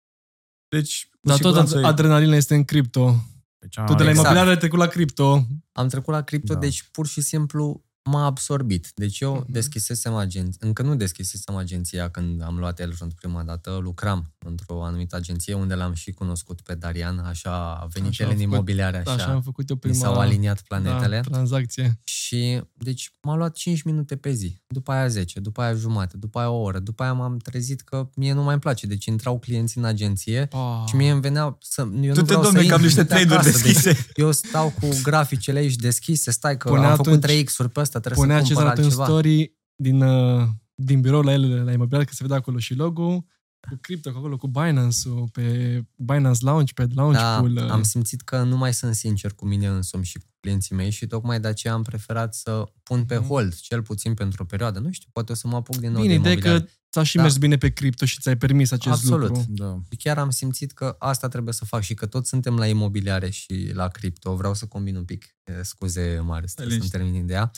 Deci, 0.67 1.08
cu 1.08 1.08
Dar 1.21 1.37
tot 1.37 1.45
siguranță 1.45 1.79
e- 1.79 1.85
adrenalina 1.85 2.35
este 2.35 2.55
în 2.55 2.63
cripto. 2.63 3.15
Pe 3.59 3.67
cea 3.69 3.83
Tu 3.83 3.91
de 3.93 3.97
la 3.97 4.03
mai- 4.03 4.09
Exact. 4.09 4.19
imobiliare 4.19 4.49
ai 4.49 4.57
trecut 4.57 4.79
la 4.79 4.87
cripto. 4.87 5.45
Am 5.71 5.87
trecut 5.87 6.13
la 6.13 6.21
cripto, 6.21 6.53
Da. 6.53 6.59
deci 6.59 6.83
pur 6.91 7.07
și 7.07 7.21
simplu 7.21 7.83
m-a 8.09 8.25
absorbit. 8.25 8.91
Deci 8.95 9.19
eu 9.19 9.33
Mhm. 9.33 9.51
deschisesem 9.51 10.13
agenția, 10.15 10.59
încă 10.67 10.81
nu 10.81 10.95
deschisesem 10.95 11.55
agenția 11.55 12.09
când 12.09 12.41
am 12.43 12.57
luat 12.57 12.79
Elrond 12.79 13.13
prima 13.13 13.43
dată, 13.43 13.79
lucram 13.81 14.33
într-o 14.45 14.83
anumită 14.83 15.15
agenție 15.15 15.53
unde 15.53 15.73
l-am 15.73 15.93
și 15.93 16.11
cunoscut 16.11 16.61
pe 16.61 16.75
Darian, 16.75 17.19
așa 17.19 17.51
a 17.81 17.87
venit 17.93 18.09
Așa 18.09 18.23
el 18.23 18.29
am 18.29 18.35
în 18.35 18.39
făcut- 18.41 18.53
imobiliare, 18.53 18.97
așa, 18.97 19.11
Așa 19.11 19.31
am 19.31 19.41
făcut 19.41 19.69
eu 19.69 19.75
mi 19.75 19.81
prima 19.81 19.95
s-au 20.05 20.13
aliniat 20.19 20.61
planetele. 20.61 21.15
Da, 21.15 21.29
tranzacție. 21.29 21.99
Și, 22.03 22.61
deci, 22.73 23.11
m-a 23.21 23.35
luat 23.35 23.53
5 23.55 23.81
minute 23.81 24.15
pe 24.15 24.31
zi, 24.31 24.61
după 24.67 24.91
aia 24.91 25.07
10, 25.07 25.39
după 25.39 25.61
aia 25.61 25.73
jumate, 25.73 26.17
după 26.17 26.39
aia 26.39 26.49
o 26.49 26.61
oră, 26.61 26.79
după 26.79 27.03
aia 27.03 27.13
m-am 27.13 27.37
trezit 27.37 27.81
că 27.81 28.09
mie 28.15 28.33
nu 28.33 28.41
mai 28.43 28.51
îmi 28.51 28.61
place, 28.61 28.87
deci 28.87 29.05
intrau 29.05 29.39
clienți 29.39 29.77
în 29.77 29.83
agenție 29.83 30.47
Oh. 30.51 30.83
și 30.87 30.95
mie 30.95 31.11
îmi 31.11 31.21
venea 31.21 31.57
să... 31.61 31.81
Eu 31.81 31.87
nu 31.87 32.07
Tu 32.07 32.13
te 32.13 32.21
vreau 32.21 32.41
domne 32.41 32.61
să 32.61 32.67
că 32.67 32.73
am 32.73 32.81
intru 32.83 32.85
niște 32.85 33.01
de 33.01 33.07
trade-uri 33.07 33.33
acasă, 33.39 33.51
deci 33.63 33.73
deschise. 33.73 34.07
eu 34.15 34.31
stau 34.31 34.73
cu 34.81 34.87
graficele 35.03 35.59
aici 35.59 35.75
deschise, 35.75 36.31
stai 36.31 36.57
că 36.57 36.69
Punea 36.69 36.89
am 36.89 36.95
făcut 36.95 37.11
atunci- 37.23 37.23
3X-uri 37.45 37.69
pe 37.69 37.79
ăsta, 37.79 37.98
trebuie 37.99 38.25
Punea 38.25 38.43
să 38.43 38.53
cumpăr 38.53 38.63
Cezar 38.63 38.77
în 38.77 38.83
altceva. 38.83 39.05
story 39.05 39.53
din, 39.75 40.01
uh, 40.01 40.47
din 40.75 41.01
birou 41.01 41.21
la 41.21 41.31
el, 41.33 41.63
la 41.63 41.71
imobiliare, 41.71 42.05
că 42.05 42.11
se 42.13 42.23
vedea 42.23 42.37
acolo 42.37 42.57
și 42.59 42.73
logo, 42.73 43.25
cu 43.69 43.77
cripto, 43.81 44.11
cu 44.11 44.17
acolo, 44.17 44.37
cu 44.37 44.47
Binance-ul, 44.47 45.29
pe 45.31 45.81
Binance 45.95 46.45
Launchpad, 46.45 46.93
Da, 46.93 47.01
Launchpool. 47.01 47.65
uh, 47.65 47.71
am 47.71 47.83
simțit 47.83 48.21
că 48.21 48.43
nu 48.43 48.57
mai 48.57 48.73
sunt 48.73 48.95
sincer 48.95 49.33
cu 49.33 49.45
mine 49.45 49.67
însumi 49.67 50.05
și 50.05 50.17
cu 50.17 50.25
clienții 50.39 50.75
mei 50.75 50.89
și 50.89 51.07
tocmai 51.07 51.39
de 51.39 51.47
aceea 51.47 51.73
am 51.73 51.83
preferat 51.83 52.35
să 52.35 52.63
pun 52.83 53.05
pe 53.05 53.17
Mhm. 53.17 53.25
hold, 53.27 53.55
cel 53.55 53.81
puțin 53.83 54.13
pentru 54.13 54.43
o 54.43 54.45
perioadă. 54.45 54.79
Nu 54.79 54.91
știu, 54.91 55.09
poate 55.13 55.31
o 55.31 55.35
să 55.35 55.47
mă 55.47 55.55
apuc 55.55 55.75
din 55.75 55.91
nou 55.91 56.01
Bine, 56.01 56.13
de 56.13 56.19
ideea 56.19 56.33
e 56.33 56.37
imobiliare. 56.37 56.65
că 56.65 56.71
ți-a 56.91 57.03
și 57.03 57.15
Da. 57.15 57.21
mers 57.21 57.37
bine 57.37 57.57
pe 57.57 57.69
cripto 57.69 58.05
și 58.05 58.19
ți-ai 58.19 58.37
permis 58.37 58.71
acest 58.71 58.95
Absolut. 58.95 59.27
lucru. 59.27 59.45
Da. 59.47 59.79
Și 59.91 59.97
chiar 59.97 60.17
am 60.17 60.29
simțit 60.29 60.71
că 60.71 60.95
asta 60.99 61.27
trebuie 61.27 61.53
să 61.53 61.65
fac 61.65 61.81
și 61.81 61.93
că 61.93 62.05
toți 62.05 62.29
suntem 62.29 62.57
la 62.57 62.67
imobiliare 62.67 63.29
și 63.29 63.71
la 63.73 63.87
cripto. 63.87 64.35
Vreau 64.35 64.53
să 64.53 64.65
combin 64.65 64.95
un 64.95 65.05
pic, 65.05 65.35
eh, 65.43 65.55
scuze 65.61 66.19
mare, 66.25 66.45
trebuie 66.45 66.45
să-mi 66.55 66.67
Liniște. 66.69 66.97
termin 66.97 67.13
ideea. 67.23 67.51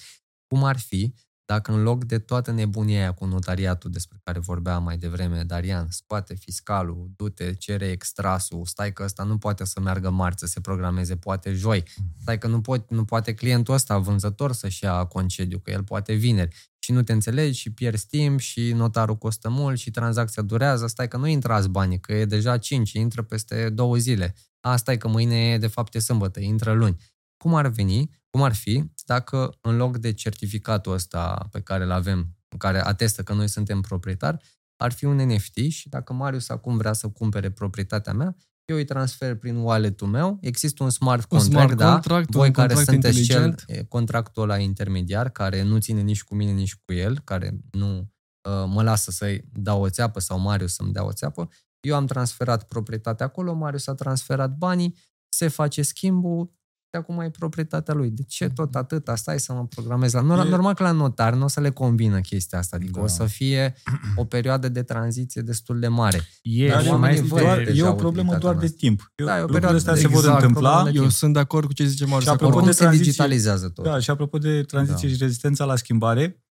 Cum 0.52 0.64
ar 0.64 0.80
fi 0.80 1.14
dacă 1.46 1.72
în 1.72 1.84
loc 1.84 2.04
de 2.04 2.20
toată 2.20 2.52
nebunia 2.52 3.00
aia 3.00 3.12
cu 3.12 3.26
notariatul 3.26 3.92
despre 3.92 4.18
care 4.24 4.40
vorbea 4.40 4.78
mai 4.78 4.98
devreme 4.98 5.44
Darian, 5.44 5.88
scoate 5.90 6.36
fiscalul, 6.36 7.12
du-te, 7.16 7.54
cere 7.54 7.86
extrasul, 7.86 8.66
stai 8.66 8.94
că 8.94 9.04
ăsta 9.04 9.24
nu 9.24 9.38
poate 9.38 9.66
să 9.66 9.80
meargă 9.80 10.10
marți 10.10 10.40
să 10.40 10.46
se 10.46 10.60
programeze, 10.60 11.16
poate 11.16 11.54
joi, 11.54 11.84
stai 12.22 12.38
că 12.38 12.48
nu, 12.48 12.62
pot, 12.62 12.90
nu 12.90 13.06
poate 13.06 13.34
clientul 13.34 13.74
ăsta, 13.74 13.98
vânzător, 13.98 14.52
să-și 14.52 14.84
ia 14.84 15.06
concediu, 15.06 15.60
că 15.60 15.72
el 15.72 15.84
poate 15.84 16.14
vineri 16.14 16.72
și 16.80 16.92
nu 16.92 17.04
te 17.04 17.12
înțelegi 17.12 17.60
și 17.60 17.72
pierzi 17.72 18.08
timp 18.08 18.40
și 18.40 18.72
notarul 18.72 19.18
costă 19.18 19.50
mult 19.50 19.80
și 19.80 19.92
tranzacția 19.92 20.42
durează, 20.42 20.88
stai 20.88 21.08
că 21.08 21.18
nu 21.18 21.28
intrați 21.28 21.70
banii, 21.70 22.00
că 22.00 22.14
e 22.14 22.26
deja 22.26 22.58
5, 22.58 22.92
intră 22.92 23.22
peste 23.22 23.70
două 23.70 23.96
zile. 23.96 24.36
A, 24.60 24.76
stai 24.76 24.98
că 24.98 25.08
mâine 25.08 25.52
e, 25.52 25.58
de 25.58 25.68
fapt 25.68 25.96
e 25.96 26.00
sâmbătă, 26.00 26.40
intră 26.40 26.72
luni. 26.72 26.98
Cum 27.42 27.56
ar 27.56 27.68
veni, 27.68 28.10
cum 28.30 28.42
ar 28.42 28.54
fi, 28.54 28.84
dacă 29.06 29.58
în 29.62 29.76
loc 29.76 29.98
de 29.98 30.14
certificatul 30.14 30.94
ăsta 30.94 31.48
pe 31.52 31.62
care 31.62 31.84
îl 31.84 31.92
avem, 31.92 32.38
în 32.50 32.58
care 32.58 32.86
atestă 32.86 33.24
că 33.24 33.34
noi 33.34 33.48
suntem 33.48 33.82
proprietari, 33.82 34.38
ar 34.78 34.92
fi 34.92 35.06
un 35.06 35.16
NFT 35.16 35.56
și 35.70 35.90
dacă 35.90 36.14
Marius 36.14 36.50
acum 36.50 36.78
vrea 36.78 36.94
să 36.94 37.08
cumpere 37.08 37.52
proprietatea 37.52 38.14
mea, 38.14 38.36
eu 38.66 38.76
îi 38.76 38.86
transfer 38.86 39.36
prin 39.36 39.56
wallet-ul 39.56 40.08
meu, 40.08 40.38
există 40.42 40.84
un 40.84 40.90
smart 40.90 41.32
Un 41.32 41.38
contract, 41.38 41.70
smart 41.70 41.80
da? 41.80 41.92
contract, 41.92 42.32
Voi 42.32 42.48
un 42.48 42.54
care 42.54 42.74
contract 42.74 43.04
sunteți 43.04 43.26
cel, 43.26 43.44
inteligent. 43.44 43.80
e, 43.80 43.84
contractul 43.84 44.44
ăla 44.44 44.58
intermediar, 44.58 45.30
care 45.30 45.62
nu 45.62 45.78
ține 45.78 46.02
nici 46.02 46.24
cu 46.24 46.36
mine, 46.36 46.52
nici 46.52 46.76
cu 46.76 46.94
el, 46.94 47.20
care 47.20 47.60
nu 47.72 47.98
uh, 47.98 48.66
mă 48.68 48.84
lasă 48.84 49.12
să-i 49.12 49.44
dau 49.54 49.82
o 49.82 49.90
țeapă 49.90 50.20
sau 50.20 50.40
Marius 50.40 50.74
să-mi 50.74 50.92
dea 50.92 51.06
o 51.06 51.12
țeapă, 51.12 51.50
eu 51.80 51.96
am 51.96 52.06
transferat 52.06 52.68
proprietatea 52.68 53.26
acolo, 53.26 53.54
Marius 53.54 53.88
a 53.88 53.94
transferat 53.94 54.58
banii, 54.58 54.98
se 55.30 55.48
face 55.48 55.82
schimbul, 55.82 56.48
și 56.48 56.61
acum 56.98 57.20
e 57.20 57.30
proprietatea 57.30 57.94
lui. 57.94 58.10
De 58.10 58.22
ce 58.28 58.50
tot 58.50 58.76
atâta? 58.76 59.16
Stai 59.16 59.40
să 59.40 59.54
mă 59.54 59.66
programez 59.66 60.14
la... 60.14 60.22
Normal, 60.22 60.48
E- 60.48 60.50
normal 60.50 60.74
că 60.74 60.84
la 60.84 60.92
notar 60.92 61.34
nu 61.34 61.44
o 61.44 61.48
să 61.48 61.60
le 61.60 61.70
combină 61.70 62.20
chestia 62.20 62.58
asta, 62.60 62.76
adică 62.76 62.92
Da. 62.96 63.02
o 63.02 63.08
să 63.08 63.26
fie 63.26 63.74
o 64.16 64.26
perioadă 64.26 64.70
de 64.70 64.84
tranziție 64.84 65.42
destul 65.42 65.80
de 65.80 65.88
mare. 65.88 66.22
E, 66.42 66.68
Dar 66.68 66.78
și 66.82 66.84
mai 66.88 66.94
oamenii 66.94 67.16
este... 67.16 67.28
văd 67.28 67.40
doar, 67.44 67.58
deja 67.58 67.68
e 67.68 67.70
o 67.70 67.72
utilitatea 67.72 68.02
problemă 68.02 68.30
doar 68.38 68.54
de 68.54 68.60
noastră. 68.60 68.78
timp. 68.80 69.12
Eu, 69.16 69.26
Da, 69.26 69.32
e 69.34 69.38
o 69.38 69.42
lucrurile 69.42 69.68
perioadă- 69.68 69.90
astea 69.92 69.96
se 70.02 70.08
vor 70.14 70.24
exact, 70.24 70.42
întâmpla. 70.42 70.70
problemă 70.70 70.90
de 70.92 70.96
Eu 70.98 71.02
timp. 71.04 71.16
sunt 71.16 71.34
de 71.34 71.40
acord 71.40 71.66
cu 71.66 71.74
ce 71.74 71.86
zice 71.86 72.06
Marius. 72.06 72.24
Și 72.24 72.30
apropo 72.30 72.46
acolo. 72.52 72.56
Oricum 72.66 72.72
de 72.72 72.78
se 72.78 72.84
tranziție- 72.84 73.06
digitalizează 73.12 73.70
tot. 73.70 73.86
Da, 73.86 74.00
și 74.00 74.10
apropo 74.10 74.38
de 74.38 74.62
tranziție 74.64 75.08
Da. 75.08 75.14
și 75.14 75.20
rezistența 75.22 75.66
la 75.66 75.76
schimbare, 75.76 76.44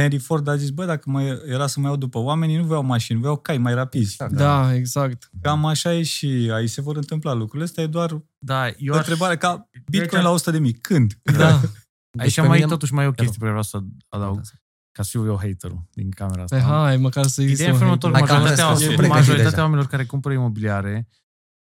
Henry 0.00 0.18
Ford 0.18 0.48
a 0.48 0.56
zis, 0.56 0.70
bă, 0.70 0.84
dacă 0.84 1.10
mai 1.10 1.40
era 1.46 1.66
să 1.66 1.80
mai 1.80 1.88
iau 1.88 1.98
după 1.98 2.18
oamenii, 2.18 2.56
nu 2.56 2.64
vreau 2.64 2.82
mașini, 2.82 3.18
vreau 3.20 3.36
cai 3.36 3.58
mai 3.58 3.74
rapizi. 3.74 4.12
Exact. 4.12 4.32
Da, 4.32 4.74
exact. 4.74 5.30
Cam 5.40 5.64
așa 5.66 5.94
e 5.94 6.02
și 6.02 6.50
aici 6.52 6.70
se 6.70 6.80
vor 6.80 6.96
întâmpla 6.96 7.32
lucrurile. 7.32 7.64
Asta 7.64 7.80
e 7.80 7.86
doar 7.86 8.22
Da, 8.38 8.66
eu 8.68 8.92
o 8.92 8.92
aș... 8.92 8.98
întrebare 8.98 9.36
ca 9.36 9.68
Bitcoin 9.90 10.20
Aici- 10.20 10.24
la 10.24 10.30
100 10.30 10.50
de 10.50 10.58
mii. 10.58 10.72
Când? 10.72 11.18
Da. 11.22 11.60
Deci 11.60 12.20
Aici 12.22 12.34
pe 12.34 12.40
mai 12.40 12.56
mine- 12.58 12.70
totuși 12.70 12.92
mai 12.94 13.04
e 13.04 13.08
o 13.08 13.10
chestie 13.10 13.26
rog. 13.26 13.48
pe 13.48 13.52
care 13.52 13.62
vreau 13.62 13.62
să 13.62 14.06
adaug, 14.08 14.36
Da, 14.36 14.42
ca 14.92 15.02
să 15.02 15.08
fiu 15.10 15.26
eu 15.26 15.38
haterul 15.42 15.82
din 15.92 16.10
camera 16.10 16.42
asta. 16.42 16.56
Pe 16.56 16.62
hai, 16.62 16.96
măcar 16.96 17.26
să 17.26 17.40
existe 17.42 17.62
Ideea 17.62 17.68
e 17.78 17.82
un 17.82 17.82
în 17.82 17.98
felul 17.98 18.12
următor, 18.12 18.12
hater. 18.12 18.28
Hai 18.28 18.28
că 18.28 18.32
am 18.34 18.40
majoritatea, 18.42 18.70
răspuns, 18.70 18.92
e 18.92 18.96
pregătit 18.96 19.14
majoritatea 19.18 19.50
deja. 19.50 19.62
oamenilor 19.62 19.86
care 19.90 20.04
cumpără 20.04 20.34
imobiliare 20.34 21.08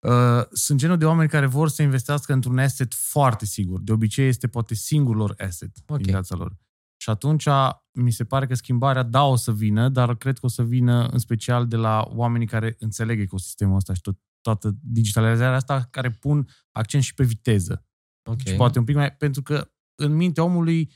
uh, 0.07 0.45
sunt 0.51 0.79
genul 0.79 0.97
de 0.97 1.05
oameni 1.05 1.29
care 1.29 1.45
vor 1.45 1.69
să 1.69 1.81
investească 1.81 2.33
într-un 2.33 2.57
asset 2.57 2.93
foarte 2.93 3.45
sigur. 3.45 3.79
De 3.81 3.91
obicei 3.91 4.27
este 4.27 4.47
poate 4.47 4.73
singurul 4.75 5.19
lor 5.21 5.33
asset 5.37 5.71
Ok. 5.87 5.97
din 5.97 6.05
viața 6.11 6.35
lor. 6.35 6.55
Și 6.97 7.09
atunci 7.09 7.47
mi 7.91 8.11
se 8.11 8.23
pare 8.23 8.47
că 8.47 8.53
schimbarea, 8.55 9.03
da, 9.03 9.23
o 9.23 9.35
să 9.35 9.51
vină, 9.51 9.89
dar 9.89 10.15
cred 10.15 10.33
că 10.37 10.45
o 10.45 10.49
să 10.49 10.63
vină 10.63 11.05
în 11.11 11.19
special 11.19 11.67
de 11.67 11.75
la 11.75 12.07
oamenii 12.09 12.47
care 12.47 12.75
înțeleg 12.79 13.19
ecosistemul 13.19 13.75
ăsta 13.75 13.93
și 13.93 14.01
tot, 14.01 14.17
toată 14.41 14.75
digitalizarea 14.81 15.55
asta, 15.55 15.87
care 15.91 16.09
pun 16.09 16.47
accent 16.71 17.03
și 17.03 17.13
pe 17.13 17.23
viteză. 17.23 17.85
Ok. 18.29 18.39
Și 18.45 18.53
poate 18.53 18.79
un 18.79 18.85
pic 18.85 18.95
mai... 18.95 19.11
Pentru 19.15 19.41
că 19.41 19.71
în 19.95 20.13
mintea 20.15 20.43
omului 20.43 20.91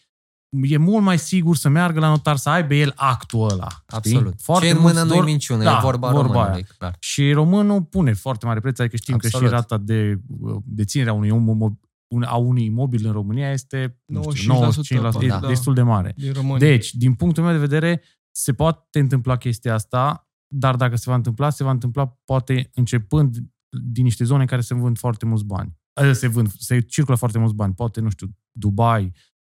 e 0.61 0.77
mult 0.77 1.03
mai 1.03 1.19
sigur 1.19 1.55
să 1.55 1.69
meargă 1.69 1.99
la 1.99 2.07
notar, 2.07 2.35
să 2.37 2.49
aibă 2.49 2.73
el 2.73 2.91
actul 2.95 3.49
ăla. 3.49 3.67
știi? 3.69 3.83
Absolut. 3.85 4.41
Foarte 4.41 4.65
Ce 4.65 4.71
în 4.71 4.79
mulți 4.79 4.95
mână 4.95 5.07
nu-i 5.07 5.17
dor- 5.19 5.25
minciună, 5.25 5.63
Da, 5.63 5.77
e 5.77 5.81
vorba, 5.81 6.11
vorba 6.11 6.21
românului, 6.27 6.53
aia. 6.53 6.75
clar. 6.77 6.95
Și 6.99 7.31
românul 7.31 7.83
pune 7.83 8.13
foarte 8.13 8.45
mare 8.45 8.59
preț, 8.59 8.79
adică 8.79 8.95
știm 8.95 9.13
Absolut. 9.13 9.39
că 9.39 9.45
și 9.45 9.51
rata 9.53 9.77
de 9.77 10.19
deținere 10.65 11.09
a 11.09 11.13
unui, 11.13 11.29
om, 11.29 11.73
un- 12.11 12.23
a 12.23 12.35
unui 12.35 12.65
imobil 12.65 13.05
în 13.05 13.11
România 13.11 13.51
este 13.51 14.01
nu 14.05 14.31
știu, 14.31 14.53
95%, 14.53 15.19
95%, 15.19 15.23
e 15.23 15.27
da. 15.27 15.47
destul 15.47 15.73
de 15.73 15.81
mare. 15.81 16.13
Din 16.17 16.33
România. 16.33 16.57
Deci, 16.57 16.93
din 16.93 17.13
punctul 17.13 17.43
meu 17.43 17.51
de 17.51 17.59
vedere, 17.59 18.01
se 18.31 18.53
poate 18.53 18.99
întâmpla 18.99 19.37
chestia 19.37 19.73
asta, 19.73 20.29
dar 20.47 20.75
dacă 20.75 20.95
se 20.95 21.09
va 21.09 21.15
întâmpla, 21.15 21.49
se 21.49 21.63
va 21.63 21.71
întâmpla 21.71 22.17
poate 22.25 22.69
începând 22.73 23.37
din 23.91 24.03
niște 24.03 24.23
zone 24.23 24.41
în 24.41 24.47
care 24.47 24.61
se 24.61 24.73
vând 24.73 24.97
foarte 24.97 25.25
mulți 25.25 25.45
bani. 25.45 25.79
Adică 25.93 26.13
se 26.13 26.27
vând, 26.27 26.51
se 26.57 26.79
circulă 26.79 27.17
foarte 27.17 27.37
mulți 27.37 27.53
bani. 27.55 27.73
Poate, 27.73 27.99
nu 28.01 28.09
știu, 28.09 28.27
Dubai 28.51 29.13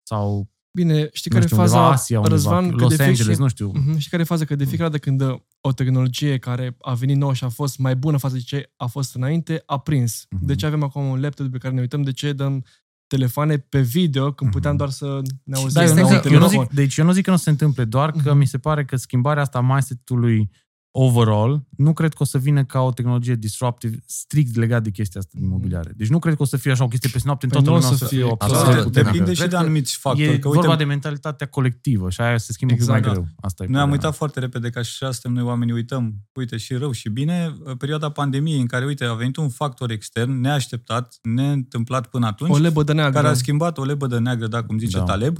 sau, 0.08 0.51
Bine, 0.78 1.09
știi 1.11 1.32
nu 1.32 1.38
care 1.39 1.43
e 1.43 1.47
știu, 1.47 1.57
undeva 1.61 1.78
faza, 1.78 1.91
Asia, 1.91 2.17
undeva, 2.17 2.36
Răzvan, 2.36 2.69
că 2.69 2.76
Los 2.84 2.95
de 2.95 3.03
Angeles, 3.03 3.17
fiecare- 3.17 3.38
nu 3.41 3.47
știu. 3.47 3.71
Mhm, 3.76 3.97
Știi 3.97 4.09
care 4.09 4.21
e 4.21 4.26
faza? 4.26 4.45
Că 4.45 4.55
de 4.55 4.65
fiecare 4.65 4.89
dată 4.89 5.01
când 5.01 5.21
uh, 5.21 5.39
o 5.61 5.71
tehnologie 5.71 6.38
care 6.38 6.76
a 6.82 6.93
venit 6.93 7.17
nouă 7.17 7.34
și 7.34 7.43
a 7.43 7.49
fost 7.49 7.78
mai 7.78 7.95
bună 7.95 8.17
față 8.17 8.34
de 8.36 8.39
ce 8.41 8.71
a 8.78 8.86
fost 8.86 9.15
înainte, 9.15 9.63
a 9.65 9.78
prins. 9.80 10.26
Mhm. 10.30 10.45
De 10.45 10.55
ce 10.55 10.65
avem 10.65 10.84
acum 10.84 11.05
un 11.05 11.21
laptop 11.21 11.47
pe 11.47 11.57
care 11.57 11.74
ne 11.74 11.80
uităm? 11.80 12.01
De 12.01 12.11
ce 12.11 12.34
dăm 12.34 12.65
telefoane 13.07 13.57
pe 13.57 13.82
video 13.82 14.24
când 14.32 14.49
Mhm. 14.49 14.59
puteam 14.59 14.76
doar 14.78 14.89
să 14.89 15.21
ne 15.43 15.55
auzim 15.55 15.69
Da, 15.74 15.84
eu 15.84 15.88
la 15.95 16.01
nu, 16.01 16.07
un 16.07 16.13
zic, 16.13 16.24
eu 16.24 16.32
nu 16.32 16.38
telefon? 16.45 16.63
zic, 16.65 16.74
deci 16.76 16.97
eu 16.97 17.05
nu 17.05 17.11
zic 17.11 17.24
că 17.24 17.32
nu 17.32 17.38
se 17.38 17.49
întâmple, 17.49 17.86
doar 17.86 18.11
că 18.11 18.30
Mhm. 18.30 18.38
mi 18.38 18.45
se 18.47 18.57
pare 18.57 18.86
că 18.86 18.95
schimbarea 18.95 19.41
asta 19.41 19.57
a 19.57 19.61
mindset-ului 19.61 20.49
overall, 20.96 21.64
nu 21.78 21.94
cred 21.94 22.14
că 22.14 22.24
o 22.24 22.26
să 22.26 22.38
vină 22.38 22.64
ca 22.64 22.80
o 22.82 22.91
tehnologie 22.91 23.36
disruptive 23.36 23.98
strict 24.06 24.56
legat 24.56 24.84
de 24.84 24.89
chestia 24.89 25.20
asta 25.20 25.32
din 25.36 25.46
imobiliare. 25.46 25.91
Deci 25.96 26.08
nu 26.10 26.20
cred 26.20 26.36
că 26.36 26.41
o 26.41 26.46
să 26.46 26.58
fie 26.58 26.72
așa 26.72 26.84
o 26.84 26.88
chestie 26.88 27.10
peste 27.14 27.28
noapte, 27.28 27.46
în 27.46 27.52
Păi 27.52 27.62
toată 27.64 27.80
nu 27.80 27.86
o 27.86 27.89
lumea 27.89 27.96
o 27.96 27.98
să 27.98 28.06
să 28.06 28.14
fie 28.14 28.22
fie, 28.22 28.30
o 28.30 28.34
absolut. 28.39 28.56
absolut 28.58 28.84
Depinde 28.84 29.00
puternică. 29.00 29.12
Depinde 29.12 29.34
și 29.34 29.39
Cred 29.39 29.50
de 29.50 29.56
că 29.56 29.62
anumiți 29.62 29.98
factori. 29.98 30.28
E 30.28 30.38
Că, 30.39 30.48
vorba 30.48 30.70
uite, 30.72 30.84
de 30.84 30.89
mentalitatea 30.89 31.48
colectivă 31.48 32.10
și 32.10 32.22
aia 32.22 32.38
se 32.38 32.52
schimbă 32.52 32.74
Exact, 32.74 32.98
exact, 32.98 33.16
mai 33.16 33.24
da. 33.24 33.30
greu. 33.30 33.36
Asta 33.48 33.64
e 33.64 33.68
Noi 33.68 33.82
am 33.82 33.88
problema. 33.88 33.91
uitat 34.06 34.18
foarte 34.18 34.39
repede 34.39 34.70
ca 34.70 34.82
și 34.82 34.98
așa 35.04 35.12
suntem 35.12 35.32
noi 35.32 35.44
oamenii, 35.44 35.74
uităm, 35.74 36.14
uite, 36.34 36.58
și 36.58 36.74
rău 36.74 36.91
și 36.91 37.10
bine, 37.10 37.54
perioada 37.78 38.10
pandemiei 38.10 38.60
în 38.60 38.66
care, 38.68 38.86
uite, 38.86 39.06
a 39.06 39.14
venit 39.14 39.36
un 39.38 39.50
factor 39.50 39.91
extern, 39.91 40.39
neașteptat, 40.39 41.16
neîntâmplat 41.22 42.08
până 42.08 42.26
atunci, 42.26 42.52
O 42.54 42.58
lebă 42.58 42.84
de 42.84 42.94
neagră. 42.94 43.14
care 43.20 43.28
a 43.28 43.34
schimbat 43.34 43.78
o 43.78 43.84
lebădă 43.84 44.20
neagră, 44.20 44.48
da, 44.48 44.64
cum 44.64 44.78
zice 44.78 44.98
Da. 44.98 45.04
Taleb, 45.04 45.38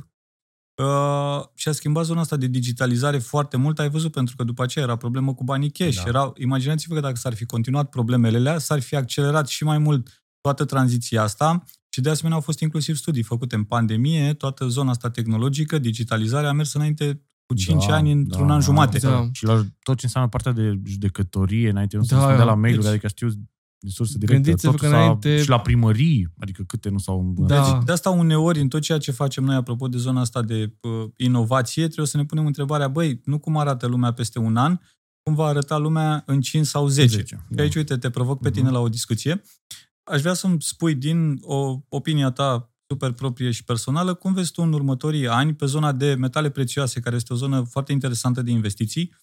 uh, 0.76 1.44
și 1.56 1.68
a 1.68 1.72
schimbat 1.72 2.06
zona 2.06 2.20
asta 2.20 2.36
de 2.38 2.48
digitalizare 2.48 3.18
foarte 3.18 3.58
mult, 3.58 3.80
ai 3.80 3.90
văzut, 3.90 4.12
pentru 4.12 4.36
că 4.36 4.44
după 4.44 4.64
aceea 4.64 4.86
era 4.86 4.96
problemă 4.96 5.34
cu 5.34 5.44
banii 5.44 5.70
cash. 5.72 5.96
Da. 5.96 6.04
Era, 6.08 6.32
imaginați-vă 6.38 6.94
că 6.94 7.00
dacă 7.00 7.16
s-ar 7.16 7.34
fi 7.34 7.46
continuat 7.46 7.90
problemele 7.90 8.38
alea, 8.38 8.58
s-ar 8.58 8.80
fi 8.80 8.96
accelerat 8.96 9.48
și 9.48 9.64
mai 9.64 9.78
mult 9.78 10.24
toată 10.42 10.66
tranziția 10.66 11.22
asta 11.24 11.64
și 11.90 12.02
de 12.02 12.10
asemenea 12.10 12.38
au 12.38 12.44
fost 12.44 12.60
inclusiv 12.60 12.96
studii 12.96 13.24
făcute 13.24 13.56
în 13.56 13.64
pandemie, 13.64 14.34
toată 14.34 14.68
zona 14.68 14.90
asta 14.90 15.10
tehnologică, 15.10 15.78
digitalizarea 15.78 16.50
a 16.50 16.54
mers 16.54 16.74
înainte 16.74 17.22
cu 17.46 17.54
5 17.54 17.86
Da, 17.86 17.94
ani 17.96 18.12
într-un 18.12 18.48
da, 18.48 18.54
an 18.54 18.60
da, 18.60 18.66
jumate. 18.66 18.98
Da. 19.00 19.30
Și 19.32 19.46
la 19.46 19.64
tot 19.84 19.98
ce 19.98 20.06
înseamnă 20.06 20.30
partea 20.30 20.52
de 20.52 20.80
judecătorie, 20.86 21.70
înainte 21.70 21.98
nu 21.98 22.04
se 22.04 22.14
Da, 22.14 22.20
răspundea 22.20 22.46
la 22.46 22.56
mail-uri, 22.56 22.82
deci- 22.84 22.92
adică 22.92 23.08
știu 23.08 23.28
de 23.30 23.36
surse 23.88 24.18
directe. 24.18 24.34
Gândiți-vă 24.42 24.72
Totul 24.72 24.88
că 24.90 24.94
s-a- 24.96 25.02
înainte- 25.04 25.42
Și 25.42 25.50
la 25.50 25.60
primării, 25.60 26.28
adică 26.40 26.64
câte 26.68 26.90
nu 26.90 26.98
s-au 26.98 27.20
îmbunătățit. 27.20 27.72
Da. 27.72 27.78
Deci, 27.78 27.86
de 27.86 27.92
asta 27.92 28.10
uneori, 28.10 28.60
în 28.60 28.68
tot 28.68 28.82
ceea 28.82 28.98
ce 28.98 29.12
facem 29.12 29.44
noi, 29.44 29.56
apropo 29.56 29.88
de 29.88 29.98
zona 29.98 30.20
asta 30.22 30.42
de 30.42 30.74
uh, 30.82 31.10
inovație, 31.18 31.84
trebuie 31.86 32.08
să 32.08 32.18
ne 32.18 32.26
punem 32.26 32.46
întrebarea, 32.46 32.88
băi, 32.88 33.22
nu 33.26 33.40
cum 33.40 33.58
arată 33.58 33.88
lumea 33.88 34.12
peste 34.14 34.40
un 34.40 34.56
an, 34.58 34.80
cum 35.24 35.36
va 35.36 35.46
arăta 35.46 35.78
lumea 35.78 36.24
în 36.26 36.42
5 36.42 36.66
sau 36.66 36.88
10. 36.88 37.08
10, 37.16 37.36
Și 37.50 37.56
da. 37.56 37.62
aici, 37.62 37.76
uite, 37.76 37.98
te 37.98 38.10
provoc 38.10 38.40
pe 38.42 38.50
tine 38.52 38.66
Mhm. 38.66 38.74
la 38.74 38.80
o 38.80 38.90
discuție. 38.90 39.42
Aș 40.04 40.22
vrea 40.22 40.34
să-mi 40.34 40.62
spui 40.62 40.96
din 40.96 41.38
o 41.42 41.80
opinia 41.90 42.30
ta 42.32 42.68
super 42.88 43.12
proprie 43.12 43.52
și 43.52 43.64
personală, 43.64 44.14
cum 44.14 44.34
vezi 44.34 44.52
tu 44.52 44.62
în 44.62 44.74
următorii 44.74 45.28
ani 45.28 45.54
pe 45.54 45.66
zona 45.66 45.92
de 45.92 46.14
metale 46.14 46.50
prețioase, 46.50 47.00
care 47.00 47.16
este 47.16 47.34
o 47.34 47.36
zonă 47.36 47.62
foarte 47.70 47.92
interesantă 47.92 48.42
de 48.42 48.52
investiții, 48.52 49.14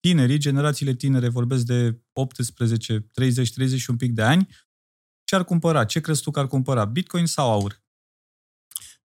tinerii, 0.00 0.38
generațiile 0.38 0.94
tinere, 0.94 1.28
vorbesc 1.28 1.64
de 1.64 2.00
18, 2.12 3.00
30, 3.00 3.52
30 3.52 3.80
și 3.80 3.90
un 3.90 3.96
pic 3.96 4.12
de 4.12 4.22
ani, 4.22 4.48
ce 5.24 5.34
ar 5.34 5.44
cumpăra? 5.44 5.84
Ce 5.84 6.00
crezi 6.00 6.22
tu 6.22 6.30
că 6.30 6.38
ar 6.38 6.46
cumpăra? 6.46 6.84
Bitcoin 6.84 7.26
sau 7.26 7.50
aur? 7.50 7.82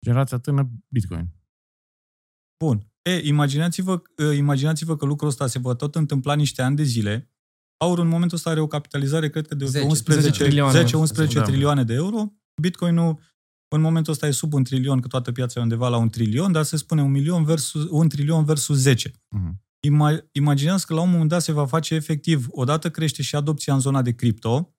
Generația 0.05 0.39
tânără, 0.39 0.71
Bitcoin. 0.89 1.29
Bun. 2.65 2.93
E, 3.03 3.27
imaginați-vă, 3.27 4.03
e, 4.17 4.33
imaginați-vă 4.33 4.97
că 4.97 5.05
lucrul 5.05 5.29
ăsta 5.29 5.47
se 5.47 5.59
va 5.59 5.75
tot 5.75 5.95
întâmpla 5.95 6.35
niște 6.35 6.63
ani 6.63 6.77
de 6.77 6.83
zile. 6.83 7.33
Aurul 7.77 8.05
în 8.05 8.11
momentul 8.11 8.37
ăsta 8.37 8.51
are 8.51 8.61
o 8.61 8.67
capitalizare, 8.67 9.31
cred 9.31 9.47
că 9.47 9.55
de 9.55 9.65
10, 9.65 9.85
11, 9.87 10.27
10 10.27 10.43
trilioane. 10.43 10.85
10-11 10.85 11.33
Da. 11.33 11.43
trilioane 11.43 11.85
de 11.85 11.95
euro. 11.95 12.33
Bitcoinul 12.61 13.21
în 13.69 13.81
momentul 13.81 14.13
ăsta 14.13 14.27
e 14.27 14.31
sub 14.31 14.53
un 14.53 14.65
trilion, 14.65 15.01
că 15.01 15.09
toată 15.09 15.33
piața 15.33 15.61
e 15.61 15.63
undeva 15.63 15.89
la 15.89 15.97
un 15.97 16.09
trilion, 16.09 16.53
dar 16.53 16.63
se 16.65 16.77
spune 16.77 17.03
un, 17.03 17.11
milion 17.11 17.45
versus, 17.45 17.87
un 17.91 18.09
trilion 18.09 18.45
versus 18.45 18.77
10. 18.77 19.11
Mhm. 19.29 19.63
Ima- 19.87 20.25
imaginați 20.33 20.87
că 20.87 20.95
la 20.95 21.01
un 21.01 21.11
moment 21.11 21.29
dat 21.29 21.43
se 21.43 21.53
va 21.53 21.67
face 21.67 21.95
efectiv, 21.95 22.47
odată 22.51 22.91
crește 22.91 23.23
și 23.23 23.37
adopția 23.37 23.75
în 23.75 23.81
zona 23.81 24.03
de 24.03 24.15
cripto, 24.15 24.75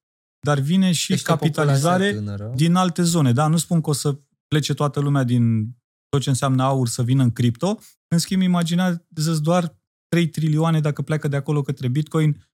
dar 0.45 0.60
vine 0.60 0.91
și 0.91 1.14
Este 1.14 1.32
o 1.32 1.36
capitalizare 1.36 2.10
populație 2.14 2.36
tânără. 2.36 2.56
din 2.56 2.76
alte 2.76 3.04
zone. 3.04 3.32
Da, 3.34 3.47
nu 3.47 3.58
spun 3.58 3.82
că 3.82 3.89
o 3.89 3.93
să 3.93 4.20
plece 4.47 4.74
toată 4.74 4.99
lumea 4.99 5.24
din 5.24 5.76
tot 6.10 6.22
ce 6.22 6.30
înseamnă 6.30 6.64
aur 6.64 6.88
să 6.88 7.04
vină 7.04 7.24
în 7.24 7.32
cripto. 7.32 7.80
În 8.08 8.18
schimb, 8.18 8.41
imaginează 8.41 9.39
doar 9.41 9.78
3 10.08 10.30
trilioane 10.30 10.80
dacă 10.80 11.02
pleacă 11.02 11.28
de 11.28 11.36
acolo 11.36 11.62
către 11.62 11.88
Bitcoin, 11.88 12.45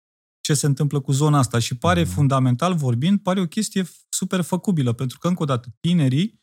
ce 0.41 0.54
se 0.54 0.66
întâmplă 0.66 1.00
cu 1.00 1.12
zona 1.12 1.38
asta. 1.38 1.60
Și 1.60 1.78
pare, 1.78 2.02
Mhm. 2.04 2.12
fundamental 2.12 2.76
vorbind, 2.76 3.20
pare 3.20 3.39
o 3.39 3.48
chestie 3.48 3.86
super 4.10 4.41
făcubilă, 4.41 4.93
pentru 4.93 5.18
că, 5.20 5.28
încă 5.28 5.41
o 5.41 5.45
dată, 5.45 5.68
tinerii, 5.80 6.41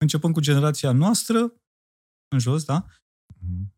începând 0.00 0.34
cu 0.34 0.40
generația 0.40 0.92
noastră, 0.92 1.38
în 2.32 2.38
jos, 2.38 2.64
da, 2.64 2.74
Mhm. 2.86 2.98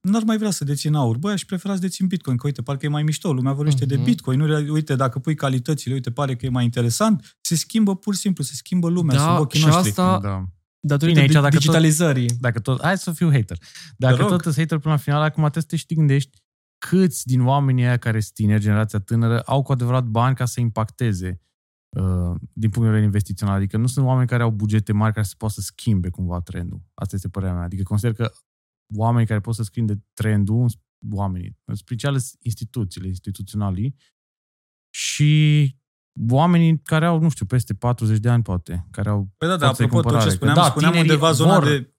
N-ar 0.00 0.22
mai 0.22 0.36
vrea 0.38 0.50
să 0.50 0.64
dețin 0.64 0.94
aur. 0.94 1.16
Băi, 1.18 1.32
aș 1.32 1.44
prefera 1.44 1.74
să 1.74 1.80
dețin 1.80 2.06
Bitcoin, 2.06 2.36
că 2.36 2.46
uite, 2.46 2.62
parcă 2.62 2.86
e 2.86 2.88
mai 2.88 3.02
mișto, 3.02 3.32
lumea 3.32 3.52
vorbește 3.52 3.84
de 3.86 3.94
Mhm. 3.94 4.04
Bitcoin, 4.04 4.38
nu, 4.40 4.72
uite, 4.72 4.96
dacă 4.96 5.18
pui 5.18 5.34
calitățile, 5.34 5.94
uite, 5.94 6.10
pare 6.10 6.36
că 6.36 6.46
e 6.46 6.48
mai 6.48 6.64
interesant, 6.64 7.36
se 7.40 7.54
schimbă 7.56 7.96
pur 7.96 8.14
și 8.14 8.20
simplu, 8.20 8.44
se 8.44 8.54
schimbă 8.54 8.88
lumea 8.88 9.16
Da, 9.16 9.22
sub 9.34 9.40
ochii 9.40 9.58
și 9.60 9.66
noștri. 9.66 9.88
asta- 9.88 10.18
Da. 10.22 10.44
Datorită 10.84 11.06
Bine, 11.06 11.20
aici, 11.20 11.28
Bine, 11.28 11.40
dacă 11.42 11.54
tot- 11.54 11.60
digitalizării. 11.64 12.28
Dacă 12.40 12.60
tot, 12.60 12.82
hai 12.82 12.98
să 12.98 13.12
fiu 13.12 13.30
hater. 13.30 13.58
Dacă 13.96 14.16
rog. 14.20 14.28
tot 14.30 14.44
îți 14.44 14.58
hater 14.58 14.78
până 14.78 14.94
la 14.94 15.00
final, 15.00 15.22
acum 15.22 15.42
trebuie 15.42 15.62
să 15.62 15.68
te 15.68 15.76
și 15.76 15.86
te 15.86 15.94
gândești 15.94 16.38
câți 16.88 17.26
din 17.26 17.40
oamenii 17.46 17.84
aia 17.84 17.96
care 17.96 18.20
sunt 18.20 18.34
tineri, 18.34 18.60
generația 18.62 18.98
tânără, 18.98 19.40
au 19.40 19.62
cu 19.62 19.72
adevărat 19.72 20.04
bani 20.04 20.34
ca 20.36 20.44
să 20.44 20.60
impacteze 20.60 21.40
uh, 21.96 22.34
din 22.52 22.70
punct 22.70 22.78
de 22.80 22.84
vedere 22.86 23.04
investițional. 23.04 23.54
Adică 23.54 23.76
nu 23.76 23.86
sunt 23.86 24.06
oameni 24.06 24.28
care 24.28 24.42
au 24.42 24.50
bugete 24.50 24.92
mari 24.92 25.12
care 25.14 25.26
să 25.26 25.34
poată 25.38 25.54
să 25.54 25.60
schimbe 25.60 26.08
cumva 26.08 26.40
trendul. 26.40 26.80
Asta 26.94 27.16
este 27.16 27.28
părerea 27.28 27.54
mea. 27.54 27.64
Adică 27.64 27.82
consider 27.82 28.14
că 28.14 28.32
oamenii 28.94 29.26
care 29.26 29.40
pot 29.40 29.54
să 29.54 29.62
schimbe 29.62 30.04
trendul, 30.12 30.70
oamenii, 31.12 31.58
în 31.64 31.74
special 31.74 32.18
instituțiile, 32.38 33.06
instituționalii 33.06 33.94
și 34.94 35.74
oamenii 36.30 36.78
care 36.82 37.06
au, 37.06 37.20
nu 37.20 37.28
știu, 37.28 37.46
peste 37.46 37.74
40 37.74 38.18
de 38.18 38.28
ani, 38.28 38.42
poate, 38.42 38.86
care 38.90 39.08
au 39.08 39.30
Păi 39.36 39.48
da, 39.48 39.56
da, 39.56 39.66
forță 39.66 39.82
de 39.82 39.84
apropo, 39.88 39.94
tot 39.94 40.02
cumpărare. 40.02 40.30
ce 40.30 40.36
spuneam, 40.36 40.56
Că 40.56 40.62
da, 40.62 40.68
spuneam 40.70 40.92
tinerii 40.92 41.12
undeva 41.12 41.32
zona 41.32 41.58
vor- 41.58 41.68
de 41.68 41.94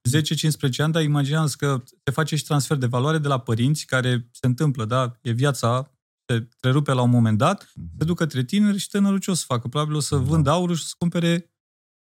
10-15 0.77 0.81
ani, 0.81 0.93
dar 0.93 1.03
imaginează 1.03 1.55
că 1.57 1.83
se 2.03 2.11
face 2.11 2.35
și 2.35 2.43
transfer 2.43 2.77
de 2.77 2.85
valoare 2.85 3.17
de 3.17 3.27
la 3.27 3.39
părinți, 3.39 3.85
care 3.85 4.27
se 4.31 4.47
întâmplă, 4.47 4.85
da, 4.85 5.17
e 5.21 5.31
viața, 5.31 5.91
se 6.27 6.47
trerupe 6.59 6.93
la 6.93 7.01
un 7.01 7.09
moment 7.09 7.37
dat, 7.37 7.71
se 7.97 8.05
duc 8.05 8.17
către 8.17 8.43
tineri 8.43 8.77
și 8.77 8.87
tânărul 8.89 9.19
ce 9.19 9.31
o 9.31 9.33
să 9.33 9.43
facă? 9.47 9.67
Probabil 9.67 9.95
o 9.95 9.99
să 9.99 10.15
Da. 10.15 10.21
vândă 10.21 10.49
aurul 10.49 10.75
și 10.75 10.81
o 10.83 10.87
să 10.87 10.93
cumpere 10.97 11.52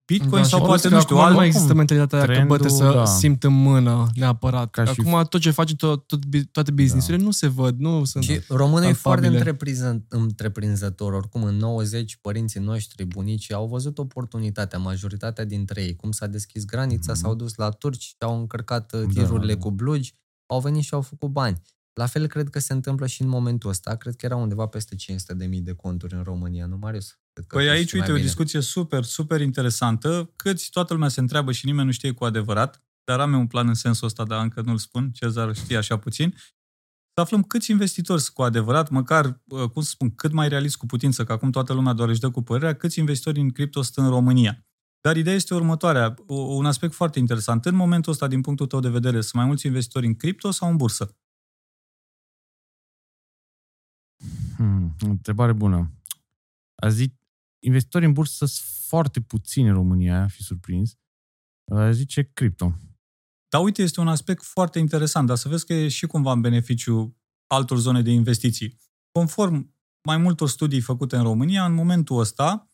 Bitcoin 0.06 0.42
Da, 0.42 0.48
sau 0.48 0.58
și 0.58 0.64
poate, 0.64 0.80
plus 0.88 0.92
nu 0.92 0.96
că 0.98 1.02
știu, 1.04 1.16
acum 1.16 1.28
nu 1.28 1.34
mai 1.36 1.44
alt... 1.44 1.54
există 1.54 1.74
mentalitatea 1.74 2.18
aia 2.18 2.26
că 2.26 2.32
bă, 2.32 2.36
Trendul, 2.56 2.58
trebuie 2.58 2.92
să 2.92 2.98
da. 2.98 3.04
simt 3.04 3.44
în 3.44 3.52
mână 3.52 4.06
neapărat. 4.14 4.70
Ca 4.70 4.84
și- 4.84 5.00
acum 5.00 5.24
tot 5.28 5.40
ce 5.40 5.50
face, 5.50 5.74
tot, 5.76 6.06
tot, 6.06 6.24
bi- 6.24 6.44
toate 6.44 6.70
businessurile 6.70 7.24
nu 7.24 7.30
se 7.30 7.46
văd, 7.46 7.78
nu 7.78 8.04
sunt... 8.04 8.24
Și 8.24 8.40
românul 8.48 8.88
e 8.88 8.92
foarte 8.92 9.28
palpabile. 9.28 9.38
întreprinză- 9.38 10.04
întreprinzător. 10.08 11.12
Oricum, 11.12 11.42
în 11.42 11.56
90, 11.56 12.18
părinții 12.20 12.60
noștri, 12.60 13.04
bunicii, 13.04 13.54
au 13.54 13.66
văzut 13.66 13.98
oportunitatea, 13.98 14.78
majoritatea 14.78 15.44
dintre 15.44 15.82
ei. 15.82 15.96
Cum 15.96 16.10
s-a 16.10 16.26
deschis 16.26 16.64
granița, 16.64 17.12
Mhm. 17.12 17.20
s-au 17.20 17.34
dus 17.34 17.54
la 17.54 17.70
turci 17.70 18.02
și 18.02 18.14
au 18.18 18.38
încărcat 18.40 18.92
uh, 18.94 19.00
Da, 19.00 19.20
tirurile 19.22 19.54
da. 19.54 19.60
cu 19.60 19.70
blugi, 19.70 20.14
au 20.46 20.60
venit 20.60 20.82
și 20.82 20.94
au 20.94 21.00
făcut 21.00 21.30
bani. 21.30 21.62
La 22.00 22.06
fel 22.06 22.26
cred 22.26 22.48
că 22.48 22.58
se 22.58 22.72
întâmplă 22.72 23.06
și 23.06 23.22
în 23.22 23.28
momentul 23.28 23.70
ăsta. 23.70 23.94
Cred 23.96 24.16
că 24.16 24.26
era 24.26 24.36
undeva 24.36 24.66
peste 24.66 24.96
500.000 24.96 25.62
de 25.62 25.72
conturi 25.72 26.14
în 26.14 26.22
România, 26.22 26.66
nu, 26.66 26.76
Marius? 26.76 27.18
Cred 27.32 27.46
că 27.46 27.56
Păi 27.56 27.64
tu 27.66 27.70
aici, 27.70 27.86
știi 27.86 27.98
mai 27.98 28.08
uite, 28.08 28.12
o 28.12 28.20
bine. 28.20 28.26
discuție 28.26 28.60
super, 28.60 29.04
super 29.04 29.40
interesantă. 29.40 30.32
Câți 30.36 30.70
toată 30.70 30.92
lumea 30.92 31.08
se 31.08 31.20
întreabă 31.20 31.52
și 31.52 31.66
nimeni 31.66 31.86
nu 31.86 31.92
știe 31.92 32.12
cu 32.12 32.24
adevărat, 32.24 32.84
dar 33.04 33.20
am 33.20 33.32
eu 33.32 33.38
un 33.38 33.46
plan 33.46 33.68
în 33.68 33.74
sensul 33.74 34.06
ăsta, 34.06 34.24
dar 34.24 34.42
încă 34.42 34.60
nu-l 34.60 34.78
spun, 34.78 35.10
Cezar 35.10 35.54
știe 35.54 35.76
așa 35.76 35.96
puțin, 35.98 36.34
să 37.14 37.20
aflăm 37.20 37.42
câți 37.42 37.70
investitori 37.70 38.20
sunt 38.20 38.34
cu 38.34 38.42
adevărat, 38.42 38.88
măcar, 38.90 39.42
uh, 39.46 39.68
cum 39.70 39.82
să 39.82 39.88
spun, 39.88 40.14
cât 40.14 40.32
mai 40.32 40.48
realist 40.48 40.76
cu 40.76 40.86
putință, 40.86 41.24
că 41.24 41.32
acum 41.32 41.50
toată 41.50 41.72
lumea 41.72 41.92
doar 41.92 42.08
își 42.08 42.20
dă 42.20 42.30
cu 42.30 42.42
părerea, 42.42 42.74
câți 42.76 42.98
investitori 42.98 43.40
în 43.40 43.50
cripto 43.50 43.82
sunt 43.82 44.06
în 44.06 44.12
România. 44.12 44.66
Dar 45.00 45.16
ideea 45.16 45.34
este 45.36 45.54
următoarea, 45.54 46.14
o- 46.26 46.34
un 46.34 46.66
aspect 46.66 46.92
foarte 46.94 47.18
interesant. 47.18 47.64
În 47.64 47.74
momentul 47.74 48.12
ăsta, 48.12 48.26
din 48.26 48.40
punctul 48.40 48.66
tău 48.66 48.80
de 48.80 48.88
vedere, 48.88 49.20
sunt 49.20 49.32
mai 49.34 49.44
mulți 49.44 49.66
investitori 49.66 50.06
în 50.06 50.14
cripto 50.14 50.50
sau 50.50 50.70
în 50.70 50.76
bursă? 50.76 51.16
Hmm, 54.56 54.94
întrebare 54.98 55.52
bună. 55.52 55.92
A 56.82 56.88
zis, 56.88 57.06
investitorii 57.64 58.06
în 58.06 58.12
bursă 58.12 58.46
sunt 58.46 58.68
foarte 58.86 59.20
puțini 59.20 59.68
în 59.68 59.74
România, 59.74 60.22
a 60.22 60.26
fi 60.26 60.42
surprins. 60.42 60.98
A 61.72 61.90
zice 61.90 62.30
cripto. 62.34 62.74
Dar 63.48 63.62
uite, 63.62 63.82
este 63.82 64.00
un 64.00 64.08
aspect 64.08 64.44
foarte 64.44 64.78
interesant, 64.78 65.26
dar 65.26 65.36
să 65.36 65.48
vezi 65.48 65.66
că 65.66 65.72
e 65.72 65.88
și 65.88 66.06
cumva 66.06 66.32
în 66.32 66.40
beneficiu 66.40 67.16
altor 67.46 67.78
zone 67.78 68.02
de 68.02 68.10
investiții. 68.10 68.78
Conform 69.10 69.74
mai 70.06 70.16
multor 70.16 70.48
studii 70.48 70.80
făcute 70.80 71.16
în 71.16 71.22
România, 71.22 71.64
în 71.64 71.74
momentul 71.74 72.18
ăsta 72.18 72.70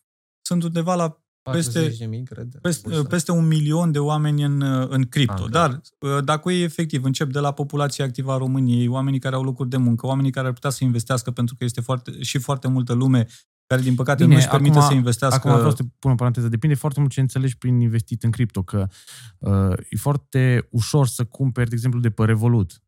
sunt 0.47 0.63
undeva 0.63 0.95
la 0.95 1.22
peste- 1.51 1.91
40.000, 1.91 2.23
cred. 2.25 2.59
peste, 2.63 2.89
bursă. 2.89 3.05
peste 3.05 3.33
un 3.33 3.47
milion 3.47 3.93
de 3.93 3.99
oameni 3.99 4.43
în, 4.43 4.63
în 4.89 5.03
cripto. 5.05 5.43
Ah, 5.43 5.51
Dar 5.51 5.81
uh, 5.99 6.25
dacă 6.25 6.53
ei 6.53 6.63
efectiv 6.63 7.05
încep 7.05 7.33
de 7.33 7.39
la 7.39 7.53
populația 7.53 8.05
activă 8.05 8.33
a 8.33 8.37
României, 8.37 8.89
oamenii 8.89 9.19
care 9.19 9.35
au 9.35 9.43
locuri 9.43 9.69
de 9.69 9.77
muncă, 9.77 10.07
oamenii 10.07 10.31
care 10.31 10.47
ar 10.47 10.53
putea 10.53 10.71
să 10.71 10.85
investească 10.85 11.31
pentru 11.31 11.55
că 11.55 11.65
este 11.65 11.81
foarte, 11.81 12.23
și 12.23 12.39
foarte 12.39 12.69
multă 12.69 12.93
lume 12.93 13.27
care 13.67 13.83
din 13.83 13.95
păcate 13.95 14.23
Bine, 14.23 14.35
nu 14.35 14.41
își 14.41 14.49
permite 14.51 14.79
acum- 14.79 14.89
să 14.89 14.95
investească. 14.95 15.49
Acum 15.49 15.59
vreau 15.59 15.75
să 15.75 15.83
pun 15.99 16.11
o 16.11 16.15
paranteză. 16.15 16.49
Depinde 16.49 16.75
foarte 16.75 17.01
mult 17.01 17.13
ce 17.13 17.21
înțelegi 17.21 17.59
prin 17.59 17.81
investit 17.81 18.23
în 18.23 18.31
cripto, 18.31 18.63
că 18.63 18.87
uh, 19.39 19.73
e 19.91 19.97
foarte 19.97 20.69
ușor 20.71 21.07
să 21.07 21.25
cumperi, 21.25 21.69
de 21.69 21.75
exemplu, 21.75 22.01
de 22.01 22.11
pe 22.11 22.25
Revolut. 22.25 22.83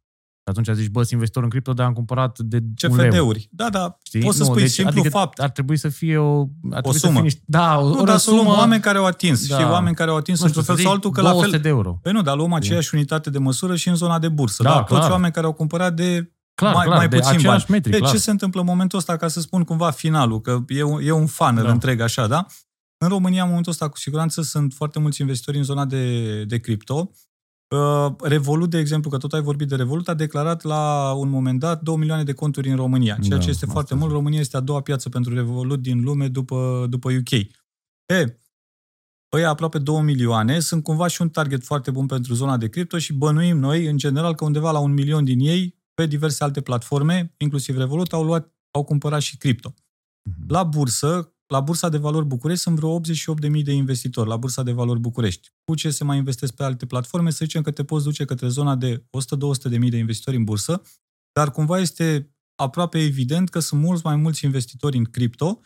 Și 0.46 0.50
atunci 0.50 0.76
zici, 0.76 0.88
bă, 0.90 0.98
sunt 0.98 1.10
investitor 1.10 1.42
în 1.42 1.48
cripto, 1.48 1.72
dar 1.72 1.86
am 1.86 1.92
cumpărat 1.92 2.38
de 2.38 2.62
un 2.90 2.96
leu. 2.96 3.10
CFD-uri. 3.10 3.48
Da, 3.50 3.70
da, 3.70 3.98
Știi? 4.02 4.20
poți 4.20 4.36
să 4.36 4.42
Nu, 4.42 4.48
spui 4.48 4.60
deci, 4.62 4.70
simplu 4.70 5.00
adică 5.00 5.08
fapt. 5.16 5.38
Ar 5.40 5.50
trebui 5.50 5.76
să 5.76 5.88
fie 5.88 6.16
o... 6.16 6.40
Ar 6.70 6.80
trebui 6.80 6.98
sumă. 6.98 6.98
Să 6.98 7.08
fie 7.12 7.20
niște, 7.20 7.40
da, 7.44 7.78
o, 7.78 7.88
Nu, 7.88 8.00
o 8.00 8.04
dar 8.04 8.16
să 8.18 8.30
luăm 8.30 8.42
sumă, 8.44 8.56
oameni 8.56 8.80
care 8.82 8.98
au 8.98 9.04
atins. 9.04 9.46
Da. 9.48 9.58
Și 9.58 9.64
oameni 9.64 9.94
care 9.96 10.10
au 10.10 10.16
atins 10.16 10.40
nu 10.40 10.46
știu, 10.48 10.60
într-un 10.60 10.76
fel 10.76 10.84
să 10.84 10.90
sau 10.90 11.00
zici 11.00 11.04
altul, 11.04 11.10
că 11.10 11.20
la 11.20 11.28
200 11.30 11.50
fel... 11.50 11.60
de 11.60 11.68
euro. 11.68 11.98
Păi 12.02 12.12
nu, 12.12 12.22
dar 12.22 12.36
luăm 12.36 12.52
aceeași 12.52 12.94
unitate 12.94 13.30
de 13.30 13.38
măsură 13.38 13.76
și 13.76 13.88
în 13.88 13.94
zona 13.94 14.18
de 14.18 14.28
bursă. 14.28 14.62
Da, 14.62 14.68
Da, 14.70 14.76
Toți 14.82 14.98
clar. 15.00 15.10
oameni 15.10 15.32
care 15.32 15.46
au 15.46 15.52
cumpărat 15.52 15.94
de 15.94 16.32
Clar, 16.54 16.74
mai, 16.74 16.84
clar, 16.84 16.96
mai 16.96 17.08
de 17.08 17.16
puțin 17.16 17.30
bani. 17.32 17.42
același 17.44 17.70
metri, 17.70 17.90
de 17.90 17.98
clar. 17.98 18.10
ce 18.10 18.18
se 18.18 18.30
întâmplă 18.30 18.60
în 18.60 18.66
momentul 18.66 18.98
ăsta, 18.98 19.16
ca 19.16 19.28
să 19.28 19.40
spun 19.40 19.62
cumva 19.64 19.90
finalul, 19.90 20.40
că 20.40 20.58
e 20.68 20.82
un, 20.82 21.00
e 21.02 21.10
un 21.10 21.26
funnel 21.26 21.54
Da. 21.62 21.62
da. 21.62 21.72
întreg 21.72 22.00
așa, 22.00 22.26
da? 22.26 22.46
În 22.98 23.08
România, 23.08 23.42
în 23.42 23.48
momentul 23.48 23.72
ăsta, 23.72 23.88
cu 23.88 23.98
siguranță, 23.98 24.42
sunt 24.42 24.72
foarte 24.72 24.98
mulți 24.98 25.20
investitori 25.20 25.56
în 25.56 25.62
zona 25.64 25.84
de, 25.84 26.44
de 26.44 26.58
cripto. 26.58 27.10
Uh, 27.74 28.14
Revolut, 28.22 28.70
de 28.70 28.78
exemplu, 28.78 29.10
că 29.10 29.16
tot 29.16 29.32
ai 29.32 29.40
vorbit 29.42 29.68
de 29.68 29.76
Revolut, 29.76 30.08
a 30.08 30.14
declarat 30.14 30.62
la 30.62 31.12
un 31.16 31.28
moment 31.28 31.58
dat 31.60 31.82
2 31.82 31.96
milioane 31.96 32.22
de 32.22 32.32
conturi 32.32 32.68
în 32.68 32.76
România, 32.76 33.16
ceea 33.16 33.36
Da, 33.38 33.44
ce 33.44 33.50
este 33.50 33.64
asta 33.64 33.72
foarte 33.72 33.92
zic. 33.94 34.02
mult. 34.02 34.14
România 34.14 34.40
este 34.40 34.56
a 34.56 34.60
doua 34.60 34.80
piață 34.80 35.08
pentru 35.08 35.34
Revolut 35.34 35.80
din 35.82 36.02
lume 36.02 36.28
după, 36.28 36.86
după 36.88 37.10
UK. 37.12 37.30
E, 38.06 38.38
Ăia 39.32 39.48
aproape 39.48 39.78
2 39.78 40.02
milioane 40.02 40.60
sunt 40.60 40.82
cumva 40.82 41.06
și 41.06 41.22
un 41.22 41.28
target 41.28 41.64
foarte 41.64 41.90
bun 41.90 42.06
pentru 42.06 42.34
zona 42.34 42.56
de 42.56 42.68
cripto 42.68 42.98
și 42.98 43.12
bănuim 43.12 43.58
noi, 43.58 43.86
în 43.86 43.96
general, 43.96 44.34
că 44.34 44.44
undeva 44.44 44.70
la 44.70 44.78
un 44.78 44.92
milion 44.92 45.24
din 45.24 45.38
ei, 45.40 45.82
pe 45.94 46.06
diverse 46.06 46.44
alte 46.44 46.60
platforme, 46.60 47.34
inclusiv 47.36 47.76
Revolut, 47.76 48.12
au, 48.12 48.24
luat, 48.24 48.52
au 48.70 48.84
cumpărat 48.84 49.20
și 49.20 49.36
cripto. 49.36 49.74
Mhm. 50.22 50.44
La 50.48 50.62
bursă, 50.62 51.33
la 51.46 51.60
Bursa 51.60 51.88
de 51.88 51.96
Valori 51.96 52.26
București 52.26 52.62
sunt 52.62 52.76
vreo 52.76 53.00
88.000 53.00 53.62
de 53.62 53.72
investitori 53.72 54.28
la 54.28 54.36
Bursa 54.36 54.62
de 54.62 54.72
Valori 54.72 55.00
București. 55.00 55.48
Cu 55.64 55.74
ce 55.74 55.90
se 55.90 56.04
mai 56.04 56.16
investesc 56.16 56.54
pe 56.54 56.64
alte 56.64 56.86
platforme, 56.86 57.30
să 57.30 57.44
zicem 57.44 57.62
că 57.62 57.70
te 57.70 57.84
poți 57.84 58.04
duce 58.04 58.24
către 58.24 58.48
zona 58.48 58.76
de 58.76 58.96
100-200.000 58.96 59.88
de 59.88 59.96
investitori 59.96 60.36
în 60.36 60.44
bursă, 60.44 60.82
dar 61.32 61.50
cumva 61.50 61.78
este 61.78 62.34
aproape 62.54 62.98
evident 62.98 63.48
că 63.48 63.58
sunt 63.58 63.80
mulți 63.80 64.04
mai 64.04 64.16
mulți 64.16 64.44
investitori 64.44 64.96
în 64.96 65.04
cripto 65.04 65.60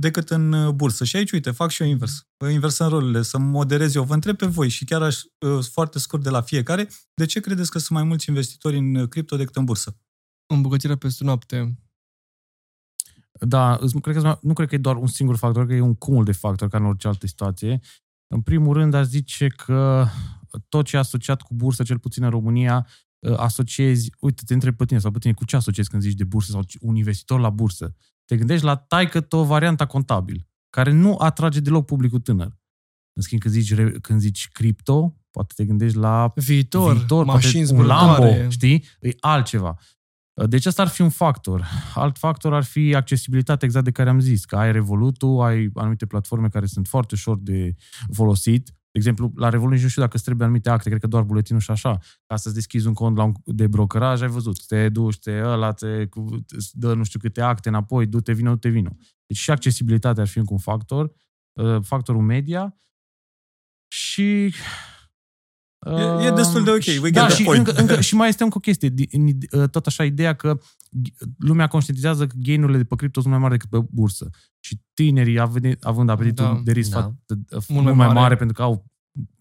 decât 0.00 0.30
în 0.30 0.52
uh, 0.52 0.72
bursă. 0.72 1.04
Și 1.04 1.16
aici, 1.16 1.32
uite, 1.32 1.50
fac 1.50 1.70
și 1.70 1.82
eu 1.82 1.88
invers. 1.88 2.26
Inversăm 2.50 2.88
rolurile, 2.88 3.22
să 3.22 3.38
moderez 3.38 3.94
eu. 3.94 4.04
Vă 4.04 4.14
întreb 4.14 4.36
pe 4.36 4.46
voi 4.46 4.68
și 4.68 4.84
chiar 4.84 5.02
aș, 5.02 5.20
uh, 5.22 5.64
foarte 5.70 5.98
scurt 5.98 6.22
de 6.22 6.30
la 6.30 6.40
fiecare, 6.40 6.88
de 7.14 7.26
ce 7.26 7.40
credeți 7.40 7.70
că 7.70 7.78
sunt 7.78 7.98
mai 7.98 8.08
mulți 8.08 8.28
investitori 8.28 8.76
în 8.76 8.94
uh, 8.94 9.08
cripto 9.08 9.36
decât 9.36 9.56
în 9.56 9.64
bursă? 9.64 9.96
Îmbogățirea 10.46 10.96
peste 10.96 11.24
noapte. 11.24 11.78
Da, 13.46 13.76
îți- 13.80 14.00
cred 14.00 14.16
că, 14.16 14.38
nu 14.42 14.52
cred 14.52 14.68
că 14.68 14.74
e 14.74 14.78
doar 14.78 14.96
un 14.96 15.06
singur 15.06 15.36
factor, 15.36 15.66
că 15.66 15.74
e 15.74 15.80
un 15.80 15.94
cumul 15.94 16.24
de 16.24 16.32
factori 16.32 16.70
ca 16.70 16.78
în 16.78 16.84
orice 16.84 17.08
altă 17.08 17.26
situație. 17.26 17.80
În 18.34 18.40
primul 18.40 18.74
rând, 18.74 18.94
aș 18.94 19.06
zice 19.06 19.46
că 19.46 20.06
tot 20.68 20.84
ce 20.84 20.96
e 20.96 20.98
asociat 20.98 21.42
cu 21.42 21.54
bursă, 21.54 21.82
cel 21.82 21.98
puțin 21.98 22.22
în 22.22 22.30
România, 22.30 22.86
ă, 23.26 23.38
asociezi, 23.38 24.10
uite, 24.20 24.42
te 24.46 24.54
întreb 24.54 24.76
pe 24.76 24.84
tine 24.84 24.98
sau 24.98 25.10
pe 25.10 25.18
tine, 25.18 25.32
cu 25.32 25.44
ce 25.44 25.56
asociezi 25.56 25.88
când 25.90 26.02
zici 26.02 26.14
de 26.16 26.24
bursă 26.24 26.50
sau 26.50 26.62
un 26.80 26.96
investitor 26.96 27.40
la 27.40 27.50
bursă? 27.50 27.94
Te 28.24 28.36
gândești 28.36 28.64
la 28.64 28.76
taică 28.76 29.26
o 29.30 29.44
varianta 29.44 29.86
contabil, 29.86 30.48
care 30.70 30.92
nu 30.92 31.16
atrage 31.16 31.60
deloc 31.60 31.84
publicul 31.86 32.20
tânăr. 32.20 32.58
În 33.16 33.22
schimb, 33.22 33.40
când 33.40 33.54
zici, 33.54 33.74
re- 33.74 33.90
când 33.90 34.20
zici 34.20 34.48
cripto, 34.48 35.16
poate 35.30 35.52
te 35.56 35.64
gândești 35.64 35.96
la 35.96 36.32
Viitor, 36.34 36.96
viitor, 36.96 37.24
mașini 37.24 37.64
poate 37.66 37.80
un 37.80 37.84
zburătoare. 37.86 38.34
Lambo, 38.36 38.50
știi? 38.50 38.84
E 39.00 39.10
altceva. 39.20 39.78
Deci 40.34 40.66
ăsta 40.66 40.82
ar 40.82 40.88
fi 40.88 41.02
un 41.02 41.08
factor. 41.10 41.66
Alt 41.94 42.18
factor 42.18 42.54
ar 42.54 42.64
fi 42.64 42.94
accesibilitatea 42.94 43.66
exact 43.66 43.84
de 43.84 43.90
care 43.90 44.08
am 44.08 44.20
zis, 44.20 44.44
că 44.44 44.56
ai 44.56 44.72
Revolutul, 44.72 45.40
ai 45.40 45.70
anumite 45.74 46.06
platforme 46.06 46.48
care 46.48 46.66
sunt 46.66 46.88
foarte 46.88 47.14
ușor 47.14 47.38
de 47.40 47.74
folosit. 48.12 48.66
De 48.66 48.98
exemplu, 48.98 49.32
la 49.36 49.48
Revolut 49.48 49.72
nici 49.72 49.82
nu 49.82 49.88
știu 49.88 50.02
dacă 50.02 50.14
îți 50.14 50.24
trebuie 50.24 50.46
anumite 50.46 50.70
acte, 50.70 50.88
cred 50.88 51.00
că 51.00 51.06
doar 51.06 51.22
buletinul 51.22 51.60
și 51.60 51.70
așa. 51.70 51.98
Ca 52.26 52.36
să-ți 52.36 52.54
deschizi 52.54 52.86
un 52.86 52.92
cont 52.92 53.16
la 53.16 53.22
un, 53.22 53.32
de 53.44 53.66
brokeraj, 53.66 54.22
ai 54.22 54.28
văzut, 54.28 54.66
te 54.66 54.88
duci, 54.88 55.18
te 55.18 55.40
ăla, 55.44 55.72
te 55.72 56.06
cu- 56.06 56.44
îți 56.48 56.78
dă 56.78 56.94
nu 56.94 57.04
știu 57.04 57.18
câte 57.18 57.40
acte 57.40 57.68
înapoi, 57.68 58.06
du-te 58.06 58.32
vino, 58.32 58.50
du-te 58.50 58.68
vino. 58.68 58.90
Deci 59.26 59.36
și 59.36 59.50
accesibilitatea 59.50 60.22
ar 60.22 60.28
fi 60.28 60.38
încă 60.38 60.52
un 60.52 60.58
factor, 60.58 61.12
uh, 61.52 61.82
factorul 61.82 62.22
media 62.22 62.76
și 63.88 64.54
E- 65.86 66.26
e 66.26 66.30
destul 66.30 66.64
de 66.64 66.70
ok, 66.70 66.84
we 66.86 67.00
get 67.00 67.12
da, 67.12 67.26
the 67.26 67.36
și, 67.36 67.42
point. 67.42 67.66
încă, 67.66 67.80
încă, 67.80 68.00
și 68.00 68.14
mai 68.14 68.28
este 68.28 68.42
încă 68.42 68.56
o 68.56 68.60
chestie. 68.60 68.88
Di- 68.88 69.08
în- 69.10 69.68
Tot 69.70 69.86
așa 69.86 70.04
ideea 70.04 70.34
că 70.34 70.58
lumea 71.38 71.66
conștientizează 71.66 72.26
că 72.26 72.34
gainurile 72.38 72.78
de 72.78 72.84
pe 72.84 72.94
cripto 72.96 73.20
sunt 73.20 73.32
mai 73.32 73.42
mari 73.42 73.52
decât 73.58 73.68
pe 73.70 73.86
bursă. 73.90 74.28
Și 74.60 74.80
tinerii, 74.94 75.38
având, 75.38 75.76
având 75.80 76.08
apetitul 76.08 76.44
Da, 76.44 76.60
de 76.64 76.72
risc 76.72 76.90
da. 76.90 77.00
foarte- 77.00 77.44
mult, 77.72 77.84
mai 77.84 77.94
mai 77.94 78.06
mare. 78.06 78.18
mare. 78.18 78.36
pentru 78.36 78.54
că 78.56 78.62
au 78.62 78.84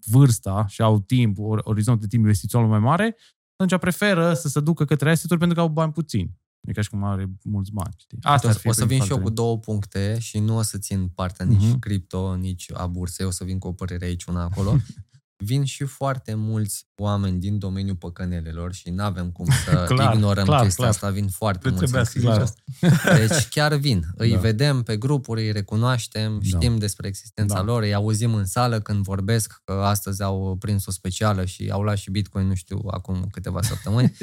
vârsta 0.05 0.65
și 0.67 0.81
au 0.81 0.99
timp, 0.99 1.37
or- 1.39 1.61
orizont 1.63 1.99
de 1.99 2.07
timp 2.07 2.23
investițional 2.23 2.67
mai 2.67 2.79
mare, 2.79 3.15
atunci 3.55 3.79
preferă 3.79 4.33
să 4.33 4.47
se 4.47 4.59
ducă 4.59 4.85
către 4.85 5.11
asset 5.11 5.29
pentru 5.29 5.53
că 5.53 5.59
au 5.59 5.69
bani 5.69 5.91
puțini. 5.91 6.39
E 6.61 6.71
ca 6.71 6.81
și 6.81 6.89
cum 6.89 7.03
are 7.03 7.31
mulți 7.43 7.71
bani. 7.71 7.93
Știi? 7.97 8.17
Asta 8.21 8.47
ar 8.47 8.55
fi 8.55 8.67
o 8.67 8.71
să 8.71 8.85
vin 8.85 8.95
și 8.95 9.01
eu 9.01 9.07
factorii. 9.07 9.27
cu 9.27 9.33
două 9.33 9.57
puncte 9.57 10.17
și 10.19 10.39
nu 10.39 10.57
o 10.57 10.61
să 10.61 10.77
țin 10.77 11.07
partea 11.07 11.45
nici 11.45 11.63
Mhm. 11.67 11.79
cripto, 11.79 12.35
nici 12.35 12.71
a 12.73 12.87
bursei, 12.87 13.25
o 13.25 13.31
să 13.31 13.43
vin 13.43 13.59
cu 13.59 13.67
o 13.67 13.71
părere 13.71 14.05
aici, 14.05 14.23
una 14.23 14.43
acolo. 14.43 14.75
vin 15.43 15.63
și 15.63 15.83
foarte 15.83 16.33
mulți 16.33 16.87
oameni 16.95 17.39
din 17.39 17.57
domeniul 17.59 17.95
păcănelelor 17.95 18.73
și 18.73 18.89
nu 18.89 19.03
avem 19.03 19.31
cum 19.31 19.45
să 19.65 19.85
Clar, 19.87 20.13
ignorăm 20.13 20.45
clar, 20.45 20.61
chestia 20.61 20.83
clar. 20.83 20.89
asta, 20.95 21.09
vin 21.09 21.27
foarte 21.27 21.67
Le 21.69 21.73
mulți. 21.73 21.91
trebuia 21.91 22.03
să 22.03 22.11
în 22.15 22.21
zici 22.21 22.31
clip. 22.31 22.41
asta. 22.41 23.17
Deci 23.27 23.47
chiar 23.49 23.75
vin. 23.75 24.03
Îi 24.15 24.31
Da. 24.31 24.37
vedem 24.39 24.83
pe 24.83 24.97
grupuri, 24.97 25.41
îi 25.41 25.51
recunoaștem, 25.51 26.31
Da. 26.39 26.57
știm 26.57 26.77
despre 26.77 27.07
existența 27.07 27.55
Da. 27.55 27.61
lor, 27.61 27.81
îi 27.81 27.93
auzim 27.93 28.33
în 28.33 28.45
sală 28.45 28.79
când 28.79 29.03
vorbesc 29.03 29.61
că 29.63 29.71
astăzi 29.73 30.23
au 30.23 30.55
prins 30.59 30.85
o 30.85 30.91
specială 30.91 31.45
și 31.45 31.69
au 31.71 31.81
luat 31.81 31.97
și 31.97 32.11
Bitcoin, 32.11 32.47
nu 32.47 32.55
știu, 32.55 32.81
acum 32.91 33.27
câteva 33.31 33.61
săptămâni. 33.71 34.17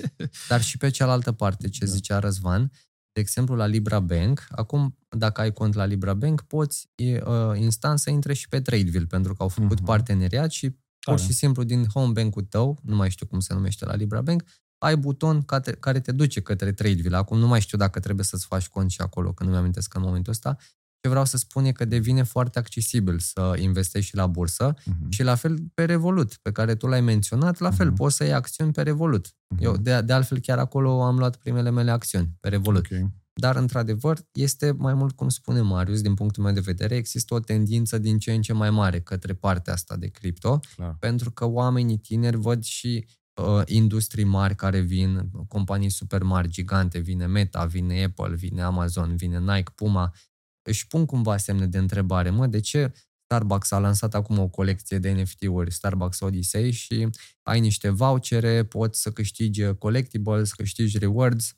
Dar 0.49 0.63
și 0.63 0.77
pe 0.77 0.91
cealaltă 0.91 1.33
parte, 1.33 1.69
ce 1.69 1.85
Da. 1.85 1.91
zicea 1.91 2.19
Răzvan, 2.19 2.71
de 3.13 3.21
exemplu 3.21 3.55
la 3.55 3.67
Libra 3.67 4.01
Bank, 4.01 4.47
acum 4.51 4.97
dacă 5.17 5.41
ai 5.41 5.53
cont 5.53 5.75
la 5.75 5.85
Libra 5.85 6.15
Bank, 6.15 6.43
poți 6.43 6.89
e, 6.95 7.21
uh, 7.27 7.59
instant 7.59 7.99
să 7.99 8.11
intre 8.11 8.33
și 8.33 8.49
pe 8.49 8.61
Tradeville, 8.61 9.07
pentru 9.07 9.35
că 9.35 9.43
au 9.43 9.49
făcut 9.49 9.77
Mhm. 9.77 9.85
parteneriat 9.85 10.51
și 10.51 10.77
pur 11.09 11.17
Tare. 11.19 11.29
și 11.29 11.37
simplu 11.37 11.63
din 11.63 11.87
home 11.95 12.13
bank-ul 12.13 12.43
tău, 12.43 12.79
nu 12.83 12.97
mai 12.97 13.11
știu 13.11 13.27
cum 13.27 13.41
se 13.41 13.55
numește 13.55 13.85
la 13.85 13.95
Libra 13.95 14.21
Bank, 14.21 14.43
ai 14.79 14.97
buton 14.97 15.43
care, 15.43 15.73
care 15.73 16.01
te 16.01 16.13
duce 16.13 16.41
către 16.41 16.73
Tradeville. 16.73 17.17
Acum 17.17 17.39
nu 17.39 17.47
mai 17.47 17.61
știu 17.61 17.79
dacă 17.79 18.01
trebuie 18.01 18.25
să-ți 18.25 18.47
faci 18.47 18.69
cont 18.69 18.91
și 18.91 19.01
acolo, 19.01 19.33
că 19.33 19.45
nu 19.45 19.51
mi-amintesc 19.51 19.95
în 19.95 20.03
momentul 20.03 20.33
ăsta. 20.33 20.57
Ce 21.01 21.09
vreau 21.09 21.25
să 21.25 21.37
spun 21.37 21.65
e 21.65 21.73
că 21.73 21.85
devine 21.85 22.23
foarte 22.23 22.59
accesibil 22.59 23.19
să 23.19 23.55
investești 23.59 24.09
și 24.09 24.17
la 24.17 24.27
bursă 24.27 24.75
Mhm. 24.85 25.11
și 25.11 25.23
la 25.23 25.35
fel 25.35 25.59
pe 25.75 25.85
Revolut, 25.85 26.37
pe 26.43 26.53
care 26.53 26.75
tu 26.75 26.87
l-ai 26.87 27.01
menționat, 27.01 27.59
la 27.59 27.71
fel 27.71 27.87
Mhm. 27.87 27.95
poți 27.97 28.17
să 28.17 28.25
iei 28.25 28.33
acțiuni 28.33 28.73
pe 28.73 28.83
Revolut. 28.83 29.27
Mhm. 29.49 29.65
Eu, 29.65 29.77
de, 29.77 30.01
de 30.01 30.13
altfel, 30.13 30.39
chiar 30.39 30.59
acolo 30.59 31.03
am 31.03 31.19
luat 31.19 31.37
primele 31.37 31.71
mele 31.71 31.91
acțiuni 31.91 32.31
pe 32.41 32.49
Revolut. 32.49 32.87
Ok. 32.93 33.11
Dar, 33.41 33.57
într-adevăr, 33.57 34.19
este 34.33 34.71
mai 34.71 34.95
mult, 34.95 35.17
cum 35.17 35.29
spune 35.29 35.61
Marius, 35.61 36.01
din 36.01 36.15
punctul 36.15 36.43
meu 36.43 36.53
de 36.53 36.61
vedere, 36.61 36.95
există 36.97 37.35
o 37.35 37.41
tendință 37.41 37.99
din 37.99 38.19
ce 38.19 38.33
în 38.33 38.43
ce 38.43 38.53
mai 38.53 38.71
mare 38.71 39.01
către 39.01 39.35
partea 39.35 39.73
asta 39.73 39.97
de 39.97 40.07
cripto, 40.07 40.61
Clar. 40.75 40.97
pentru 40.99 41.31
că 41.31 41.45
oamenii 41.47 41.99
tineri 41.99 42.37
văd 42.37 42.63
și 42.63 43.07
uh, 43.35 43.63
industrii 43.65 44.25
mari 44.25 44.55
care 44.55 44.81
vin, 44.81 45.31
companii 45.49 45.91
super 45.91 46.23
mari, 46.23 46.49
gigante, 46.49 46.99
vine 46.99 47.27
Meta, 47.27 47.65
vine 47.65 48.05
Apple, 48.05 48.35
vine 48.35 48.63
Amazon, 48.63 49.17
vine 49.17 49.39
Nike, 49.39 49.73
Puma, 49.75 50.15
își 50.63 50.87
pun 50.87 51.07
cumva 51.07 51.37
semne 51.37 51.67
de 51.67 51.79
întrebare. 51.79 52.31
Mă, 52.31 52.47
de 52.47 52.61
ce 52.61 52.93
Starbucks 53.25 53.71
a 53.71 53.79
lansat 53.79 54.15
acum 54.15 54.39
o 54.39 54.49
colecție 54.49 54.99
de 54.99 55.11
NFT-uri, 55.11 55.73
Starbucks 55.73 56.21
Odyssey, 56.21 56.71
și 56.71 57.09
ai 57.43 57.61
niște 57.61 57.89
vouchere, 57.89 58.65
poți 58.65 59.01
să 59.01 59.13
câștigi 59.13 59.75
collectibles, 59.75 60.53
câștigi 60.53 60.99
rewards, 60.99 61.53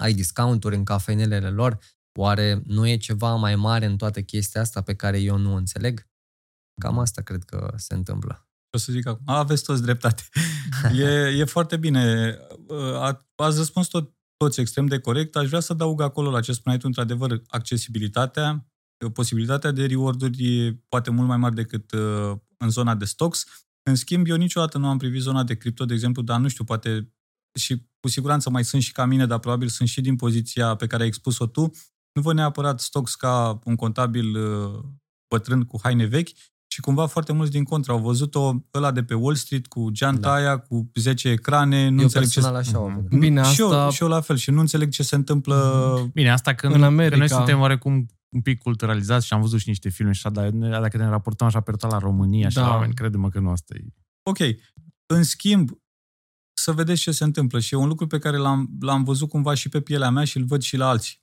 ai 0.00 0.12
discounturi 0.12 0.76
în 0.76 0.84
cafenelele 0.84 1.50
lor, 1.50 1.78
oare 2.18 2.62
nu 2.66 2.86
e 2.88 2.96
ceva 2.96 3.34
mai 3.34 3.56
mare 3.56 3.86
în 3.86 3.96
toată 3.96 4.22
chestia 4.22 4.60
asta 4.60 4.80
pe 4.82 4.94
care 4.94 5.20
eu 5.20 5.36
nu 5.36 5.52
o 5.52 5.56
înțeleg? 5.56 6.08
Cam 6.80 6.98
asta 6.98 7.22
cred 7.22 7.42
că 7.44 7.72
se 7.76 7.94
întâmplă. 7.94 8.48
O 8.76 8.78
să 8.78 8.92
zic 8.92 9.06
acum, 9.06 9.22
aveți 9.26 9.64
toți 9.64 9.82
dreptate. 9.82 10.22
E, 10.94 11.04
e 11.38 11.44
foarte 11.44 11.76
bine. 11.76 12.36
A- 12.94 13.26
Ați 13.36 13.56
răspuns 13.56 13.86
tot, 13.88 14.12
toți 14.36 14.60
extrem 14.60 14.86
de 14.86 14.98
corect. 14.98 15.36
Aș 15.36 15.48
vrea 15.48 15.60
să 15.60 15.72
adaug 15.72 16.00
acolo 16.00 16.30
la 16.30 16.40
ce 16.40 16.52
spuneai 16.52 16.80
tu, 16.80 16.86
într-adevăr, 16.86 17.42
accesibilitatea, 17.46 18.66
posibilitatea 19.12 19.70
de 19.70 19.86
reward-uri 19.86 20.56
e 20.64 20.82
poate 20.88 21.10
mult 21.10 21.28
mai 21.28 21.36
mare 21.36 21.54
decât 21.54 21.92
uh, 21.92 22.32
în 22.56 22.70
zona 22.70 22.94
de 22.94 23.04
stocks. 23.04 23.46
În 23.82 23.94
schimb, 23.94 24.26
eu 24.26 24.36
niciodată 24.36 24.78
nu 24.78 24.88
am 24.88 24.98
privit 24.98 25.20
zona 25.20 25.44
de 25.44 25.56
cripto, 25.56 25.84
de 25.84 25.94
exemplu, 25.94 26.22
dar 26.22 26.40
nu 26.40 26.48
știu, 26.48 26.64
poate 26.64 27.12
și 27.58 27.82
cu 28.00 28.08
siguranță 28.08 28.50
mai 28.50 28.64
sunt 28.64 28.82
și 28.82 28.92
ca 28.92 29.04
mine, 29.04 29.26
dar 29.26 29.38
probabil 29.38 29.68
sunt 29.68 29.88
și 29.88 30.00
din 30.00 30.16
poziția 30.16 30.74
pe 30.74 30.86
care 30.86 31.02
ai 31.02 31.08
expus-o 31.08 31.46
tu. 31.46 31.70
Nu 32.12 32.22
văd 32.22 32.34
neapărat 32.34 32.80
stocks 32.80 33.14
ca 33.14 33.58
un 33.64 33.76
contabil 33.76 34.36
uh, 34.36 34.78
bătrân 35.34 35.62
cu 35.64 35.78
haine 35.82 36.04
vechi, 36.04 36.28
și 36.72 36.80
cumva 36.80 37.06
foarte 37.06 37.32
mulți 37.32 37.50
din 37.50 37.64
contra 37.64 37.92
au 37.92 37.98
văzut-o 38.00 38.54
ăla 38.74 38.90
de 38.90 39.02
pe 39.04 39.14
Wall 39.14 39.34
Street 39.34 39.66
cu 39.66 39.90
geanta 39.90 40.20
Da. 40.20 40.32
aia, 40.32 40.58
cu 40.58 40.90
10 40.94 41.28
ecrane, 41.28 41.88
nu 41.88 41.96
eu 41.96 42.02
înțeleg 42.02 42.28
ce 42.28 42.34
personal 42.40 42.60
așa 42.60 42.78
o 42.80 42.88
Mhm. 42.88 42.94
văd. 43.08 43.18
Bine, 43.18 43.42
și, 43.42 43.48
asta- 43.62 43.82
eu, 43.82 43.90
și 43.90 44.02
eu 44.02 44.08
la 44.08 44.20
fel 44.20 44.36
și 44.36 44.50
nu 44.50 44.60
înțeleg 44.60 44.90
ce 44.90 45.02
se 45.02 45.14
întâmplă 45.14 46.10
Bine, 46.14 46.30
asta 46.30 46.54
când, 46.54 46.72
În 46.74 46.78
în 46.80 46.84
America- 46.86 47.14
America... 47.14 47.26
că 47.26 47.34
noi 47.34 47.46
suntem 47.46 47.60
oarecum 47.60 48.06
un 48.34 48.40
pic 48.40 48.58
culturalizați 48.58 49.26
și 49.26 49.32
am 49.32 49.40
văzut 49.40 49.58
și 49.60 49.68
niște 49.68 49.88
filme 49.88 50.12
și 50.12 50.20
așa, 50.26 50.34
dar 50.34 50.48
noi, 50.50 50.70
dacă 50.70 50.96
ne 50.96 51.08
raportăm 51.08 51.46
așa 51.46 51.60
pe 51.60 51.70
total 51.70 51.90
la 51.90 51.98
România 51.98 52.48
și 52.48 52.54
Da. 52.54 52.62
la 52.66 52.72
oameni, 52.74 52.94
crede-mă 52.94 53.28
că 53.28 53.38
nu 53.40 53.50
asta 53.50 53.74
e. 53.76 53.84
Ok. 54.30 54.38
În 55.06 55.22
schimb, 55.22 55.70
să 56.62 56.72
vedeți 56.72 57.00
ce 57.00 57.10
se 57.12 57.24
întâmplă 57.24 57.60
și 57.60 57.74
e 57.74 57.76
un 57.76 57.88
lucru 57.88 58.06
pe 58.06 58.18
care 58.18 58.36
l-am, 58.36 58.70
l-am 58.80 59.04
văzut 59.04 59.28
cumva 59.28 59.54
și 59.54 59.68
pe 59.68 59.80
pielea 59.80 60.10
mea 60.10 60.24
și 60.24 60.36
îl 60.36 60.44
văd 60.44 60.62
și 60.62 60.76
la 60.76 60.88
alții. 60.88 61.18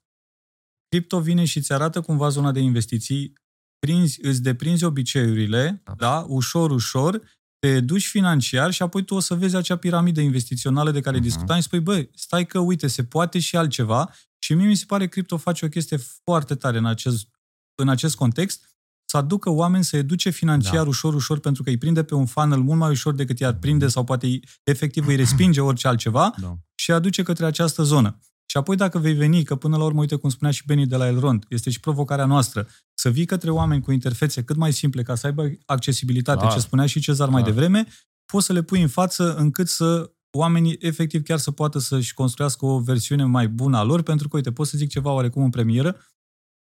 Cripto 0.89 1.19
vine 1.21 1.45
și 1.45 1.57
îți 1.57 1.73
arată 1.73 2.01
cumva 2.01 2.29
zona 2.29 2.51
de 2.51 2.59
investiții, 2.59 3.33
prinzi, 3.79 4.19
îți 4.21 4.41
deprinzi 4.41 4.83
obiceiurile, 4.83 5.81
Da. 5.83 5.93
da, 5.97 6.25
ușor, 6.27 6.71
ușor, 6.71 7.21
te 7.59 7.79
duci 7.79 8.07
financiar 8.07 8.71
și 8.71 8.81
apoi 8.81 9.03
tu 9.05 9.15
o 9.15 9.19
să 9.19 9.35
vezi 9.35 9.55
acea 9.55 9.75
piramidă 9.77 10.21
investițională 10.21 10.91
de 10.91 10.99
care 11.01 11.15
Mhm. 11.17 11.25
discutam 11.25 11.55
și 11.55 11.61
spui, 11.61 11.79
băi, 11.79 12.09
stai 12.13 12.45
că, 12.45 12.59
uite, 12.59 12.87
se 12.87 13.03
poate 13.03 13.39
și 13.39 13.57
altceva 13.57 14.13
și 14.39 14.53
mie 14.53 14.67
mi 14.67 14.75
se 14.75 14.83
pare 14.87 15.03
că 15.03 15.09
cripto 15.09 15.37
face 15.37 15.65
o 15.65 15.69
chestie 15.69 15.97
foarte 15.97 16.55
tare 16.55 16.77
în 16.77 16.85
acest, 16.85 17.27
în 17.75 17.89
acest 17.89 18.15
context, 18.15 18.76
să 19.17 19.23
aducă 19.23 19.49
oameni 19.49 19.83
să 19.83 19.97
educe 19.97 20.29
financiar 20.29 20.83
Da. 20.83 20.87
ușor, 20.89 21.13
ușor, 21.13 21.39
pentru 21.39 21.63
că 21.63 21.69
îi 21.69 21.77
prinde 21.77 22.03
pe 22.03 22.15
un 22.15 22.25
funnel 22.25 22.59
mult 22.59 22.79
mai 22.79 22.89
ușor 22.89 23.13
decât 23.13 23.39
i-ar 23.39 23.53
prinde 23.53 23.87
sau 23.87 24.03
poate 24.03 24.25
îi- 24.25 24.43
efectiv 24.63 25.07
îi 25.07 25.15
respinge 25.15 25.61
orice 25.61 25.87
altceva 25.87 26.33
Da. 26.41 26.57
și 26.75 26.91
aduce 26.91 27.23
către 27.23 27.45
această 27.45 27.83
zonă. 27.83 28.19
Și 28.45 28.57
apoi 28.57 28.75
dacă 28.75 28.99
vei 28.99 29.13
veni, 29.13 29.43
că 29.43 29.55
până 29.55 29.77
la 29.77 29.83
urmă, 29.83 29.99
uite 29.99 30.15
cum 30.15 30.29
spunea 30.29 30.51
și 30.53 30.63
Benny 30.65 30.85
de 30.85 30.95
la 30.95 31.07
Elrond, 31.07 31.45
este 31.49 31.69
și 31.69 31.79
provocarea 31.79 32.25
noastră, 32.25 32.67
să 32.93 33.09
vii 33.09 33.25
către 33.25 33.49
oameni 33.51 33.81
cu 33.81 33.91
interfețe 33.91 34.43
cât 34.43 34.55
mai 34.55 34.73
simple, 34.73 35.03
ca 35.03 35.15
să 35.15 35.25
aibă 35.27 35.43
accesibilitate, 35.65 36.39
Clar. 36.39 36.53
ce 36.53 36.59
spunea 36.59 36.85
și 36.85 36.99
Cezar 36.99 37.29
mai 37.29 37.41
Clar. 37.41 37.53
devreme, 37.53 37.87
poți 38.31 38.45
să 38.45 38.53
le 38.53 38.61
pui 38.61 38.81
în 38.81 38.87
față 38.87 39.35
încât 39.35 39.67
să 39.67 40.11
oamenii 40.37 40.77
efectiv 40.79 41.23
chiar 41.23 41.37
să 41.37 41.51
poată 41.51 41.79
să-și 41.79 42.13
construiască 42.13 42.65
o 42.65 42.79
versiune 42.79 43.23
mai 43.23 43.47
bună 43.47 43.77
a 43.77 43.83
lor, 43.83 44.01
pentru 44.01 44.27
că, 44.27 44.35
uite, 44.37 44.51
pot 44.51 44.67
să 44.67 44.77
zic 44.77 44.89
ceva 44.89 45.11
oarecum 45.11 45.43
în 45.43 45.49
premieră, 45.49 45.95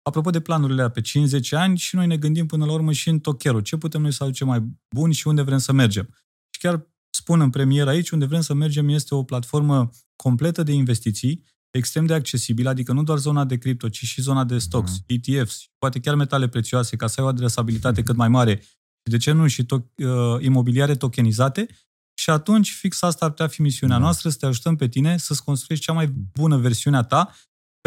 apropo 0.03 0.31
de 0.31 0.41
planurile 0.41 0.79
alea 0.81 0.93
pe 0.93 1.01
50 1.01 1.53
ani 1.53 1.79
și 1.79 1.95
noi 1.97 2.07
ne 2.07 2.17
gândim 2.17 2.47
până 2.47 2.65
la 2.65 2.73
urmă 2.73 2.93
și 2.93 3.09
în 3.09 3.19
Tokero, 3.19 3.61
ce 3.61 3.77
putem 3.77 4.01
noi 4.03 4.13
să 4.13 4.23
aducem 4.23 4.47
mai 4.47 4.63
bun 4.95 5.11
și 5.11 5.27
unde 5.27 5.43
vrem 5.43 5.59
să 5.59 5.73
mergem. 5.73 6.09
Și 6.51 6.61
chiar 6.61 6.87
spun 7.11 7.41
în 7.41 7.51
premieră 7.51 7.91
aici, 7.91 8.11
unde 8.11 8.25
vrem 8.25 8.41
să 8.41 8.55
mergem 8.55 8.89
este 8.89 9.15
o 9.15 9.23
platformă 9.23 9.91
completă 10.17 10.63
de 10.63 10.73
investiții, 10.73 11.45
extrem 11.71 12.07
de 12.07 12.15
accesibilă, 12.15 12.69
adică 12.69 12.93
nu 12.93 13.03
doar 13.03 13.19
zona 13.19 13.45
de 13.45 13.59
cripto, 13.59 13.89
ci 13.89 14.05
și 14.05 14.23
zona 14.23 14.45
de 14.45 14.59
stocks, 14.59 14.91
Mhm. 14.93 15.03
ETFs, 15.07 15.65
poate 15.79 16.01
chiar 16.01 16.15
metale 16.15 16.49
prețioase, 16.49 16.97
ca 16.97 17.07
să 17.07 17.15
ai 17.21 17.27
o 17.27 17.29
adresabilitate 17.29 18.03
cât 18.03 18.17
mai 18.17 18.29
mare 18.29 18.61
și 19.05 19.11
de 19.11 19.17
ce 19.17 19.33
nu 19.33 19.47
și 19.47 19.63
to- 19.65 20.05
uh, 20.05 20.41
imobiliare 20.41 20.95
tokenizate 20.97 21.67
și 22.15 22.31
atunci 22.31 22.71
fix 22.73 23.03
asta 23.03 23.25
ar 23.25 23.31
putea 23.31 23.47
fi 23.47 23.63
misiunea 23.63 23.97
Da. 23.97 24.03
noastră, 24.03 24.29
să 24.31 24.37
te 24.41 24.47
ajutăm 24.47 24.77
pe 24.77 24.89
tine 24.89 25.17
să-ți 25.19 25.45
construiești 25.45 25.87
cea 25.87 25.93
mai 25.93 26.07
bună 26.35 26.57
versiune 26.57 26.97
a 26.97 27.03
ta, 27.03 27.35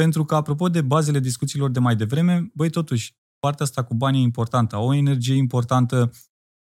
pentru 0.01 0.25
că, 0.25 0.35
apropo 0.35 0.69
de 0.69 0.81
bazele 0.81 1.19
discuțiilor 1.19 1.69
de 1.69 1.79
mai 1.79 1.95
devreme, 1.95 2.51
băi, 2.53 2.69
totuși, 2.69 3.15
partea 3.39 3.65
asta 3.65 3.83
cu 3.83 3.93
banii 3.93 4.19
e 4.19 4.23
importantă, 4.23 4.77
o 4.77 4.93
energie 4.93 5.35
importantă, 5.35 6.11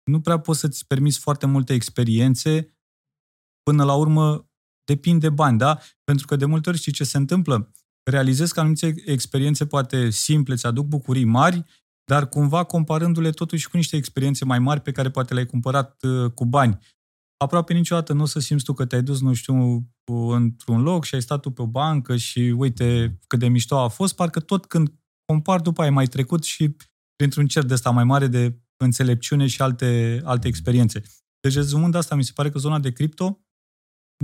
nu 0.03 0.21
prea 0.21 0.39
poți 0.39 0.59
să-ți 0.59 0.87
permiți 0.87 1.19
foarte 1.19 1.45
multe 1.45 1.73
experiențe, 1.73 2.77
până 3.63 3.83
la 3.83 3.93
urmă 3.93 4.49
depinde 4.83 5.27
de 5.27 5.33
bani, 5.33 5.57
da? 5.57 5.79
Pentru 6.03 6.25
că 6.25 6.35
de 6.35 6.45
multe 6.45 6.69
ori 6.69 6.77
știi 6.77 6.91
ce 6.91 7.03
se 7.03 7.17
întâmplă? 7.17 7.71
Realizezi 8.03 8.53
că 8.53 8.59
anumite 8.59 8.93
experiențe 9.05 9.65
poate 9.65 10.09
simple 10.09 10.53
îți 10.53 10.65
aduc 10.65 10.85
bucurii 10.85 11.25
mari, 11.25 11.63
dar 12.05 12.29
cumva 12.29 12.63
comparându-le 12.63 13.29
totuși 13.29 13.69
cu 13.69 13.77
niște 13.77 13.95
experiențe 13.95 14.45
mai 14.45 14.59
mari 14.59 14.81
pe 14.81 14.91
care 14.91 15.09
poate 15.09 15.33
le-ai 15.33 15.45
cumpărat 15.45 16.03
uh, 16.03 16.31
cu 16.31 16.45
bani. 16.45 16.77
Aproape 17.43 17.73
niciodată 17.73 18.13
nu 18.13 18.21
o 18.21 18.25
să 18.25 18.39
simți 18.39 18.63
tu 18.63 18.73
că 18.73 18.85
te-ai 18.85 19.03
dus, 19.03 19.21
nu 19.21 19.33
știu, 19.33 19.87
într-un 20.29 20.81
loc 20.81 21.03
și 21.03 21.15
ai 21.15 21.21
stat 21.21 21.39
tu 21.39 21.51
pe 21.51 21.61
o 21.61 21.67
bancă 21.67 22.17
și 22.17 22.39
uite 22.39 23.19
cât 23.27 23.39
de 23.39 23.47
mișto 23.47 23.77
a 23.79 23.87
fost, 23.87 24.15
parcă 24.15 24.39
tot 24.39 24.65
când 24.65 24.93
compar 25.25 25.61
după 25.61 25.81
ai 25.81 25.89
mai 25.89 26.05
trecut 26.05 26.43
și 26.43 26.75
printr-un 27.15 27.47
cer 27.47 27.63
de 27.63 27.73
ăsta 27.73 27.89
mai 27.89 28.03
mare 28.03 28.27
de 28.27 28.59
înțelepciune 28.77 29.47
și 29.47 29.61
alte, 29.61 30.21
alte 30.23 30.47
experiențe. 30.47 31.01
Deci, 31.39 31.53
rezumând 31.53 31.95
asta, 31.95 32.15
mi 32.15 32.23
se 32.23 32.31
pare 32.35 32.49
că 32.49 32.59
zona 32.59 32.79
de 32.79 32.91
cripto 32.91 33.41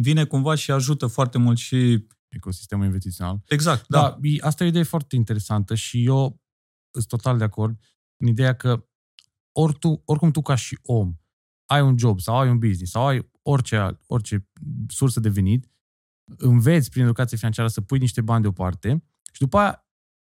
vine 0.01 0.25
cumva 0.25 0.55
și 0.55 0.71
ajută 0.71 1.07
foarte 1.07 1.37
mult 1.37 1.57
și... 1.57 2.07
Ecosistemul 2.29 2.85
investițional. 2.85 3.41
Exact, 3.47 3.87
da. 3.87 3.99
Da, 3.99 4.17
e- 4.21 4.37
asta 4.41 4.63
e 4.63 4.65
o 4.65 4.69
idee 4.69 4.83
foarte 4.83 5.15
interesantă 5.15 5.75
și 5.75 6.05
eu 6.05 6.41
sunt 6.91 7.07
total 7.07 7.37
de 7.37 7.43
acord 7.43 7.79
în 8.21 8.27
ideea 8.27 8.55
că 8.55 8.87
ori 9.51 9.79
tu, 9.79 10.01
oricum 10.05 10.31
tu 10.31 10.41
ca 10.41 10.55
și 10.55 10.79
om 10.83 11.13
ai 11.69 11.81
un 11.81 11.97
job 11.97 12.19
sau 12.19 12.37
ai 12.37 12.49
un 12.49 12.57
business 12.57 12.91
sau 12.91 13.05
ai 13.05 13.29
orice, 13.41 13.75
alt- 13.75 14.01
orice 14.07 14.47
sursă 14.87 15.19
de 15.19 15.29
venit, 15.29 15.69
înveți 16.37 16.89
prin 16.89 17.03
educație 17.03 17.37
financiară 17.37 17.67
să 17.67 17.81
pui 17.81 17.99
niște 17.99 18.21
bani 18.21 18.41
deoparte 18.41 19.03
și 19.31 19.41
după 19.41 19.57
aia 19.57 19.83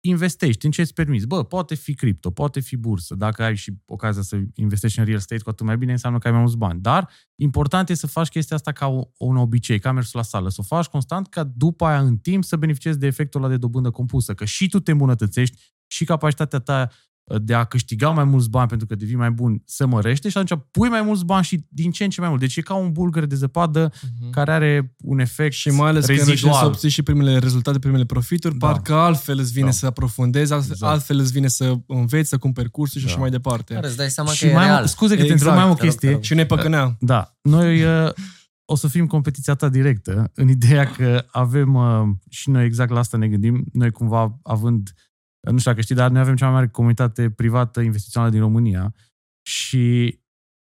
investești 0.03 0.65
în 0.65 0.71
ce 0.71 0.81
îți 0.81 0.93
permiți. 0.93 1.27
Bă, 1.27 1.43
poate 1.43 1.75
fi 1.75 1.93
cripto, 1.93 2.31
poate 2.31 2.59
fi 2.59 2.77
bursă. 2.77 3.15
Dacă 3.15 3.43
ai 3.43 3.55
și 3.55 3.73
ocazia 3.85 4.21
să 4.21 4.39
investești 4.55 4.99
în 4.99 5.05
real 5.05 5.17
estate, 5.17 5.41
cu 5.41 5.49
atât 5.49 5.65
mai 5.65 5.77
bine 5.77 5.91
înseamnă 5.91 6.19
că 6.19 6.27
ai 6.27 6.33
mai 6.33 6.41
mulți 6.41 6.57
bani. 6.57 6.81
Dar 6.81 7.09
important 7.35 7.89
e 7.89 7.93
să 7.93 8.07
faci 8.07 8.27
chestia 8.27 8.55
asta 8.55 8.71
ca 8.71 8.87
o, 8.87 9.09
un 9.17 9.37
obicei, 9.37 9.79
ca 9.79 9.91
mersul 9.91 10.19
la 10.19 10.25
sală. 10.25 10.49
Să 10.49 10.57
o 10.59 10.63
faci 10.63 10.85
constant 10.85 11.27
ca 11.27 11.43
după 11.43 11.85
aia 11.85 11.99
în 11.99 12.17
timp 12.17 12.43
să 12.43 12.55
beneficiezi 12.55 12.99
de 12.99 13.07
efectul 13.07 13.41
ăla 13.41 13.49
de 13.49 13.57
dobândă 13.57 13.91
compusă. 13.91 14.33
Că 14.33 14.45
și 14.45 14.67
tu 14.67 14.79
te 14.79 14.91
îmbunătățești 14.91 15.61
și 15.87 16.05
capacitatea 16.05 16.59
ta 16.59 16.89
de 17.41 17.53
a 17.53 17.63
câștiga 17.63 18.09
mai 18.09 18.23
mulți 18.23 18.49
bani 18.49 18.67
pentru 18.67 18.87
că 18.87 18.95
devii 18.95 19.15
mai 19.15 19.31
bun 19.31 19.61
se 19.65 19.85
mărește 19.85 20.29
și 20.29 20.37
atunci 20.37 20.61
pui 20.71 20.89
mai 20.89 21.01
mulți 21.01 21.25
bani 21.25 21.43
și 21.43 21.65
din 21.69 21.91
ce 21.91 22.03
în 22.03 22.09
ce 22.09 22.19
mai 22.21 22.29
mult. 22.29 22.41
Deci 22.41 22.55
e 22.55 22.61
ca 22.61 22.73
un 22.75 22.91
bulgăre 22.91 23.25
de 23.25 23.35
zăpadă 23.35 23.91
Mhm. 24.19 24.29
care 24.31 24.51
are 24.51 24.95
un 25.03 25.19
efect 25.19 25.53
Și 25.53 25.69
mai 25.69 25.89
ales 25.89 26.05
că 26.05 26.11
reușești 26.11 26.39
să 26.39 26.45
rezidual. 26.45 26.65
obții 26.67 26.89
și 26.89 27.01
primele 27.01 27.37
rezultate, 27.37 27.79
primele 27.79 28.05
profituri, 28.05 28.57
Da. 28.57 28.67
parcă 28.67 28.93
altfel 28.93 29.39
îți 29.39 29.51
vine 29.51 29.65
Da. 29.65 29.71
să 29.71 29.85
aprofundezi, 29.85 30.53
altfel, 30.53 30.71
Exact. 30.71 30.91
altfel 30.93 31.19
îți 31.19 31.31
vine 31.31 31.47
să 31.47 31.73
înveți, 31.87 32.29
să 32.29 32.37
cumperi 32.37 32.69
cursuri 32.69 32.99
și 32.99 33.05
Da. 33.05 33.11
așa 33.11 33.21
mai 33.21 33.29
departe. 33.29 33.73
Care 33.73 33.87
îți 33.87 33.97
dai 33.97 34.09
seama 34.09 34.29
și 34.31 34.43
că 34.43 34.49
e 34.49 34.53
mai 34.53 34.65
real. 34.65 34.77
mult, 34.77 34.89
scuze 34.89 35.15
că 35.15 35.21
te 35.21 35.31
Exact, 35.31 35.41
întreb 35.41 35.61
mai 35.63 35.71
o 35.71 35.73
te 35.75 35.81
rog, 35.81 35.89
chestie. 35.89 36.07
te 36.09 36.13
rog. 36.13 36.23
Și 36.23 36.33
ne 36.33 36.45
păcănea. 36.45 36.95
Da, 36.99 37.35
noi 37.41 37.83
uh, 37.83 38.09
o 38.65 38.75
să 38.75 38.87
fim 38.87 39.05
competiția 39.07 39.53
ta 39.53 39.69
directă, 39.69 40.31
în 40.35 40.49
ideea 40.49 40.85
că 40.85 41.25
avem, 41.31 41.73
uh, 41.73 42.01
și 42.29 42.49
noi 42.49 42.65
exact 42.65 42.91
la 42.91 42.99
asta 42.99 43.17
ne 43.17 43.27
gândim, 43.27 43.65
noi 43.73 43.91
cumva 43.91 44.39
având, 44.43 44.89
uh, 44.95 45.01
nu 45.51 45.57
știu 45.57 45.71
dacă 45.71 45.83
știi, 45.83 45.95
dar 45.95 46.09
noi 46.11 46.21
avem 46.21 46.35
cea 46.35 46.45
mai 46.45 46.53
mare 46.53 46.67
comunitate 46.67 47.29
privată 47.29 47.81
investițională 47.81 48.31
din 48.31 48.39
România 48.41 48.93
și 49.41 50.19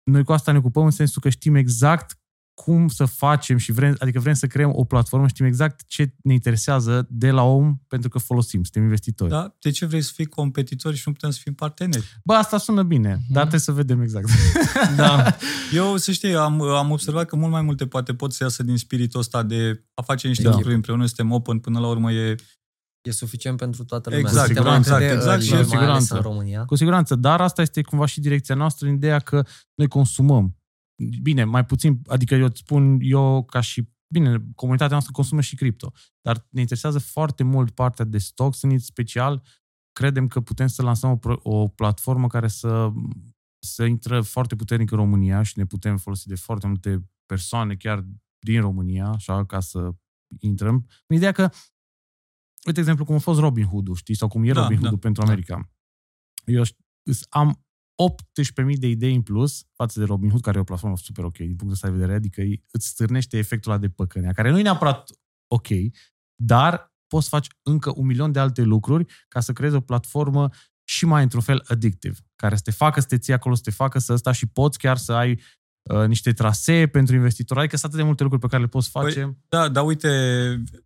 noi 0.03 0.23
cu 0.23 0.31
asta 0.33 0.51
ne 0.51 0.57
ocupăm 0.57 0.83
în 0.85 0.91
sensul 0.91 1.21
că 1.21 1.29
știm 1.29 1.55
exact 1.55 2.17
cum 2.61 2.87
să 2.87 3.05
facem 3.05 3.57
și 3.57 3.71
vrem, 3.71 3.95
adică 3.99 4.19
vrem 4.19 4.33
să 4.33 4.47
creăm 4.47 4.71
o 4.73 4.83
platformă, 4.83 5.27
știm 5.27 5.45
exact 5.45 5.83
ce 5.87 6.13
ne 6.23 6.33
interesează 6.33 7.07
de 7.09 7.31
la 7.31 7.43
om 7.43 7.77
pentru 7.87 8.09
că 8.09 8.17
folosim, 8.17 8.63
suntem 8.63 8.81
investitori. 8.83 9.29
Da? 9.29 9.55
De 9.59 9.69
ce 9.69 9.85
vrei 9.85 10.01
să 10.01 10.11
fii 10.15 10.25
competitori 10.25 10.95
și 10.95 11.03
nu 11.05 11.13
putem 11.13 11.29
să 11.29 11.39
fim 11.43 11.53
parteneri? 11.53 12.19
Bă, 12.23 12.33
asta 12.33 12.57
sună 12.57 12.83
bine, 12.83 13.09
Mhm. 13.09 13.23
dar 13.33 13.41
trebuie 13.41 13.59
să 13.59 13.71
vedem 13.71 14.01
exact. 14.01 14.29
Da. 14.95 15.35
Eu, 15.73 15.97
să 15.97 16.11
știi, 16.11 16.35
am, 16.35 16.61
am 16.61 16.91
observat 16.91 17.25
că 17.25 17.35
mult 17.35 17.51
mai 17.51 17.61
multe 17.61 17.87
poate 17.87 18.13
pot 18.13 18.33
să 18.33 18.43
iasă 18.43 18.63
din 18.63 18.77
spiritul 18.77 19.19
ăsta 19.19 19.43
de 19.43 19.83
a 19.93 20.01
face 20.01 20.27
niște 20.27 20.43
Da. 20.43 20.49
lucruri 20.51 20.73
împreună, 20.75 21.05
suntem 21.05 21.31
open, 21.31 21.59
până 21.59 21.79
la 21.79 21.87
urmă 21.87 22.11
e... 22.11 22.35
E 23.03 23.11
suficient 23.11 23.57
pentru 23.57 23.83
toată 23.83 24.09
lumea. 24.09 24.25
Exact, 24.25 24.45
Suntem 24.45 24.65
exact, 24.65 24.87
atât 24.87 25.07
de 25.07 25.13
exact, 25.13 25.27
early, 25.27 25.45
și 25.45 25.49
cu 25.49 25.55
mai 25.55 25.61
ales 25.61 25.69
siguranță. 25.69 26.15
în 26.15 26.21
România. 26.21 26.65
Cu 26.65 26.75
siguranță, 26.75 27.15
dar 27.15 27.41
asta 27.41 27.61
este 27.61 27.81
cumva 27.81 28.05
și 28.05 28.19
direcția 28.19 28.55
noastră 28.55 28.87
în 28.87 28.93
ideea 28.93 29.19
că 29.19 29.45
noi 29.75 29.87
consumăm. 29.87 30.57
Bine, 31.21 31.43
mai 31.43 31.65
puțin, 31.65 32.01
adică 32.07 32.35
eu 32.35 32.45
îți 32.45 32.59
spun, 32.59 32.97
eu 33.01 33.43
ca 33.43 33.59
și, 33.59 33.89
bine, 34.13 34.43
comunitatea 34.55 34.91
noastră 34.91 35.13
consumă 35.13 35.41
și 35.41 35.55
cripto, 35.55 35.91
dar 36.21 36.47
ne 36.49 36.59
interesează 36.59 36.99
foarte 36.99 37.43
mult 37.43 37.71
partea 37.71 38.05
de 38.05 38.17
stock, 38.17 38.55
în 38.61 38.79
special 38.79 39.43
credem 39.91 40.27
că 40.27 40.41
putem 40.41 40.67
să 40.67 40.81
lansăm 40.81 41.09
o, 41.09 41.15
pro- 41.15 41.39
o 41.43 41.67
platformă 41.67 42.27
care 42.27 42.47
să, 42.47 42.91
să 43.59 43.83
intră 43.83 44.21
foarte 44.21 44.55
puternic 44.55 44.91
în 44.91 44.97
România 44.97 45.43
și 45.43 45.57
ne 45.57 45.65
putem 45.65 45.97
folosi 45.97 46.27
de 46.27 46.35
foarte 46.35 46.67
multe 46.67 47.09
persoane 47.25 47.75
chiar 47.75 48.05
din 48.39 48.61
România, 48.61 49.07
așa, 49.07 49.45
ca 49.45 49.59
să 49.59 49.89
intrăm. 50.39 50.87
În 51.07 51.15
ideea 51.15 51.31
că, 51.31 51.49
uite, 52.65 52.71
de 52.71 52.79
exemplu, 52.79 53.05
cum 53.05 53.15
a 53.15 53.19
fost 53.19 53.39
Robin 53.39 53.65
Hood, 53.65 53.95
știi, 53.95 54.15
sau 54.15 54.27
cum 54.27 54.43
e 54.43 54.51
Da, 54.51 54.61
Robin 54.61 54.77
Hood 54.77 54.91
da, 54.91 54.97
pentru 54.97 55.23
da. 55.23 55.27
America. 55.31 55.71
Eu 56.45 56.63
ș- 56.63 56.77
îs- 57.03 57.25
am 57.29 57.63
18.000 57.95 58.77
de 58.77 58.87
idei 58.87 59.15
în 59.15 59.21
plus 59.21 59.65
față 59.71 59.99
de 59.99 60.05
Robinhood, 60.05 60.41
care 60.41 60.57
e 60.57 60.61
o 60.61 60.63
platformă 60.63 60.97
super 60.97 61.23
ok 61.23 61.37
din 61.37 61.45
punctul 61.47 61.71
ăsta 61.71 61.87
de 61.87 61.93
vedere, 61.93 62.13
adică 62.13 62.41
îi- 62.41 62.63
îți 62.71 62.87
stârnește 62.87 63.37
efectul 63.37 63.71
ăla 63.71 63.79
de 63.79 63.89
păcănea, 63.89 64.31
care 64.31 64.49
nu 64.51 64.59
e 64.59 64.61
neapărat 64.61 65.09
ok, 65.47 65.67
dar 66.35 66.93
poți 67.07 67.23
să 67.23 67.29
faci 67.29 67.47
încă 67.63 67.93
un 67.95 68.05
milion 68.05 68.31
de 68.31 68.39
alte 68.39 68.61
lucruri 68.61 69.05
ca 69.27 69.39
să 69.39 69.53
creezi 69.53 69.75
o 69.75 69.79
platformă 69.81 70.49
și 70.83 71.05
mai 71.05 71.23
într-un 71.23 71.41
fel 71.41 71.63
addictive, 71.67 72.17
care 72.35 72.55
să 72.55 72.61
te 72.61 72.71
facă 72.71 72.99
să 72.99 73.07
te 73.07 73.17
ții 73.17 73.33
acolo, 73.33 73.55
să 73.55 73.61
te 73.61 73.71
facă 73.71 73.99
să 73.99 74.13
ăsta 74.13 74.31
și 74.31 74.45
poți 74.47 74.77
chiar 74.77 74.97
să 74.97 75.13
ai 75.13 75.31
uh, 75.31 75.39
niște 76.07 76.33
trasee 76.33 76.87
pentru 76.87 77.15
investitori, 77.15 77.59
adică 77.59 77.75
sunt 77.77 77.87
atât 77.91 78.01
de 78.03 78.07
multe 78.07 78.23
lucruri 78.23 78.43
pe 78.43 78.49
care 78.51 78.61
le 78.63 78.69
poți 78.69 78.89
face. 78.89 79.19
Păi, 79.21 79.37
Da, 79.49 79.69
dar 79.69 79.85
uite, 79.85 80.09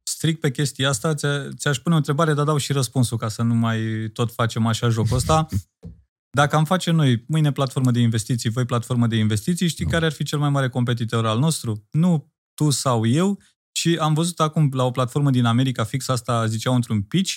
strict 0.03 0.39
pe 0.39 0.51
chestia 0.51 0.89
asta, 0.89 1.13
ți- 1.13 1.55
ți-aș 1.55 1.77
pune 1.77 1.95
o 1.95 1.97
întrebare, 1.97 2.33
dar 2.33 2.45
dau 2.45 2.57
și 2.57 2.71
răspunsul 2.71 3.17
ca 3.17 3.27
să 3.27 3.41
nu 3.43 3.53
mai 3.53 3.79
tot 4.13 4.31
facem 4.33 4.65
așa 4.65 4.89
jocul 4.89 5.15
ăsta. 5.15 5.47
Dacă 6.37 6.55
am 6.55 6.65
face 6.65 6.91
noi 6.91 7.23
mâine 7.27 7.51
platformă 7.51 7.91
de 7.91 7.99
investiții, 7.99 8.49
voi 8.49 8.65
platformă 8.65 9.07
de 9.07 9.15
investiții, 9.15 9.67
știi 9.67 9.85
Nu. 9.85 9.91
care 9.91 10.05
ar 10.05 10.11
fi 10.11 10.23
cel 10.23 10.39
mai 10.39 10.49
mare 10.49 10.69
competitor 10.69 11.25
al 11.25 11.39
nostru? 11.39 11.87
Nu 11.91 12.33
tu 12.53 12.69
sau 12.69 13.05
eu, 13.05 13.39
ci 13.71 13.87
am 13.99 14.13
văzut 14.13 14.39
acum 14.39 14.69
la 14.73 14.83
o 14.83 14.91
platformă 14.91 15.29
din 15.29 15.45
America, 15.45 15.83
fix 15.83 16.07
asta 16.07 16.45
ziceau 16.45 16.75
într-un 16.75 17.01
pitch, 17.01 17.33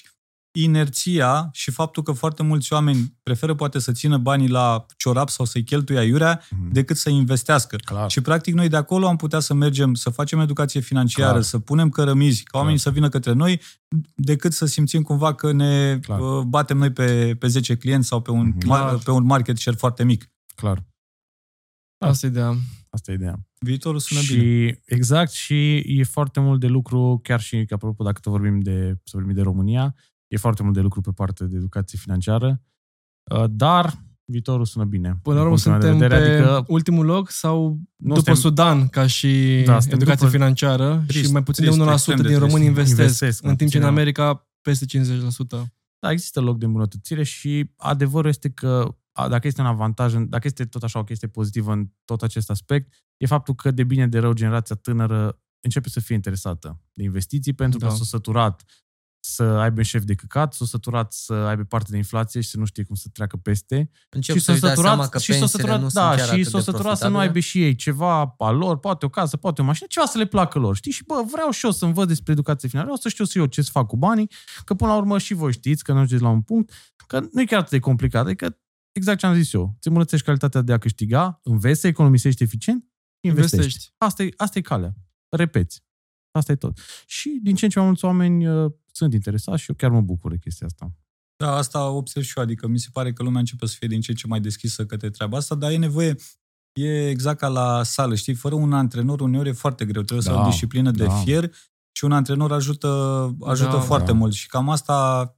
inerția 0.53 1.49
și 1.53 1.71
faptul 1.71 2.03
că 2.03 2.13
foarte 2.13 2.43
mulți 2.43 2.73
oameni 2.73 3.15
preferă 3.23 3.55
poate 3.55 3.79
să 3.79 3.93
țină 3.93 4.17
banii 4.19 4.49
la 4.49 4.87
ciorap 4.97 5.29
sau 5.29 5.45
să-i 5.45 5.65
cheltuie 5.65 5.99
aiurea 5.99 6.43
Mhm. 6.51 6.73
decât 6.73 6.97
să 6.97 7.11
investească. 7.11 7.77
Clar. 7.77 8.11
Și 8.11 8.21
practic 8.21 8.55
noi 8.55 8.69
de 8.69 8.77
acolo 8.77 9.07
am 9.09 9.17
putea 9.17 9.39
să 9.39 9.55
mergem, 9.55 9.95
să 9.95 10.11
facem 10.11 10.41
educație 10.41 10.81
financiară, 10.81 11.31
Clar. 11.31 11.43
să 11.43 11.59
punem 11.59 11.89
cărămizi, 11.89 12.43
ca 12.43 12.59
oamenii 12.59 12.81
Clar. 12.81 12.93
să 12.95 12.99
vină 13.01 13.09
către 13.11 13.33
noi, 13.33 13.61
decât 14.15 14.53
să 14.53 14.67
simțim 14.67 15.03
cumva 15.03 15.35
că 15.35 15.53
ne 15.53 15.99
Clar. 15.99 16.21
uh, 16.21 16.43
batem 16.45 16.77
noi 16.79 16.91
pe, 16.93 17.37
pe 17.39 17.47
10 17.47 17.77
clienți 17.77 18.09
sau 18.09 18.21
pe 18.21 18.31
un, 18.31 18.47
Mhm. 18.57 18.67
mar, 18.67 18.99
pe 18.99 19.11
un 19.11 19.25
market 19.25 19.59
share 19.59 19.77
foarte 19.77 20.05
mic. 20.05 20.31
Clar. 20.55 20.85
Asta 21.99 22.27
e 22.27 22.31
ideea. 22.31 22.55
Asta 22.91 23.11
e 23.11 23.15
ideea. 23.15 23.39
Viitorul 23.59 23.99
sună 24.01 24.21
și, 24.21 24.35
bine. 24.37 24.81
Exact, 24.85 25.31
și 25.31 25.77
e 25.77 26.05
foarte 26.05 26.41
mult 26.41 26.61
de 26.61 26.67
lucru, 26.67 27.21
chiar 27.23 27.41
și, 27.41 27.65
că 27.65 27.75
apropo, 27.75 28.05
dacă 28.05 28.21
tot 28.21 28.33
vorbim 28.33 28.61
de, 28.61 28.95
să 29.05 29.11
vorbim 29.17 29.35
de 29.35 29.43
România, 29.43 29.95
e 30.31 30.37
foarte 30.37 30.63
mult 30.63 30.75
de 30.75 30.81
lucru 30.81 31.01
pe 31.01 31.11
partea 31.15 31.47
de 31.47 31.57
educație 31.57 31.99
financiară, 31.99 32.63
uh, 33.35 33.45
dar 33.51 34.05
viitorul 34.25 34.65
sună 34.65 34.85
bine. 34.85 35.19
Până 35.23 35.37
la 35.37 35.43
Din 35.43 35.51
urmă 35.53 35.63
punctul 35.63 35.71
meu 35.73 35.81
suntem 35.81 35.99
de 35.99 36.07
pe 36.15 36.21
vedere, 36.21 36.43
adică 36.49 36.65
ultimul 36.73 37.05
loc 37.07 37.31
sau 37.31 37.63
Nu 37.97 38.15
după 38.15 38.15
suntem- 38.15 38.35
Sudan 38.35 38.89
ca 38.89 39.07
și 39.07 39.63
Da, 39.67 39.81
suntem 39.81 39.99
educație 39.99 40.27
după- 40.27 40.37
financiară 40.39 41.03
Trist, 41.07 41.25
și 41.27 41.33
mai 41.33 41.43
puțin 41.43 41.65
trist, 41.65 41.79
de 41.79 41.83
1% 41.85 41.93
extrem 41.95 42.17
de 42.17 42.23
din 42.23 42.33
trist. 42.37 42.47
români 42.53 42.67
investesc, 42.69 42.99
Investesc, 43.01 43.43
mai 43.43 43.51
în 43.51 43.57
timp 43.57 43.71
ce 43.71 43.77
în 43.77 43.83
puțin, 43.83 43.95
da. 43.95 44.01
America 44.01 44.49
peste 44.63 44.85
50%. 44.87 45.73
Da, 45.99 46.11
există 46.11 46.41
loc 46.41 46.59
de 46.59 46.65
îmbunătățire 46.65 47.23
și 47.23 47.73
adevărul 47.77 48.29
este 48.31 48.51
că 48.51 48.95
a, 49.13 49.29
dacă 49.29 49.47
este 49.47 49.61
un 49.61 49.67
avantaj, 49.67 50.15
în- 50.15 50.29
dacă 50.29 50.47
este 50.47 50.65
tot 50.65 50.83
așa 50.83 50.99
o 50.99 51.05
chestie 51.05 51.29
pozitivă 51.29 51.73
în 51.73 51.89
tot 52.05 52.23
acest 52.23 52.51
aspect, 52.51 52.93
e 53.17 53.27
faptul 53.27 53.55
că 53.55 53.71
de 53.71 53.85
bine 53.85 54.07
de 54.07 54.19
rău 54.19 54.33
generația 54.33 54.77
tânără 54.77 55.41
începe 55.65 55.89
să 55.89 56.01
fie 56.01 56.15
interesată 56.15 56.81
de 56.93 57.03
investiții 57.03 57.53
pentru 57.53 57.79
Da. 57.79 57.87
că 57.87 57.95
s-a 57.95 58.05
săturat 58.05 58.65
să 59.21 59.43
aibă 59.43 59.77
un 59.79 59.83
șef 59.83 60.05
de 60.05 60.15
căcat, 60.15 60.55
s-a 60.55 60.65
săturat 60.65 61.13
să 61.13 61.33
aibă 61.33 61.63
parte 61.63 61.91
de 61.91 61.97
inflație 61.97 62.41
și 62.41 62.49
să 62.49 62.59
nu 62.59 62.65
știe 62.65 62.83
cum 62.83 62.95
să 62.95 63.09
treacă 63.13 63.37
peste. 63.37 63.91
Încep 64.11 64.37
și 64.37 64.41
s-a 64.41 64.53
să-și 64.53 64.65
dea 64.65 64.75
seama 64.75 64.91
săturat, 64.91 65.11
că 65.11 65.19
și 65.19 65.33
s-a 65.33 65.39
pensiile 65.39 65.63
săturat, 65.63 65.81
nu 65.81 65.89
da, 65.89 66.07
sunt 66.07 66.17
chiar 66.17 66.27
și 66.27 66.41
atât 66.41 66.47
s-a 66.47 66.59
de 66.59 66.65
săturat 66.65 66.97
să 66.97 67.09
nu 67.09 67.11
profitabile. 67.11 67.21
aibă 67.21 67.39
și 67.39 67.63
ei 67.63 67.75
ceva 67.75 68.35
a 68.39 68.51
lor, 68.51 68.79
poate 68.79 69.05
o 69.07 69.09
casă, 69.09 69.37
poate 69.37 69.61
o 69.61 69.65
mașină, 69.65 69.87
ceva 69.89 70.07
să 70.07 70.19
le 70.19 70.27
placă 70.27 70.59
lor, 70.59 70.77
știi? 70.77 70.93
Și 70.93 71.05
bă, 71.05 71.23
vreau 71.31 71.51
și 71.51 71.65
eu 71.65 71.71
să 71.71 71.85
învăț 71.85 72.09
despre 72.09 72.33
educație 72.33 72.69
financiară, 72.69 72.97
o 72.97 73.01
să 73.01 73.09
știu 73.09 73.25
și 73.25 73.39
eu 73.39 73.47
ce 73.47 73.63
să 73.63 73.71
fac 73.73 73.87
cu 73.87 73.97
banii, 73.97 74.31
că 74.65 74.75
până 74.75 74.91
la 74.91 74.97
urmă 74.97 75.19
și 75.19 75.35
voi 75.35 75.53
știți 75.53 75.85
că 75.85 75.93
nu 75.93 75.99
ajungeți 75.99 76.23
la 76.23 76.29
un 76.29 76.43
punct, 76.43 76.73
că 77.07 77.21
nu 77.33 77.41
e 77.41 77.45
chiar 77.45 77.59
atât 77.59 77.71
de 77.71 77.79
complicat, 77.79 78.25
adică 78.25 78.59
exact 78.93 79.19
ce 79.19 79.27
am 79.27 79.35
zis 79.35 79.53
eu, 79.53 79.75
îți 79.77 79.87
îmbunătățești 79.87 80.27
calitatea 80.27 80.61
de 80.61 80.73
a 80.73 80.79
câștiga, 80.79 81.41
înveți 81.43 81.81
să 81.81 81.87
economisești 81.87 82.43
eficient, 82.43 82.85
investești. 83.21 83.57
Investești. 83.57 83.95
Asta 83.99 84.23
e, 84.23 84.29
asta 84.37 84.59
e 84.59 84.63
calea. 84.63 84.95
Repeți. 85.29 85.83
Asta 86.33 86.53
e 86.53 86.57
tot. 86.57 86.79
Și 87.07 87.39
din 87.43 87.55
ce 87.55 87.65
în 87.65 87.71
ce 87.71 87.79
mai 87.79 87.87
mulți 87.87 88.05
oameni 88.05 88.47
uh, 88.47 88.73
sunt 88.93 89.13
interesați 89.13 89.63
și 89.63 89.71
eu 89.71 89.77
chiar 89.77 89.91
mă 89.91 90.01
bucur 90.01 90.31
de 90.31 90.37
chestia 90.37 90.67
asta. 90.67 90.93
Da, 91.37 91.57
asta 91.57 91.89
observ 91.89 92.25
și 92.25 92.33
eu, 92.37 92.43
adică 92.45 92.67
mi 92.67 92.79
se 92.79 92.89
pare 92.93 93.13
că 93.13 93.23
lumea 93.23 93.39
începe 93.39 93.67
să 93.67 93.75
fie 93.79 93.89
din 93.89 94.01
ce 94.01 94.11
în 94.11 94.17
ce 94.17 94.27
mai 94.27 94.41
deschisă 94.41 94.87
către 94.87 95.11
treaba 95.11 95.37
asta, 95.37 95.55
dar 95.55 95.71
e 95.71 95.77
nevoie, 95.77 96.17
e 96.73 97.09
exact 97.09 97.39
ca 97.39 97.49
la 97.49 97.83
sală, 97.83 98.15
știi, 98.15 98.35
fără 98.35 98.55
un 98.55 98.73
antrenor 98.73 99.21
uneori 99.21 99.49
e 99.49 99.53
foarte 99.53 99.85
greu, 99.85 100.03
trebuie 100.03 100.27
să 100.27 100.33
Da, 100.33 100.41
ai 100.41 100.47
o 100.47 100.51
disciplină 100.51 100.91
de 100.91 101.05
da. 101.05 101.15
fier 101.15 101.51
și 101.93 102.05
un 102.05 102.13
antrenor 102.13 102.53
ajută, 102.53 102.89
ajută 103.41 103.71
Da, 103.71 103.81
foarte 103.81 104.11
da. 104.11 104.17
mult 104.17 104.33
și 104.33 104.49
cam 104.49 104.69
asta, 104.69 105.31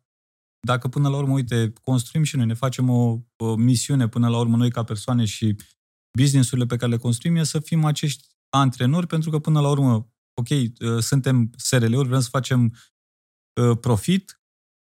dacă 0.67 0.89
până 0.89 1.09
la 1.09 1.17
urmă, 1.17 1.33
uite, 1.33 1.73
construim 1.83 2.23
și 2.23 2.37
noi, 2.37 2.47
ne 2.47 2.55
facem 2.55 2.89
o, 2.91 3.19
o 3.37 3.55
misiune 3.55 4.09
până 4.09 4.29
la 4.29 4.39
urmă 4.39 4.57
noi 4.57 4.71
ca 4.71 4.83
persoane 4.83 5.25
și 5.25 5.57
businessurile 6.19 6.67
pe 6.67 6.77
care 6.77 6.91
le 6.91 6.97
construim 6.97 7.37
e 7.37 7.43
să 7.43 7.59
fim 7.59 7.85
acești 7.85 8.27
antrenori, 8.49 9.07
pentru 9.07 9.31
că 9.31 9.39
până 9.39 9.61
la 9.61 9.69
urmă, 9.69 10.13
ok, 10.35 10.49
uh, 10.49 10.99
suntem 10.99 11.51
SRL-uri, 11.57 12.09
vrem 12.09 12.21
să 12.21 12.29
facem 12.29 12.65
uh, 12.65 12.71
profit, 13.81 14.41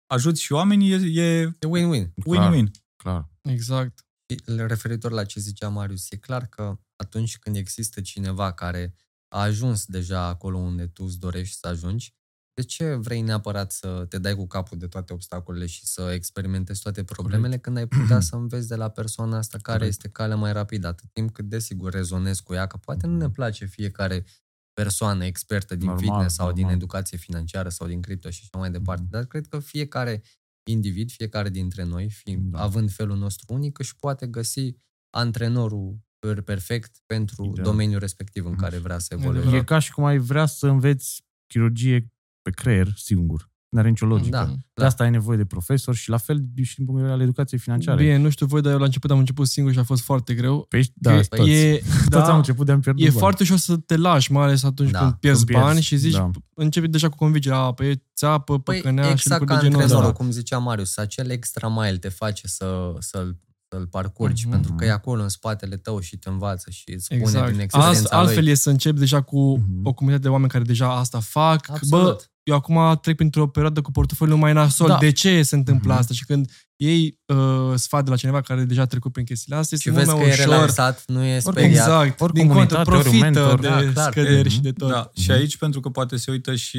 ajuți 0.08 0.42
și 0.42 0.52
oamenii, 0.52 0.92
e, 0.92 1.22
e 1.22 1.42
E 1.42 1.68
win-win. 1.68 2.14
win-win. 2.30 2.72
Clar. 2.96 3.30
Exact. 3.42 4.06
Și 4.30 4.42
Referitor 4.46 5.12
la 5.12 5.24
ce 5.26 5.40
zicea 5.40 5.70
Marius, 5.70 6.12
e 6.12 6.18
clar 6.18 6.46
că 6.48 6.80
atunci 6.96 7.38
când 7.38 7.56
există 7.56 8.02
cineva 8.02 8.52
care 8.54 8.96
a 9.28 9.42
ajuns 9.42 9.86
deja 9.86 10.26
acolo 10.26 10.58
unde 10.58 10.88
tu 10.88 11.04
îți 11.04 11.20
dorești 11.20 11.56
să 11.58 11.68
ajungi, 11.68 12.14
de 12.54 12.64
ce 12.64 12.94
vrei 12.96 13.22
neapărat 13.22 13.72
să 13.72 14.06
te 14.10 14.18
dai 14.18 14.36
cu 14.36 14.48
capul 14.48 14.78
de 14.78 14.88
toate 14.88 15.14
obstacolele 15.14 15.66
și 15.66 15.86
să 15.86 16.12
experimentezi 16.14 16.82
toate 16.82 17.04
problemele 17.04 17.58
când 17.58 17.78
ai 17.78 17.88
putea 17.88 18.20
să 18.30 18.36
înveți 18.36 18.68
de 18.68 18.76
la 18.76 18.90
persoana 18.90 19.38
asta 19.38 19.58
care 19.58 19.78
Corect. 19.78 19.96
este 19.96 20.10
calea 20.10 20.36
mai 20.36 20.54
rapidă, 20.54 20.88
atât 20.88 21.10
timp 21.14 21.32
cât 21.34 21.46
desigur 21.46 21.92
rezonezi 21.92 22.44
cu 22.44 22.54
ea, 22.54 22.68
că 22.68 22.78
poate 22.78 23.08
nu 23.08 23.18
ne 23.18 23.30
place 23.30 23.66
fiecare 23.66 24.26
persoană 24.74 25.26
expertă 25.26 25.76
din 25.76 25.88
Normal, 25.88 26.04
fitness 26.06 26.36
sau 26.36 26.48
din 26.52 26.62
normal. 26.62 26.76
educație 26.76 27.18
financiară 27.18 27.70
sau 27.70 27.88
din 27.88 28.02
cripto 28.02 28.30
și 28.30 28.40
așa 28.44 28.58
mai 28.58 28.72
departe, 28.72 29.02
Mhm. 29.02 29.12
dar 29.12 29.26
cred 29.26 29.48
că 29.48 29.60
fiecare 29.60 30.22
individ, 30.70 31.12
fiecare 31.12 31.50
dintre 31.50 31.84
noi, 31.84 32.10
fiind, 32.10 32.52
Da. 32.52 32.62
având 32.62 32.92
felul 32.92 33.18
nostru 33.18 33.54
unic, 33.54 33.80
își 33.80 33.96
poate 33.96 34.28
găsi 34.28 34.76
antrenorul 35.16 36.00
per- 36.20 36.42
perfect 36.42 37.02
pentru 37.06 37.46
Ideal. 37.46 37.66
domeniul 37.66 38.00
respectiv 38.00 38.46
în 38.46 38.52
Mhm. 38.52 38.62
care 38.62 38.78
vrea 38.78 39.00
să 39.00 39.14
Adevărat. 39.14 39.36
evolueze. 39.36 39.62
E 39.64 39.66
ca 39.66 39.80
și 39.80 39.92
cum 39.92 40.04
ai 40.04 40.18
vrea 40.18 40.46
să 40.46 40.68
înveți 40.68 41.24
chirurgie 41.48 42.12
pe 42.42 42.52
creier 42.52 42.94
singur. 42.96 43.51
Nu 43.72 43.80
are 43.80 43.90
nicio 43.90 44.06
logică. 44.06 44.30
Da, 44.38 44.46
De 44.46 44.56
da. 44.74 44.86
asta 44.86 45.04
ai 45.04 45.10
nevoie 45.10 45.38
de 45.38 45.46
profesori 45.46 45.98
și 45.98 46.10
la 46.10 46.18
fel 46.18 46.44
și 46.64 46.76
din 46.76 46.86
punct 46.86 47.02
de 47.02 47.08
vedere 47.08 47.14
al 47.14 47.22
educației 47.22 47.60
financiare. 47.60 48.04
Bine, 48.04 48.18
nu 48.18 48.30
știu 48.30 48.46
voi, 48.46 48.62
dar 48.62 48.72
eu 48.72 48.78
la 48.78 48.86
început 48.86 49.12
am 49.12 49.18
început 49.20 49.48
singur 49.48 49.74
și 49.74 49.80
a 49.80 49.84
fost 49.84 50.02
foarte 50.04 50.34
greu. 50.34 50.66
Pe 50.70 50.76
aici, 50.76 50.92
da, 50.94 51.16
E- 51.18 51.22
toți. 51.22 51.50
e, 51.50 51.78
toți 52.00 52.10
da, 52.10 52.32
am 52.32 52.38
început 52.38 52.66
de 52.66 52.72
am 52.72 52.80
pierdut 52.80 53.04
e 53.04 53.08
bani. 53.08 53.20
foarte 53.20 53.44
ușor 53.44 53.58
să 53.58 53.78
te 53.78 53.98
lași, 53.98 54.32
mai 54.32 54.44
ales 54.44 54.64
atunci 54.64 54.92
Da, 54.92 55.00
când 55.00 55.14
pierzi, 55.14 55.38
când 55.46 55.50
pierzi, 55.50 55.66
bani 55.68 55.82
și 55.82 55.96
zici, 55.96 56.12
da. 56.14 56.30
începi 56.54 56.88
deja 56.88 57.10
cu 57.10 57.16
convingerea, 57.16 57.58
a, 57.58 57.74
păi 57.74 57.90
e 57.90 58.04
țeapă, 58.16 58.60
Păi 58.60 58.76
păcănea 58.76 59.04
și 59.06 59.12
exact 59.12 59.40
lucruri 59.40 59.60
ca 59.60 59.64
de 59.64 59.68
genul 59.68 59.82
antrenorul, 59.82 60.10
ăsta. 60.12 60.24
cum 60.24 60.32
zicea 60.32 60.58
Marius, 60.58 60.98
acel 60.98 61.30
extra 61.30 61.68
mile 61.68 61.98
te 61.98 62.10
face 62.10 62.48
să, 62.48 62.94
să-l, 63.00 63.40
să-l 63.72 63.88
parcurgi, 63.88 64.42
Mhm. 64.44 64.52
pentru 64.52 64.74
că 64.74 64.86
e 64.86 64.92
acolo 64.92 65.22
în 65.22 65.30
spatele 65.30 65.78
tău 65.78 66.00
și 66.00 66.18
te 66.18 66.30
învață 66.30 66.70
și 66.70 66.92
îți 66.94 67.04
spune 67.04 67.20
Exact. 67.20 67.46
din 67.46 67.54
Alt, 67.54 67.64
experiența 67.64 68.18
altfel 68.18 68.44
lui. 68.44 68.52
e 68.52 68.56
să 68.56 68.70
începi 68.70 69.00
deja 69.00 69.22
cu 69.22 69.58
Mhm. 69.58 69.80
o 69.84 69.94
comunitate 69.94 70.28
de 70.28 70.34
oameni 70.34 70.52
care 70.52 70.64
deja 70.64 70.96
asta 70.98 71.20
fac. 71.20 71.70
Absolut. 71.70 72.04
Bă, 72.16 72.24
eu 72.44 72.56
acum 72.56 73.00
trec 73.02 73.16
printr-o 73.16 73.48
perioadă 73.48 73.82
cu 73.82 73.92
portofoliul 73.92 74.38
mai 74.38 74.54
nasol. 74.54 74.88
Da. 74.88 74.98
De 74.98 75.12
ce 75.12 75.42
se 75.44 75.56
întâmplă 75.56 75.92
Mhm. 75.92 76.00
asta? 76.00 76.14
Și 76.14 76.26
când 76.26 76.52
ei 76.76 77.20
uh, 77.34 77.74
sfat 77.76 78.04
de 78.04 78.10
la 78.10 78.16
cineva 78.16 78.42
care 78.42 78.64
deja 78.64 78.82
a 78.82 78.86
trecut 78.86 79.12
prin 79.12 79.26
chestiile 79.26 79.58
astea, 79.58 79.78
și 79.78 79.90
este 79.90 80.00
vezi 80.00 80.12
mult 80.12 80.22
că 80.22 80.28
mai 80.30 80.38
e 80.38 80.42
ușor. 80.44 80.54
relaxat, 80.54 81.04
nu 81.08 81.24
e 81.24 81.40
speriat. 81.40 81.70
Exact. 81.70 82.22
Ori 82.22 82.34
Din 82.34 82.48
contră, 82.48 82.84
comunitate, 82.84 82.90
ori 82.90 82.98
un 82.98 83.04
profită 83.04 83.24
mentor. 83.40 83.60
de 83.60 83.68
Da, 83.68 83.92
clar. 83.92 84.12
scăderi 84.12 84.40
Mhm. 84.48 84.50
și 84.50 84.60
de 84.62 84.72
tot. 84.72 84.90
Da, 84.90 85.12
și 85.16 85.32
aici, 85.32 85.58
pentru 85.58 85.80
că 85.80 85.90
poate 85.90 86.18
se 86.18 86.32
uită 86.32 86.56
și 86.56 86.78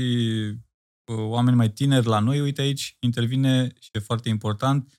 uh, 1.05 1.17
oameni 1.19 1.57
mai 1.57 1.71
tineri 1.71 2.07
la 2.07 2.19
noi, 2.19 2.41
uite 2.41 2.61
aici 2.61 2.97
intervine 3.01 3.73
și 3.81 3.89
e 3.93 3.99
foarte 3.99 4.29
important 4.29 4.93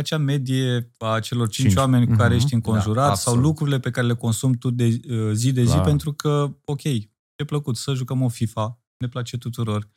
acea 0.00 0.18
medie 0.18 0.92
a 0.98 1.20
celor 1.20 1.48
cinci, 1.48 1.66
Cinci. 1.68 1.78
oameni 1.80 2.06
cu 2.06 2.14
care 2.14 2.28
Mhm. 2.34 2.36
ești 2.42 2.54
înconjurat 2.54 3.08
Da, 3.08 3.14
sau 3.14 3.32
absolut. 3.32 3.42
lucrurile 3.42 3.80
pe 3.80 3.90
care 3.90 4.06
le 4.06 4.14
consumi 4.14 4.56
tu 4.56 4.70
de 4.70 4.84
uh, 5.08 5.30
zi 5.32 5.52
de 5.52 5.64
zi, 5.64 5.72
Clar. 5.72 5.84
pentru 5.84 6.12
că, 6.12 6.56
ok, 6.64 6.82
e 6.84 7.44
plăcut 7.46 7.76
să 7.76 7.94
jucăm 7.94 8.22
o 8.22 8.28
FIFA, 8.28 8.80
ne 8.98 9.08
place 9.08 9.36
tuturor, 9.38 9.90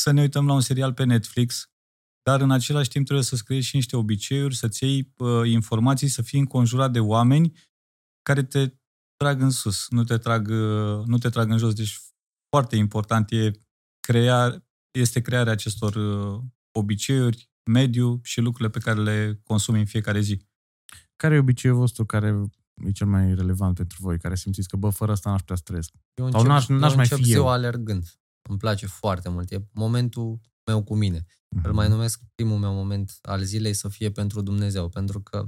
să 0.00 0.10
ne 0.10 0.20
uităm 0.20 0.46
la 0.46 0.52
un 0.52 0.60
serial 0.60 0.92
pe 0.94 1.04
Netflix, 1.04 1.70
dar 2.22 2.40
în 2.40 2.50
același 2.50 2.88
timp 2.88 3.04
trebuie 3.04 3.24
să-ți 3.26 3.44
creezi 3.44 3.66
și 3.66 3.76
niște 3.76 3.96
obiceiuri, 3.96 4.54
să-ți 4.54 4.84
iei 4.84 5.12
uh, 5.16 5.48
informații, 5.50 6.08
să 6.08 6.22
fii 6.22 6.38
înconjurat 6.38 6.92
de 6.92 7.00
oameni 7.00 7.52
care 8.22 8.42
te 8.42 8.72
trag 9.16 9.40
în 9.40 9.50
sus, 9.50 9.86
nu 9.90 10.04
te 10.04 10.18
trag, 10.18 10.48
uh, 10.48 11.04
nu 11.06 11.18
te 11.18 11.28
trag 11.28 11.50
în 11.50 11.58
jos. 11.58 11.74
Deci 11.74 12.00
foarte 12.48 12.76
important 12.76 13.30
e 13.30 13.50
crea, 14.00 14.66
este 14.98 15.20
crearea 15.20 15.52
acestor 15.52 15.94
uh, 15.94 16.40
obiceiuri, 16.78 17.50
mediu 17.70 18.20
și 18.22 18.40
lucrurile 18.40 18.70
pe 18.70 18.78
care 18.78 19.00
le 19.02 19.40
consumi 19.44 19.78
în 19.78 19.86
fiecare 19.86 20.20
zi. 20.20 20.46
Care 21.16 21.34
e 21.34 21.38
obiceiul 21.38 21.76
vostru 21.76 22.04
care 22.06 22.42
e 22.86 22.90
cel 22.90 23.06
mai 23.06 23.34
relevant 23.34 23.74
pentru 23.76 23.96
voi? 24.00 24.18
Care 24.18 24.34
simțiți 24.34 24.68
că, 24.68 24.76
bă, 24.76 24.90
fără 24.90 25.12
asta 25.12 25.30
n-aș 25.30 25.40
putea 25.40 25.56
să 25.56 25.62
trăiesc? 25.64 25.90
Eu 26.14 26.30
Sau 26.30 26.40
încep, 26.40 26.52
n-aș- 26.52 26.66
n-aș 26.80 26.90
eu 26.90 26.96
mai 26.96 27.04
încep 27.04 27.18
fi 27.18 27.24
ziua 27.24 27.44
eu. 27.44 27.48
alergând. 27.52 28.12
Îmi 28.48 28.58
place 28.58 28.86
foarte 28.86 29.28
mult. 29.28 29.50
E 29.52 29.68
momentul 29.72 30.40
meu 30.70 30.82
cu 30.82 30.94
mine. 30.96 31.24
Îl 31.48 31.60
Mhm. 31.62 31.74
mai 31.74 31.88
numesc 31.88 32.20
primul 32.34 32.58
meu 32.58 32.74
moment 32.74 33.18
al 33.22 33.42
zilei 33.42 33.72
să 33.72 33.88
fie 33.88 34.10
pentru 34.10 34.40
Dumnezeu, 34.40 34.88
pentru 34.88 35.20
că 35.22 35.46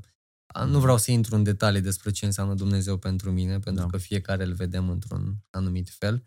a, 0.55 0.65
nu 0.65 0.81
vreau 0.81 0.97
să 0.99 1.11
intru 1.11 1.35
în 1.35 1.43
detalii 1.43 1.81
despre 1.81 2.11
ce 2.11 2.25
înseamnă 2.27 2.55
Dumnezeu 2.55 2.97
pentru 2.99 3.31
mine, 3.31 3.59
pentru 3.59 3.83
Da. 3.85 3.89
că 3.91 3.97
fiecare 3.97 4.45
îl 4.45 4.53
vedem 4.53 4.91
într-un 4.91 5.37
anumit 5.51 5.89
fel, 5.91 6.25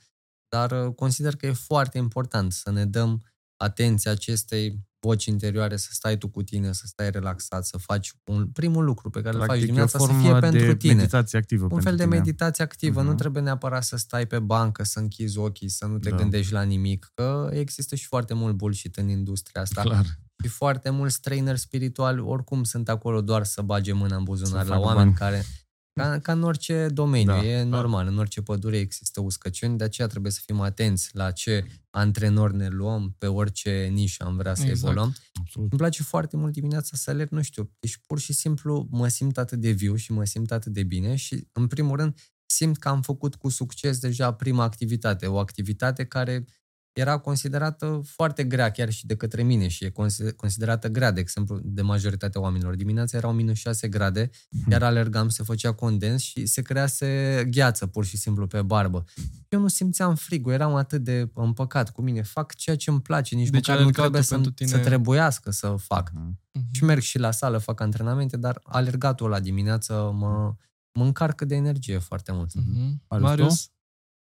dar 0.49 0.71
uh, 0.87 0.93
consider 0.95 1.35
că 1.35 1.45
e 1.45 1.51
foarte 1.51 1.97
important 1.97 2.51
să 2.53 2.71
ne 2.71 2.85
dăm 2.85 3.23
atenția 3.57 4.11
acestei 4.11 4.89
voci 5.01 5.25
interioare, 5.25 5.77
să 5.77 5.87
stai 5.91 6.17
tu 6.17 6.27
cu 6.29 6.43
tine, 6.43 6.73
să 6.73 6.83
stai 6.85 7.09
relaxat, 7.11 7.65
să 7.65 7.77
faci 7.77 8.13
un 8.25 8.47
primul 8.47 8.83
lucru 8.83 9.09
pe 9.09 9.21
care 9.21 9.33
îl 9.35 9.39
faci 9.39 9.47
Practic, 9.47 9.61
e 9.61 9.63
o 9.63 9.73
dimineața 9.73 9.99
să 9.99 10.05
formă 10.05 10.21
fie 10.21 10.33
de 10.33 10.39
pentru 10.39 10.75
tine. 10.75 10.93
meditație 10.93 11.37
activă 11.37 11.63
Un 11.63 11.69
pentru 11.69 11.87
fel 11.87 11.97
de 11.97 12.03
tine. 12.03 12.15
meditație 12.15 12.63
activă. 12.63 13.01
Nu 13.01 13.07
Mhm. 13.07 13.17
trebuie 13.17 13.43
neapărat 13.43 13.83
să 13.83 13.97
stai 13.97 14.27
pe 14.27 14.39
bancă, 14.39 14.83
să 14.83 14.99
închizi 14.99 15.37
ochii, 15.37 15.69
să 15.69 15.85
nu 15.85 15.97
te 15.99 16.09
Da. 16.09 16.15
gândești 16.15 16.53
la 16.53 16.61
nimic, 16.61 17.11
că 17.13 17.49
există 17.53 17.95
și 17.95 18.05
foarte 18.05 18.33
mult 18.33 18.55
bullshit 18.55 18.95
în 18.95 19.09
industria 19.09 19.61
asta. 19.61 19.81
Clar. 19.81 20.05
Și 20.43 20.47
foarte 20.49 20.89
mulți 20.89 21.21
trainer 21.21 21.55
spirituali 21.57 22.19
oricum 22.19 22.63
sunt 22.63 22.89
acolo 22.89 23.21
doar 23.21 23.43
să 23.43 23.61
bage 23.61 23.93
mâna 23.93 24.15
în 24.15 24.23
buzunar 24.23 24.63
Să 24.63 24.69
la 24.69 24.75
facă 24.75 24.85
oameni 24.87 25.05
bani. 25.05 25.17
care... 25.17 25.45
Ca, 25.93 26.19
ca 26.19 26.31
în 26.31 26.43
orice 26.43 26.87
domeniu, 26.87 27.31
Da, 27.31 27.45
e 27.45 27.57
da. 27.57 27.63
normal. 27.63 28.07
În 28.07 28.17
orice 28.17 28.41
pădure 28.41 28.77
există 28.77 29.21
uscăciuni, 29.21 29.77
de 29.77 29.83
aceea 29.83 30.07
trebuie 30.07 30.31
să 30.31 30.41
fim 30.45 30.59
atenți 30.59 31.09
la 31.13 31.31
ce 31.31 31.65
antrenori 31.89 32.55
ne 32.55 32.67
luăm, 32.67 33.15
pe 33.17 33.27
orice 33.27 33.89
nișă 33.93 34.23
am 34.23 34.35
vrea 34.35 34.53
să 34.53 34.61
Exact. 34.65 34.81
evoluăm. 34.81 35.15
Absolut. 35.33 35.71
Îmi 35.71 35.79
place 35.79 36.03
foarte 36.03 36.37
mult 36.37 36.53
dimineața 36.53 36.97
să 36.97 37.09
alerg, 37.09 37.29
nu 37.29 37.41
știu, 37.41 37.71
deci 37.79 37.97
pur 38.07 38.19
și 38.19 38.33
simplu 38.33 38.87
mă 38.91 39.07
simt 39.07 39.37
atât 39.37 39.59
de 39.59 39.69
viu 39.71 39.95
și 39.95 40.11
mă 40.11 40.25
simt 40.25 40.51
atât 40.51 40.73
de 40.73 40.83
bine 40.83 41.15
și, 41.15 41.47
în 41.51 41.67
primul 41.67 41.97
rând, 41.97 42.15
simt 42.45 42.77
că 42.77 42.89
am 42.89 43.01
făcut 43.01 43.35
cu 43.35 43.49
succes 43.49 43.99
deja 43.99 44.33
prima 44.33 44.63
activitate, 44.63 45.27
o 45.27 45.37
activitate 45.37 46.05
care 46.05 46.45
era 46.93 47.17
considerată 47.17 48.01
foarte 48.05 48.43
grea 48.43 48.71
chiar 48.71 48.89
și 48.89 49.05
de 49.05 49.15
către 49.15 49.43
mine 49.43 49.67
și 49.67 49.83
e 49.85 49.89
consi- 49.89 50.35
considerată 50.35 50.87
grea, 50.87 51.11
de 51.11 51.19
exemplu, 51.19 51.59
de 51.63 51.81
majoritatea 51.81 52.41
oamenilor. 52.41 52.75
Dimineața 52.75 53.17
erau 53.17 53.33
minus 53.33 53.57
6 53.57 53.87
grade, 53.87 54.29
iar 54.69 54.83
alergam, 54.83 55.29
se 55.29 55.43
făcea 55.43 55.71
condens 55.73 56.21
și 56.21 56.45
se 56.45 56.61
crease 56.61 57.43
gheață 57.51 57.87
pur 57.87 58.05
și 58.05 58.17
simplu 58.17 58.47
pe 58.47 58.61
barbă. 58.61 59.03
Eu 59.49 59.59
nu 59.59 59.67
simțeam 59.67 60.15
frigul, 60.15 60.51
eram 60.51 60.75
atât 60.75 61.03
de 61.03 61.29
împăcat 61.33 61.89
cu 61.91 62.01
mine. 62.01 62.21
Fac 62.21 62.55
ceea 62.55 62.75
ce 62.75 62.89
îmi 62.89 63.01
place, 63.01 63.35
nici 63.35 63.49
Deci 63.49 63.67
măcar 63.67 63.75
nu 63.75 63.81
alergatul 63.81 64.01
trebuie 64.01 64.21
să, 64.23 64.33
pentru 64.33 64.51
tine- 64.51 64.69
să 64.69 64.77
trebuiască 64.77 65.51
să 65.51 65.75
fac. 65.77 66.11
Mhm. 66.13 66.39
Și 66.71 66.83
merg 66.83 67.01
și 67.01 67.17
la 67.19 67.31
sală, 67.31 67.57
fac 67.57 67.79
antrenamente, 67.79 68.37
dar 68.37 68.59
alergatul 68.63 69.29
la 69.29 69.39
dimineață 69.39 70.11
mă, 70.15 70.55
mă 70.93 71.03
încarcă 71.03 71.45
de 71.45 71.55
energie 71.55 71.97
foarte 71.97 72.31
mult. 72.31 72.53
Mhm. 72.53 73.01
Marius, 73.07 73.29
Marius, 73.29 73.69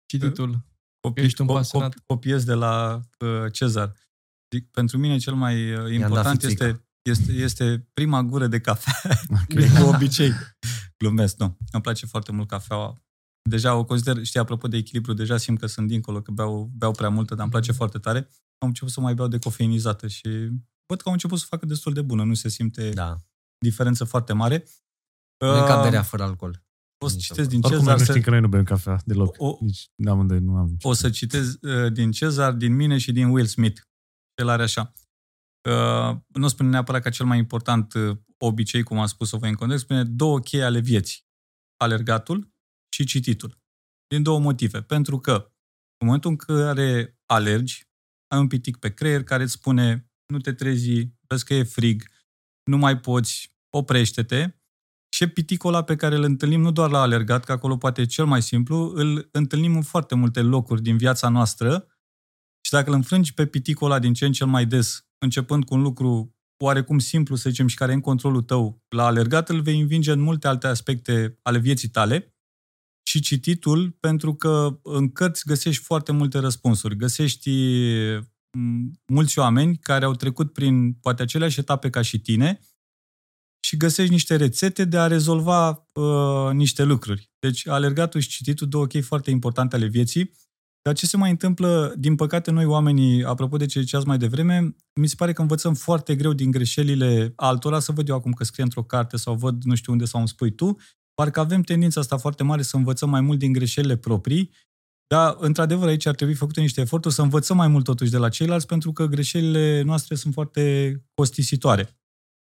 cititul. 0.05 0.65
Copi, 1.07 1.21
Ești 1.21 1.41
un 1.41 1.47
co- 1.47 1.53
pasionat. 1.53 1.93
co- 1.93 2.05
copiez 2.05 2.43
de 2.43 2.53
la 2.53 2.99
uh, 3.19 3.51
Cezar. 3.51 3.93
Zic, 4.55 4.69
pentru 4.71 4.97
mine 4.97 5.17
cel 5.17 5.33
mai 5.33 5.73
uh, 5.73 5.93
important 5.93 6.41
fițică. 6.41 6.63
este, 6.65 6.85
este, 7.01 7.31
este 7.31 7.87
prima 7.93 8.21
gură 8.23 8.47
de 8.47 8.59
cafea. 8.59 9.19
Ok. 9.41 9.79
Cu 9.79 9.87
obicei. 9.93 10.31
Glumesc, 10.97 11.37
nu. 11.37 11.57
Îmi 11.71 11.81
place 11.81 12.05
foarte 12.05 12.31
mult 12.31 12.47
cafeaua. 12.47 12.97
Deja 13.49 13.75
o 13.75 13.83
consider, 13.85 14.23
știi, 14.23 14.39
apropo 14.39 14.67
de 14.67 14.77
echilibru, 14.77 15.13
deja 15.13 15.37
simt 15.37 15.59
că 15.59 15.65
sunt 15.65 15.87
dincolo, 15.87 16.21
că 16.21 16.31
beau, 16.31 16.71
beau 16.77 16.91
prea 16.91 17.09
multă, 17.09 17.33
dar 17.33 17.43
îmi 17.43 17.51
place 17.51 17.71
foarte 17.71 17.97
tare. 17.97 18.19
Am 18.57 18.67
început 18.67 18.91
să 18.91 18.99
mai 19.01 19.13
beau 19.13 19.27
decofeinizată 19.27 20.07
și 20.07 20.27
văd 20.85 20.97
că 21.01 21.03
am 21.05 21.11
început 21.13 21.39
să 21.39 21.45
facă 21.49 21.65
destul 21.65 21.93
de 21.93 22.01
bună. 22.01 22.23
Nu 22.23 22.33
se 22.33 22.49
simte 22.49 22.89
da. 22.89 23.05
Da. 23.05 23.17
diferență 23.57 24.03
foarte 24.03 24.33
mare. 24.33 24.67
Nu 25.37 25.57
e 25.57 25.59
ca 25.67 25.75
Uh, 25.77 25.83
berea 25.83 26.01
fără 26.01 26.23
alcool. 26.23 26.63
O 27.03 27.07
să 27.07 27.15
Nici 27.15 27.25
citesc 27.25 27.49
din 27.49 27.59
Oricum, 27.63 27.79
Cezar. 27.79 27.97
nu 27.97 28.03
să- 28.03 28.11
știm 28.11 28.23
că 28.23 28.29
noi 28.29 28.39
nu 28.39 28.47
bem 28.47 28.63
cafea 28.63 29.01
deloc. 29.05 29.35
O- 29.39 29.57
Nici 29.59 29.89
amândoi 30.05 30.39
nu 30.39 30.55
am 30.55 30.77
O 30.81 30.93
să 30.93 31.09
citez 31.09 31.57
uh, 31.61 31.93
din 31.93 32.11
Cezar, 32.11 32.53
din 32.53 32.75
mine 32.75 32.97
și 32.97 33.11
din 33.11 33.27
Will 33.29 33.45
Smith. 33.45 33.81
El 34.41 34.47
are 34.49 34.63
așa. 34.63 34.93
Uh, 35.69 36.17
nu 36.27 36.47
spune 36.47 36.69
neapărat 36.69 37.01
ca 37.01 37.09
cel 37.09 37.25
mai 37.25 37.37
important 37.37 37.93
uh, 37.93 38.17
obicei, 38.37 38.83
cum 38.83 38.99
am 38.99 39.05
spus-o 39.05 39.37
voi 39.37 39.49
în 39.49 39.55
context, 39.55 39.83
spune 39.83 40.03
două 40.03 40.39
cheie 40.39 40.63
ale 40.63 40.79
vieții. 40.79 41.21
Alergatul 41.77 42.51
și 42.95 43.05
cititul. 43.05 43.61
Din 44.07 44.23
două 44.23 44.39
motive. 44.39 44.81
Pentru 44.81 45.19
că 45.19 45.31
în 45.97 46.05
momentul 46.07 46.29
în 46.29 46.35
care 46.35 47.17
alergi, 47.25 47.87
ai 48.27 48.39
un 48.39 48.47
pitic 48.47 48.77
pe 48.77 48.93
creier 48.93 49.23
care 49.23 49.43
îți 49.43 49.51
spune 49.51 50.11
nu 50.25 50.39
te 50.39 50.53
trezi, 50.53 51.07
vezi 51.27 51.45
că 51.45 51.53
e 51.53 51.63
frig, 51.63 52.03
nu 52.63 52.77
mai 52.77 52.99
poți, 52.99 53.55
oprește-te. 53.69 54.57
Și 55.13 55.23
e 55.23 55.27
piticul 55.27 55.73
ăla 55.73 55.83
pe 55.83 55.95
care 55.95 56.15
îl 56.15 56.23
întâlnim 56.23 56.61
nu 56.61 56.71
doar 56.71 56.89
la 56.89 57.01
alergat, 57.01 57.43
că 57.43 57.51
acolo 57.51 57.77
poate 57.77 58.01
e 58.01 58.05
cel 58.05 58.25
mai 58.25 58.41
simplu, 58.41 58.91
îl 58.95 59.29
întâlnim 59.31 59.75
în 59.75 59.81
foarte 59.81 60.15
multe 60.15 60.41
locuri 60.41 60.81
din 60.81 60.97
viața 60.97 61.29
noastră 61.29 61.87
și 62.65 62.71
dacă 62.71 62.89
îl 62.89 62.95
înfrângi 62.95 63.33
pe 63.33 63.45
piticul 63.45 63.87
ăla 63.87 63.99
din 63.99 64.13
ce 64.13 64.25
în 64.25 64.31
cel 64.31 64.47
mai 64.47 64.65
des, 64.65 65.05
începând 65.17 65.65
cu 65.65 65.73
un 65.73 65.81
lucru 65.81 66.35
oarecum 66.63 66.99
simplu, 66.99 67.35
să 67.35 67.49
zicem, 67.49 67.67
și 67.67 67.75
care 67.75 67.91
e 67.91 67.95
în 67.95 68.01
controlul 68.01 68.41
tău 68.41 68.83
la 68.89 69.05
alergat, 69.05 69.49
îl 69.49 69.61
vei 69.61 69.79
învinge 69.79 70.11
în 70.11 70.19
multe 70.19 70.47
alte 70.47 70.67
aspecte 70.67 71.39
ale 71.41 71.57
vieții 71.57 71.89
tale 71.89 72.35
și 73.07 73.19
cititul, 73.19 73.91
pentru 73.91 74.35
că 74.35 74.79
în 74.83 75.11
cărți 75.11 75.45
găsești 75.45 75.83
foarte 75.83 76.11
multe 76.11 76.39
răspunsuri. 76.39 76.95
Găsești 76.95 77.49
m, 78.57 78.91
mulți 79.07 79.39
oameni 79.39 79.77
care 79.77 80.05
au 80.05 80.13
trecut 80.13 80.53
prin 80.53 80.93
poate 80.93 81.21
aceleași 81.21 81.59
etape 81.59 81.89
ca 81.89 82.01
și 82.01 82.19
tine 82.19 82.59
și 83.73 83.79
găsești 83.79 84.11
niște 84.11 84.35
rețete 84.35 84.85
de 84.85 84.97
a 84.97 85.07
rezolva 85.07 85.87
uh, 85.93 86.51
niște 86.51 86.83
lucruri. 86.83 87.31
Deci 87.39 87.67
alergatul 87.67 88.21
și 88.21 88.29
cititul, 88.29 88.67
două 88.67 88.85
chei 88.85 89.01
foarte 89.01 89.29
importante 89.29 89.75
ale 89.75 89.85
vieții. 89.85 90.31
Dar 90.81 90.93
ce 90.93 91.05
se 91.05 91.17
mai 91.17 91.29
întâmplă, 91.29 91.93
din 91.97 92.15
păcate, 92.15 92.51
noi 92.51 92.65
oamenii, 92.65 93.23
apropo 93.23 93.57
de 93.57 93.65
ce 93.65 93.79
ziceați 93.79 94.07
mai 94.07 94.17
devreme, 94.17 94.75
mi 94.99 95.07
se 95.07 95.15
pare 95.17 95.33
că 95.33 95.41
învățăm 95.41 95.73
foarte 95.73 96.15
greu 96.15 96.33
din 96.33 96.51
greșelile 96.51 97.33
altora, 97.35 97.79
să 97.79 97.91
văd 97.91 98.09
eu 98.09 98.15
acum 98.15 98.31
că 98.31 98.43
scrie 98.43 98.63
într-o 98.63 98.83
carte 98.83 99.17
sau 99.17 99.35
văd 99.35 99.63
nu 99.63 99.75
știu 99.75 99.91
unde 99.91 100.05
sau 100.05 100.19
îmi 100.19 100.29
spui 100.29 100.51
tu, 100.51 100.77
parcă 101.13 101.39
avem 101.39 101.61
tendința 101.61 101.99
asta 101.99 102.17
foarte 102.17 102.43
mare 102.43 102.61
să 102.61 102.77
învățăm 102.77 103.09
mai 103.09 103.21
mult 103.21 103.39
din 103.39 103.51
greșelile 103.51 103.97
proprii, 103.97 104.51
dar, 105.07 105.35
într-adevăr, 105.39 105.87
aici 105.87 106.05
ar 106.05 106.15
trebui 106.15 106.33
făcute 106.33 106.61
niște 106.61 106.81
eforturi 106.81 107.13
să 107.13 107.21
învățăm 107.21 107.57
mai 107.57 107.67
mult 107.67 107.83
totuși 107.83 108.11
de 108.11 108.17
la 108.17 108.29
ceilalți, 108.29 108.65
pentru 108.65 108.91
că 108.91 109.05
greșelile 109.05 109.81
noastre 109.81 110.15
sunt 110.15 110.33
foarte 110.33 110.95
costisitoare. 111.13 112.02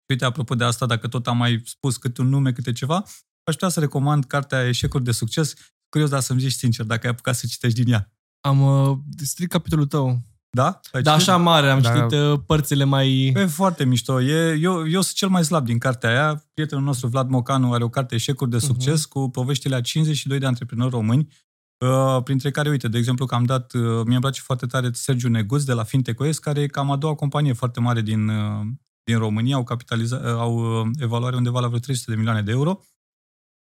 Și 0.06 0.12
uite, 0.12 0.26
apropo 0.26 0.56
de 0.56 0.64
asta, 0.64 0.86
dacă 0.86 1.08
tot 1.08 1.28
am 1.28 1.38
mai 1.38 1.62
spus 1.66 1.98
câte 1.98 2.22
un 2.22 2.30
nume, 2.30 2.52
câte 2.52 2.72
ceva, 2.72 2.96
aș 3.44 3.54
putea 3.54 3.70
să 3.70 3.80
recomand 3.80 4.26
cartea 4.26 4.68
Eșecuri 4.68 5.04
de 5.04 5.12
succes. 5.12 5.54
Curios, 5.90 6.10
dar 6.10 6.20
să-mi 6.20 6.40
zici 6.40 6.52
sincer, 6.52 6.86
dacă 6.86 7.06
ai 7.06 7.12
apucat 7.12 7.36
să 7.36 7.46
citești 7.46 7.84
din 7.84 7.94
ea. 7.94 8.12
Am 8.42 8.62
uh, 8.62 8.98
strict 9.24 9.52
capitolul 9.52 9.86
tău. 9.86 10.20
Da? 10.50 10.80
Ai 10.92 11.02
Da, 11.02 11.12
citit? 11.12 11.28
așa 11.28 11.38
mare, 11.38 11.70
am 11.70 11.82
Da. 11.82 11.94
citit 11.94 12.20
uh, 12.20 12.40
părțile 12.46 12.84
mai... 12.84 13.26
E 13.26 13.46
foarte 13.46 13.86
mișto. 13.86 14.22
E, 14.22 14.58
eu, 14.62 14.90
eu 14.90 15.02
sunt 15.02 15.16
cel 15.16 15.30
mai 15.30 15.44
slab 15.44 15.66
din 15.66 15.78
cartea 15.78 16.10
aia. 16.10 16.44
Prietenul 16.54 16.84
nostru, 16.84 17.08
Vlad 17.08 17.30
Mocanu, 17.30 17.74
are 17.74 17.84
o 17.84 17.90
carte 17.90 18.16
Eșecuri 18.16 18.50
de 18.50 18.60
succes 18.60 19.06
uh-huh. 19.06 19.10
cu 19.10 19.30
poveștile 19.30 19.76
a 19.76 19.82
52 19.82 20.40
de 20.40 20.46
antreprenori 20.46 20.90
români, 20.90 21.34
uh, 21.78 22.24
printre 22.24 22.52
care, 22.52 22.70
uite, 22.70 22.88
de 22.88 22.98
exemplu, 22.98 23.26
că 23.26 23.36
am 23.36 23.44
dat, 23.44 23.74
uh, 23.74 23.82
mie 23.82 24.14
îmi 24.14 24.20
place 24.20 24.42
foarte 24.42 24.66
tare 24.66 24.90
Sergiu 24.94 25.30
Neguț 25.30 25.64
de 25.64 25.74
la 25.74 25.84
FinTech.OS, 25.84 26.40
care 26.40 26.62
e 26.62 26.68
cam 26.68 26.92
a 26.92 26.96
doua 26.96 27.16
companie 27.16 27.54
foarte 27.54 27.80
mare 27.80 28.02
din, 28.02 28.28
uh, 28.28 28.66
din 29.06 29.18
România, 29.18 29.56
au, 29.56 29.64
capitaliza, 29.64 30.16
uh, 30.16 30.26
au 30.26 30.82
uh, 30.82 30.90
evaluare 31.00 31.36
undeva 31.36 31.60
la 31.60 31.68
vreo 31.68 31.80
300 31.80 32.12
de 32.12 32.18
milioane 32.18 32.42
de 32.42 32.52
euro. 32.52 32.80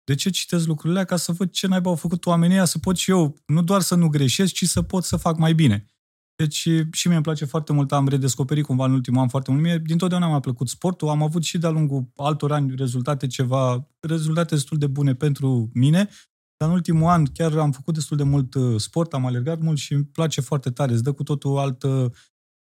De 0.03 0.15
ce 0.15 0.29
citesc 0.29 0.65
lucrurile 0.67 0.99
alea? 0.99 1.09
Ca 1.09 1.15
să 1.15 1.31
văd 1.31 1.49
ce 1.49 1.67
naiba 1.67 1.89
au 1.89 1.95
făcut 1.95 2.25
oamenii 2.25 2.55
ăia, 2.55 2.65
să 2.65 2.79
pot 2.79 2.97
și 2.97 3.11
eu, 3.11 3.37
nu 3.45 3.63
doar 3.63 3.81
să 3.81 3.95
nu 3.95 4.07
greșesc, 4.07 4.53
ci 4.53 4.65
să 4.65 4.81
pot 4.81 5.03
să 5.03 5.17
fac 5.17 5.37
mai 5.37 5.53
bine. 5.53 5.85
Deci 6.35 6.55
și 6.91 7.07
mie 7.07 7.15
îmi 7.15 7.23
place 7.23 7.45
foarte 7.45 7.73
mult, 7.73 7.91
am 7.91 8.07
redescoperit 8.07 8.65
cumva 8.65 8.85
în 8.85 8.91
ultimul 8.91 9.21
an 9.21 9.27
foarte 9.27 9.51
mult. 9.51 9.63
Mie 9.63 9.77
din 9.77 9.97
totdeauna 9.97 10.27
mi-a 10.27 10.39
plăcut 10.39 10.69
sportul, 10.69 11.09
am 11.09 11.23
avut 11.23 11.43
și 11.43 11.57
de-a 11.57 11.69
lungul 11.69 12.11
altor 12.15 12.51
ani 12.51 12.75
rezultate 12.75 13.27
ceva, 13.27 13.87
rezultate 13.99 14.55
destul 14.55 14.77
de 14.77 14.87
bune 14.87 15.15
pentru 15.15 15.69
mine, 15.73 16.09
dar 16.57 16.69
în 16.69 16.75
ultimul 16.75 17.07
an 17.07 17.25
chiar 17.25 17.57
am 17.57 17.71
făcut 17.71 17.93
destul 17.93 18.17
de 18.17 18.23
mult 18.23 18.53
uh, 18.53 18.79
sport, 18.79 19.13
am 19.13 19.25
alergat 19.25 19.59
mult 19.59 19.77
și 19.77 19.93
îmi 19.93 20.05
place 20.05 20.41
foarte 20.41 20.69
tare, 20.69 20.93
îți 20.93 21.03
dă 21.03 21.11
cu 21.11 21.23
totul 21.23 21.57
altă 21.57 22.13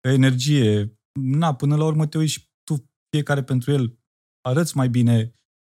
energie. 0.01 0.99
Na, 1.21 1.55
până 1.55 1.77
la 1.77 1.85
urmă 1.85 2.07
te 2.07 2.19
uiți 2.19 2.33
și 2.33 2.41
tu 2.41 2.54
fiecare 3.15 3.43
pentru 3.43 3.73
el 3.73 3.99
arăți 4.41 4.77
mai 4.77 4.89
bine, 4.89 5.35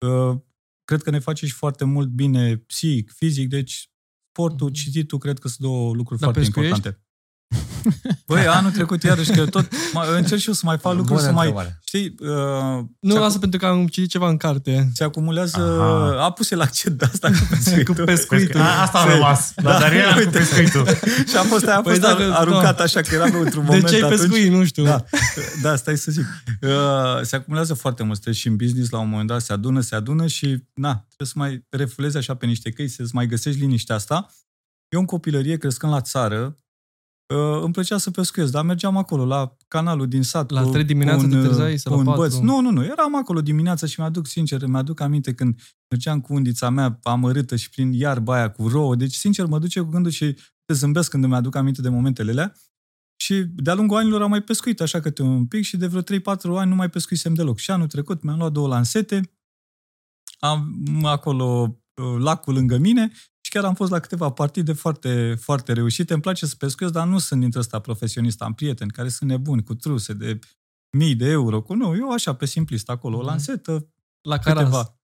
uh, 0.06 0.38
cred 0.84 1.02
că 1.02 1.10
ne 1.10 1.18
face 1.18 1.46
și 1.46 1.52
foarte 1.52 1.84
mult 1.84 2.08
bine 2.08 2.56
psihic, 2.56 3.10
fizic, 3.12 3.48
deci 3.48 3.90
sportul, 4.30 4.66
Mhm. 4.66 4.76
cititul, 4.76 5.18
cred 5.18 5.38
că 5.38 5.48
sunt 5.48 5.60
două 5.68 5.94
lucruri 5.94 6.20
Dar 6.20 6.32
foarte 6.32 6.40
pescuiești? 6.40 6.74
importante. 6.76 7.05
Băi, 8.26 8.46
anul 8.46 8.70
trecut 8.70 9.02
iarăși 9.02 9.30
că 9.30 9.46
tot 9.46 9.68
mai, 9.92 10.06
încerc 10.16 10.40
și 10.40 10.48
eu 10.48 10.54
să 10.54 10.60
mai 10.64 10.78
fac 10.78 10.94
lucruri, 10.94 11.14
Bună 11.20 11.26
să 11.28 11.32
mai, 11.34 11.46
întrebare. 11.46 11.78
știi, 11.84 12.14
uh, 12.20 12.84
Nu, 13.00 13.12
se, 13.14 13.18
asta 13.18 13.38
pentru 13.38 13.58
că 13.58 13.66
am 13.66 13.86
citit 13.86 14.10
ceva 14.10 14.28
în 14.28 14.36
carte. 14.36 14.90
se 14.94 15.04
acumulează, 15.04 15.58
Aha. 15.60 16.24
a 16.24 16.30
pus 16.30 16.50
el 16.50 16.60
accent 16.60 16.98
de 16.98 17.04
asta 17.12 17.28
cu 17.28 17.46
pescuitul. 17.50 17.94
Cu 17.94 18.02
pescuitul. 18.04 18.60
A, 18.60 18.82
asta 18.82 18.98
a 18.98 19.06
Se- 19.06 19.12
rămas. 19.12 19.52
Da, 19.56 19.62
Da, 19.72 19.78
dar 19.78 19.92
era 19.92 20.12
cu 20.12 20.18
uite. 20.18 20.30
pescuitul. 20.38 20.86
și 21.28 21.36
a 21.36 21.42
fost, 21.42 21.66
aia 21.66 21.76
a 21.76 21.80
Păi 21.80 21.90
fost 21.98 22.04
dacă- 22.04 22.22
ar- 22.22 22.30
aruncat 22.40 22.76
da. 22.76 22.82
așa, 22.82 23.00
că 23.00 23.14
eram 23.14 23.34
într-un 23.40 23.64
De 23.64 23.70
moment 23.70 23.88
ce 23.88 23.94
ai 23.94 24.00
atunci. 24.00 24.18
pescuit? 24.20 24.50
Nu 24.52 24.64
știu. 24.64 24.84
Da, 24.84 25.04
da, 25.62 25.76
stai 25.76 25.96
să 25.96 26.10
zic. 26.12 26.24
Uh, 26.62 26.70
se 27.22 27.36
acumulează 27.36 27.74
foarte 27.74 28.02
mult 28.02 28.18
stres 28.18 28.36
și 28.36 28.46
în 28.48 28.56
business 28.56 28.90
la 28.90 28.98
un 28.98 29.08
moment 29.08 29.28
dat 29.28 29.40
se 29.42 29.52
adună, 29.52 29.80
se 29.80 29.94
adună 29.94 30.26
și 30.26 30.46
na, 30.74 30.94
trebuie 31.06 31.28
să 31.28 31.34
mai 31.36 31.64
refulezi 31.70 32.16
așa 32.16 32.34
pe 32.34 32.46
niște 32.46 32.70
căi, 32.70 32.88
să-ți 32.88 33.14
mai 33.14 33.26
găsești 33.26 33.60
liniștea 33.60 33.94
asta. 33.94 34.30
Eu 34.88 35.00
în 35.00 35.06
copilărie, 35.06 35.56
crescând 35.56 35.92
la 35.92 36.00
țară, 36.00 36.56
uh, 37.34 37.62
îmi 37.62 37.72
plăcea 37.72 37.98
să 37.98 38.10
pescuiesc, 38.10 38.52
dar 38.52 38.64
mergeam 38.64 38.96
acolo, 38.96 39.24
la 39.24 39.56
canalul 39.68 40.08
din 40.08 40.22
sat. 40.22 40.50
La 40.50 40.62
cu- 40.62 40.70
trei 40.70 40.84
dimineața 40.84 41.22
cu 41.22 41.28
te 41.28 41.36
un, 41.36 41.44
trezeai 41.44 41.78
sau 41.78 41.92
cu 41.92 42.02
la 42.02 42.10
un 42.10 42.16
patru? 42.16 42.36
băț. 42.36 42.44
Nu, 42.44 42.60
nu, 42.60 42.70
nu, 42.70 42.84
eram 42.84 43.16
acolo 43.16 43.40
dimineața 43.40 43.86
și 43.86 44.00
mi-aduc, 44.00 44.26
sincer, 44.26 44.66
mi-aduc 44.66 45.00
aminte 45.00 45.34
când 45.34 45.60
mergeam 45.90 46.20
cu 46.20 46.34
undița 46.34 46.70
mea 46.70 46.98
amărâtă 47.02 47.56
și 47.56 47.70
prin 47.70 47.92
iarba 47.92 48.34
aia 48.34 48.50
cu 48.50 48.68
rouă. 48.68 48.96
Deci, 48.96 49.14
sincer, 49.14 49.46
mă 49.46 49.58
duce 49.58 49.80
cu 49.80 49.88
gândul 49.88 50.10
și 50.10 50.36
te 50.64 50.74
zâmbesc 50.74 51.10
când 51.10 51.24
îmi 51.24 51.34
aduc 51.34 51.54
aminte 51.54 51.80
de 51.80 51.88
momentele 51.88 52.30
alea. 52.30 52.52
Și 53.16 53.44
de-a 53.54 53.74
lungul 53.74 53.96
anilor 53.96 54.22
am 54.22 54.30
mai 54.30 54.42
pescuit 54.42 54.80
așa 54.80 55.00
câte 55.00 55.22
un 55.22 55.46
pic 55.46 55.64
și 55.64 55.76
de 55.76 55.86
vreo 55.86 56.02
3-4 56.02 56.04
ani 56.58 56.70
nu 56.70 56.76
mai 56.76 56.90
pescuisem 56.90 57.34
deloc. 57.34 57.58
Și 57.58 57.70
anul 57.70 57.86
trecut 57.86 58.22
mi-am 58.22 58.38
luat 58.38 58.52
două 58.52 58.68
lansete, 58.68 59.30
am 60.38 61.04
acolo 61.04 61.78
uh, 61.94 62.22
lacul 62.22 62.54
lângă 62.54 62.76
mine 62.76 63.12
și 63.12 63.35
chiar 63.56 63.64
am 63.68 63.74
fost 63.74 63.90
la 63.90 63.98
câteva 64.00 64.30
partide 64.30 64.72
foarte, 64.72 65.34
foarte 65.40 65.72
reușite. 65.72 66.12
Îmi 66.12 66.22
place 66.22 66.46
să 66.46 66.54
pescuiesc, 66.56 66.94
dar 66.94 67.06
nu 67.06 67.18
sunt 67.18 67.40
dintre 67.40 67.58
ăsta 67.60 67.78
profesionist. 67.78 68.42
Am 68.42 68.54
prieteni 68.54 68.90
care 68.90 69.08
sunt 69.08 69.30
nebuni 69.30 69.62
cu 69.62 69.74
truse 69.74 70.12
de 70.12 70.38
mii 70.96 71.14
de 71.14 71.28
euro. 71.28 71.62
Cu 71.62 71.74
nu, 71.74 71.96
eu 71.96 72.10
așa 72.10 72.34
pe 72.34 72.46
simplist 72.46 72.88
acolo, 72.88 73.16
o 73.16 73.18
Mhm. 73.18 73.28
lansetă, 73.28 73.88
La 74.28 74.38
Caraz. 74.38 74.62
câteva. 74.64 75.00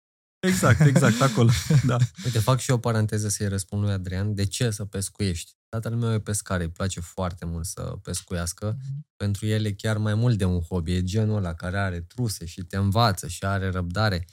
Exact, 0.46 0.80
exact, 0.80 1.20
acolo. 1.20 1.50
Da. 1.86 1.96
Uite, 2.24 2.38
fac 2.38 2.58
și 2.58 2.70
eu 2.70 2.76
o 2.76 2.78
paranteză 2.78 3.28
să-i 3.28 3.48
răspund 3.48 3.82
lui 3.82 3.92
Adrian. 3.92 4.34
De 4.34 4.44
ce 4.46 4.70
să 4.70 4.84
pescuiești? 4.84 5.52
Tatăl 5.68 5.94
meu 5.94 6.12
e 6.12 6.18
pescar, 6.20 6.60
îi 6.60 6.68
place 6.68 7.00
foarte 7.00 7.44
mult 7.44 7.64
să 7.64 7.80
pescuiască. 8.02 8.76
Pentru 9.16 9.46
el 9.46 9.64
e 9.64 9.72
chiar 9.72 9.96
mai 9.98 10.14
mult 10.14 10.38
de 10.38 10.44
un 10.44 10.60
hobby. 10.60 10.92
E 10.92 11.02
genul 11.02 11.36
ăla 11.36 11.54
care 11.54 11.78
are 11.78 12.00
truse 12.00 12.44
și 12.46 12.60
te 12.62 12.76
învață 12.76 13.28
și 13.28 13.44
are 13.44 13.70
răbdare. 13.70 14.26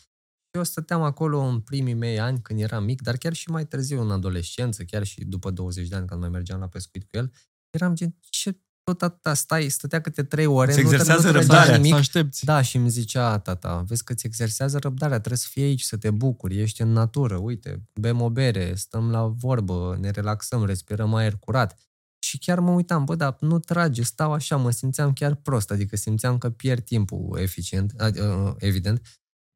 Eu 0.52 0.64
stăteam 0.64 1.02
acolo 1.02 1.40
în 1.40 1.60
primii 1.60 1.94
mei 1.94 2.20
ani 2.20 2.42
când 2.42 2.60
eram 2.60 2.84
mic, 2.84 3.02
dar 3.02 3.18
chiar 3.18 3.34
și 3.34 3.50
mai 3.50 3.66
târziu 3.68 4.02
în 4.02 4.12
adolescență, 4.12 4.84
chiar 4.84 5.04
și 5.04 5.24
după 5.26 5.52
20 5.52 5.88
de 5.88 5.96
ani 5.96 6.08
când 6.08 6.20
mai 6.20 6.30
mergeam 6.30 6.60
la 6.60 6.68
pescuit 6.68 7.04
cu 7.04 7.18
el, 7.18 7.32
eram 7.70 7.96
gen, 7.96 8.16
ce 8.30 8.60
tot 8.84 9.02
atâta 9.02 9.34
stai, 9.34 9.70
stătea 9.70 10.02
câte 10.02 10.24
trei 10.24 10.46
ore, 10.46 10.72
Se 10.72 10.82
nu 10.82 10.88
te- 10.88 10.94
exersează 10.94 11.26
nu 11.28 11.32
te 11.34 11.38
răbdarea. 11.38 11.62
făcea 11.62 11.74
Să 11.76 11.82
nimic, 11.82 11.94
aștepți. 12.00 12.46
da, 12.46 12.62
și 12.62 12.76
îmi 12.78 12.90
zicea 12.90 13.40
tata, 13.40 13.82
vezi 13.88 14.04
că 14.04 14.14
ți 14.14 14.26
exersează 14.26 14.78
răbdarea, 14.78 15.18
trebuie 15.18 15.38
să 15.38 15.48
fii 15.52 15.64
aici, 15.64 15.82
să 15.82 15.98
te 15.98 16.12
bucuri, 16.12 16.60
ești 16.62 16.82
în 16.82 16.92
natură, 16.92 17.36
uite, 17.36 17.84
bem 18.00 18.22
o 18.22 18.30
bere, 18.30 18.76
stăm 18.76 19.12
la 19.12 19.26
vorbă, 19.26 19.98
ne 20.00 20.10
relaxăm, 20.10 20.66
respirăm 20.66 21.14
aer 21.14 21.36
curat. 21.36 21.78
Și 22.20 22.38
chiar 22.38 22.60
mă 22.60 22.72
uitam, 22.72 23.06
bă, 23.06 23.16
dar 23.16 23.38
nu 23.40 23.60
trage, 23.60 24.02
stau 24.04 24.34
așa, 24.34 24.56
mă 24.56 24.72
simțeam 24.72 25.14
chiar 25.14 25.36
prost, 25.36 25.72
adică 25.72 25.96
simțeam 25.96 26.38
că 26.38 26.50
pierd 26.50 26.84
timpul 26.84 27.38
eficient, 27.42 27.94
adi- 27.94 28.20
uh, 28.20 28.54
evident, 28.58 29.02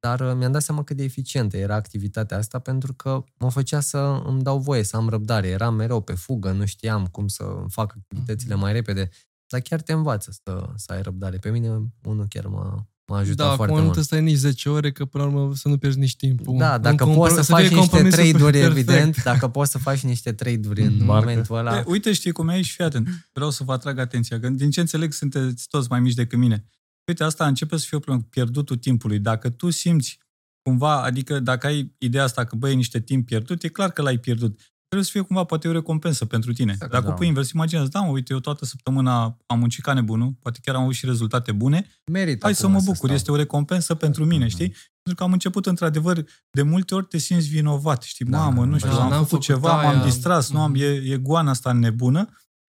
dar 0.08 0.20
uh, 0.20 0.34
mi-am 0.38 0.52
dat 0.52 0.62
seama 0.62 0.84
cât 0.84 0.98
de 0.98 1.04
eficientă 1.04 1.58
era 1.58 1.76
activitatea 1.76 2.38
asta 2.38 2.60
pentru 2.60 2.94
că 2.94 3.24
mă 3.40 3.50
făcea 3.52 3.80
să 3.80 4.22
îmi 4.26 4.42
dau 4.42 4.60
voie, 4.60 4.84
să 4.84 4.96
am 4.98 5.10
răbdare. 5.10 5.48
Eram 5.48 5.76
mereu 5.76 6.02
pe 6.02 6.14
fugă, 6.14 6.52
nu 6.52 6.66
știam 6.66 7.06
cum 7.06 7.28
să 7.28 7.44
fac 7.70 7.94
activitățile 7.98 8.56
mai 8.56 8.74
repede, 8.74 9.10
dar 9.48 9.60
chiar 9.62 9.82
te 9.82 9.94
învață 9.94 10.32
să, 10.44 10.70
să 10.76 10.92
ai 10.94 11.02
răbdare. 11.02 11.38
Pe 11.38 11.50
mine 11.50 11.68
unul 12.04 12.26
chiar 12.30 12.46
m-a, 12.48 12.88
m-a 13.06 13.18
ajutat 13.18 13.38
Da, 13.38 13.44
acum 13.46 13.56
foarte 13.56 13.76
nu 13.76 13.82
mult. 13.82 13.92
trebuie 13.94 14.04
să 14.04 14.10
stai 14.10 14.22
nici 14.22 14.54
10 14.54 14.70
ore, 14.70 14.92
că 14.92 15.06
până 15.06 15.24
la 15.24 15.30
urmă 15.30 15.56
să 15.56 15.68
nu 15.68 15.78
pierzi 15.78 15.98
nici 16.00 16.16
timpul. 16.16 16.58
Da, 16.58 16.78
dacă 16.78 17.04
Un 17.06 17.14
poți 17.16 17.34
să 17.34 17.40
compro- 17.42 17.46
faci 17.46 17.66
fie 17.68 17.76
niște 17.78 17.90
compromisul 17.90 18.20
trade-uri, 18.24 18.58
perfect. 18.60 18.78
evident, 18.90 19.24
dacă 19.24 19.48
poți 19.48 19.72
să 19.72 19.78
faci 19.78 20.00
niște 20.04 20.32
trade-uri 20.34 20.82
în 20.82 20.94
Mhm. 20.96 21.06
momentul 21.06 21.56
ăla, 21.58 21.78
E, 21.78 21.84
uite, 21.88 22.14
știi 22.14 22.32
cum 22.32 22.50
e 22.50 22.62
și 22.62 22.72
fii 22.76 22.84
atent. 22.84 23.08
Vreau 23.34 23.50
să 23.50 23.64
vă 23.64 23.72
atrag 23.74 24.00
atenția, 24.00 24.40
că 24.40 24.50
din 24.50 24.70
ce 24.72 24.80
înțeleg 24.80 25.12
sunteți 25.14 25.68
toți 25.68 25.88
mai 25.90 26.00
mici 26.00 26.14
decât 26.14 26.38
mine. 26.40 26.66
Uite, 27.08 27.24
asta 27.24 27.48
începe 27.48 27.78
să 27.78 27.86
fie 27.88 27.98
o 27.98 28.00
problemă, 28.00 28.28
pierdutul 28.30 28.76
timpului. 28.78 29.20
Dacă 29.20 29.50
tu 29.50 29.70
simți 29.70 30.20
cumva, 30.62 31.04
adică 31.04 31.40
dacă 31.40 31.68
ai 31.68 31.96
ideea 31.98 32.24
asta 32.24 32.44
că 32.44 32.56
băi, 32.56 32.72
e 32.72 32.76
niște 32.76 33.00
timp 33.00 33.26
pierdut, 33.26 33.64
e 33.64 33.68
clar 33.68 33.92
că 33.92 34.02
l-ai 34.02 34.18
pierdut. 34.18 34.56
Trebuie 34.88 35.12
să 35.12 35.12
fie 35.18 35.22
cumva 35.22 35.44
poate 35.44 35.68
o 35.68 35.72
recompensă 35.72 36.26
pentru 36.26 36.54
tine. 36.54 36.72
Exact, 36.72 36.92
Dacă 36.92 37.06
da. 37.08 37.14
pui 37.14 37.28
invers, 37.28 37.50
imaginează, 37.52 37.90
da, 37.92 38.00
mă, 38.00 38.12
uite, 38.12 38.34
eu 38.34 38.40
toată 38.40 38.66
săptămâna 38.66 39.38
am 39.46 39.60
muncit 39.60 39.84
ca 39.84 39.94
nebunul, 39.94 40.36
poate 40.42 40.60
chiar 40.64 40.76
am 40.76 40.82
avut 40.82 40.94
și 40.94 41.06
rezultate 41.06 41.52
bune, 41.52 41.88
merită 42.12 42.40
hai 42.46 42.56
să 42.56 42.62
acum 42.66 42.74
mă 42.76 42.80
bucur, 42.84 42.96
stau. 42.96 43.14
este 43.16 43.32
o 43.32 43.36
recompensă 43.36 43.96
pentru 43.96 44.26
mine, 44.26 44.44
Mhm. 44.46 44.54
știi? 44.54 44.68
Pentru 44.70 45.16
că 45.16 45.24
am 45.24 45.32
început, 45.32 45.66
într-adevăr, 45.66 46.26
de 46.52 46.62
multe 46.62 46.96
ori 46.96 47.06
te 47.06 47.18
simți 47.18 47.48
vinovat, 47.48 48.02
știi? 48.04 48.26
Da, 48.26 48.38
Mamă, 48.38 48.66
nu 48.66 48.78
știu, 48.78 48.90
da, 48.90 48.96
am 48.96 49.02
n-am 49.02 49.12
făcut 49.12 49.28
făcut 49.30 49.44
ceva, 49.46 49.80
aia. 49.80 49.92
m-am 49.92 50.04
distras, 50.04 50.52
nu 50.52 50.62
am, 50.62 50.72
Mhm. 50.72 50.80
e, 50.82 50.86
e 50.86 51.18
goana 51.18 51.50
asta 51.50 51.72
nebună. 51.72 52.26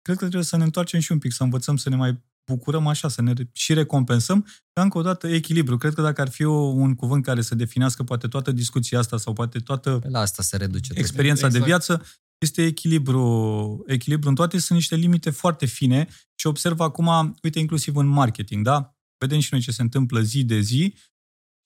Cred 0.02 0.16
că 0.16 0.22
trebuie 0.22 0.42
să 0.44 0.56
ne 0.56 0.64
întoarcem 0.64 1.00
și 1.00 1.12
un 1.12 1.18
pic, 1.18 1.32
să 1.32 1.42
învățăm 1.42 1.76
să 1.76 1.88
ne 1.88 1.96
mai 1.96 2.22
bucurăm 2.54 2.86
așa, 2.86 3.08
să 3.08 3.22
ne 3.22 3.32
re- 3.32 3.50
și 3.52 3.74
recompensăm, 3.74 4.46
dar 4.72 4.84
încă 4.84 4.98
o 4.98 5.02
dată 5.02 5.28
echilibru. 5.28 5.76
Cred 5.76 5.94
că 5.94 6.02
dacă 6.02 6.20
ar 6.20 6.28
fi 6.28 6.44
o, 6.44 6.52
un 6.54 6.94
cuvânt 6.94 7.24
care 7.24 7.40
să 7.42 7.54
definească 7.54 8.02
poate 8.02 8.28
toată 8.28 8.52
discuția 8.52 8.98
asta 8.98 9.16
sau 9.16 9.32
poate 9.32 9.58
toată 9.58 10.00
La 10.08 10.20
asta 10.20 10.42
se 10.42 10.56
reduce. 10.56 10.88
totul. 10.88 11.02
experiența 11.02 11.46
Exact. 11.46 11.64
de 11.64 11.70
viață, 11.70 12.02
este 12.38 12.64
echilibru, 12.64 13.84
echilibru 13.86 14.28
în 14.28 14.34
toate, 14.34 14.58
sunt 14.58 14.78
niște 14.78 14.94
limite 14.94 15.30
foarte 15.30 15.66
fine 15.66 16.08
și 16.34 16.46
observ 16.46 16.80
acum, 16.80 17.36
uite, 17.42 17.58
inclusiv 17.58 17.96
în 17.96 18.06
marketing, 18.06 18.64
da? 18.64 18.94
Vedem 19.18 19.40
și 19.40 19.48
noi 19.52 19.60
ce 19.60 19.70
se 19.72 19.82
întâmplă 19.82 20.20
zi 20.20 20.44
de 20.44 20.60
zi 20.60 20.94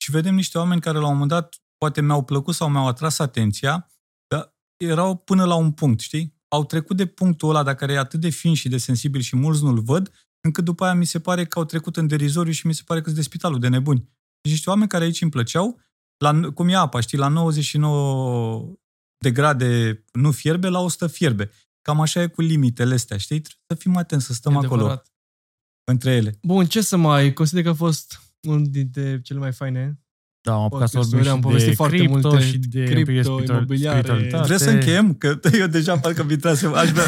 și 0.02 0.10
vedem 0.10 0.34
niște 0.34 0.58
oameni 0.58 0.80
care 0.80 0.98
la 0.98 1.06
un 1.06 1.12
moment 1.12 1.30
dat 1.30 1.54
poate 1.78 2.00
mi-au 2.00 2.24
plăcut 2.24 2.54
sau 2.54 2.68
mi-au 2.70 2.86
atras 2.86 3.18
atenția, 3.18 3.90
dar 4.28 4.54
erau 4.76 5.16
până 5.16 5.44
la 5.44 5.54
un 5.54 5.72
punct, 5.72 6.00
știi? 6.00 6.32
Au 6.48 6.64
trecut 6.64 6.96
de 6.96 7.06
punctul 7.06 7.48
ăla, 7.48 7.62
dacă 7.62 7.84
e 7.84 7.98
atât 7.98 8.20
de 8.20 8.28
fin 8.28 8.54
și 8.54 8.68
de 8.68 8.76
sensibil 8.76 9.20
și 9.20 9.36
mulți 9.36 9.62
nu-l 9.62 9.80
văd, 9.80 10.12
încât 10.44 10.64
după 10.64 10.84
aia 10.84 10.94
mi 10.94 11.04
se 11.04 11.20
pare 11.20 11.44
că 11.46 11.58
au 11.58 11.64
trecut 11.64 11.96
în 11.96 12.06
derizoriu 12.06 12.52
și 12.52 12.66
mi 12.66 12.74
se 12.74 12.82
pare 12.84 13.00
că 13.00 13.04
sunt 13.06 13.16
de 13.16 13.22
spitalul 13.24 13.58
de 13.60 13.68
nebuni. 13.68 13.98
Deci 14.40 14.52
niște 14.52 14.70
oameni 14.70 14.88
care 14.88 15.04
aici 15.04 15.20
îmi 15.22 15.30
plăceau, 15.30 15.80
la, 16.18 16.40
cum 16.54 16.68
e 16.68 16.74
apa, 16.76 17.00
știi, 17.00 17.18
la 17.18 17.28
99 17.28 18.72
de 19.18 19.30
grade 19.30 20.04
nu 20.12 20.30
fierbe, 20.30 20.68
la 20.68 20.78
100 20.80 21.06
fierbe. 21.06 21.50
Cam 21.82 22.00
așa 22.00 22.22
e 22.22 22.26
cu 22.26 22.40
limitele 22.40 22.94
astea, 22.94 23.16
știi? 23.16 23.40
Trebuie 23.40 23.64
să 23.68 23.74
fim 23.76 23.96
atenți, 23.96 24.24
să 24.26 24.32
stăm 24.32 24.52
E 24.52 24.56
acolo 24.56 24.72
adevărat. 24.80 25.12
între 25.90 26.10
ele. 26.14 26.38
Bun, 26.42 26.66
ce 26.66 26.80
să 26.80 26.96
mai... 26.96 27.32
Consider 27.32 27.62
că 27.62 27.68
a 27.68 27.74
fost 27.74 28.20
unul 28.42 28.66
dintre 28.70 29.20
cele 29.22 29.38
mai 29.38 29.52
faine. 29.52 29.98
Da, 30.40 30.52
am 30.54 30.60
apucat 30.62 30.88
să 30.88 30.96
Podcasturi, 30.98 31.22
vorbim 31.22 31.30
am 31.32 31.36
și 31.36 31.42
povestit 31.46 31.68
de 31.70 31.74
foarte 31.74 31.96
cripto 31.96 32.28
multe 32.28 32.44
și 32.44 32.58
de 32.58 32.84
cripto, 32.84 32.98
un 32.98 33.04
pic 33.04 33.14
de 33.14 33.22
spiritual- 33.22 33.56
imobiliare. 33.56 33.98
spiritualitate. 33.98 34.46
Vreți 34.46 34.62
să 34.62 34.70
încheiem? 34.70 35.14
Că 35.14 35.40
eu 35.60 35.66
deja 35.66 35.98
parcă 35.98 36.22
mi 36.24 36.32
intrasem, 36.32 36.72
aș 36.74 36.90
vrea... 36.90 37.04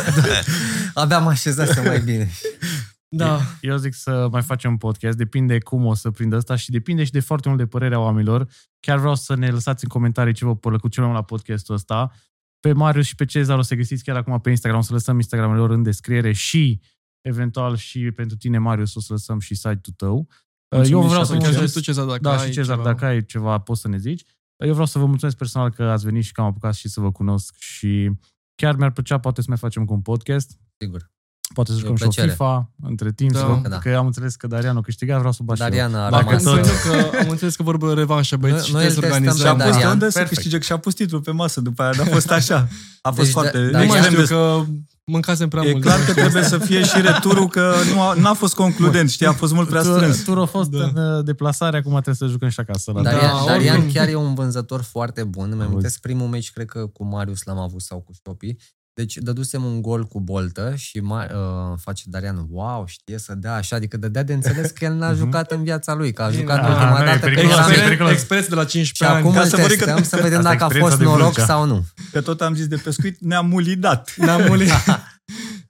Abia 0.95 1.19
mă 1.19 1.29
așezasem 1.29 1.85
mai 1.85 2.01
bine. 2.01 2.31
Da. 3.09 3.41
Eu 3.61 3.77
zic 3.77 3.95
să 3.95 4.29
mai 4.31 4.43
facem 4.43 4.71
un 4.71 4.77
podcast, 4.77 5.17
depinde 5.17 5.59
cum 5.59 5.85
o 5.85 5.95
să 5.95 6.11
prindă 6.11 6.37
asta 6.37 6.57
și 6.57 6.71
depinde 6.71 7.05
și 7.05 7.11
de 7.11 7.21
foarte 7.21 7.49
mult 7.49 7.61
de 7.61 7.67
părerea 7.67 8.01
oamenilor. 8.01 8.49
Chiar 8.81 8.99
vreau 8.99 9.15
să 9.15 9.35
ne 9.37 9.51
lăsați 9.51 9.85
în 9.85 9.91
comentarii 9.91 10.33
ce 10.33 10.45
vă 10.45 10.57
plăcut 10.57 10.91
cel 10.93 11.03
mai 11.03 11.13
mult 11.13 11.23
la 11.23 11.37
podcastul 11.37 11.75
ăsta. 11.75 12.13
Pe 12.61 12.73
Marius 12.73 13.07
și 13.07 13.15
pe 13.15 13.25
Cezar 13.25 13.59
o 13.59 13.63
să 13.63 13.75
găsiți 13.75 14.05
chiar 14.05 14.17
acum 14.17 14.41
pe 14.41 14.51
Instagram, 14.51 14.81
o 14.81 14.83
să 14.83 14.93
lăsăm 14.93 15.17
Instagramul 15.17 15.57
lor 15.57 15.71
în 15.71 15.83
descriere 15.83 16.33
și 16.33 16.81
eventual 17.21 17.77
și 17.77 18.11
pentru 18.11 18.37
tine, 18.37 18.59
Marius, 18.59 18.95
o 18.95 19.01
să 19.01 19.13
lăsăm 19.13 19.39
și 19.39 19.55
site-ul 19.55 19.95
tău. 19.97 20.29
Mulțumim 20.77 21.01
Eu 21.01 21.07
vreau 21.09 21.23
și 21.23 21.27
să 21.29 21.33
apreciem. 21.33 21.41
mulțumesc 21.41 21.73
tu, 21.75 21.81
Cezar, 21.81 22.05
dacă 22.05 22.19
da, 22.21 22.39
ai 22.39 22.47
și 22.47 22.53
Cezar, 22.53 22.77
ceva. 22.77 22.89
dacă 22.89 23.05
ai 23.05 23.25
ceva, 23.25 23.59
poți 23.59 23.81
să 23.81 23.89
ne 23.89 23.97
zici. 23.97 24.25
Eu 24.57 24.71
vreau 24.73 24.87
să 24.87 24.99
vă 24.99 25.07
mulțumesc 25.07 25.37
personal 25.37 25.71
că 25.71 25.83
ați 25.83 26.05
venit 26.05 26.25
și 26.25 26.33
că 26.33 26.41
am 26.41 26.47
apucat 26.47 26.75
și 26.75 26.89
să 26.89 27.01
vă 27.01 27.13
cunosc 27.13 27.55
și 27.59 28.11
chiar 28.55 28.77
mi-ar 28.77 28.91
plăcea, 28.93 29.19
poate 29.19 29.41
să 29.41 29.47
mai 29.49 29.59
facem 29.59 29.85
cu 29.85 29.93
un 29.93 30.03
podcast. 30.03 30.59
Sigur. 30.79 31.11
Poate 31.55 31.71
să 31.73 31.77
E 31.77 31.81
o 31.81 31.87
jucăm 31.87 31.97
și 31.97 32.03
o 32.03 32.07
plăcere. 32.07 32.31
FIFA 32.31 32.71
între 32.83 33.13
timp, 33.13 33.33
Da. 33.33 33.39
să 33.39 33.45
vă, 33.45 33.59
Că 33.63 33.69
da. 33.69 33.79
că 33.79 33.97
am 33.97 34.07
înțeles 34.07 34.35
că 34.37 34.47
Darian 34.47 34.77
a 34.77 34.81
câștigat, 34.81 35.19
vreau 35.19 35.33
să 35.33 35.41
bat 35.45 35.57
și 35.57 35.63
eu. 35.63 35.69
Dariana 35.69 36.07
a 36.07 36.11
Dacă 36.11 36.25
rămas... 36.25 36.43
tot- 36.43 36.55
Pentru 36.55 36.73
că 36.89 37.17
am 37.19 37.29
înțeles 37.31 37.57
că 37.57 37.63
vorbă 37.63 37.93
revanșă, 37.95 38.37
băieți, 38.37 38.59
Noi- 38.59 38.67
și 38.67 38.73
noi 38.73 38.83
trebuie 38.87 39.11
să 39.11 39.17
îl 39.19 39.23
testăm 39.25 39.41
Și 39.41 39.47
a 39.47 39.51
organizăm. 39.51 39.57
pe 39.57 39.63
pus 39.65 39.73
de 39.73 39.79
Darian, 39.79 39.93
unde 39.93 40.07
să 40.11 40.19
perfect. 40.19 40.35
câștige 40.41 40.59
și 40.65 40.73
a 40.73 40.77
pus 40.77 40.95
titlul 40.95 41.21
pe 41.21 41.31
masă 41.31 41.61
după 41.61 41.83
aia, 41.83 41.93
n-a 41.97 42.05
fost 42.05 42.31
așa. 42.31 42.69
A 43.03 43.09
fost 43.11 43.21
Deci, 43.23 43.31
foarte... 43.33 43.59
da- 43.59 43.65
Nu 43.65 43.71
da, 43.71 43.77
mai 43.79 43.87
extrem 43.87 44.11
știu 44.13 44.23
de 44.23 44.27
că 44.29 44.65
mâncasem 45.05 45.49
prea 45.49 45.63
E 45.65 45.71
mult. 45.71 45.83
clar 45.85 46.05
că 46.05 46.13
trebuie 46.13 46.43
să 46.43 46.59
fie 46.59 46.83
și 46.85 47.01
returul, 47.01 47.49
că 47.49 47.75
nu 47.95 48.01
a, 48.01 48.15
n-a 48.15 48.33
fost 48.35 48.55
concludent, 48.55 49.11
știi, 49.11 49.27
a 49.27 49.33
fost 49.33 49.53
mult 49.53 49.69
prea 49.69 49.83
strâns. 49.83 50.23
Tu, 50.23 50.33
tu 50.35 50.41
a 50.41 50.45
fost 50.45 50.71
Da. 50.71 50.85
în 50.95 50.97
uh, 51.17 51.25
deplasare, 51.25 51.77
acum 51.77 51.93
trebuie 51.93 52.15
să 52.15 52.27
jucăm 52.27 52.49
și 52.49 52.61
acasă. 52.61 52.93
La 52.95 53.03
Darian, 53.03 53.21
Da, 53.23 53.45
Darian 53.53 53.75
oricum. 53.77 53.93
chiar 53.93 54.09
e 54.09 54.15
un 54.15 54.35
vânzător 54.35 54.83
foarte 54.83 55.25
bun. 55.25 55.45
Îmi 55.45 55.53
Auzi. 55.61 55.67
amintesc 55.67 56.01
primul 56.01 56.27
meci, 56.29 56.51
cred 56.53 56.67
că 56.67 56.87
cu 56.87 57.05
Marius 57.05 57.43
l-am 57.43 57.59
avut 57.59 57.81
sau 57.81 57.99
cu 58.01 58.13
Șopi. 58.25 58.57
Deci 58.97 59.17
dădusem 59.17 59.65
un 59.65 59.83
gol 59.83 60.05
cu 60.05 60.21
boltă 60.21 60.73
și 60.77 61.01
ma, 61.01 61.23
uh, 61.25 61.79
face 61.83 62.03
Darian, 62.07 62.47
wow, 62.51 62.85
știe 62.87 63.19
să 63.19 63.35
dea 63.35 63.55
așa, 63.55 63.77
adică 63.77 63.97
dădea 63.97 64.23
de 64.23 64.33
înțeles 64.33 64.71
că 64.71 64.85
el 64.85 64.95
n-a 64.95 65.09
Mhm. 65.09 65.17
jucat 65.19 65.51
în 65.51 65.63
viața 65.63 65.95
lui, 65.95 66.13
că 66.13 66.23
a 66.23 66.29
Bine, 66.29 66.41
jucat 66.41 66.61
da, 66.61 66.67
ultima 66.69 66.97
nu, 66.99 67.03
e 67.03 67.05
dată 67.05 67.19
periculos, 67.19 67.55
când 67.57 67.69
e 67.69 67.73
eram... 67.73 67.85
periculos. 67.85 68.13
Expres 68.13 68.47
de 68.49 68.55
la 68.55 68.63
Și 68.63 68.69
15 68.69 69.19
acum 69.19 69.31
ani. 69.31 69.39
Ca 69.39 69.43
îl 69.45 69.49
să 69.49 69.57
vorbim 69.57 69.77
că- 69.79 69.85
testăm 69.85 70.03
să 70.05 70.17
vedem 70.23 70.39
Asta 70.39 70.51
e 70.51 70.53
dacă 70.53 70.63
a 70.63 70.67
experiența 70.67 70.89
fost 70.97 70.99
de 70.99 71.05
noroc 71.05 71.33
Vâlcea. 71.35 71.45
sau 71.53 71.65
nu. 71.67 71.85
Că 72.13 72.21
tot 72.21 72.41
am 72.41 72.55
zis 72.55 72.67
de 72.67 72.77
pescuit, 72.77 73.21
ne-am 73.21 73.47
mulidat. 73.47 74.15
Ne-am 74.27 74.43
mulit. 74.49 74.71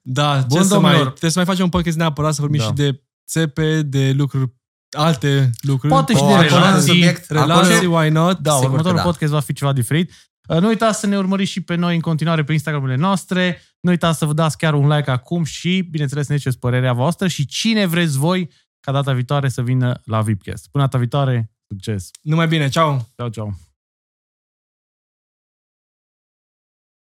Da, 0.01 0.45
Bun, 0.47 0.61
ce 0.61 0.67
să 0.67 0.73
mai... 0.73 0.81
domnilor. 0.81 1.07
Trebuie 1.07 1.31
să 1.31 1.37
mai 1.39 1.47
facem 1.47 1.63
un 1.63 1.69
podcast 1.69 1.97
neapărat 1.97 2.33
să 2.33 2.41
vorbim 2.41 2.59
Da. 2.59 2.65
și 2.65 2.71
de 2.73 3.01
țepe, 3.27 3.81
de 3.81 4.13
lucruri, 4.17 4.53
alte 4.97 5.49
lucruri. 5.61 5.93
Poate 5.93 6.13
și 6.13 6.21
O, 6.23 6.27
de 6.27 6.33
acolo 6.33 6.55
un 6.55 6.61
relații. 6.61 6.87
subiect, 6.87 7.29
Relații, 7.29 7.73
acolo- 7.73 7.97
why 7.99 8.09
not? 8.09 8.39
Da, 8.39 8.51
Sigur 8.51 8.65
următorul 8.69 8.97
că 8.97 9.03
da. 9.03 9.09
podcast 9.09 9.31
va 9.31 9.39
fi 9.39 9.53
ceva 9.53 9.73
diferit. 9.73 10.11
Uh, 10.47 10.59
Nu 10.59 10.67
uitați 10.67 10.99
să 10.99 11.07
ne 11.07 11.17
urmăriți 11.17 11.51
și 11.51 11.61
pe 11.61 11.75
noi 11.75 11.95
în 11.95 12.01
continuare 12.01 12.43
pe 12.43 12.51
Instagramurile 12.51 12.97
noastre. 12.97 13.61
Nu 13.79 13.89
uitați 13.89 14.17
să 14.17 14.25
vă 14.25 14.33
dați 14.33 14.57
chiar 14.57 14.73
un 14.73 14.87
like 14.87 15.11
acum 15.11 15.43
și, 15.43 15.87
bineînțeles, 15.91 16.25
să 16.25 16.31
ne 16.31 16.37
ziceți 16.37 16.59
părerea 16.59 16.93
voastră 16.93 17.27
și 17.27 17.45
cine 17.45 17.85
vreți 17.85 18.17
voi 18.17 18.49
ca 18.79 18.91
data 18.91 19.13
viitoare 19.13 19.49
să 19.49 19.61
vină 19.61 20.01
la 20.03 20.21
VIPcast. 20.21 20.67
Până 20.71 20.83
data 20.83 20.97
viitoare, 20.97 21.51
succes! 21.67 22.09
Numai 22.21 22.47
bine, 22.47 22.69
ceau! 22.69 23.07
Ciao, 23.15 23.29
ciao! 23.29 23.66